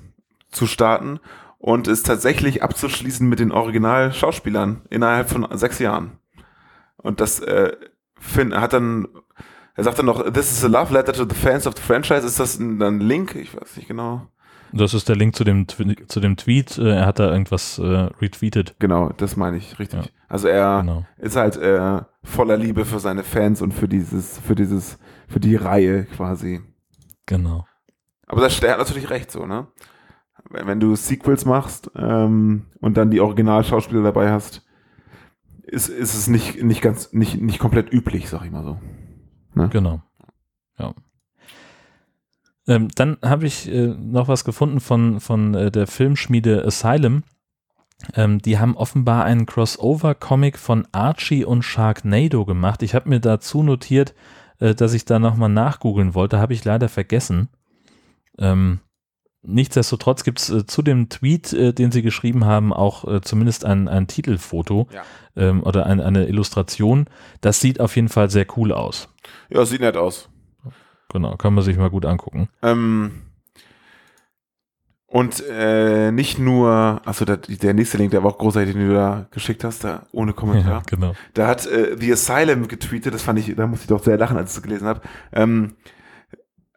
zu 0.52 0.68
starten 0.68 1.20
und 1.58 1.88
es 1.88 2.04
tatsächlich 2.04 2.62
abzuschließen 2.64 3.28
mit 3.28 3.40
den 3.40 3.52
Original-Schauspielern 3.52 4.82
innerhalb 4.90 5.30
von 5.30 5.48
sechs 5.58 5.80
Jahren? 5.80 6.20
Und 6.98 7.20
das 7.22 7.40
äh, 7.40 7.72
Finn 8.20 8.54
hat 8.60 8.74
dann, 8.74 9.08
er 9.76 9.84
sagt 9.84 10.00
dann 10.00 10.06
noch, 10.06 10.24
this 10.32 10.52
is 10.52 10.64
a 10.64 10.68
love 10.68 10.94
letter 10.94 11.14
to 11.14 11.26
the 11.28 11.36
fans 11.36 11.66
of 11.68 11.76
the 11.76 11.82
franchise. 11.82 12.26
Ist 12.26 12.40
das 12.40 12.60
ein, 12.60 12.82
ein 12.82 13.00
Link? 13.00 13.36
Ich 13.36 13.56
weiß 13.56 13.78
nicht 13.78 13.88
genau. 13.88 14.28
Das 14.74 14.94
ist 14.94 15.10
der 15.10 15.18
Link 15.18 15.36
zu 15.36 15.44
dem, 15.44 15.68
zu 15.68 16.20
dem 16.22 16.38
Tweet. 16.38 16.78
Äh, 16.78 16.92
Er 16.96 17.06
hat 17.06 17.20
da 17.20 17.30
irgendwas 17.32 17.78
äh, 17.78 17.84
retweetet. 17.84 18.76
Genau, 18.80 19.10
das 19.18 19.36
meine 19.36 19.58
ich, 19.58 19.80
richtig. 19.80 20.06
Ja. 20.06 20.12
Also 20.30 20.48
er 20.48 20.80
Genau. 20.82 21.06
ist 21.18 21.36
halt 21.36 21.58
äh, 21.58 22.02
voller 22.24 22.56
Liebe 22.58 22.86
für 22.86 23.00
seine 23.00 23.24
Fans 23.24 23.62
und 23.62 23.74
für 23.74 23.90
dieses, 23.90 24.40
für 24.40 24.56
dieses, 24.56 24.98
für 25.28 25.42
die 25.42 25.56
Reihe 25.58 26.06
quasi. 26.06 26.62
Genau. 27.26 27.66
Aber 28.28 28.42
das, 28.42 28.60
der 28.62 28.72
hat 28.72 28.78
natürlich 28.80 29.10
recht 29.10 29.30
so, 29.30 29.46
ne? 29.46 29.68
Wenn, 30.50 30.68
wenn 30.68 30.80
du 30.80 30.96
Sequels 30.96 31.44
machst 31.44 31.92
ähm, 31.98 32.68
und 32.80 32.96
dann 32.96 33.12
die 33.12 33.20
Originalschauspieler 33.20 34.04
dabei 34.04 34.32
hast, 34.32 34.66
ist, 35.64 35.90
ist 35.90 36.14
es 36.14 36.28
nicht, 36.28 36.64
nicht 36.64 36.82
ganz, 36.82 37.12
nicht, 37.12 37.42
nicht 37.42 37.60
komplett 37.60 37.92
üblich, 37.92 38.30
sag 38.30 38.46
ich 38.46 38.52
mal 38.52 38.64
so. 38.64 38.80
Ne? 39.54 39.70
Genau. 39.70 40.02
Ja. 40.78 40.94
Ähm, 42.68 42.90
dann 42.96 43.18
habe 43.24 43.48
ich 43.48 43.70
äh, 43.72 43.88
noch 43.88 44.28
was 44.28 44.46
gefunden 44.46 44.80
von, 44.80 45.20
von 45.20 45.54
äh, 45.56 45.72
der 45.72 45.88
Filmschmiede 45.88 46.66
Asylum. 46.66 47.24
Ähm, 48.16 48.40
die 48.40 48.60
haben 48.60 48.78
offenbar 48.78 49.26
einen 49.26 49.46
Crossover-Comic 49.46 50.58
von 50.58 50.88
Archie 50.92 51.46
und 51.46 51.64
Sharknado 51.64 52.46
gemacht. 52.46 52.84
Ich 52.84 52.96
habe 52.96 53.10
mir 53.10 53.20
dazu 53.20 53.64
notiert, 53.64 54.14
äh, 54.60 54.76
dass 54.76 54.94
ich 54.94 55.06
da 55.06 55.20
nochmal 55.20 55.50
nachgoogeln 55.50 56.14
wollte, 56.14 56.40
habe 56.40 56.54
ich 56.54 56.64
leider 56.64 56.90
vergessen. 56.90 57.50
Ähm, 58.38 58.80
nichtsdestotrotz 59.44 60.24
gibt 60.24 60.40
es 60.40 60.50
äh, 60.50 60.66
zu 60.66 60.82
dem 60.82 61.10
Tweet, 61.10 61.54
äh, 61.54 61.74
den 61.74 61.92
sie 61.92 62.02
geschrieben 62.02 62.46
haben, 62.46 62.72
auch 62.74 63.06
äh, 63.08 63.22
zumindest 63.22 63.66
ein, 63.66 63.88
ein 63.88 64.08
Titelfoto 64.08 64.88
Ja. 64.94 65.04
ähm, 65.36 65.64
oder 65.64 65.86
ein, 65.86 66.00
eine 66.00 66.28
Illustration. 66.28 67.06
Das 67.42 67.60
sieht 67.60 67.80
auf 67.80 67.96
jeden 67.96 68.10
Fall 68.10 68.30
sehr 68.30 68.46
cool 68.58 68.72
aus. 68.72 69.10
Ja, 69.50 69.66
sieht 69.66 69.82
nett 69.82 69.98
aus. 69.98 70.30
Genau, 71.12 71.36
kann 71.36 71.54
man 71.54 71.64
sich 71.64 71.78
mal 71.78 71.90
gut 71.90 72.06
angucken. 72.06 72.48
Ähm, 72.62 73.12
und 75.08 75.44
äh, 75.50 76.10
nicht 76.14 76.40
nur, 76.40 77.02
achso, 77.04 77.26
der, 77.26 77.36
der 77.36 77.74
nächste 77.74 77.98
Link, 77.98 78.12
der 78.12 78.24
war 78.24 78.32
auch 78.32 78.38
großartig, 78.38 78.74
den 78.74 78.88
du 78.88 78.94
da 78.94 79.28
geschickt 79.32 79.66
hast, 79.66 79.84
da 79.84 80.06
ohne 80.14 80.32
Kommentar. 80.32 80.72
Ja, 80.72 80.82
genau. 80.88 81.14
Da 81.34 81.48
hat 81.48 81.66
äh, 81.68 81.98
The 82.00 82.14
Asylum 82.14 82.70
getweetet, 82.70 83.14
das 83.14 83.24
fand 83.24 83.40
ich, 83.40 83.54
da 83.54 83.68
musste 83.68 83.84
ich 83.84 83.90
doch 83.90 84.02
sehr 84.02 84.18
lachen, 84.18 84.38
als 84.38 84.52
ich 84.52 84.56
das 84.56 84.64
gelesen 84.64 84.88
habe. 84.88 85.02
Ähm, 85.34 85.76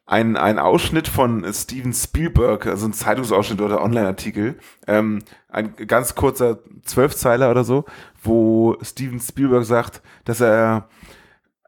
ein, 0.06 0.36
ein 0.36 0.58
Ausschnitt 0.58 1.08
von 1.08 1.44
Steven 1.52 1.92
Spielberg, 1.94 2.66
also 2.66 2.86
ein 2.86 2.92
Zeitungsausschnitt 2.92 3.60
oder 3.62 3.82
Online-Artikel, 3.82 4.58
ähm, 4.86 5.20
ein 5.48 5.74
ganz 5.86 6.14
kurzer 6.14 6.58
Zwölfzeiler 6.84 7.50
oder 7.50 7.64
so, 7.64 7.84
wo 8.22 8.76
Steven 8.82 9.18
Spielberg 9.20 9.64
sagt, 9.64 10.02
dass 10.24 10.40
er, 10.40 10.88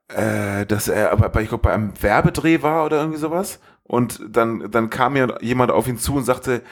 äh, 0.09 0.67
dass 0.67 0.89
er, 0.89 1.17
bei- 1.17 1.43
ich 1.43 1.49
glaube, 1.49 1.63
bei 1.63 1.73
einem 1.73 1.93
Werbedreh 2.03 2.63
war 2.63 2.85
oder 2.85 2.99
irgendwie 2.99 3.19
sowas. 3.19 3.59
Und 3.85 4.21
dann, 4.29 4.71
dann 4.71 4.91
kam 4.91 5.15
mir 5.15 5.39
jemand 5.41 5.71
auf 5.71 5.87
ihn 5.89 5.99
zu 5.99 6.15
und 6.17 6.25
sagte, 6.25 6.63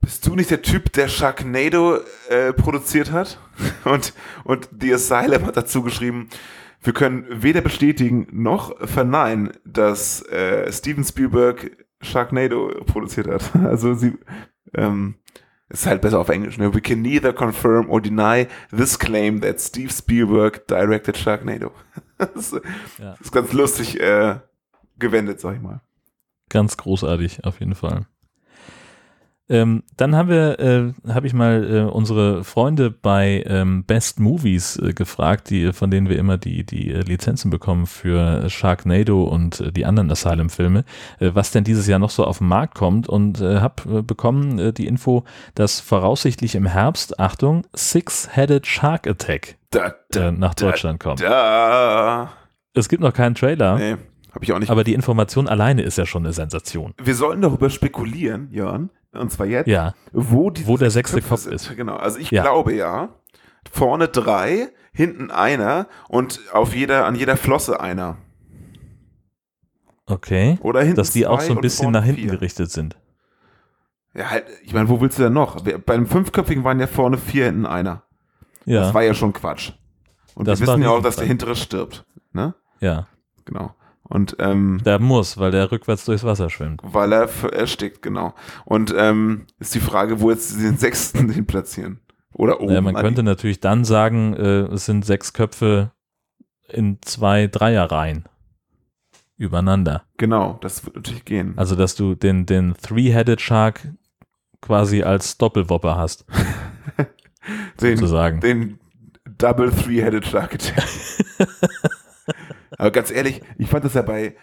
bist 0.00 0.26
du 0.26 0.34
nicht 0.36 0.50
der 0.50 0.62
Typ, 0.62 0.92
der 0.92 1.08
Sharknado 1.08 1.98
äh, 2.28 2.52
produziert 2.52 3.10
hat? 3.12 3.38
Und, 3.84 4.12
und 4.44 4.68
The 4.78 4.92
Asylum 4.94 5.46
hat 5.46 5.56
dazu 5.56 5.82
geschrieben, 5.82 6.28
wir 6.82 6.92
können 6.92 7.26
weder 7.30 7.60
bestätigen 7.60 8.26
noch 8.32 8.76
verneinen, 8.86 9.52
dass 9.64 10.22
äh, 10.28 10.70
Steven 10.72 11.04
Spielberg 11.04 11.70
Sharknado 12.02 12.68
produziert 12.86 13.26
hat. 13.28 13.50
Also 13.64 13.94
sie 13.94 14.14
ähm, 14.74 15.16
ist 15.68 15.86
halt 15.86 16.02
besser 16.02 16.18
auf 16.20 16.28
Englisch. 16.28 16.58
Ne? 16.58 16.72
We 16.74 16.80
can 16.80 17.02
neither 17.02 17.32
confirm 17.32 17.90
or 17.90 18.00
deny 18.00 18.46
this 18.70 18.98
claim 18.98 19.40
that 19.40 19.60
Steve 19.60 19.90
Spielberg 19.92 20.66
directed 20.68 21.16
Sharknado. 21.16 21.72
das, 22.18 22.52
ist- 22.52 22.62
Ja. 22.98 23.10
das 23.12 23.20
ist 23.22 23.32
ganz 23.32 23.52
lustig 23.52 24.00
äh, 24.00 24.38
gewendet, 24.98 25.40
sag 25.40 25.56
ich 25.56 25.62
mal. 25.62 25.80
Ganz 26.48 26.76
großartig, 26.76 27.44
auf 27.44 27.58
jeden 27.58 27.74
Fall. 27.74 28.06
Ähm, 29.48 29.84
dann 29.96 30.16
haben 30.16 30.28
wir, 30.28 30.58
äh, 30.58 30.92
habe 31.12 31.26
ich 31.28 31.32
mal 31.32 31.72
äh, 31.72 31.80
unsere 31.82 32.42
Freunde 32.42 32.90
bei 32.90 33.44
ähm, 33.46 33.84
Best 33.84 34.18
Movies 34.18 34.76
äh, 34.76 34.92
gefragt, 34.92 35.50
die, 35.50 35.72
von 35.72 35.90
denen 35.90 36.08
wir 36.08 36.18
immer 36.18 36.36
die, 36.36 36.64
die 36.66 36.90
äh, 36.90 37.00
Lizenzen 37.02 37.50
bekommen 37.50 37.86
für 37.86 38.48
Sharknado 38.50 39.22
und 39.22 39.60
äh, 39.60 39.70
die 39.72 39.86
anderen 39.86 40.10
Asylum-Filme, 40.10 40.84
äh, 41.20 41.30
was 41.34 41.52
denn 41.52 41.62
dieses 41.62 41.86
Jahr 41.86 42.00
noch 42.00 42.10
so 42.10 42.24
auf 42.24 42.38
den 42.38 42.48
Markt 42.48 42.74
kommt 42.74 43.08
und 43.08 43.40
habe 43.40 44.02
bekommen 44.02 44.74
die 44.74 44.86
Info, 44.86 45.24
dass 45.54 45.78
voraussichtlich 45.80 46.54
im 46.56 46.66
Herbst, 46.66 47.20
Achtung, 47.20 47.66
Six-Headed 47.74 48.66
Shark 48.66 49.06
Attack 49.06 49.56
Da, 49.70 49.94
äh, 50.14 50.32
nach 50.32 50.54
Deutschland 50.54 50.98
kommt. 51.00 51.20
Da. 51.20 52.32
Es 52.74 52.88
gibt 52.88 53.02
noch 53.02 53.12
keinen 53.12 53.34
Trailer, 53.34 53.76
Nee, 53.78 53.96
hab 54.32 54.42
ich 54.42 54.52
auch 54.52 54.58
nicht. 54.58 54.70
aber 54.70 54.84
die 54.84 54.94
Information 54.94 55.48
alleine 55.48 55.82
ist 55.82 55.98
ja 55.98 56.04
schon 56.06 56.24
eine 56.24 56.32
Sensation. 56.32 56.94
wir 57.02 57.14
sollen 57.14 57.40
darüber 57.40 57.70
spekulieren, 57.70 58.48
Jörn, 58.50 58.90
und 59.16 59.30
zwar 59.32 59.46
jetzt, 59.46 59.66
Ja. 59.68 59.94
wo, 60.12 60.50
die 60.50 60.66
Wo 60.66 60.76
der 60.76 60.90
sechste 60.90 61.16
Köpfe 61.16 61.28
Kopf 61.30 61.40
sind. 61.42 61.54
ist. 61.54 61.76
Genau, 61.76 61.96
also 61.96 62.18
ich 62.18 62.30
Ja. 62.30 62.42
glaube 62.42 62.74
ja, 62.74 63.08
vorne 63.70 64.08
drei, 64.08 64.68
hinten 64.92 65.30
einer 65.30 65.88
und 66.08 66.40
auf 66.52 66.74
jeder, 66.74 67.04
an 67.06 67.14
jeder 67.16 67.36
Flosse 67.36 67.80
einer. 67.80 68.16
Okay. 70.06 70.58
Oder 70.62 70.80
hinten 70.80 70.96
Dass 70.96 71.10
die 71.10 71.26
auch 71.26 71.40
so 71.40 71.52
ein 71.54 71.60
bisschen 71.60 71.90
nach 71.90 72.04
hinten 72.04 72.22
vier. 72.22 72.30
gerichtet 72.30 72.70
sind. 72.70 72.96
Ja, 74.14 74.30
halt, 74.30 74.44
ich 74.62 74.72
meine, 74.72 74.88
wo 74.88 75.00
willst 75.00 75.18
du 75.18 75.24
denn 75.24 75.32
noch? 75.32 75.66
Wir- 75.66 75.78
Bei 75.78 75.94
einem 75.94 76.06
fünfköpfigen 76.06 76.64
waren 76.64 76.80
ja 76.80 76.86
vorne 76.86 77.18
vier, 77.18 77.46
hinten 77.46 77.66
einer. 77.66 78.02
Ja. 78.64 78.80
Das 78.82 78.94
war 78.94 79.02
ja 79.02 79.14
schon 79.14 79.32
Quatsch. 79.32 79.72
Und 80.34 80.46
Das 80.48 80.60
wir 80.60 80.66
wissen 80.68 80.82
ja 80.82 80.90
auch, 80.90 81.02
dass 81.02 81.16
der 81.16 81.26
hintere 81.26 81.56
stirbt. 81.56 82.04
Ne? 82.32 82.54
Ja. 82.80 83.08
Genau. 83.44 83.74
Und 84.08 84.36
ähm, 84.38 84.80
Der 84.84 84.98
muss, 84.98 85.36
weil 85.38 85.50
der 85.50 85.70
rückwärts 85.72 86.04
durchs 86.04 86.24
Wasser 86.24 86.48
schwimmt. 86.50 86.80
weil 86.84 87.12
er 87.12 87.28
erstickt, 87.52 88.02
genau. 88.02 88.34
Und 88.64 88.94
ähm, 88.96 89.46
ist 89.58 89.74
die 89.74 89.80
Frage, 89.80 90.20
wo 90.20 90.30
jetzt 90.30 90.60
den 90.60 90.76
sechsten 90.76 91.28
hin 91.32 91.46
platzieren. 91.46 92.00
Oder 92.32 92.60
oben. 92.60 92.68
Naja, 92.68 92.80
man 92.82 92.96
an 92.96 93.02
könnte 93.02 93.22
natürlich 93.22 93.60
dann 93.60 93.84
sagen, 93.84 94.34
äh, 94.34 94.62
es 94.72 94.84
sind 94.86 95.04
sechs 95.04 95.32
Köpfe 95.32 95.92
in 96.68 96.98
zwei 97.02 97.46
Dreierreihen 97.46 98.28
übereinander. 99.38 100.02
Genau, 100.18 100.58
das 100.60 100.84
wird 100.84 100.96
natürlich 100.96 101.24
gehen. 101.24 101.54
Also, 101.56 101.76
dass 101.76 101.94
du 101.94 102.14
den, 102.14 102.46
den 102.46 102.74
Three-Headed 102.74 103.40
Shark 103.40 103.88
quasi 104.60 105.02
als 105.02 105.38
Doppelwopper 105.38 105.96
hast. 105.96 106.26
den, 107.80 107.96
sozusagen. 107.96 108.40
Den 108.40 108.78
Double 109.38 109.70
Three-Headed 109.70 110.26
Shark 110.26 110.54
Attack. 110.54 110.84
Aber 112.78 112.90
ganz 112.90 113.10
ehrlich, 113.10 113.40
ich 113.58 113.68
fand 113.68 113.84
das 113.84 113.94
ja 113.94 114.02
bei, 114.02 114.36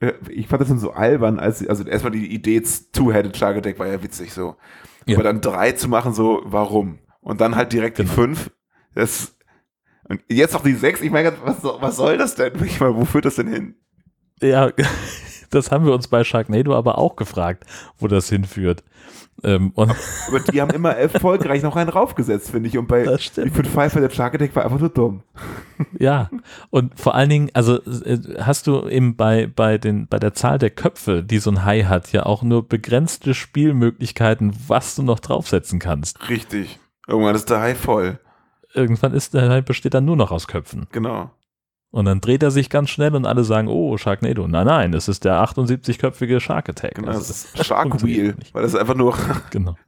äh, 0.00 0.12
ich 0.30 0.46
fand 0.48 0.60
das 0.62 0.68
dann 0.68 0.78
so 0.78 0.92
albern, 0.92 1.38
als, 1.38 1.66
also 1.66 1.84
erstmal 1.84 2.12
die 2.12 2.32
Idee 2.32 2.62
Two-Headed 2.92 3.36
Shark 3.36 3.56
Attack 3.56 3.78
war 3.78 3.86
ja 3.86 4.02
witzig 4.02 4.32
so. 4.32 4.56
Ja. 5.06 5.16
Aber 5.16 5.24
dann 5.24 5.40
drei 5.40 5.72
zu 5.72 5.88
machen, 5.88 6.12
so, 6.12 6.42
warum? 6.44 6.98
Und 7.20 7.40
dann 7.40 7.56
halt 7.56 7.72
direkt 7.72 7.96
Genau. 7.96 8.08
die 8.08 8.14
fünf, 8.14 8.50
das, 8.94 9.36
und 10.08 10.20
jetzt 10.28 10.52
noch 10.54 10.62
die 10.62 10.74
sechs, 10.74 11.00
ich 11.00 11.10
meine, 11.10 11.32
was, 11.44 11.62
soll- 11.62 11.80
was 11.80 11.96
soll 11.96 12.18
das 12.18 12.34
denn? 12.34 12.52
Ich 12.64 12.80
meine, 12.80 12.96
wo 12.96 13.04
führt 13.04 13.24
das 13.24 13.36
denn 13.36 13.48
hin? 13.48 13.74
Ja, 14.40 14.70
das 15.50 15.70
haben 15.70 15.84
wir 15.86 15.92
uns 15.94 16.08
bei 16.08 16.24
Sharknado 16.24 16.74
aber 16.74 16.98
auch 16.98 17.16
gefragt, 17.16 17.64
wo 17.98 18.08
das 18.08 18.28
hinführt. 18.28 18.84
Ähm, 19.42 19.72
und 19.74 19.94
Aber 20.28 20.40
die 20.40 20.60
haben 20.60 20.70
immer 20.70 20.96
erfolgreich 20.96 21.62
noch 21.62 21.76
einen 21.76 21.90
raufgesetzt, 21.90 22.50
finde 22.50 22.68
ich. 22.68 22.78
Und 22.78 22.88
bei 22.88 23.04
Das 23.04 23.24
stimmt. 23.24 23.48
die 23.48 23.50
fünf 23.50 23.70
Five-Headed 23.70 24.14
Shark 24.14 24.34
Attack 24.34 24.54
war 24.56 24.64
einfach 24.64 24.78
nur 24.78 24.88
dumm. 24.88 25.22
Ja, 25.98 26.28
und 26.70 26.98
vor 26.98 27.14
allen 27.14 27.30
Dingen, 27.30 27.50
also 27.54 27.82
äh, 27.82 28.18
hast 28.40 28.66
du 28.66 28.86
eben 28.88 29.16
bei, 29.16 29.46
bei, 29.46 29.78
den, 29.78 30.06
bei 30.08 30.18
der 30.18 30.34
Zahl 30.34 30.58
der 30.58 30.70
Köpfe, 30.70 31.22
die 31.22 31.38
so 31.38 31.50
ein 31.50 31.64
Hai 31.64 31.84
hat, 31.84 32.12
ja 32.12 32.26
auch 32.26 32.42
nur 32.42 32.68
begrenzte 32.68 33.32
Spielmöglichkeiten, 33.34 34.52
was 34.68 34.94
du 34.94 35.02
noch 35.02 35.20
draufsetzen 35.20 35.78
kannst. 35.78 36.28
Richtig. 36.28 36.78
Irgendwann 37.06 37.34
ist 37.34 37.48
der 37.50 37.60
Hai 37.60 37.74
voll. 37.74 38.18
Irgendwann 38.74 39.14
ist 39.14 39.34
der 39.34 39.48
Hai 39.48 39.62
besteht 39.62 39.94
dann 39.94 40.04
nur 40.04 40.16
noch 40.16 40.30
aus 40.30 40.46
Köpfen. 40.46 40.86
Genau. 40.92 41.30
Und 41.92 42.04
dann 42.04 42.20
dreht 42.20 42.42
er 42.42 42.52
sich 42.52 42.70
ganz 42.70 42.90
schnell 42.90 43.16
und 43.16 43.26
alle 43.26 43.42
sagen, 43.42 43.66
oh, 43.66 43.96
Sharknado. 43.96 44.46
Nein, 44.46 44.66
nein, 44.66 44.94
es 44.94 45.08
ist 45.08 45.24
der 45.24 45.42
78-köpfige 45.42 46.38
Shark 46.38 46.68
Attack. 46.68 46.94
Genau, 46.94 47.08
Also 47.08 47.20
das 47.20 47.30
ist 47.30 47.66
Shark 47.66 48.02
Wheel, 48.04 48.36
weil 48.52 48.62
das 48.62 48.74
ist 48.74 48.80
einfach 48.80 48.94
nur 48.94 49.16
Genau. 49.50 49.74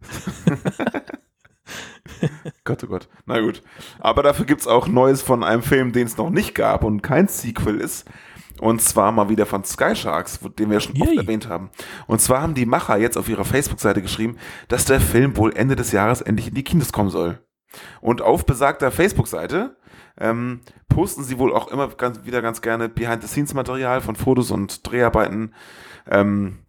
Gott, 2.64 2.84
oh 2.84 2.88
Gott. 2.88 3.08
Na 3.26 3.40
gut. 3.40 3.62
Aber 4.00 4.22
dafür 4.22 4.44
gibt's 4.44 4.66
auch 4.66 4.88
Neues 4.88 5.22
von 5.22 5.42
einem 5.44 5.62
Film, 5.62 5.92
den 5.92 6.06
es 6.06 6.16
noch 6.16 6.30
nicht 6.30 6.54
gab 6.54 6.84
und 6.84 7.02
kein 7.02 7.28
Sequel 7.28 7.80
ist. 7.80 8.08
Und 8.60 8.80
zwar 8.82 9.10
mal 9.12 9.28
wieder 9.28 9.46
von 9.46 9.64
Sky 9.64 9.96
Sharks, 9.96 10.38
den 10.58 10.70
wir 10.70 10.80
schon 10.80 11.00
oft 11.00 11.10
Yay. 11.10 11.18
erwähnt 11.18 11.48
haben. 11.48 11.70
Und 12.06 12.20
zwar 12.20 12.42
haben 12.42 12.54
die 12.54 12.66
Macher 12.66 12.96
jetzt 12.96 13.16
auf 13.16 13.28
ihrer 13.28 13.44
Facebook-Seite 13.44 14.02
geschrieben, 14.02 14.36
dass 14.68 14.84
der 14.84 15.00
Film 15.00 15.36
wohl 15.36 15.56
Ende 15.56 15.74
des 15.74 15.90
Jahres 15.90 16.20
endlich 16.20 16.48
in 16.48 16.54
die 16.54 16.62
Kinos 16.62 16.92
kommen 16.92 17.10
soll. 17.10 17.40
Und 18.00 18.22
auf 18.22 18.44
besagter 18.44 18.90
Facebook-Seite 18.92 19.76
ähm, 20.22 20.60
posten 20.88 21.24
sie 21.24 21.38
wohl 21.38 21.52
auch 21.52 21.68
immer 21.68 21.88
ganz, 21.88 22.24
wieder 22.24 22.40
ganz 22.40 22.62
gerne 22.62 22.88
Behind-the-Scenes-Material 22.88 24.00
von 24.00 24.16
Fotos 24.16 24.50
und 24.50 24.88
Dreharbeiten. 24.88 25.52
Ähm, 26.08 26.60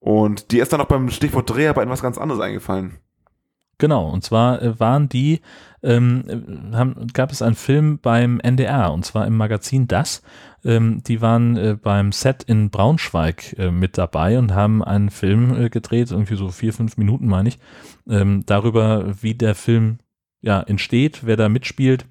und 0.00 0.50
dir 0.50 0.62
ist 0.62 0.72
dann 0.72 0.80
auch 0.80 0.86
beim 0.86 1.08
Stichwort 1.10 1.48
Dreharbeiten 1.48 1.90
was 1.90 2.02
ganz 2.02 2.18
anderes 2.18 2.42
eingefallen. 2.42 2.98
Genau, 3.78 4.08
und 4.08 4.24
zwar 4.24 4.62
äh, 4.62 4.80
waren 4.80 5.08
die, 5.08 5.42
ähm, 5.82 6.24
äh, 6.26 6.76
haben, 6.76 7.06
gab 7.12 7.30
es 7.30 7.42
einen 7.42 7.54
Film 7.54 7.98
beim 8.00 8.40
NDR, 8.40 8.92
und 8.92 9.04
zwar 9.04 9.26
im 9.26 9.36
Magazin 9.36 9.86
Das. 9.86 10.22
Ähm, 10.64 11.02
die 11.06 11.20
waren 11.20 11.56
äh, 11.56 11.76
beim 11.80 12.10
Set 12.10 12.42
in 12.44 12.70
Braunschweig 12.70 13.56
äh, 13.58 13.70
mit 13.70 13.98
dabei 13.98 14.38
und 14.38 14.54
haben 14.54 14.82
einen 14.82 15.10
Film 15.10 15.54
äh, 15.54 15.68
gedreht, 15.68 16.10
irgendwie 16.10 16.36
so 16.36 16.48
vier, 16.48 16.72
fünf 16.72 16.96
Minuten, 16.96 17.28
meine 17.28 17.50
ich, 17.50 17.58
ähm, 18.08 18.44
darüber, 18.46 19.12
wie 19.20 19.34
der 19.34 19.54
Film 19.54 19.98
ja, 20.40 20.60
entsteht, 20.62 21.26
wer 21.26 21.36
da 21.36 21.48
mitspielt 21.48 22.06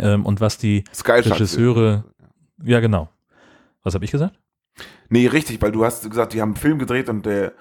ähm, 0.00 0.24
und 0.26 0.40
was 0.40 0.58
die 0.58 0.84
Sky. 0.94 1.12
Regisseure, 1.20 2.04
ja 2.62 2.80
genau. 2.80 3.08
Was 3.82 3.94
habe 3.94 4.04
ich 4.04 4.10
gesagt? 4.10 4.38
Nee, 5.08 5.26
richtig, 5.28 5.62
weil 5.62 5.72
du 5.72 5.84
hast 5.84 6.08
gesagt, 6.08 6.32
die 6.32 6.40
haben 6.40 6.50
einen 6.50 6.56
Film 6.56 6.78
gedreht 6.78 7.08
und 7.08 7.24
der 7.26 7.52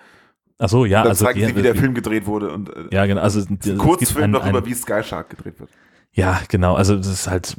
Ach 0.57 0.69
so, 0.69 0.85
ja, 0.85 1.01
dann 1.01 1.09
also 1.09 1.25
zeigen 1.25 1.39
die- 1.39 1.45
sie, 1.47 1.55
wie 1.55 1.61
der 1.61 1.75
Film 1.75 1.93
gedreht 1.93 2.25
wurde 2.25 2.51
und 2.51 2.69
äh, 2.69 2.85
Ja, 2.91 3.05
genau, 3.05 3.21
also 3.21 3.41
ein 3.41 3.77
Kurzfilm 3.77 4.31
darüber, 4.31 4.57
einen- 4.59 4.65
wie 4.65 4.73
Sky 4.73 5.03
Shark 5.03 5.29
gedreht 5.29 5.59
wird. 5.59 5.69
Ja, 6.13 6.39
genau. 6.47 6.75
Also 6.75 6.95
das 6.95 7.07
ist 7.07 7.27
halt 7.27 7.57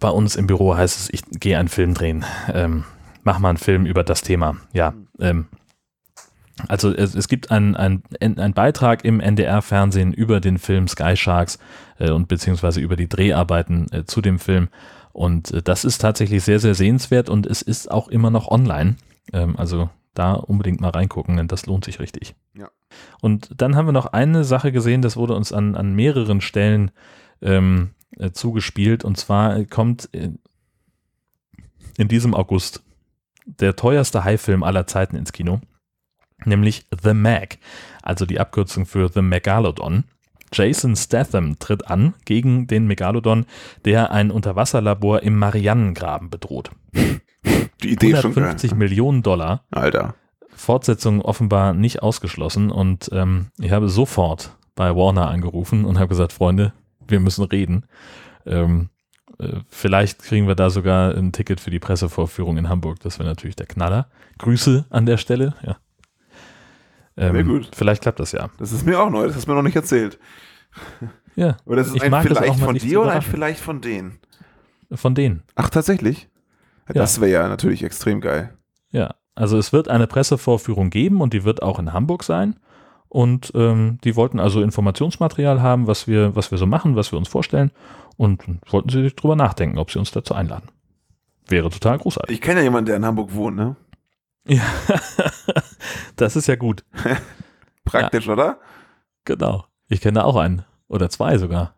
bei 0.00 0.08
uns 0.10 0.34
im 0.34 0.48
Büro 0.48 0.76
heißt 0.76 0.98
es, 0.98 1.08
ich 1.12 1.22
gehe 1.40 1.56
einen 1.58 1.68
Film 1.68 1.94
drehen. 1.94 2.24
Ähm, 2.52 2.82
mach 3.22 3.38
mal 3.38 3.50
einen 3.50 3.58
Film 3.58 3.86
über 3.86 4.02
das 4.02 4.22
Thema. 4.22 4.56
Ja. 4.72 4.94
Ähm, 5.20 5.46
also 6.68 6.94
es, 6.94 7.14
es 7.14 7.28
gibt 7.28 7.50
einen 7.50 7.74
ein 7.74 8.54
Beitrag 8.54 9.04
im 9.04 9.20
NDR-Fernsehen 9.20 10.12
über 10.12 10.40
den 10.40 10.58
Film 10.58 10.86
Sky 10.86 11.16
Sharks 11.16 11.58
äh, 11.98 12.10
und 12.10 12.28
beziehungsweise 12.28 12.80
über 12.80 12.96
die 12.96 13.08
Dreharbeiten 13.08 13.90
äh, 13.92 14.04
zu 14.04 14.20
dem 14.20 14.38
Film. 14.38 14.68
Und 15.12 15.50
äh, 15.50 15.62
das 15.62 15.84
ist 15.84 15.98
tatsächlich 15.98 16.44
sehr, 16.44 16.60
sehr 16.60 16.74
sehenswert 16.74 17.28
und 17.28 17.46
es 17.46 17.60
ist 17.60 17.90
auch 17.90 18.08
immer 18.08 18.30
noch 18.30 18.48
online. 18.48 18.96
Ähm, 19.32 19.56
also 19.56 19.90
da 20.14 20.34
unbedingt 20.34 20.80
mal 20.80 20.90
reingucken, 20.90 21.36
denn 21.36 21.48
das 21.48 21.66
lohnt 21.66 21.84
sich 21.84 21.98
richtig. 21.98 22.36
Ja. 22.56 22.70
Und 23.20 23.50
dann 23.56 23.74
haben 23.74 23.86
wir 23.88 23.92
noch 23.92 24.06
eine 24.06 24.44
Sache 24.44 24.70
gesehen, 24.70 25.02
das 25.02 25.16
wurde 25.16 25.34
uns 25.34 25.52
an, 25.52 25.74
an 25.74 25.94
mehreren 25.94 26.40
Stellen 26.40 26.92
ähm, 27.42 27.90
äh, 28.16 28.30
zugespielt. 28.30 29.04
Und 29.04 29.16
zwar 29.16 29.64
kommt 29.64 30.08
in, 30.12 30.38
in 31.96 32.06
diesem 32.06 32.32
August 32.32 32.84
der 33.44 33.74
teuerste 33.74 34.22
High-Film 34.22 34.62
aller 34.62 34.86
Zeiten 34.86 35.16
ins 35.16 35.32
Kino 35.32 35.60
nämlich 36.44 36.86
The 37.02 37.14
Mag, 37.14 37.58
also 38.02 38.26
die 38.26 38.40
Abkürzung 38.40 38.86
für 38.86 39.08
The 39.08 39.22
Megalodon. 39.22 40.04
Jason 40.52 40.94
Statham 40.94 41.58
tritt 41.58 41.88
an 41.88 42.14
gegen 42.24 42.66
den 42.66 42.86
Megalodon, 42.86 43.46
der 43.84 44.12
ein 44.12 44.30
Unterwasserlabor 44.30 45.22
im 45.22 45.36
Marianengraben 45.38 46.30
bedroht. 46.30 46.70
Die 47.82 47.92
Idee 47.92 48.14
150 48.14 48.70
schon 48.70 48.78
Millionen 48.78 49.22
Dollar. 49.22 49.64
Alter. 49.70 50.14
Fortsetzung 50.54 51.20
offenbar 51.20 51.74
nicht 51.74 52.02
ausgeschlossen 52.02 52.70
und 52.70 53.10
ähm, 53.12 53.46
ich 53.58 53.72
habe 53.72 53.88
sofort 53.88 54.56
bei 54.76 54.94
Warner 54.94 55.28
angerufen 55.28 55.84
und 55.84 55.98
habe 55.98 56.08
gesagt, 56.08 56.32
Freunde, 56.32 56.72
wir 57.06 57.20
müssen 57.20 57.44
reden. 57.44 57.86
Ähm, 58.46 58.90
äh, 59.38 59.60
vielleicht 59.68 60.22
kriegen 60.22 60.46
wir 60.46 60.54
da 60.54 60.70
sogar 60.70 61.14
ein 61.14 61.32
Ticket 61.32 61.60
für 61.60 61.70
die 61.70 61.80
Pressevorführung 61.80 62.56
in 62.56 62.68
Hamburg. 62.68 63.00
Das 63.00 63.18
wäre 63.18 63.28
natürlich 63.28 63.56
der 63.56 63.66
Knaller. 63.66 64.08
Grüße 64.38 64.86
an 64.90 65.06
der 65.06 65.16
Stelle. 65.16 65.54
Ja. 65.62 65.76
Ähm, 67.16 67.32
Sehr 67.34 67.44
gut. 67.44 67.70
Vielleicht 67.74 68.02
klappt 68.02 68.20
das 68.20 68.32
ja. 68.32 68.50
Das 68.58 68.72
ist 68.72 68.84
mir 68.84 69.00
auch 69.00 69.10
neu, 69.10 69.26
das 69.26 69.36
hast 69.36 69.46
du 69.46 69.50
mir 69.50 69.56
noch 69.56 69.62
nicht 69.62 69.76
erzählt. 69.76 70.18
Ja. 71.36 71.56
Oder 71.64 71.76
das 71.76 71.88
ist 71.88 71.96
ich 71.96 72.02
ein 72.02 72.22
vielleicht 72.22 72.58
von 72.60 72.74
dir 72.76 73.00
oder 73.00 73.12
ein 73.12 73.22
vielleicht 73.22 73.60
von 73.60 73.80
denen? 73.80 74.18
Von 74.92 75.14
denen. 75.14 75.42
Ach, 75.54 75.70
tatsächlich? 75.70 76.28
Ja. 76.88 76.94
Das 76.94 77.20
wäre 77.20 77.30
ja 77.30 77.48
natürlich 77.48 77.82
extrem 77.82 78.20
geil. 78.20 78.56
Ja. 78.90 79.14
Also 79.34 79.58
es 79.58 79.72
wird 79.72 79.88
eine 79.88 80.06
Pressevorführung 80.06 80.90
geben 80.90 81.20
und 81.20 81.32
die 81.32 81.44
wird 81.44 81.62
auch 81.62 81.78
in 81.78 81.92
Hamburg 81.92 82.22
sein. 82.22 82.56
Und 83.08 83.52
ähm, 83.54 83.98
die 84.04 84.16
wollten 84.16 84.40
also 84.40 84.60
Informationsmaterial 84.60 85.62
haben, 85.62 85.86
was 85.86 86.06
wir, 86.08 86.34
was 86.34 86.50
wir 86.50 86.58
so 86.58 86.66
machen, 86.66 86.96
was 86.96 87.12
wir 87.12 87.18
uns 87.18 87.28
vorstellen. 87.28 87.70
Und 88.16 88.42
wollten 88.68 88.88
sie 88.88 89.10
drüber 89.10 89.36
nachdenken, 89.36 89.78
ob 89.78 89.90
sie 89.90 89.98
uns 89.98 90.10
dazu 90.10 90.34
einladen. 90.34 90.68
Wäre 91.46 91.70
total 91.70 91.98
großartig. 91.98 92.34
Ich 92.34 92.40
kenne 92.40 92.60
ja 92.60 92.64
jemanden, 92.64 92.86
der 92.86 92.96
in 92.96 93.04
Hamburg 93.04 93.34
wohnt, 93.34 93.56
ne? 93.56 93.76
Ja, 94.46 94.62
das 96.16 96.36
ist 96.36 96.48
ja 96.48 96.56
gut. 96.56 96.84
Praktisch, 97.84 98.28
oder? 98.28 98.58
Genau. 99.24 99.66
Ich 99.88 100.00
kenne 100.00 100.24
auch 100.24 100.36
einen. 100.36 100.64
Oder 100.88 101.08
zwei 101.10 101.38
sogar. 101.38 101.74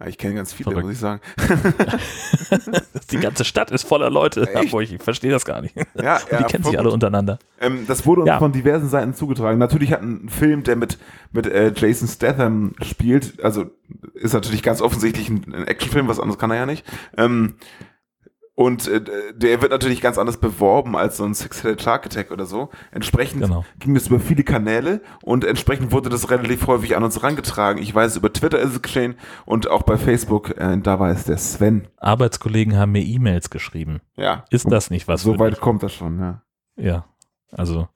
Ja, 0.00 0.06
ich 0.06 0.16
kenne 0.16 0.34
ganz 0.34 0.52
viele, 0.52 0.70
Verrückt. 0.70 0.86
muss 0.86 0.94
ich 0.94 1.00
sagen. 1.00 1.20
Die 3.10 3.18
ganze 3.18 3.44
Stadt 3.44 3.70
ist 3.72 3.82
voller 3.86 4.10
Leute. 4.10 4.48
Hamburg. 4.54 4.82
Ich 4.82 5.02
verstehe 5.02 5.32
das 5.32 5.44
gar 5.44 5.60
nicht. 5.60 5.74
Ja, 5.76 5.84
Die 6.20 6.32
ja, 6.34 6.42
kennen 6.44 6.62
voll 6.62 6.70
sich 6.72 6.78
alle 6.78 6.90
untereinander. 6.90 7.38
Ähm, 7.60 7.84
das 7.88 8.06
wurde 8.06 8.20
uns 8.20 8.28
Ja. 8.28 8.38
von 8.38 8.52
diversen 8.52 8.88
Seiten 8.88 9.14
zugetragen. 9.14 9.58
Natürlich 9.58 9.92
hat 9.92 10.02
ein 10.02 10.28
Film, 10.28 10.62
der 10.62 10.76
mit, 10.76 10.98
mit 11.32 11.46
äh, 11.46 11.72
Jason 11.74 12.06
Statham 12.06 12.74
spielt, 12.82 13.42
also 13.42 13.70
ist 14.14 14.34
natürlich 14.34 14.62
ganz 14.62 14.82
offensichtlich 14.82 15.30
ein, 15.30 15.52
ein 15.52 15.66
Actionfilm, 15.66 16.06
was 16.06 16.20
anderes 16.20 16.38
kann 16.38 16.50
er 16.52 16.58
ja 16.58 16.66
nicht. 16.66 16.86
Ähm, 17.16 17.56
und 18.58 18.88
äh, 18.88 19.00
der 19.36 19.62
wird 19.62 19.70
natürlich 19.70 20.00
ganz 20.00 20.18
anders 20.18 20.36
beworben 20.36 20.96
als 20.96 21.18
so 21.18 21.24
ein 21.24 21.32
Six-Headed 21.32 21.80
Shark 21.80 22.06
Attack 22.06 22.32
oder 22.32 22.44
so. 22.44 22.70
Entsprechend 22.90 23.42
Genau. 23.42 23.64
ging 23.78 23.94
es 23.94 24.08
über 24.08 24.18
viele 24.18 24.42
Kanäle 24.42 25.00
und 25.22 25.44
entsprechend 25.44 25.92
wurde 25.92 26.08
das 26.08 26.28
relativ 26.28 26.66
häufig 26.66 26.96
an 26.96 27.04
uns 27.04 27.14
herangetragen. 27.14 27.80
Ich 27.80 27.94
weiß, 27.94 28.16
über 28.16 28.32
Twitter 28.32 28.58
ist 28.58 28.72
es 28.72 28.82
geschehen 28.82 29.14
und 29.46 29.70
auch 29.70 29.84
bei 29.84 29.96
Facebook, 29.96 30.58
äh, 30.58 30.76
da 30.78 30.98
war 30.98 31.10
es 31.10 31.22
der 31.22 31.38
Sven. 31.38 31.86
Arbeitskollegen 31.98 32.76
haben 32.76 32.90
mir 32.90 33.04
E-Mails 33.04 33.50
geschrieben. 33.50 34.00
Ja. 34.16 34.44
Ist 34.50 34.68
das 34.68 34.90
nicht 34.90 35.06
was? 35.06 35.22
So 35.22 35.38
weit 35.38 35.52
dich? 35.52 35.60
kommt 35.60 35.84
das 35.84 35.94
schon, 35.94 36.18
ja. 36.18 36.42
Ja, 36.74 37.04
also 37.52 37.86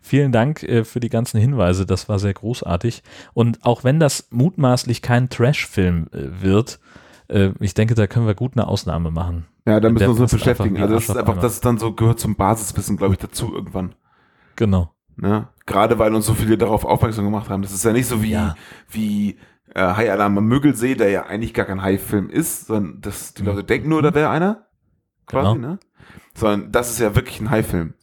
vielen 0.00 0.30
Dank 0.30 0.62
äh, 0.62 0.84
für 0.84 1.00
die 1.00 1.08
ganzen 1.08 1.40
Hinweise. 1.40 1.86
Das 1.86 2.08
war 2.08 2.20
sehr 2.20 2.34
großartig. 2.34 3.02
Und 3.34 3.64
auch 3.64 3.82
wenn 3.82 3.98
das 3.98 4.28
mutmaßlich 4.30 5.02
kein 5.02 5.28
Trash-Film 5.28 6.06
äh, 6.12 6.40
wird, 6.40 6.78
äh, 7.26 7.50
ich 7.58 7.74
denke, 7.74 7.96
da 7.96 8.06
können 8.06 8.28
wir 8.28 8.36
gut 8.36 8.52
eine 8.54 8.68
Ausnahme 8.68 9.10
machen. 9.10 9.46
Ja, 9.68 9.80
da 9.80 9.90
müssen 9.90 10.06
wir 10.06 10.08
uns 10.10 10.18
passt 10.20 10.32
beschäftigen. 10.32 10.80
Also 10.80 10.94
das 10.94 11.08
ist 11.08 11.16
einfach, 11.16 11.38
das 11.38 11.54
ist 11.54 11.64
dann 11.64 11.78
so, 11.78 11.92
gehört 11.92 12.18
zum 12.18 12.36
Basiswissen, 12.36 12.96
glaube 12.96 13.14
ich, 13.14 13.18
dazu 13.18 13.52
irgendwann. 13.54 13.94
Genau. 14.56 14.94
Ne? 15.16 15.48
Gerade 15.66 15.98
weil 15.98 16.14
uns 16.14 16.26
so 16.26 16.34
viele 16.34 16.56
darauf 16.56 16.84
aufmerksam 16.84 17.24
gemacht 17.24 17.50
haben. 17.50 17.62
Das 17.62 17.72
ist 17.72 17.84
ja 17.84 17.92
nicht 17.92 18.06
so 18.06 18.22
wie, 18.22 18.30
Ja. 18.32 18.54
wie 18.88 19.36
äh, 19.74 19.80
High 19.94 20.10
Alarm 20.10 20.38
am 20.38 20.46
Müggelsee, 20.46 20.94
der 20.94 21.10
ja 21.10 21.26
eigentlich 21.26 21.52
gar 21.52 21.66
kein 21.66 21.82
High-Film 21.82 22.30
ist, 22.30 22.66
sondern 22.68 23.00
das, 23.02 23.34
die 23.34 23.42
Leute 23.42 23.64
denken 23.64 23.90
nur, 23.90 24.00
da 24.00 24.14
wäre 24.14 24.30
einer. 24.30 24.66
Quasi, 25.26 25.54
Genau. 25.56 25.68
ne? 25.72 25.78
Sondern 26.34 26.72
das 26.72 26.90
ist 26.90 27.00
ja 27.00 27.14
wirklich 27.14 27.40
ein 27.40 27.50
High-Film. 27.50 27.94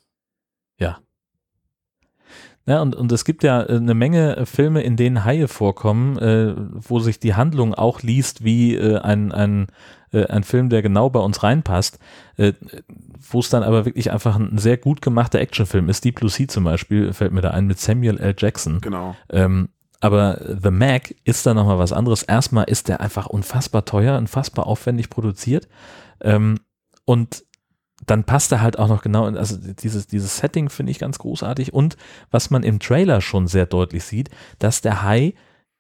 Ja. 2.66 2.82
Und, 2.82 2.96
und 2.96 3.12
es 3.12 3.26
gibt 3.26 3.44
ja 3.44 3.62
äh, 3.64 3.76
eine 3.76 3.94
Menge 3.94 4.38
äh, 4.38 4.46
Filme, 4.46 4.82
in 4.82 4.96
denen 4.96 5.24
Haie 5.24 5.48
vorkommen, 5.48 6.18
äh, 6.18 6.56
wo 6.74 7.00
sich 7.00 7.20
die 7.20 7.36
Handlung 7.36 7.74
auch 7.74 8.02
liest 8.02 8.44
wie 8.44 8.76
äh, 8.76 8.98
ein, 9.00 9.32
ein, 9.32 9.68
äh, 10.12 10.26
ein 10.26 10.44
Film, 10.44 10.70
der 10.70 10.82
genau 10.82 11.10
bei 11.10 11.20
uns 11.20 11.44
reinpasst, 11.44 12.00
äh, 12.38 12.54
wo 13.30 13.40
es 13.40 13.50
dann 13.50 13.64
aber 13.64 13.86
wirklich 13.86 14.12
einfach 14.12 14.36
ein 14.36 14.58
sehr 14.58 14.78
gut 14.78 15.02
gemachter 15.02 15.40
Actionfilm 15.40 15.90
ist. 15.90 16.04
Deep 16.04 16.16
Blue 16.16 16.30
Sea 16.30 16.48
zum 16.48 16.64
Beispiel 16.64 17.14
fällt 17.14 17.32
mir 17.32 17.42
da 17.42 17.52
ein 17.52 17.68
mit 17.68 17.80
Samuel 17.80 18.20
L. 18.20 18.36
Jackson. 18.38 18.82
Genau. 18.82 19.16
Ähm, 19.30 19.70
aber 20.02 20.40
The 20.62 20.72
Mac 20.72 21.16
ist 21.24 21.46
da 21.46 21.54
nochmal 21.54 21.80
was 21.80 21.94
anderes. 21.94 22.24
Erstmal 22.24 22.66
ist 22.66 22.90
der 22.90 23.02
einfach 23.02 23.28
unfassbar 23.28 23.86
teuer, 23.86 24.18
unfassbar 24.18 24.68
aufwendig 24.68 25.10
produziert. 25.10 25.68
Ähm, 26.22 26.60
und 27.06 27.45
dann 28.06 28.24
passt 28.24 28.52
er 28.52 28.62
halt 28.62 28.78
auch 28.78 28.88
noch 28.88 29.02
genau 29.02 29.28
in, 29.28 29.38
also 29.38 29.58
dieses, 29.58 30.08
dieses 30.08 30.38
Setting 30.38 30.70
finde 30.70 30.92
ich 30.92 31.00
ganz 31.00 31.18
großartig. 31.18 31.74
Und 31.74 31.98
was 32.32 32.50
man 32.50 32.64
im 32.64 32.80
Trailer 32.80 33.22
schon 33.22 33.48
sehr 33.48 33.66
deutlich 33.66 34.04
sieht, 34.04 34.30
dass 34.60 34.82
der 34.82 35.02
Hai 35.02 35.34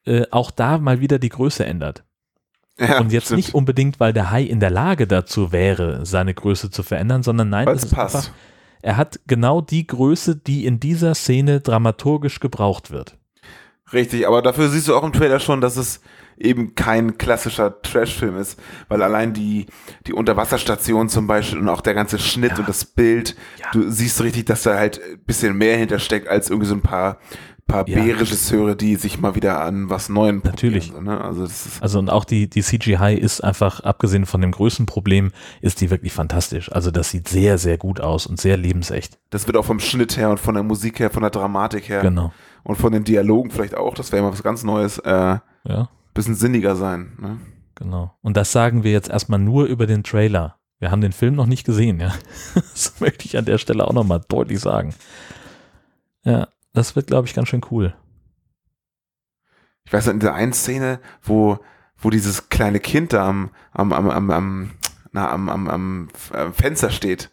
äh, 0.06 0.26
auch 0.32 0.52
da 0.52 0.78
mal 0.78 1.00
wieder 1.00 1.20
die 1.20 1.30
Größe 1.30 1.66
ändert. 1.66 2.04
Ja, 2.78 3.00
und 3.00 3.12
jetzt 3.12 3.26
stimmt. 3.26 3.38
nicht 3.38 3.56
unbedingt, 3.56 4.00
weil 4.00 4.14
der 4.14 4.32
Hai 4.32 4.44
in 4.44 4.60
der 4.60 4.70
Lage 4.70 5.08
dazu 5.08 5.52
wäre, 5.52 6.06
seine 6.06 6.34
Größe 6.34 6.72
zu 6.72 6.84
verändern, 6.84 7.24
sondern 7.24 7.50
nein, 7.50 7.68
es 7.70 7.90
passt. 7.90 8.16
einfach, 8.16 8.32
er 8.82 8.98
hat 8.98 9.20
genau 9.28 9.62
die 9.62 9.88
Größe, 9.88 10.36
die 10.36 10.66
in 10.66 10.80
dieser 10.80 11.16
Szene 11.16 11.62
dramaturgisch 11.62 12.40
gebraucht 12.40 12.92
wird. 12.92 13.18
Richtig, 13.94 14.28
aber 14.28 14.42
dafür 14.42 14.70
siehst 14.70 14.88
du 14.88 14.96
auch 14.96 15.04
im 15.04 15.14
Trailer 15.14 15.40
schon, 15.40 15.62
dass 15.62 15.78
es 15.78 16.02
eben 16.38 16.76
kein 16.76 17.18
klassischer 17.18 17.82
Trash-Film 17.82 18.38
ist, 18.38 18.60
weil 18.90 19.02
allein 19.02 19.34
die, 19.34 19.66
die 20.08 20.14
Unterwasserstation 20.14 21.10
zum 21.10 21.28
Beispiel 21.28 21.60
und 21.60 21.70
auch 21.70 21.82
der 21.82 21.94
ganze 21.94 22.20
Schnitt 22.20 22.60
und 22.60 22.68
das 22.68 22.86
Bild, 22.86 23.36
du 23.74 23.90
siehst 23.90 24.22
richtig, 24.22 24.46
dass 24.46 24.64
da 24.64 24.76
halt 24.78 25.00
ein 25.02 25.20
bisschen 25.26 25.58
mehr 25.58 25.78
hintersteckt 25.78 26.28
als 26.28 26.50
irgendwie 26.50 26.68
so 26.68 26.76
ein 26.76 26.82
paar, 26.82 27.18
paar 27.68 27.88
Ja. 27.90 28.04
B-Regisseure, 28.04 28.76
die 28.76 28.96
sich 28.96 29.20
mal 29.20 29.34
wieder 29.36 29.62
an 29.62 29.90
was 29.90 30.08
Neuem 30.10 30.42
Natürlich. 30.44 30.92
so, 30.94 31.02
ne? 31.02 31.20
Also 31.20 31.48
Also 31.82 32.00
und 32.00 32.10
auch 32.10 32.24
die, 32.26 32.48
die 32.50 32.62
CGI 32.62 33.16
ist 33.20 33.42
einfach, 33.44 33.80
abgesehen 33.80 34.26
von 34.28 34.42
dem 34.42 34.52
größten 34.52 34.86
Problem, 34.86 35.32
ist 35.62 35.82
die 35.82 35.90
wirklich 35.90 36.14
fantastisch. 36.14 36.72
Also 36.72 36.92
das 36.92 37.10
sieht 37.10 37.28
sehr, 37.28 37.58
sehr 37.58 37.78
gut 37.80 38.02
aus 38.02 38.28
und 38.28 38.40
sehr 38.40 38.58
lebensecht. 38.58 39.18
das 39.32 39.48
wird 39.48 39.58
auch 39.58 39.66
vom 39.66 39.80
Schnitt 39.80 40.16
her 40.18 40.30
und 40.30 40.40
von 40.40 40.54
der 40.54 40.64
Musik 40.64 41.00
her, 41.00 41.10
von 41.10 41.22
der 41.24 41.32
Dramatik 41.32 41.90
her 41.90 42.02
Genau. 42.02 42.32
und 42.64 42.76
von 42.76 42.92
den 42.92 43.04
Dialogen 43.04 43.50
vielleicht 43.52 43.76
auch, 43.76 43.96
das 43.96 44.12
wäre 44.12 44.22
mal 44.22 44.32
was 44.32 44.44
ganz 44.44 44.64
Neues, 44.64 45.00
äh, 45.00 45.38
Ja, 45.68 45.90
bisschen 46.16 46.36
sinniger 46.36 46.76
sein, 46.76 47.14
ne? 47.20 47.38
genau. 47.76 48.18
Und 48.22 48.36
das 48.38 48.52
sagen 48.52 48.84
wir 48.84 48.92
jetzt 48.92 49.10
erstmal 49.10 49.40
nur 49.40 49.66
über 49.66 49.86
den 49.86 50.04
Trailer. 50.04 50.58
Wir 50.80 50.90
haben 50.92 51.02
den 51.02 51.14
Film 51.14 51.36
noch 51.36 51.46
nicht 51.46 51.66
gesehen, 51.66 52.00
ja. 52.00 52.14
Das 52.56 53.00
möchte 53.00 53.26
ich 53.26 53.38
an 53.38 53.46
der 53.46 53.58
Stelle 53.60 53.88
auch 53.88 53.94
nochmal 53.94 54.22
deutlich 54.28 54.60
sagen. 54.60 54.94
Ja, 56.24 56.48
das 56.74 56.96
wird, 56.96 57.08
glaube 57.08 57.28
ich, 57.28 57.34
ganz 57.36 57.50
schön 57.50 57.62
cool. 57.72 57.94
ich 59.86 59.94
weiß 59.94 60.08
in 60.08 60.20
der 60.20 60.34
einen 60.34 60.54
Szene, 60.54 61.00
wo, 61.22 61.60
wo 61.98 62.10
dieses 62.10 62.50
kleine 62.50 62.80
Kind 62.80 63.14
da 63.14 63.28
am, 63.30 63.52
am, 63.72 63.94
am, 63.94 64.10
am, 64.10 64.30
am, 64.32 64.72
na, 65.12 65.30
am, 65.32 65.50
am, 65.50 65.68
am 65.68 66.10
Fenster 66.54 66.90
steht, 66.90 67.30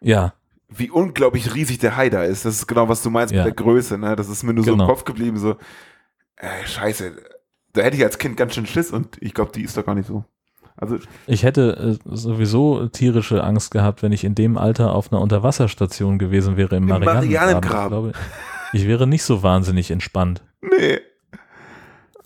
Ja, 0.00 0.34
wie 0.68 0.90
unglaublich 0.90 1.54
riesig 1.54 1.78
der 1.78 1.96
Hai 1.96 2.10
da 2.10 2.24
ist. 2.24 2.44
Das 2.44 2.54
ist 2.56 2.66
genau, 2.66 2.88
was 2.88 3.02
du 3.02 3.10
meinst 3.10 3.32
Ja. 3.32 3.44
mit 3.44 3.46
der 3.56 3.64
Größe, 3.64 3.96
ne? 3.98 4.16
Das 4.16 4.28
ist 4.28 4.42
mir 4.42 4.52
nur 4.54 4.64
so 4.64 4.72
Genau. 4.72 4.84
im 4.84 4.88
Kopf 4.90 5.04
geblieben, 5.04 5.38
so, 5.38 5.56
äh, 6.36 6.66
scheiße, 6.66 7.12
da 7.74 7.82
hätte 7.82 7.96
ich 7.96 8.02
als 8.04 8.18
Kind 8.18 8.36
ganz 8.36 8.54
schön 8.54 8.66
Schiss 8.66 8.90
und 8.90 9.16
ich 9.20 9.34
glaube, 9.34 9.52
die 9.52 9.62
ist 9.62 9.76
doch 9.76 9.84
gar 9.84 9.94
nicht 9.94 10.06
so. 10.06 10.24
Also, 10.76 10.98
ich 11.28 11.44
hätte 11.44 11.98
äh, 12.04 12.16
sowieso 12.16 12.88
tierische 12.88 13.44
Angst 13.44 13.70
gehabt, 13.70 14.02
wenn 14.02 14.10
ich 14.10 14.24
in 14.24 14.34
dem 14.34 14.58
Alter 14.58 14.92
auf 14.94 15.12
einer 15.12 15.20
Unterwasserstation 15.20 16.18
gewesen 16.18 16.56
wäre 16.56 16.74
im 16.76 16.84
Im 16.84 16.88
Marianengraben. 16.88 17.30
Marianengraben. 17.30 18.12
Ich 18.72 18.82
ich 18.82 18.88
wäre 18.88 19.06
nicht 19.06 19.22
so 19.22 19.42
wahnsinnig 19.44 19.90
entspannt. 19.92 20.42
nee. 20.62 20.98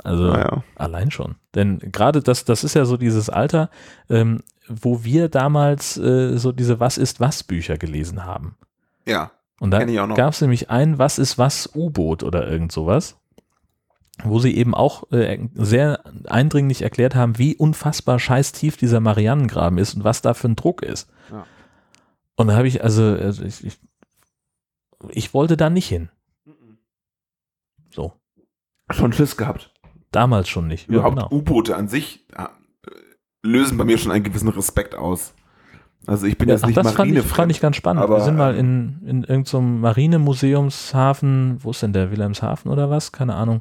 Also 0.04 0.28
Naja. 0.28 0.62
allein 0.76 1.10
schon. 1.10 1.34
Denn 1.54 1.78
gerade 1.80 2.22
das, 2.22 2.44
das 2.44 2.64
ist 2.64 2.74
ja 2.74 2.84
so 2.84 2.96
dieses 2.96 3.28
Alter, 3.28 3.68
ähm, 4.08 4.42
wo 4.68 5.04
wir 5.04 5.28
damals 5.28 5.98
äh, 5.98 6.38
so 6.38 6.52
diese 6.52 6.78
Was 6.80 6.98
ist 6.98 7.20
was 7.20 7.42
Bücher 7.42 7.76
gelesen 7.76 8.24
haben. 8.24 8.56
Ja. 9.06 9.32
Und 9.60 9.72
da 9.72 9.84
gab 9.84 10.32
es 10.32 10.40
nämlich 10.40 10.70
ein 10.70 10.98
Was 10.98 11.18
ist 11.18 11.36
was 11.36 11.68
U-Boot 11.74 12.22
oder 12.22 12.48
irgend 12.48 12.70
sowas, 12.72 13.18
wo 14.24 14.38
sie 14.38 14.56
eben 14.56 14.74
auch 14.74 15.10
äh, 15.12 15.38
sehr 15.54 16.00
eindringlich 16.26 16.82
erklärt 16.82 17.14
haben, 17.14 17.38
wie 17.38 17.56
unfassbar 17.56 18.18
scheiß 18.18 18.52
tief 18.52 18.76
dieser 18.76 19.00
Marianengraben 19.00 19.78
ist 19.78 19.94
und 19.94 20.04
was 20.04 20.22
da 20.22 20.34
für 20.34 20.48
ein 20.48 20.56
Druck 20.56 20.82
ist. 20.82 21.08
Ja. 21.30 21.46
Und 22.36 22.48
da 22.48 22.56
habe 22.56 22.68
ich 22.68 22.82
also, 22.82 23.02
also 23.02 23.44
ich, 23.44 23.64
ich, 23.64 23.78
ich 25.10 25.34
wollte 25.34 25.56
da 25.56 25.70
nicht 25.70 25.88
hin. 25.88 26.08
So. 27.90 28.12
Schon 28.90 29.12
Schiss 29.12 29.36
gehabt. 29.36 29.72
Damals 30.10 30.48
schon 30.48 30.68
nicht. 30.68 30.88
Ja, 30.88 30.94
Überhaupt 30.94 31.16
genau. 31.16 31.28
U-Boote 31.30 31.76
an 31.76 31.88
sich 31.88 32.26
ja, 32.36 32.50
äh, 32.86 32.90
lösen 33.42 33.76
bei 33.76 33.84
mir 33.84 33.98
schon 33.98 34.12
einen 34.12 34.24
gewissen 34.24 34.48
Respekt 34.48 34.94
aus. 34.94 35.34
Also 36.06 36.26
ich 36.26 36.38
bin 36.38 36.48
Ja, 36.48 36.54
jetzt 36.54 36.64
ach, 36.64 36.68
nicht 36.68 36.78
das 36.78 36.92
fand 36.92 37.12
ich, 37.12 37.22
fand 37.22 37.52
ich 37.52 37.60
ganz 37.60 37.76
spannend. 37.76 38.02
aber, 38.02 38.16
Wir 38.16 38.24
sind 38.24 38.36
mal 38.36 38.56
ähm, 38.56 38.98
in, 39.02 39.08
in 39.08 39.24
irgendeinem 39.24 39.80
Marinemuseumshafen, 39.80 41.58
wo 41.62 41.70
ist 41.70 41.82
denn 41.82 41.92
der, 41.92 42.10
Wilhelmshaven 42.10 42.70
oder 42.70 42.88
was? 42.88 43.12
Keine 43.12 43.34
Ahnung. 43.34 43.60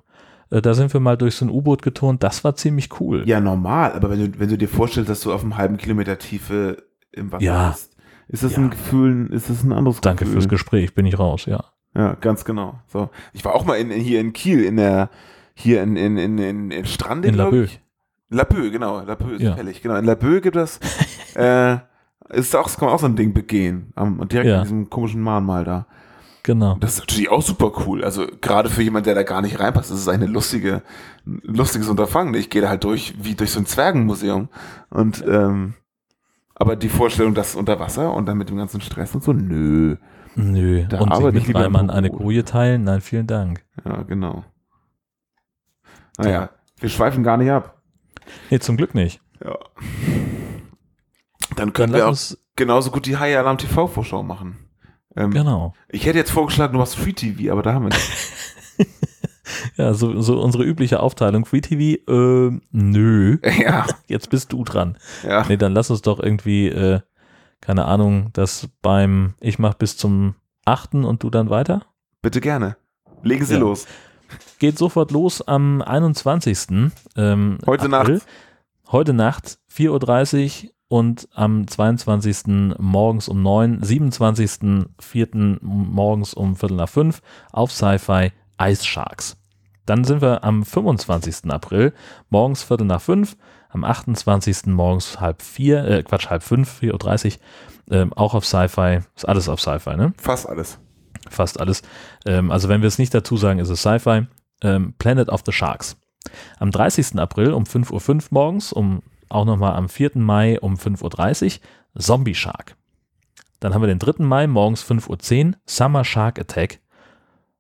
Äh, 0.50 0.62
Da 0.62 0.74
sind 0.74 0.94
wir 0.94 1.00
mal 1.00 1.18
durch 1.18 1.36
so 1.36 1.46
ein 1.46 1.50
U-Boot 1.52 1.82
geturnt, 1.82 2.24
das 2.24 2.44
war 2.44 2.56
ziemlich 2.56 3.00
cool. 3.00 3.24
Ja, 3.28 3.40
normal, 3.40 3.94
aber 3.94 4.10
wenn 4.10 4.32
du, 4.32 4.40
wenn 4.40 4.50
du 4.50 4.58
dir 4.58 4.70
vorstellst, 4.70 5.10
dass 5.10 5.22
du 5.22 5.34
auf 5.34 5.44
einem 5.44 5.58
halben 5.58 5.78
Kilometer 5.78 6.18
Tiefe 6.18 6.84
im 7.12 7.32
Wasser 7.32 7.44
Ja. 7.44 7.70
bist, 7.70 7.96
ist 8.30 8.44
das 8.44 8.58
ein 8.58 8.70
Gefühl, 8.70 9.28
ist 9.32 9.50
das 9.50 9.64
ein 9.64 9.72
anderes 9.72 10.02
Danke 10.02 10.26
Gefühl. 10.26 10.34
fürs 10.42 10.50
Gespräch, 10.50 10.94
bin 10.94 11.06
ich 11.06 11.18
raus, 11.18 11.46
ja. 11.46 11.64
Ja, 11.96 12.14
ganz 12.14 12.46
genau. 12.46 12.80
So. 12.88 13.10
Ich 13.34 13.44
war 13.46 13.56
auch 13.56 13.66
mal 13.66 13.76
in, 13.76 13.90
in, 13.90 14.02
hier 14.02 14.20
in 14.20 14.34
Kiel, 14.34 14.64
in 14.64 14.76
der, 14.78 15.10
hier 15.56 15.82
in, 15.82 15.96
in, 15.96 16.18
in, 16.18 16.38
in, 16.38 16.72
in 16.72 16.86
Strande, 16.86 17.30
In 17.30 17.34
ich. 17.64 17.80
Laboe, 18.30 18.70
genau. 18.72 19.00
Laboe 19.02 19.36
ist 19.36 19.42
Ja. 19.42 19.56
fällig. 19.56 19.82
Genau. 19.82 19.96
In 19.96 20.06
Laboe 20.06 20.42
gibt 20.42 20.58
es, 20.58 20.80
äh, 21.36 21.78
ist 22.30 22.56
auch, 22.56 22.70
kann 22.76 22.88
man 22.88 22.96
auch 22.96 23.00
so 23.00 23.06
ein 23.08 23.16
Ding 23.16 23.34
begehen. 23.34 23.94
Am, 23.96 24.28
direkt 24.28 24.50
Ja. 24.50 24.58
in 24.58 24.64
diesem 24.64 24.90
komischen 24.90 25.22
Mahnmal 25.22 25.64
da. 25.64 25.88
Genau. 26.48 26.78
Das 26.80 26.94
ist 26.94 27.00
natürlich 27.00 27.30
auch 27.30 27.42
super 27.42 27.74
cool. 27.86 28.06
Also 28.06 28.26
gerade 28.40 28.70
für 28.70 28.82
jemanden, 28.82 29.04
der 29.04 29.16
da 29.16 29.24
gar 29.24 29.42
nicht 29.42 29.60
reinpasst, 29.60 29.92
ist 29.92 30.08
eine 30.08 30.28
lustige, 30.28 30.82
ein 31.26 31.42
lustiges 31.44 31.90
Unterfangen. 31.90 32.34
Ich 32.36 32.50
gehe 32.50 32.62
da 32.62 32.70
halt 32.70 32.86
durch 32.86 33.16
wie 33.22 33.36
durch 33.36 33.52
so 33.52 33.60
ein 33.60 33.66
Zwergenmuseum. 33.66 34.48
Und 34.90 35.26
ähm, 35.28 35.74
aber 36.56 36.78
die 36.78 36.88
Vorstellung, 36.88 37.34
das 37.34 37.56
unter 37.56 37.82
Wasser 37.82 38.14
und 38.14 38.28
dann 38.28 38.38
mit 38.38 38.48
dem 38.48 38.56
ganzen 38.56 38.80
Stress 38.80 39.14
und 39.14 39.26
so, 39.26 39.34
nö. 39.34 39.98
Nö. 40.36 40.86
Da 40.88 41.02
und 41.02 41.12
arbeite 41.12 41.38
ich 41.38 41.50
mit 41.50 41.58
im 41.58 41.76
eine. 41.76 42.10
Koje 42.10 42.46
teilen? 42.46 42.86
Nein, 42.86 43.02
vielen 43.02 43.28
Dank. 43.28 43.66
Ja, 43.84 44.04
genau. 44.04 44.46
Naja, 46.18 46.52
wir 46.80 46.88
schweifen 46.88 47.26
gar 47.26 47.36
nicht 47.36 47.52
ab. 47.52 47.82
Nee, 48.50 48.60
zum 48.60 48.78
Glück 48.78 48.96
nicht. 48.96 49.20
Ja. 49.44 49.58
Dann 51.58 51.74
können 51.74 51.92
Dann 51.92 52.02
wir 52.04 52.08
auch 52.08 52.18
genauso 52.56 52.92
gut 52.92 53.06
die 53.06 53.18
High 53.18 53.36
Alarm 53.36 53.58
TV 53.58 53.88
Vorschau 53.88 54.24
machen. 54.24 54.67
Ähm, 55.18 55.32
Genau. 55.32 55.74
Ich 55.90 56.06
hätte 56.06 56.18
jetzt 56.20 56.32
vorgeschlagen, 56.32 56.74
du 56.74 56.80
machst 56.80 56.96
Free 56.96 57.12
TV, 57.14 57.52
aber 57.52 57.64
da 57.64 57.74
haben 57.74 57.86
wir 57.86 57.90
nicht. 57.90 58.12
Ja, 59.78 59.94
so, 59.94 60.22
so 60.22 60.42
unsere 60.42 60.64
übliche 60.66 61.00
Aufteilung. 61.00 61.46
Free 61.46 61.62
TV, 61.62 62.02
äh, 62.12 62.60
nö. 62.72 63.38
Ja. 63.60 63.86
Jetzt 64.08 64.30
bist 64.30 64.52
du 64.52 64.64
dran. 64.64 64.98
Ja. 65.24 65.46
Nee, 65.48 65.58
dann 65.58 65.74
lass 65.74 65.90
uns 65.90 66.02
doch 66.02 66.20
irgendwie, 66.20 66.68
äh, 66.68 67.00
keine 67.62 67.86
Ahnung, 67.86 68.30
das 68.34 68.68
beim, 68.82 69.36
ich 69.40 69.58
mach 69.58 69.74
bis 69.76 69.96
zum 69.98 70.36
8. 70.66 70.96
und 70.96 71.24
du 71.24 71.30
dann 71.30 71.50
weiter? 71.50 71.86
Bitte 72.22 72.42
gerne. 72.42 72.76
Legen 73.24 73.46
Sie 73.46 73.54
Ja. 73.54 73.60
los. 73.60 73.88
Geht 74.60 74.78
sofort 74.78 75.12
los 75.12 75.42
am 75.48 75.82
21. 75.82 76.92
Ähm, 77.16 77.58
Heute 77.66 77.86
April. 77.92 78.16
Nacht. 78.16 78.28
Heute 78.92 79.14
Nacht, 79.14 79.60
4.30 79.74 80.66
Uhr 80.66 80.70
und 80.88 81.28
am 81.34 81.68
22. 81.68 82.76
morgens 82.78 83.28
um 83.28 83.42
9, 83.42 83.82
27.04. 83.82 85.58
morgens 85.62 86.34
um 86.34 86.56
Viertel 86.56 86.78
nach 86.78 86.90
5 86.90 87.22
auf 87.52 87.72
Sci-Fi 87.72 88.32
Ice 88.62 88.86
Sharks. 88.86 89.38
Dann 89.86 90.04
sind 90.04 90.22
wir 90.22 90.44
am 90.44 90.64
25. 90.64 91.50
April 91.50 91.94
morgens 92.30 92.64
Viertel 92.64 92.88
nach 92.88 93.02
5, 93.02 93.38
am 93.70 93.84
28. 93.84 94.68
morgens 94.68 95.20
halb 95.20 95.42
4, 95.42 95.86
äh, 95.86 96.04
Quatsch, 96.04 96.30
halb 96.30 96.44
5, 96.44 96.82
4.30 96.82 97.34
Uhr, 97.36 97.96
ähm, 97.96 98.14
auch 98.14 98.34
auf 98.34 98.46
Sci-Fi, 98.46 99.00
ist 99.16 99.28
alles 99.28 99.50
auf 99.50 99.62
Sci-Fi, 99.62 99.96
ne? 99.96 100.14
Fast 100.18 100.48
alles. 100.48 100.80
Fast 101.30 101.60
alles. 101.60 101.82
Ähm, 102.26 102.52
also 102.52 102.70
wenn 102.70 102.82
wir 102.82 102.88
es 102.88 102.98
nicht 102.98 103.14
dazu 103.14 103.38
sagen, 103.38 103.60
ist 103.60 103.70
es 103.70 103.82
Sci-Fi. 103.82 104.28
Ähm, 104.62 104.94
Planet 104.98 105.30
of 105.30 105.44
the 105.46 105.52
Sharks. 105.52 105.98
Am 106.60 106.72
30. 106.72 107.20
April 107.20 107.54
um 107.54 107.64
5.05 107.64 107.92
Uhr 107.92 108.24
morgens, 108.32 108.74
um 108.74 109.04
auch 109.30 109.46
nochmal 109.46 109.76
am 109.76 109.90
4. 109.90 110.12
Mai 110.16 110.60
um 110.60 110.76
5.30 110.76 111.60
Uhr 111.60 112.02
Zombie 112.02 112.36
Shark. 112.36 112.76
Dann 113.60 113.74
haben 113.74 113.82
wir 113.82 113.88
den 113.88 114.00
3. 114.00 114.24
Mai 114.24 114.48
morgens 114.48 114.84
5.10 114.84 115.48
Uhr 115.48 115.54
Summer 115.66 116.04
Shark 116.04 116.40
Attack. 116.40 116.80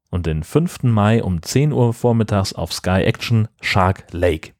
Und 0.09 0.25
den 0.25 0.43
5. 0.43 0.83
Mai 0.83 1.23
um 1.23 1.41
10 1.41 1.73
Uhr 1.73 1.93
vormittags 1.93 2.53
auf 2.53 2.71
Sky 2.71 3.03
Action 3.03 3.47
Shark 3.61 4.05
Lake. 4.11 4.56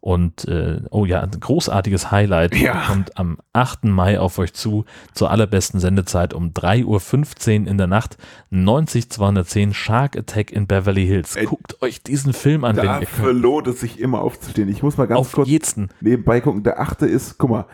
Und 0.00 0.46
äh, 0.46 0.80
oh 0.90 1.04
ja, 1.04 1.20
ein 1.20 1.30
großartiges 1.30 2.10
Highlight 2.10 2.54
Ja. 2.56 2.84
kommt 2.86 3.16
am 3.18 3.38
8. 3.52 3.84
Mai 3.84 4.18
auf 4.20 4.38
euch 4.38 4.54
zu, 4.54 4.84
zur 5.12 5.30
allerbesten 5.30 5.80
Sendezeit 5.80 6.32
um 6.34 6.52
3.15 6.52 7.62
Uhr 7.62 7.68
in 7.68 7.78
der 7.78 7.86
Nacht. 7.88 8.16
90210 8.50 9.74
Shark 9.74 10.16
Attack 10.16 10.50
in 10.52 10.66
Beverly 10.66 11.06
Hills. 11.06 11.36
Ey, 11.36 11.46
Guckt 11.46 11.82
euch 11.82 12.02
diesen 12.02 12.32
Film 12.32 12.64
an, 12.64 12.76
wenn 12.76 12.84
ihr 13.00 13.06
könnt. 13.06 13.40
lohnt 13.42 13.66
es 13.66 13.80
sich 13.80 13.98
immer 13.98 14.20
aufzustehen. 14.20 14.68
Ich 14.68 14.82
muss 14.82 14.96
mal 14.96 15.06
ganz 15.06 15.18
Auf 15.20 15.32
kurz 15.32 15.48
jeden. 15.48 15.88
nebenbei 16.00 16.40
gucken. 16.40 16.62
Der 16.62 16.80
8. 16.80 17.02
ist, 17.02 17.38
guck 17.38 17.50
mal, 17.50 17.66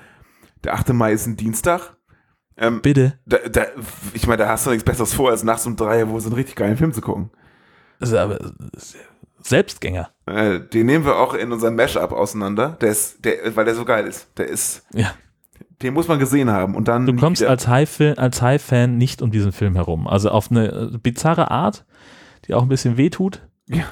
der 0.65 0.75
8. 0.75 0.93
Mai 0.95 1.13
ist 1.13 1.27
ein 1.27 1.37
Dienstag. 1.37 1.97
Ähm, 2.57 2.81
Bitte. 2.83 3.19
Da, 3.27 3.39
da, 3.51 3.63
ich 4.15 4.27
meine, 4.27 4.45
da 4.45 4.49
hast 4.49 4.65
du 4.67 4.71
nichts 4.71 4.85
Besseres 4.85 5.13
vor, 5.13 5.31
als 5.31 5.43
nachts 5.43 5.67
um 5.67 5.77
drei, 5.77 6.09
wo 6.09 6.19
so 6.21 6.29
einen 6.29 6.37
richtig 6.37 6.55
geilen 6.57 6.77
Film 6.77 6.93
zu 6.93 7.01
gucken. 7.01 7.31
Das 7.99 8.11
ist 8.11 8.15
aber 8.17 8.39
Selbstgänger. 9.47 10.11
Äh, 10.27 10.61
den 10.61 10.87
nehmen 10.87 11.05
wir 11.05 11.17
auch 11.17 11.35
in 11.35 11.53
unserem 11.53 11.77
Mashup 11.77 12.13
auseinander. 12.13 12.79
Der 12.81 12.91
ist, 12.91 13.25
der, 13.25 13.55
weil 13.57 13.65
der 13.67 13.75
so 13.75 13.85
geil 13.85 14.07
ist. 14.07 14.27
Der 14.39 14.47
ist, 14.49 14.85
Ja. 14.95 15.13
den 15.83 15.93
muss 15.95 16.09
man 16.09 16.19
gesehen 16.19 16.51
haben. 16.51 16.75
Und 16.75 16.89
dann 16.89 17.05
Du 17.07 17.15
kommst 17.17 17.43
wieder- 17.43 17.51
als 17.51 17.69
High-Fan 17.69 18.17
als 18.19 18.41
High 18.41 18.89
nicht 18.89 19.21
um 19.21 19.31
diesen 19.31 19.53
Film 19.53 19.75
herum. 19.75 20.07
Also 20.09 20.31
auf 20.31 20.51
eine 20.51 20.91
äh, 20.95 20.99
bizarre 20.99 21.51
Art, 21.51 21.85
die 22.47 22.55
auch 22.55 22.63
ein 22.63 22.69
bisschen 22.69 22.97
wehtut 22.97 23.43
Ja. 23.69 23.85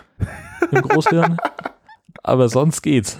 im 0.70 0.80
Großhirn. 0.82 1.36
aber 2.22 2.48
sonst 2.48 2.80
geht's. 2.82 3.18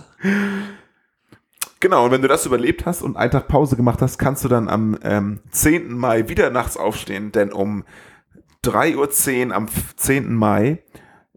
Genau, 1.81 2.05
und 2.05 2.13
wenn 2.13 2.23
du 2.23 2.29
das 2.29 2.47
überlebt 2.47 2.87
hast 2.87 3.03
und 3.03 3.17
einen 3.17 3.33
Tag 3.33 3.49
Pause 3.49 3.77
gemacht 3.77 4.01
hast, 4.01 4.17
kannst 4.19 4.45
du 4.45 4.49
dann 4.49 4.69
am 4.69 4.97
ähm, 5.03 5.41
10. 5.51 5.93
Mai 5.93 6.29
wieder 6.29 6.51
nachts 6.51 6.77
aufstehen, 6.77 7.33
denn 7.33 7.53
um 7.53 7.85
3.10 8.65 9.49
Uhr 9.49 9.55
am 9.57 9.65
f- 9.65 9.97
10. 9.97 10.33
Mai 10.33 10.79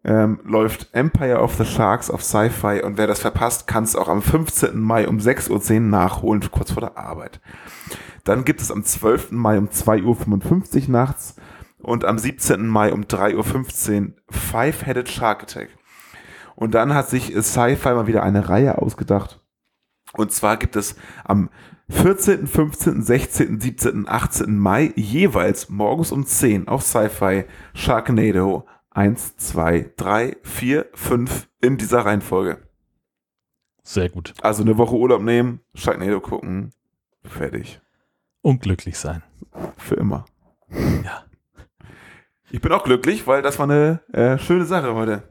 ähm, 0.06 0.40
läuft 0.44 0.90
Empire 0.94 1.42
of 1.42 1.56
the 1.56 1.66
Sharks 1.66 2.12
auf 2.12 2.24
Sci-Fi 2.24 2.84
und 2.84 2.98
wer 2.98 3.08
das 3.08 3.20
verpasst, 3.20 3.66
kann 3.66 3.84
es 3.84 3.96
auch 3.96 4.08
am 4.08 4.22
15. 4.22 4.80
Mai 4.80 5.08
um 5.08 5.18
6.10 5.18 5.74
Uhr 5.74 5.80
nachholen, 5.82 6.44
kurz 6.52 6.72
vor 6.72 6.82
der 6.82 6.98
Arbeit. 6.98 7.42
Dann 8.24 8.46
gibt 8.46 8.62
es 8.62 8.72
am 8.72 8.84
12. 8.84 9.32
Mai 9.32 9.58
um 9.58 9.68
2.55 9.68 10.84
Uhr 10.84 10.90
nachts 10.92 11.36
und 11.80 12.06
am 12.06 12.20
17. 12.20 12.68
Mai 12.68 12.94
um 12.94 13.04
3.15 13.04 14.02
Uhr 14.06 14.14
Five-Headed 14.30 15.10
Shark 15.10 15.44
Attack. 15.44 15.70
Und 16.56 16.76
dann 16.76 16.94
hat 16.94 17.10
sich 17.10 17.34
Sci-Fi 17.36 17.90
mal 17.90 18.08
wieder 18.08 18.24
eine 18.24 18.48
Reihe 18.48 18.78
ausgedacht. 18.78 19.42
Und 20.14 20.32
zwar 20.32 20.58
gibt 20.58 20.76
es 20.76 20.96
am 21.26 21.50
14., 21.90 22.48
15., 22.48 23.02
16., 23.02 23.60
17., 23.60 24.08
18. 24.08 24.58
Mai 24.58 24.94
jeweils 24.96 25.70
morgens 25.70 26.12
um 26.12 26.26
10 26.26 26.68
auf 26.68 26.84
Sci-Fi 26.84 27.46
Sharknado 27.74 28.66
1, 28.96 29.36
2, 29.36 29.92
3, 29.98 30.38
4, 30.42 30.86
5 30.94 31.50
in 31.62 31.78
dieser 31.78 32.06
Reihenfolge. 32.06 32.60
Sehr 33.84 34.08
gut. 34.08 34.34
Also 34.42 34.64
eine 34.64 34.78
Woche 34.78 34.96
Urlaub 34.96 35.22
nehmen, 35.22 35.60
Sharknado 35.76 36.22
gucken, 36.22 36.72
fertig. 37.24 37.82
Unglücklich 38.42 38.98
sein. 38.98 39.22
Für 39.78 39.96
immer. 39.96 40.26
Ja. 40.70 41.26
Ich 42.50 42.62
bin 42.62 42.72
auch 42.72 42.86
glücklich, 42.86 43.28
weil 43.28 43.42
das 43.42 43.60
war 43.60 43.70
eine 43.70 44.00
äh, 44.14 44.38
schöne 44.38 44.66
Sache 44.66 44.96
heute. 44.96 45.24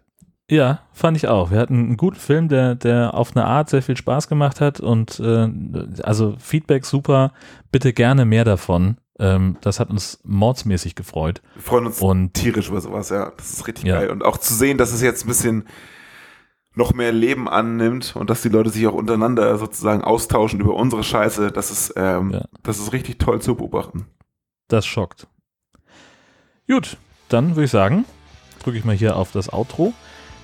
Ja, 0.51 0.81
fand 0.93 1.17
ich 1.17 1.27
auch. 1.29 1.51
Wir 1.51 1.59
hatten 1.59 1.79
einen 1.79 1.97
guten 1.97 2.19
Film, 2.19 2.49
der, 2.49 2.75
der 2.75 3.15
auf 3.15 3.35
eine 3.35 3.47
Art 3.47 3.71
sehr 3.71 3.83
viel 3.83 3.97
Spaß 3.97 4.29
gemacht 4.29 4.61
hat 4.61 4.79
und 4.79 5.19
äh, 5.21 5.49
also 6.03 6.37
Feedback 6.39 6.85
super. 6.85 7.33
Bitte 7.73 7.95
gerne 7.95 8.27
mehr 8.27 8.45
davon. 8.45 8.99
Ähm, 9.19 9.57
das 9.61 9.79
hat 9.81 9.91
uns 9.91 10.19
mordsmäßig 10.25 10.95
gefreut. 10.97 11.41
Wir 11.55 11.63
freuen 11.63 11.87
uns 11.87 12.01
Und 12.01 12.35
tierisch 12.35 12.69
über 12.69 12.81
sowas, 12.81 13.11
ja. 13.11 13.33
Das 13.37 13.53
ist 13.53 13.67
richtig 13.69 13.85
Ja. 13.85 14.01
geil. 14.01 14.11
Und 14.11 14.25
auch 14.25 14.39
zu 14.39 14.55
sehen, 14.55 14.77
dass 14.79 14.93
es 14.93 15.03
jetzt 15.03 15.25
ein 15.25 15.29
bisschen 15.29 15.69
noch 16.75 16.93
mehr 16.93 17.13
Leben 17.13 17.49
annimmt 17.49 18.17
und 18.17 18.29
dass 18.31 18.43
die 18.43 18.49
Leute 18.49 18.71
sich 18.71 18.85
auch 18.89 18.95
untereinander 18.95 19.57
sozusagen 19.59 20.03
austauschen 20.03 20.59
über 20.61 20.75
unsere 20.75 21.05
Scheiße, 21.05 21.53
das 21.53 21.71
ist, 21.71 21.93
ähm, 21.97 22.33
Ja. 22.33 22.45
das 22.65 22.79
ist 22.81 22.93
richtig 22.93 23.19
toll 23.21 23.41
zu 23.41 23.55
beobachten. 23.55 24.07
das 24.69 24.85
schockt. 24.87 25.29
Gut, 26.69 26.97
dann 27.29 27.51
würde 27.51 27.65
ich 27.67 27.71
sagen, 27.71 28.05
drücke 28.63 28.79
ich 28.79 28.85
mal 28.85 28.97
hier 28.97 29.17
auf 29.17 29.31
das 29.31 29.53
Outro. 29.53 29.93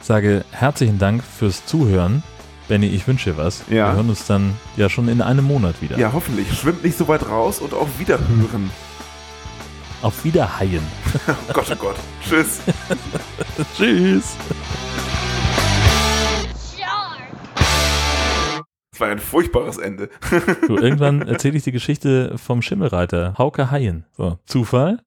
Sage 0.03 0.45
herzlichen 0.53 0.99
Dank 0.99 1.25
fürs 1.25 1.67
Zuhören. 1.67 2.23
Benny, 2.71 2.87
ich 2.87 3.09
wünsche 3.09 3.31
dir 3.33 3.37
was. 3.37 3.65
Ja. 3.69 3.89
Wir 3.89 3.97
hören 3.97 4.11
uns 4.11 4.27
dann 4.27 4.57
ja 4.77 4.89
schon 4.89 5.09
in 5.09 5.21
einem 5.21 5.45
Monat 5.45 5.83
wieder. 5.83 5.99
Ja, 5.99 6.13
hoffentlich. 6.13 6.57
Schwimmt 6.57 6.85
nicht 6.85 6.97
so 6.97 7.09
weit 7.09 7.29
raus 7.29 7.59
und 7.59 7.75
auch 7.75 7.89
wieder 7.99 8.17
hören. 8.17 8.71
Auf 10.03 10.25
Wiederhaien. 10.25 10.83
Oh 11.27 11.53
Gott, 11.53 11.67
oh 11.73 11.75
Gott. 11.75 11.97
Tschüss. 12.23 12.61
Tschüss. 13.77 14.37
Das 18.93 19.01
war 19.01 19.09
ein 19.09 19.19
furchtbares 19.19 19.79
Ende. 19.79 20.09
Du, 20.69 20.77
irgendwann 20.77 21.23
erzähle 21.27 21.57
ich 21.57 21.65
die 21.65 21.73
Geschichte 21.73 22.39
vom 22.39 22.63
Schimmelreiter. 22.63 23.35
Hauke 23.37 23.73
Haien. 23.73 24.05
So, 24.17 24.39
Zufall? 24.47 24.99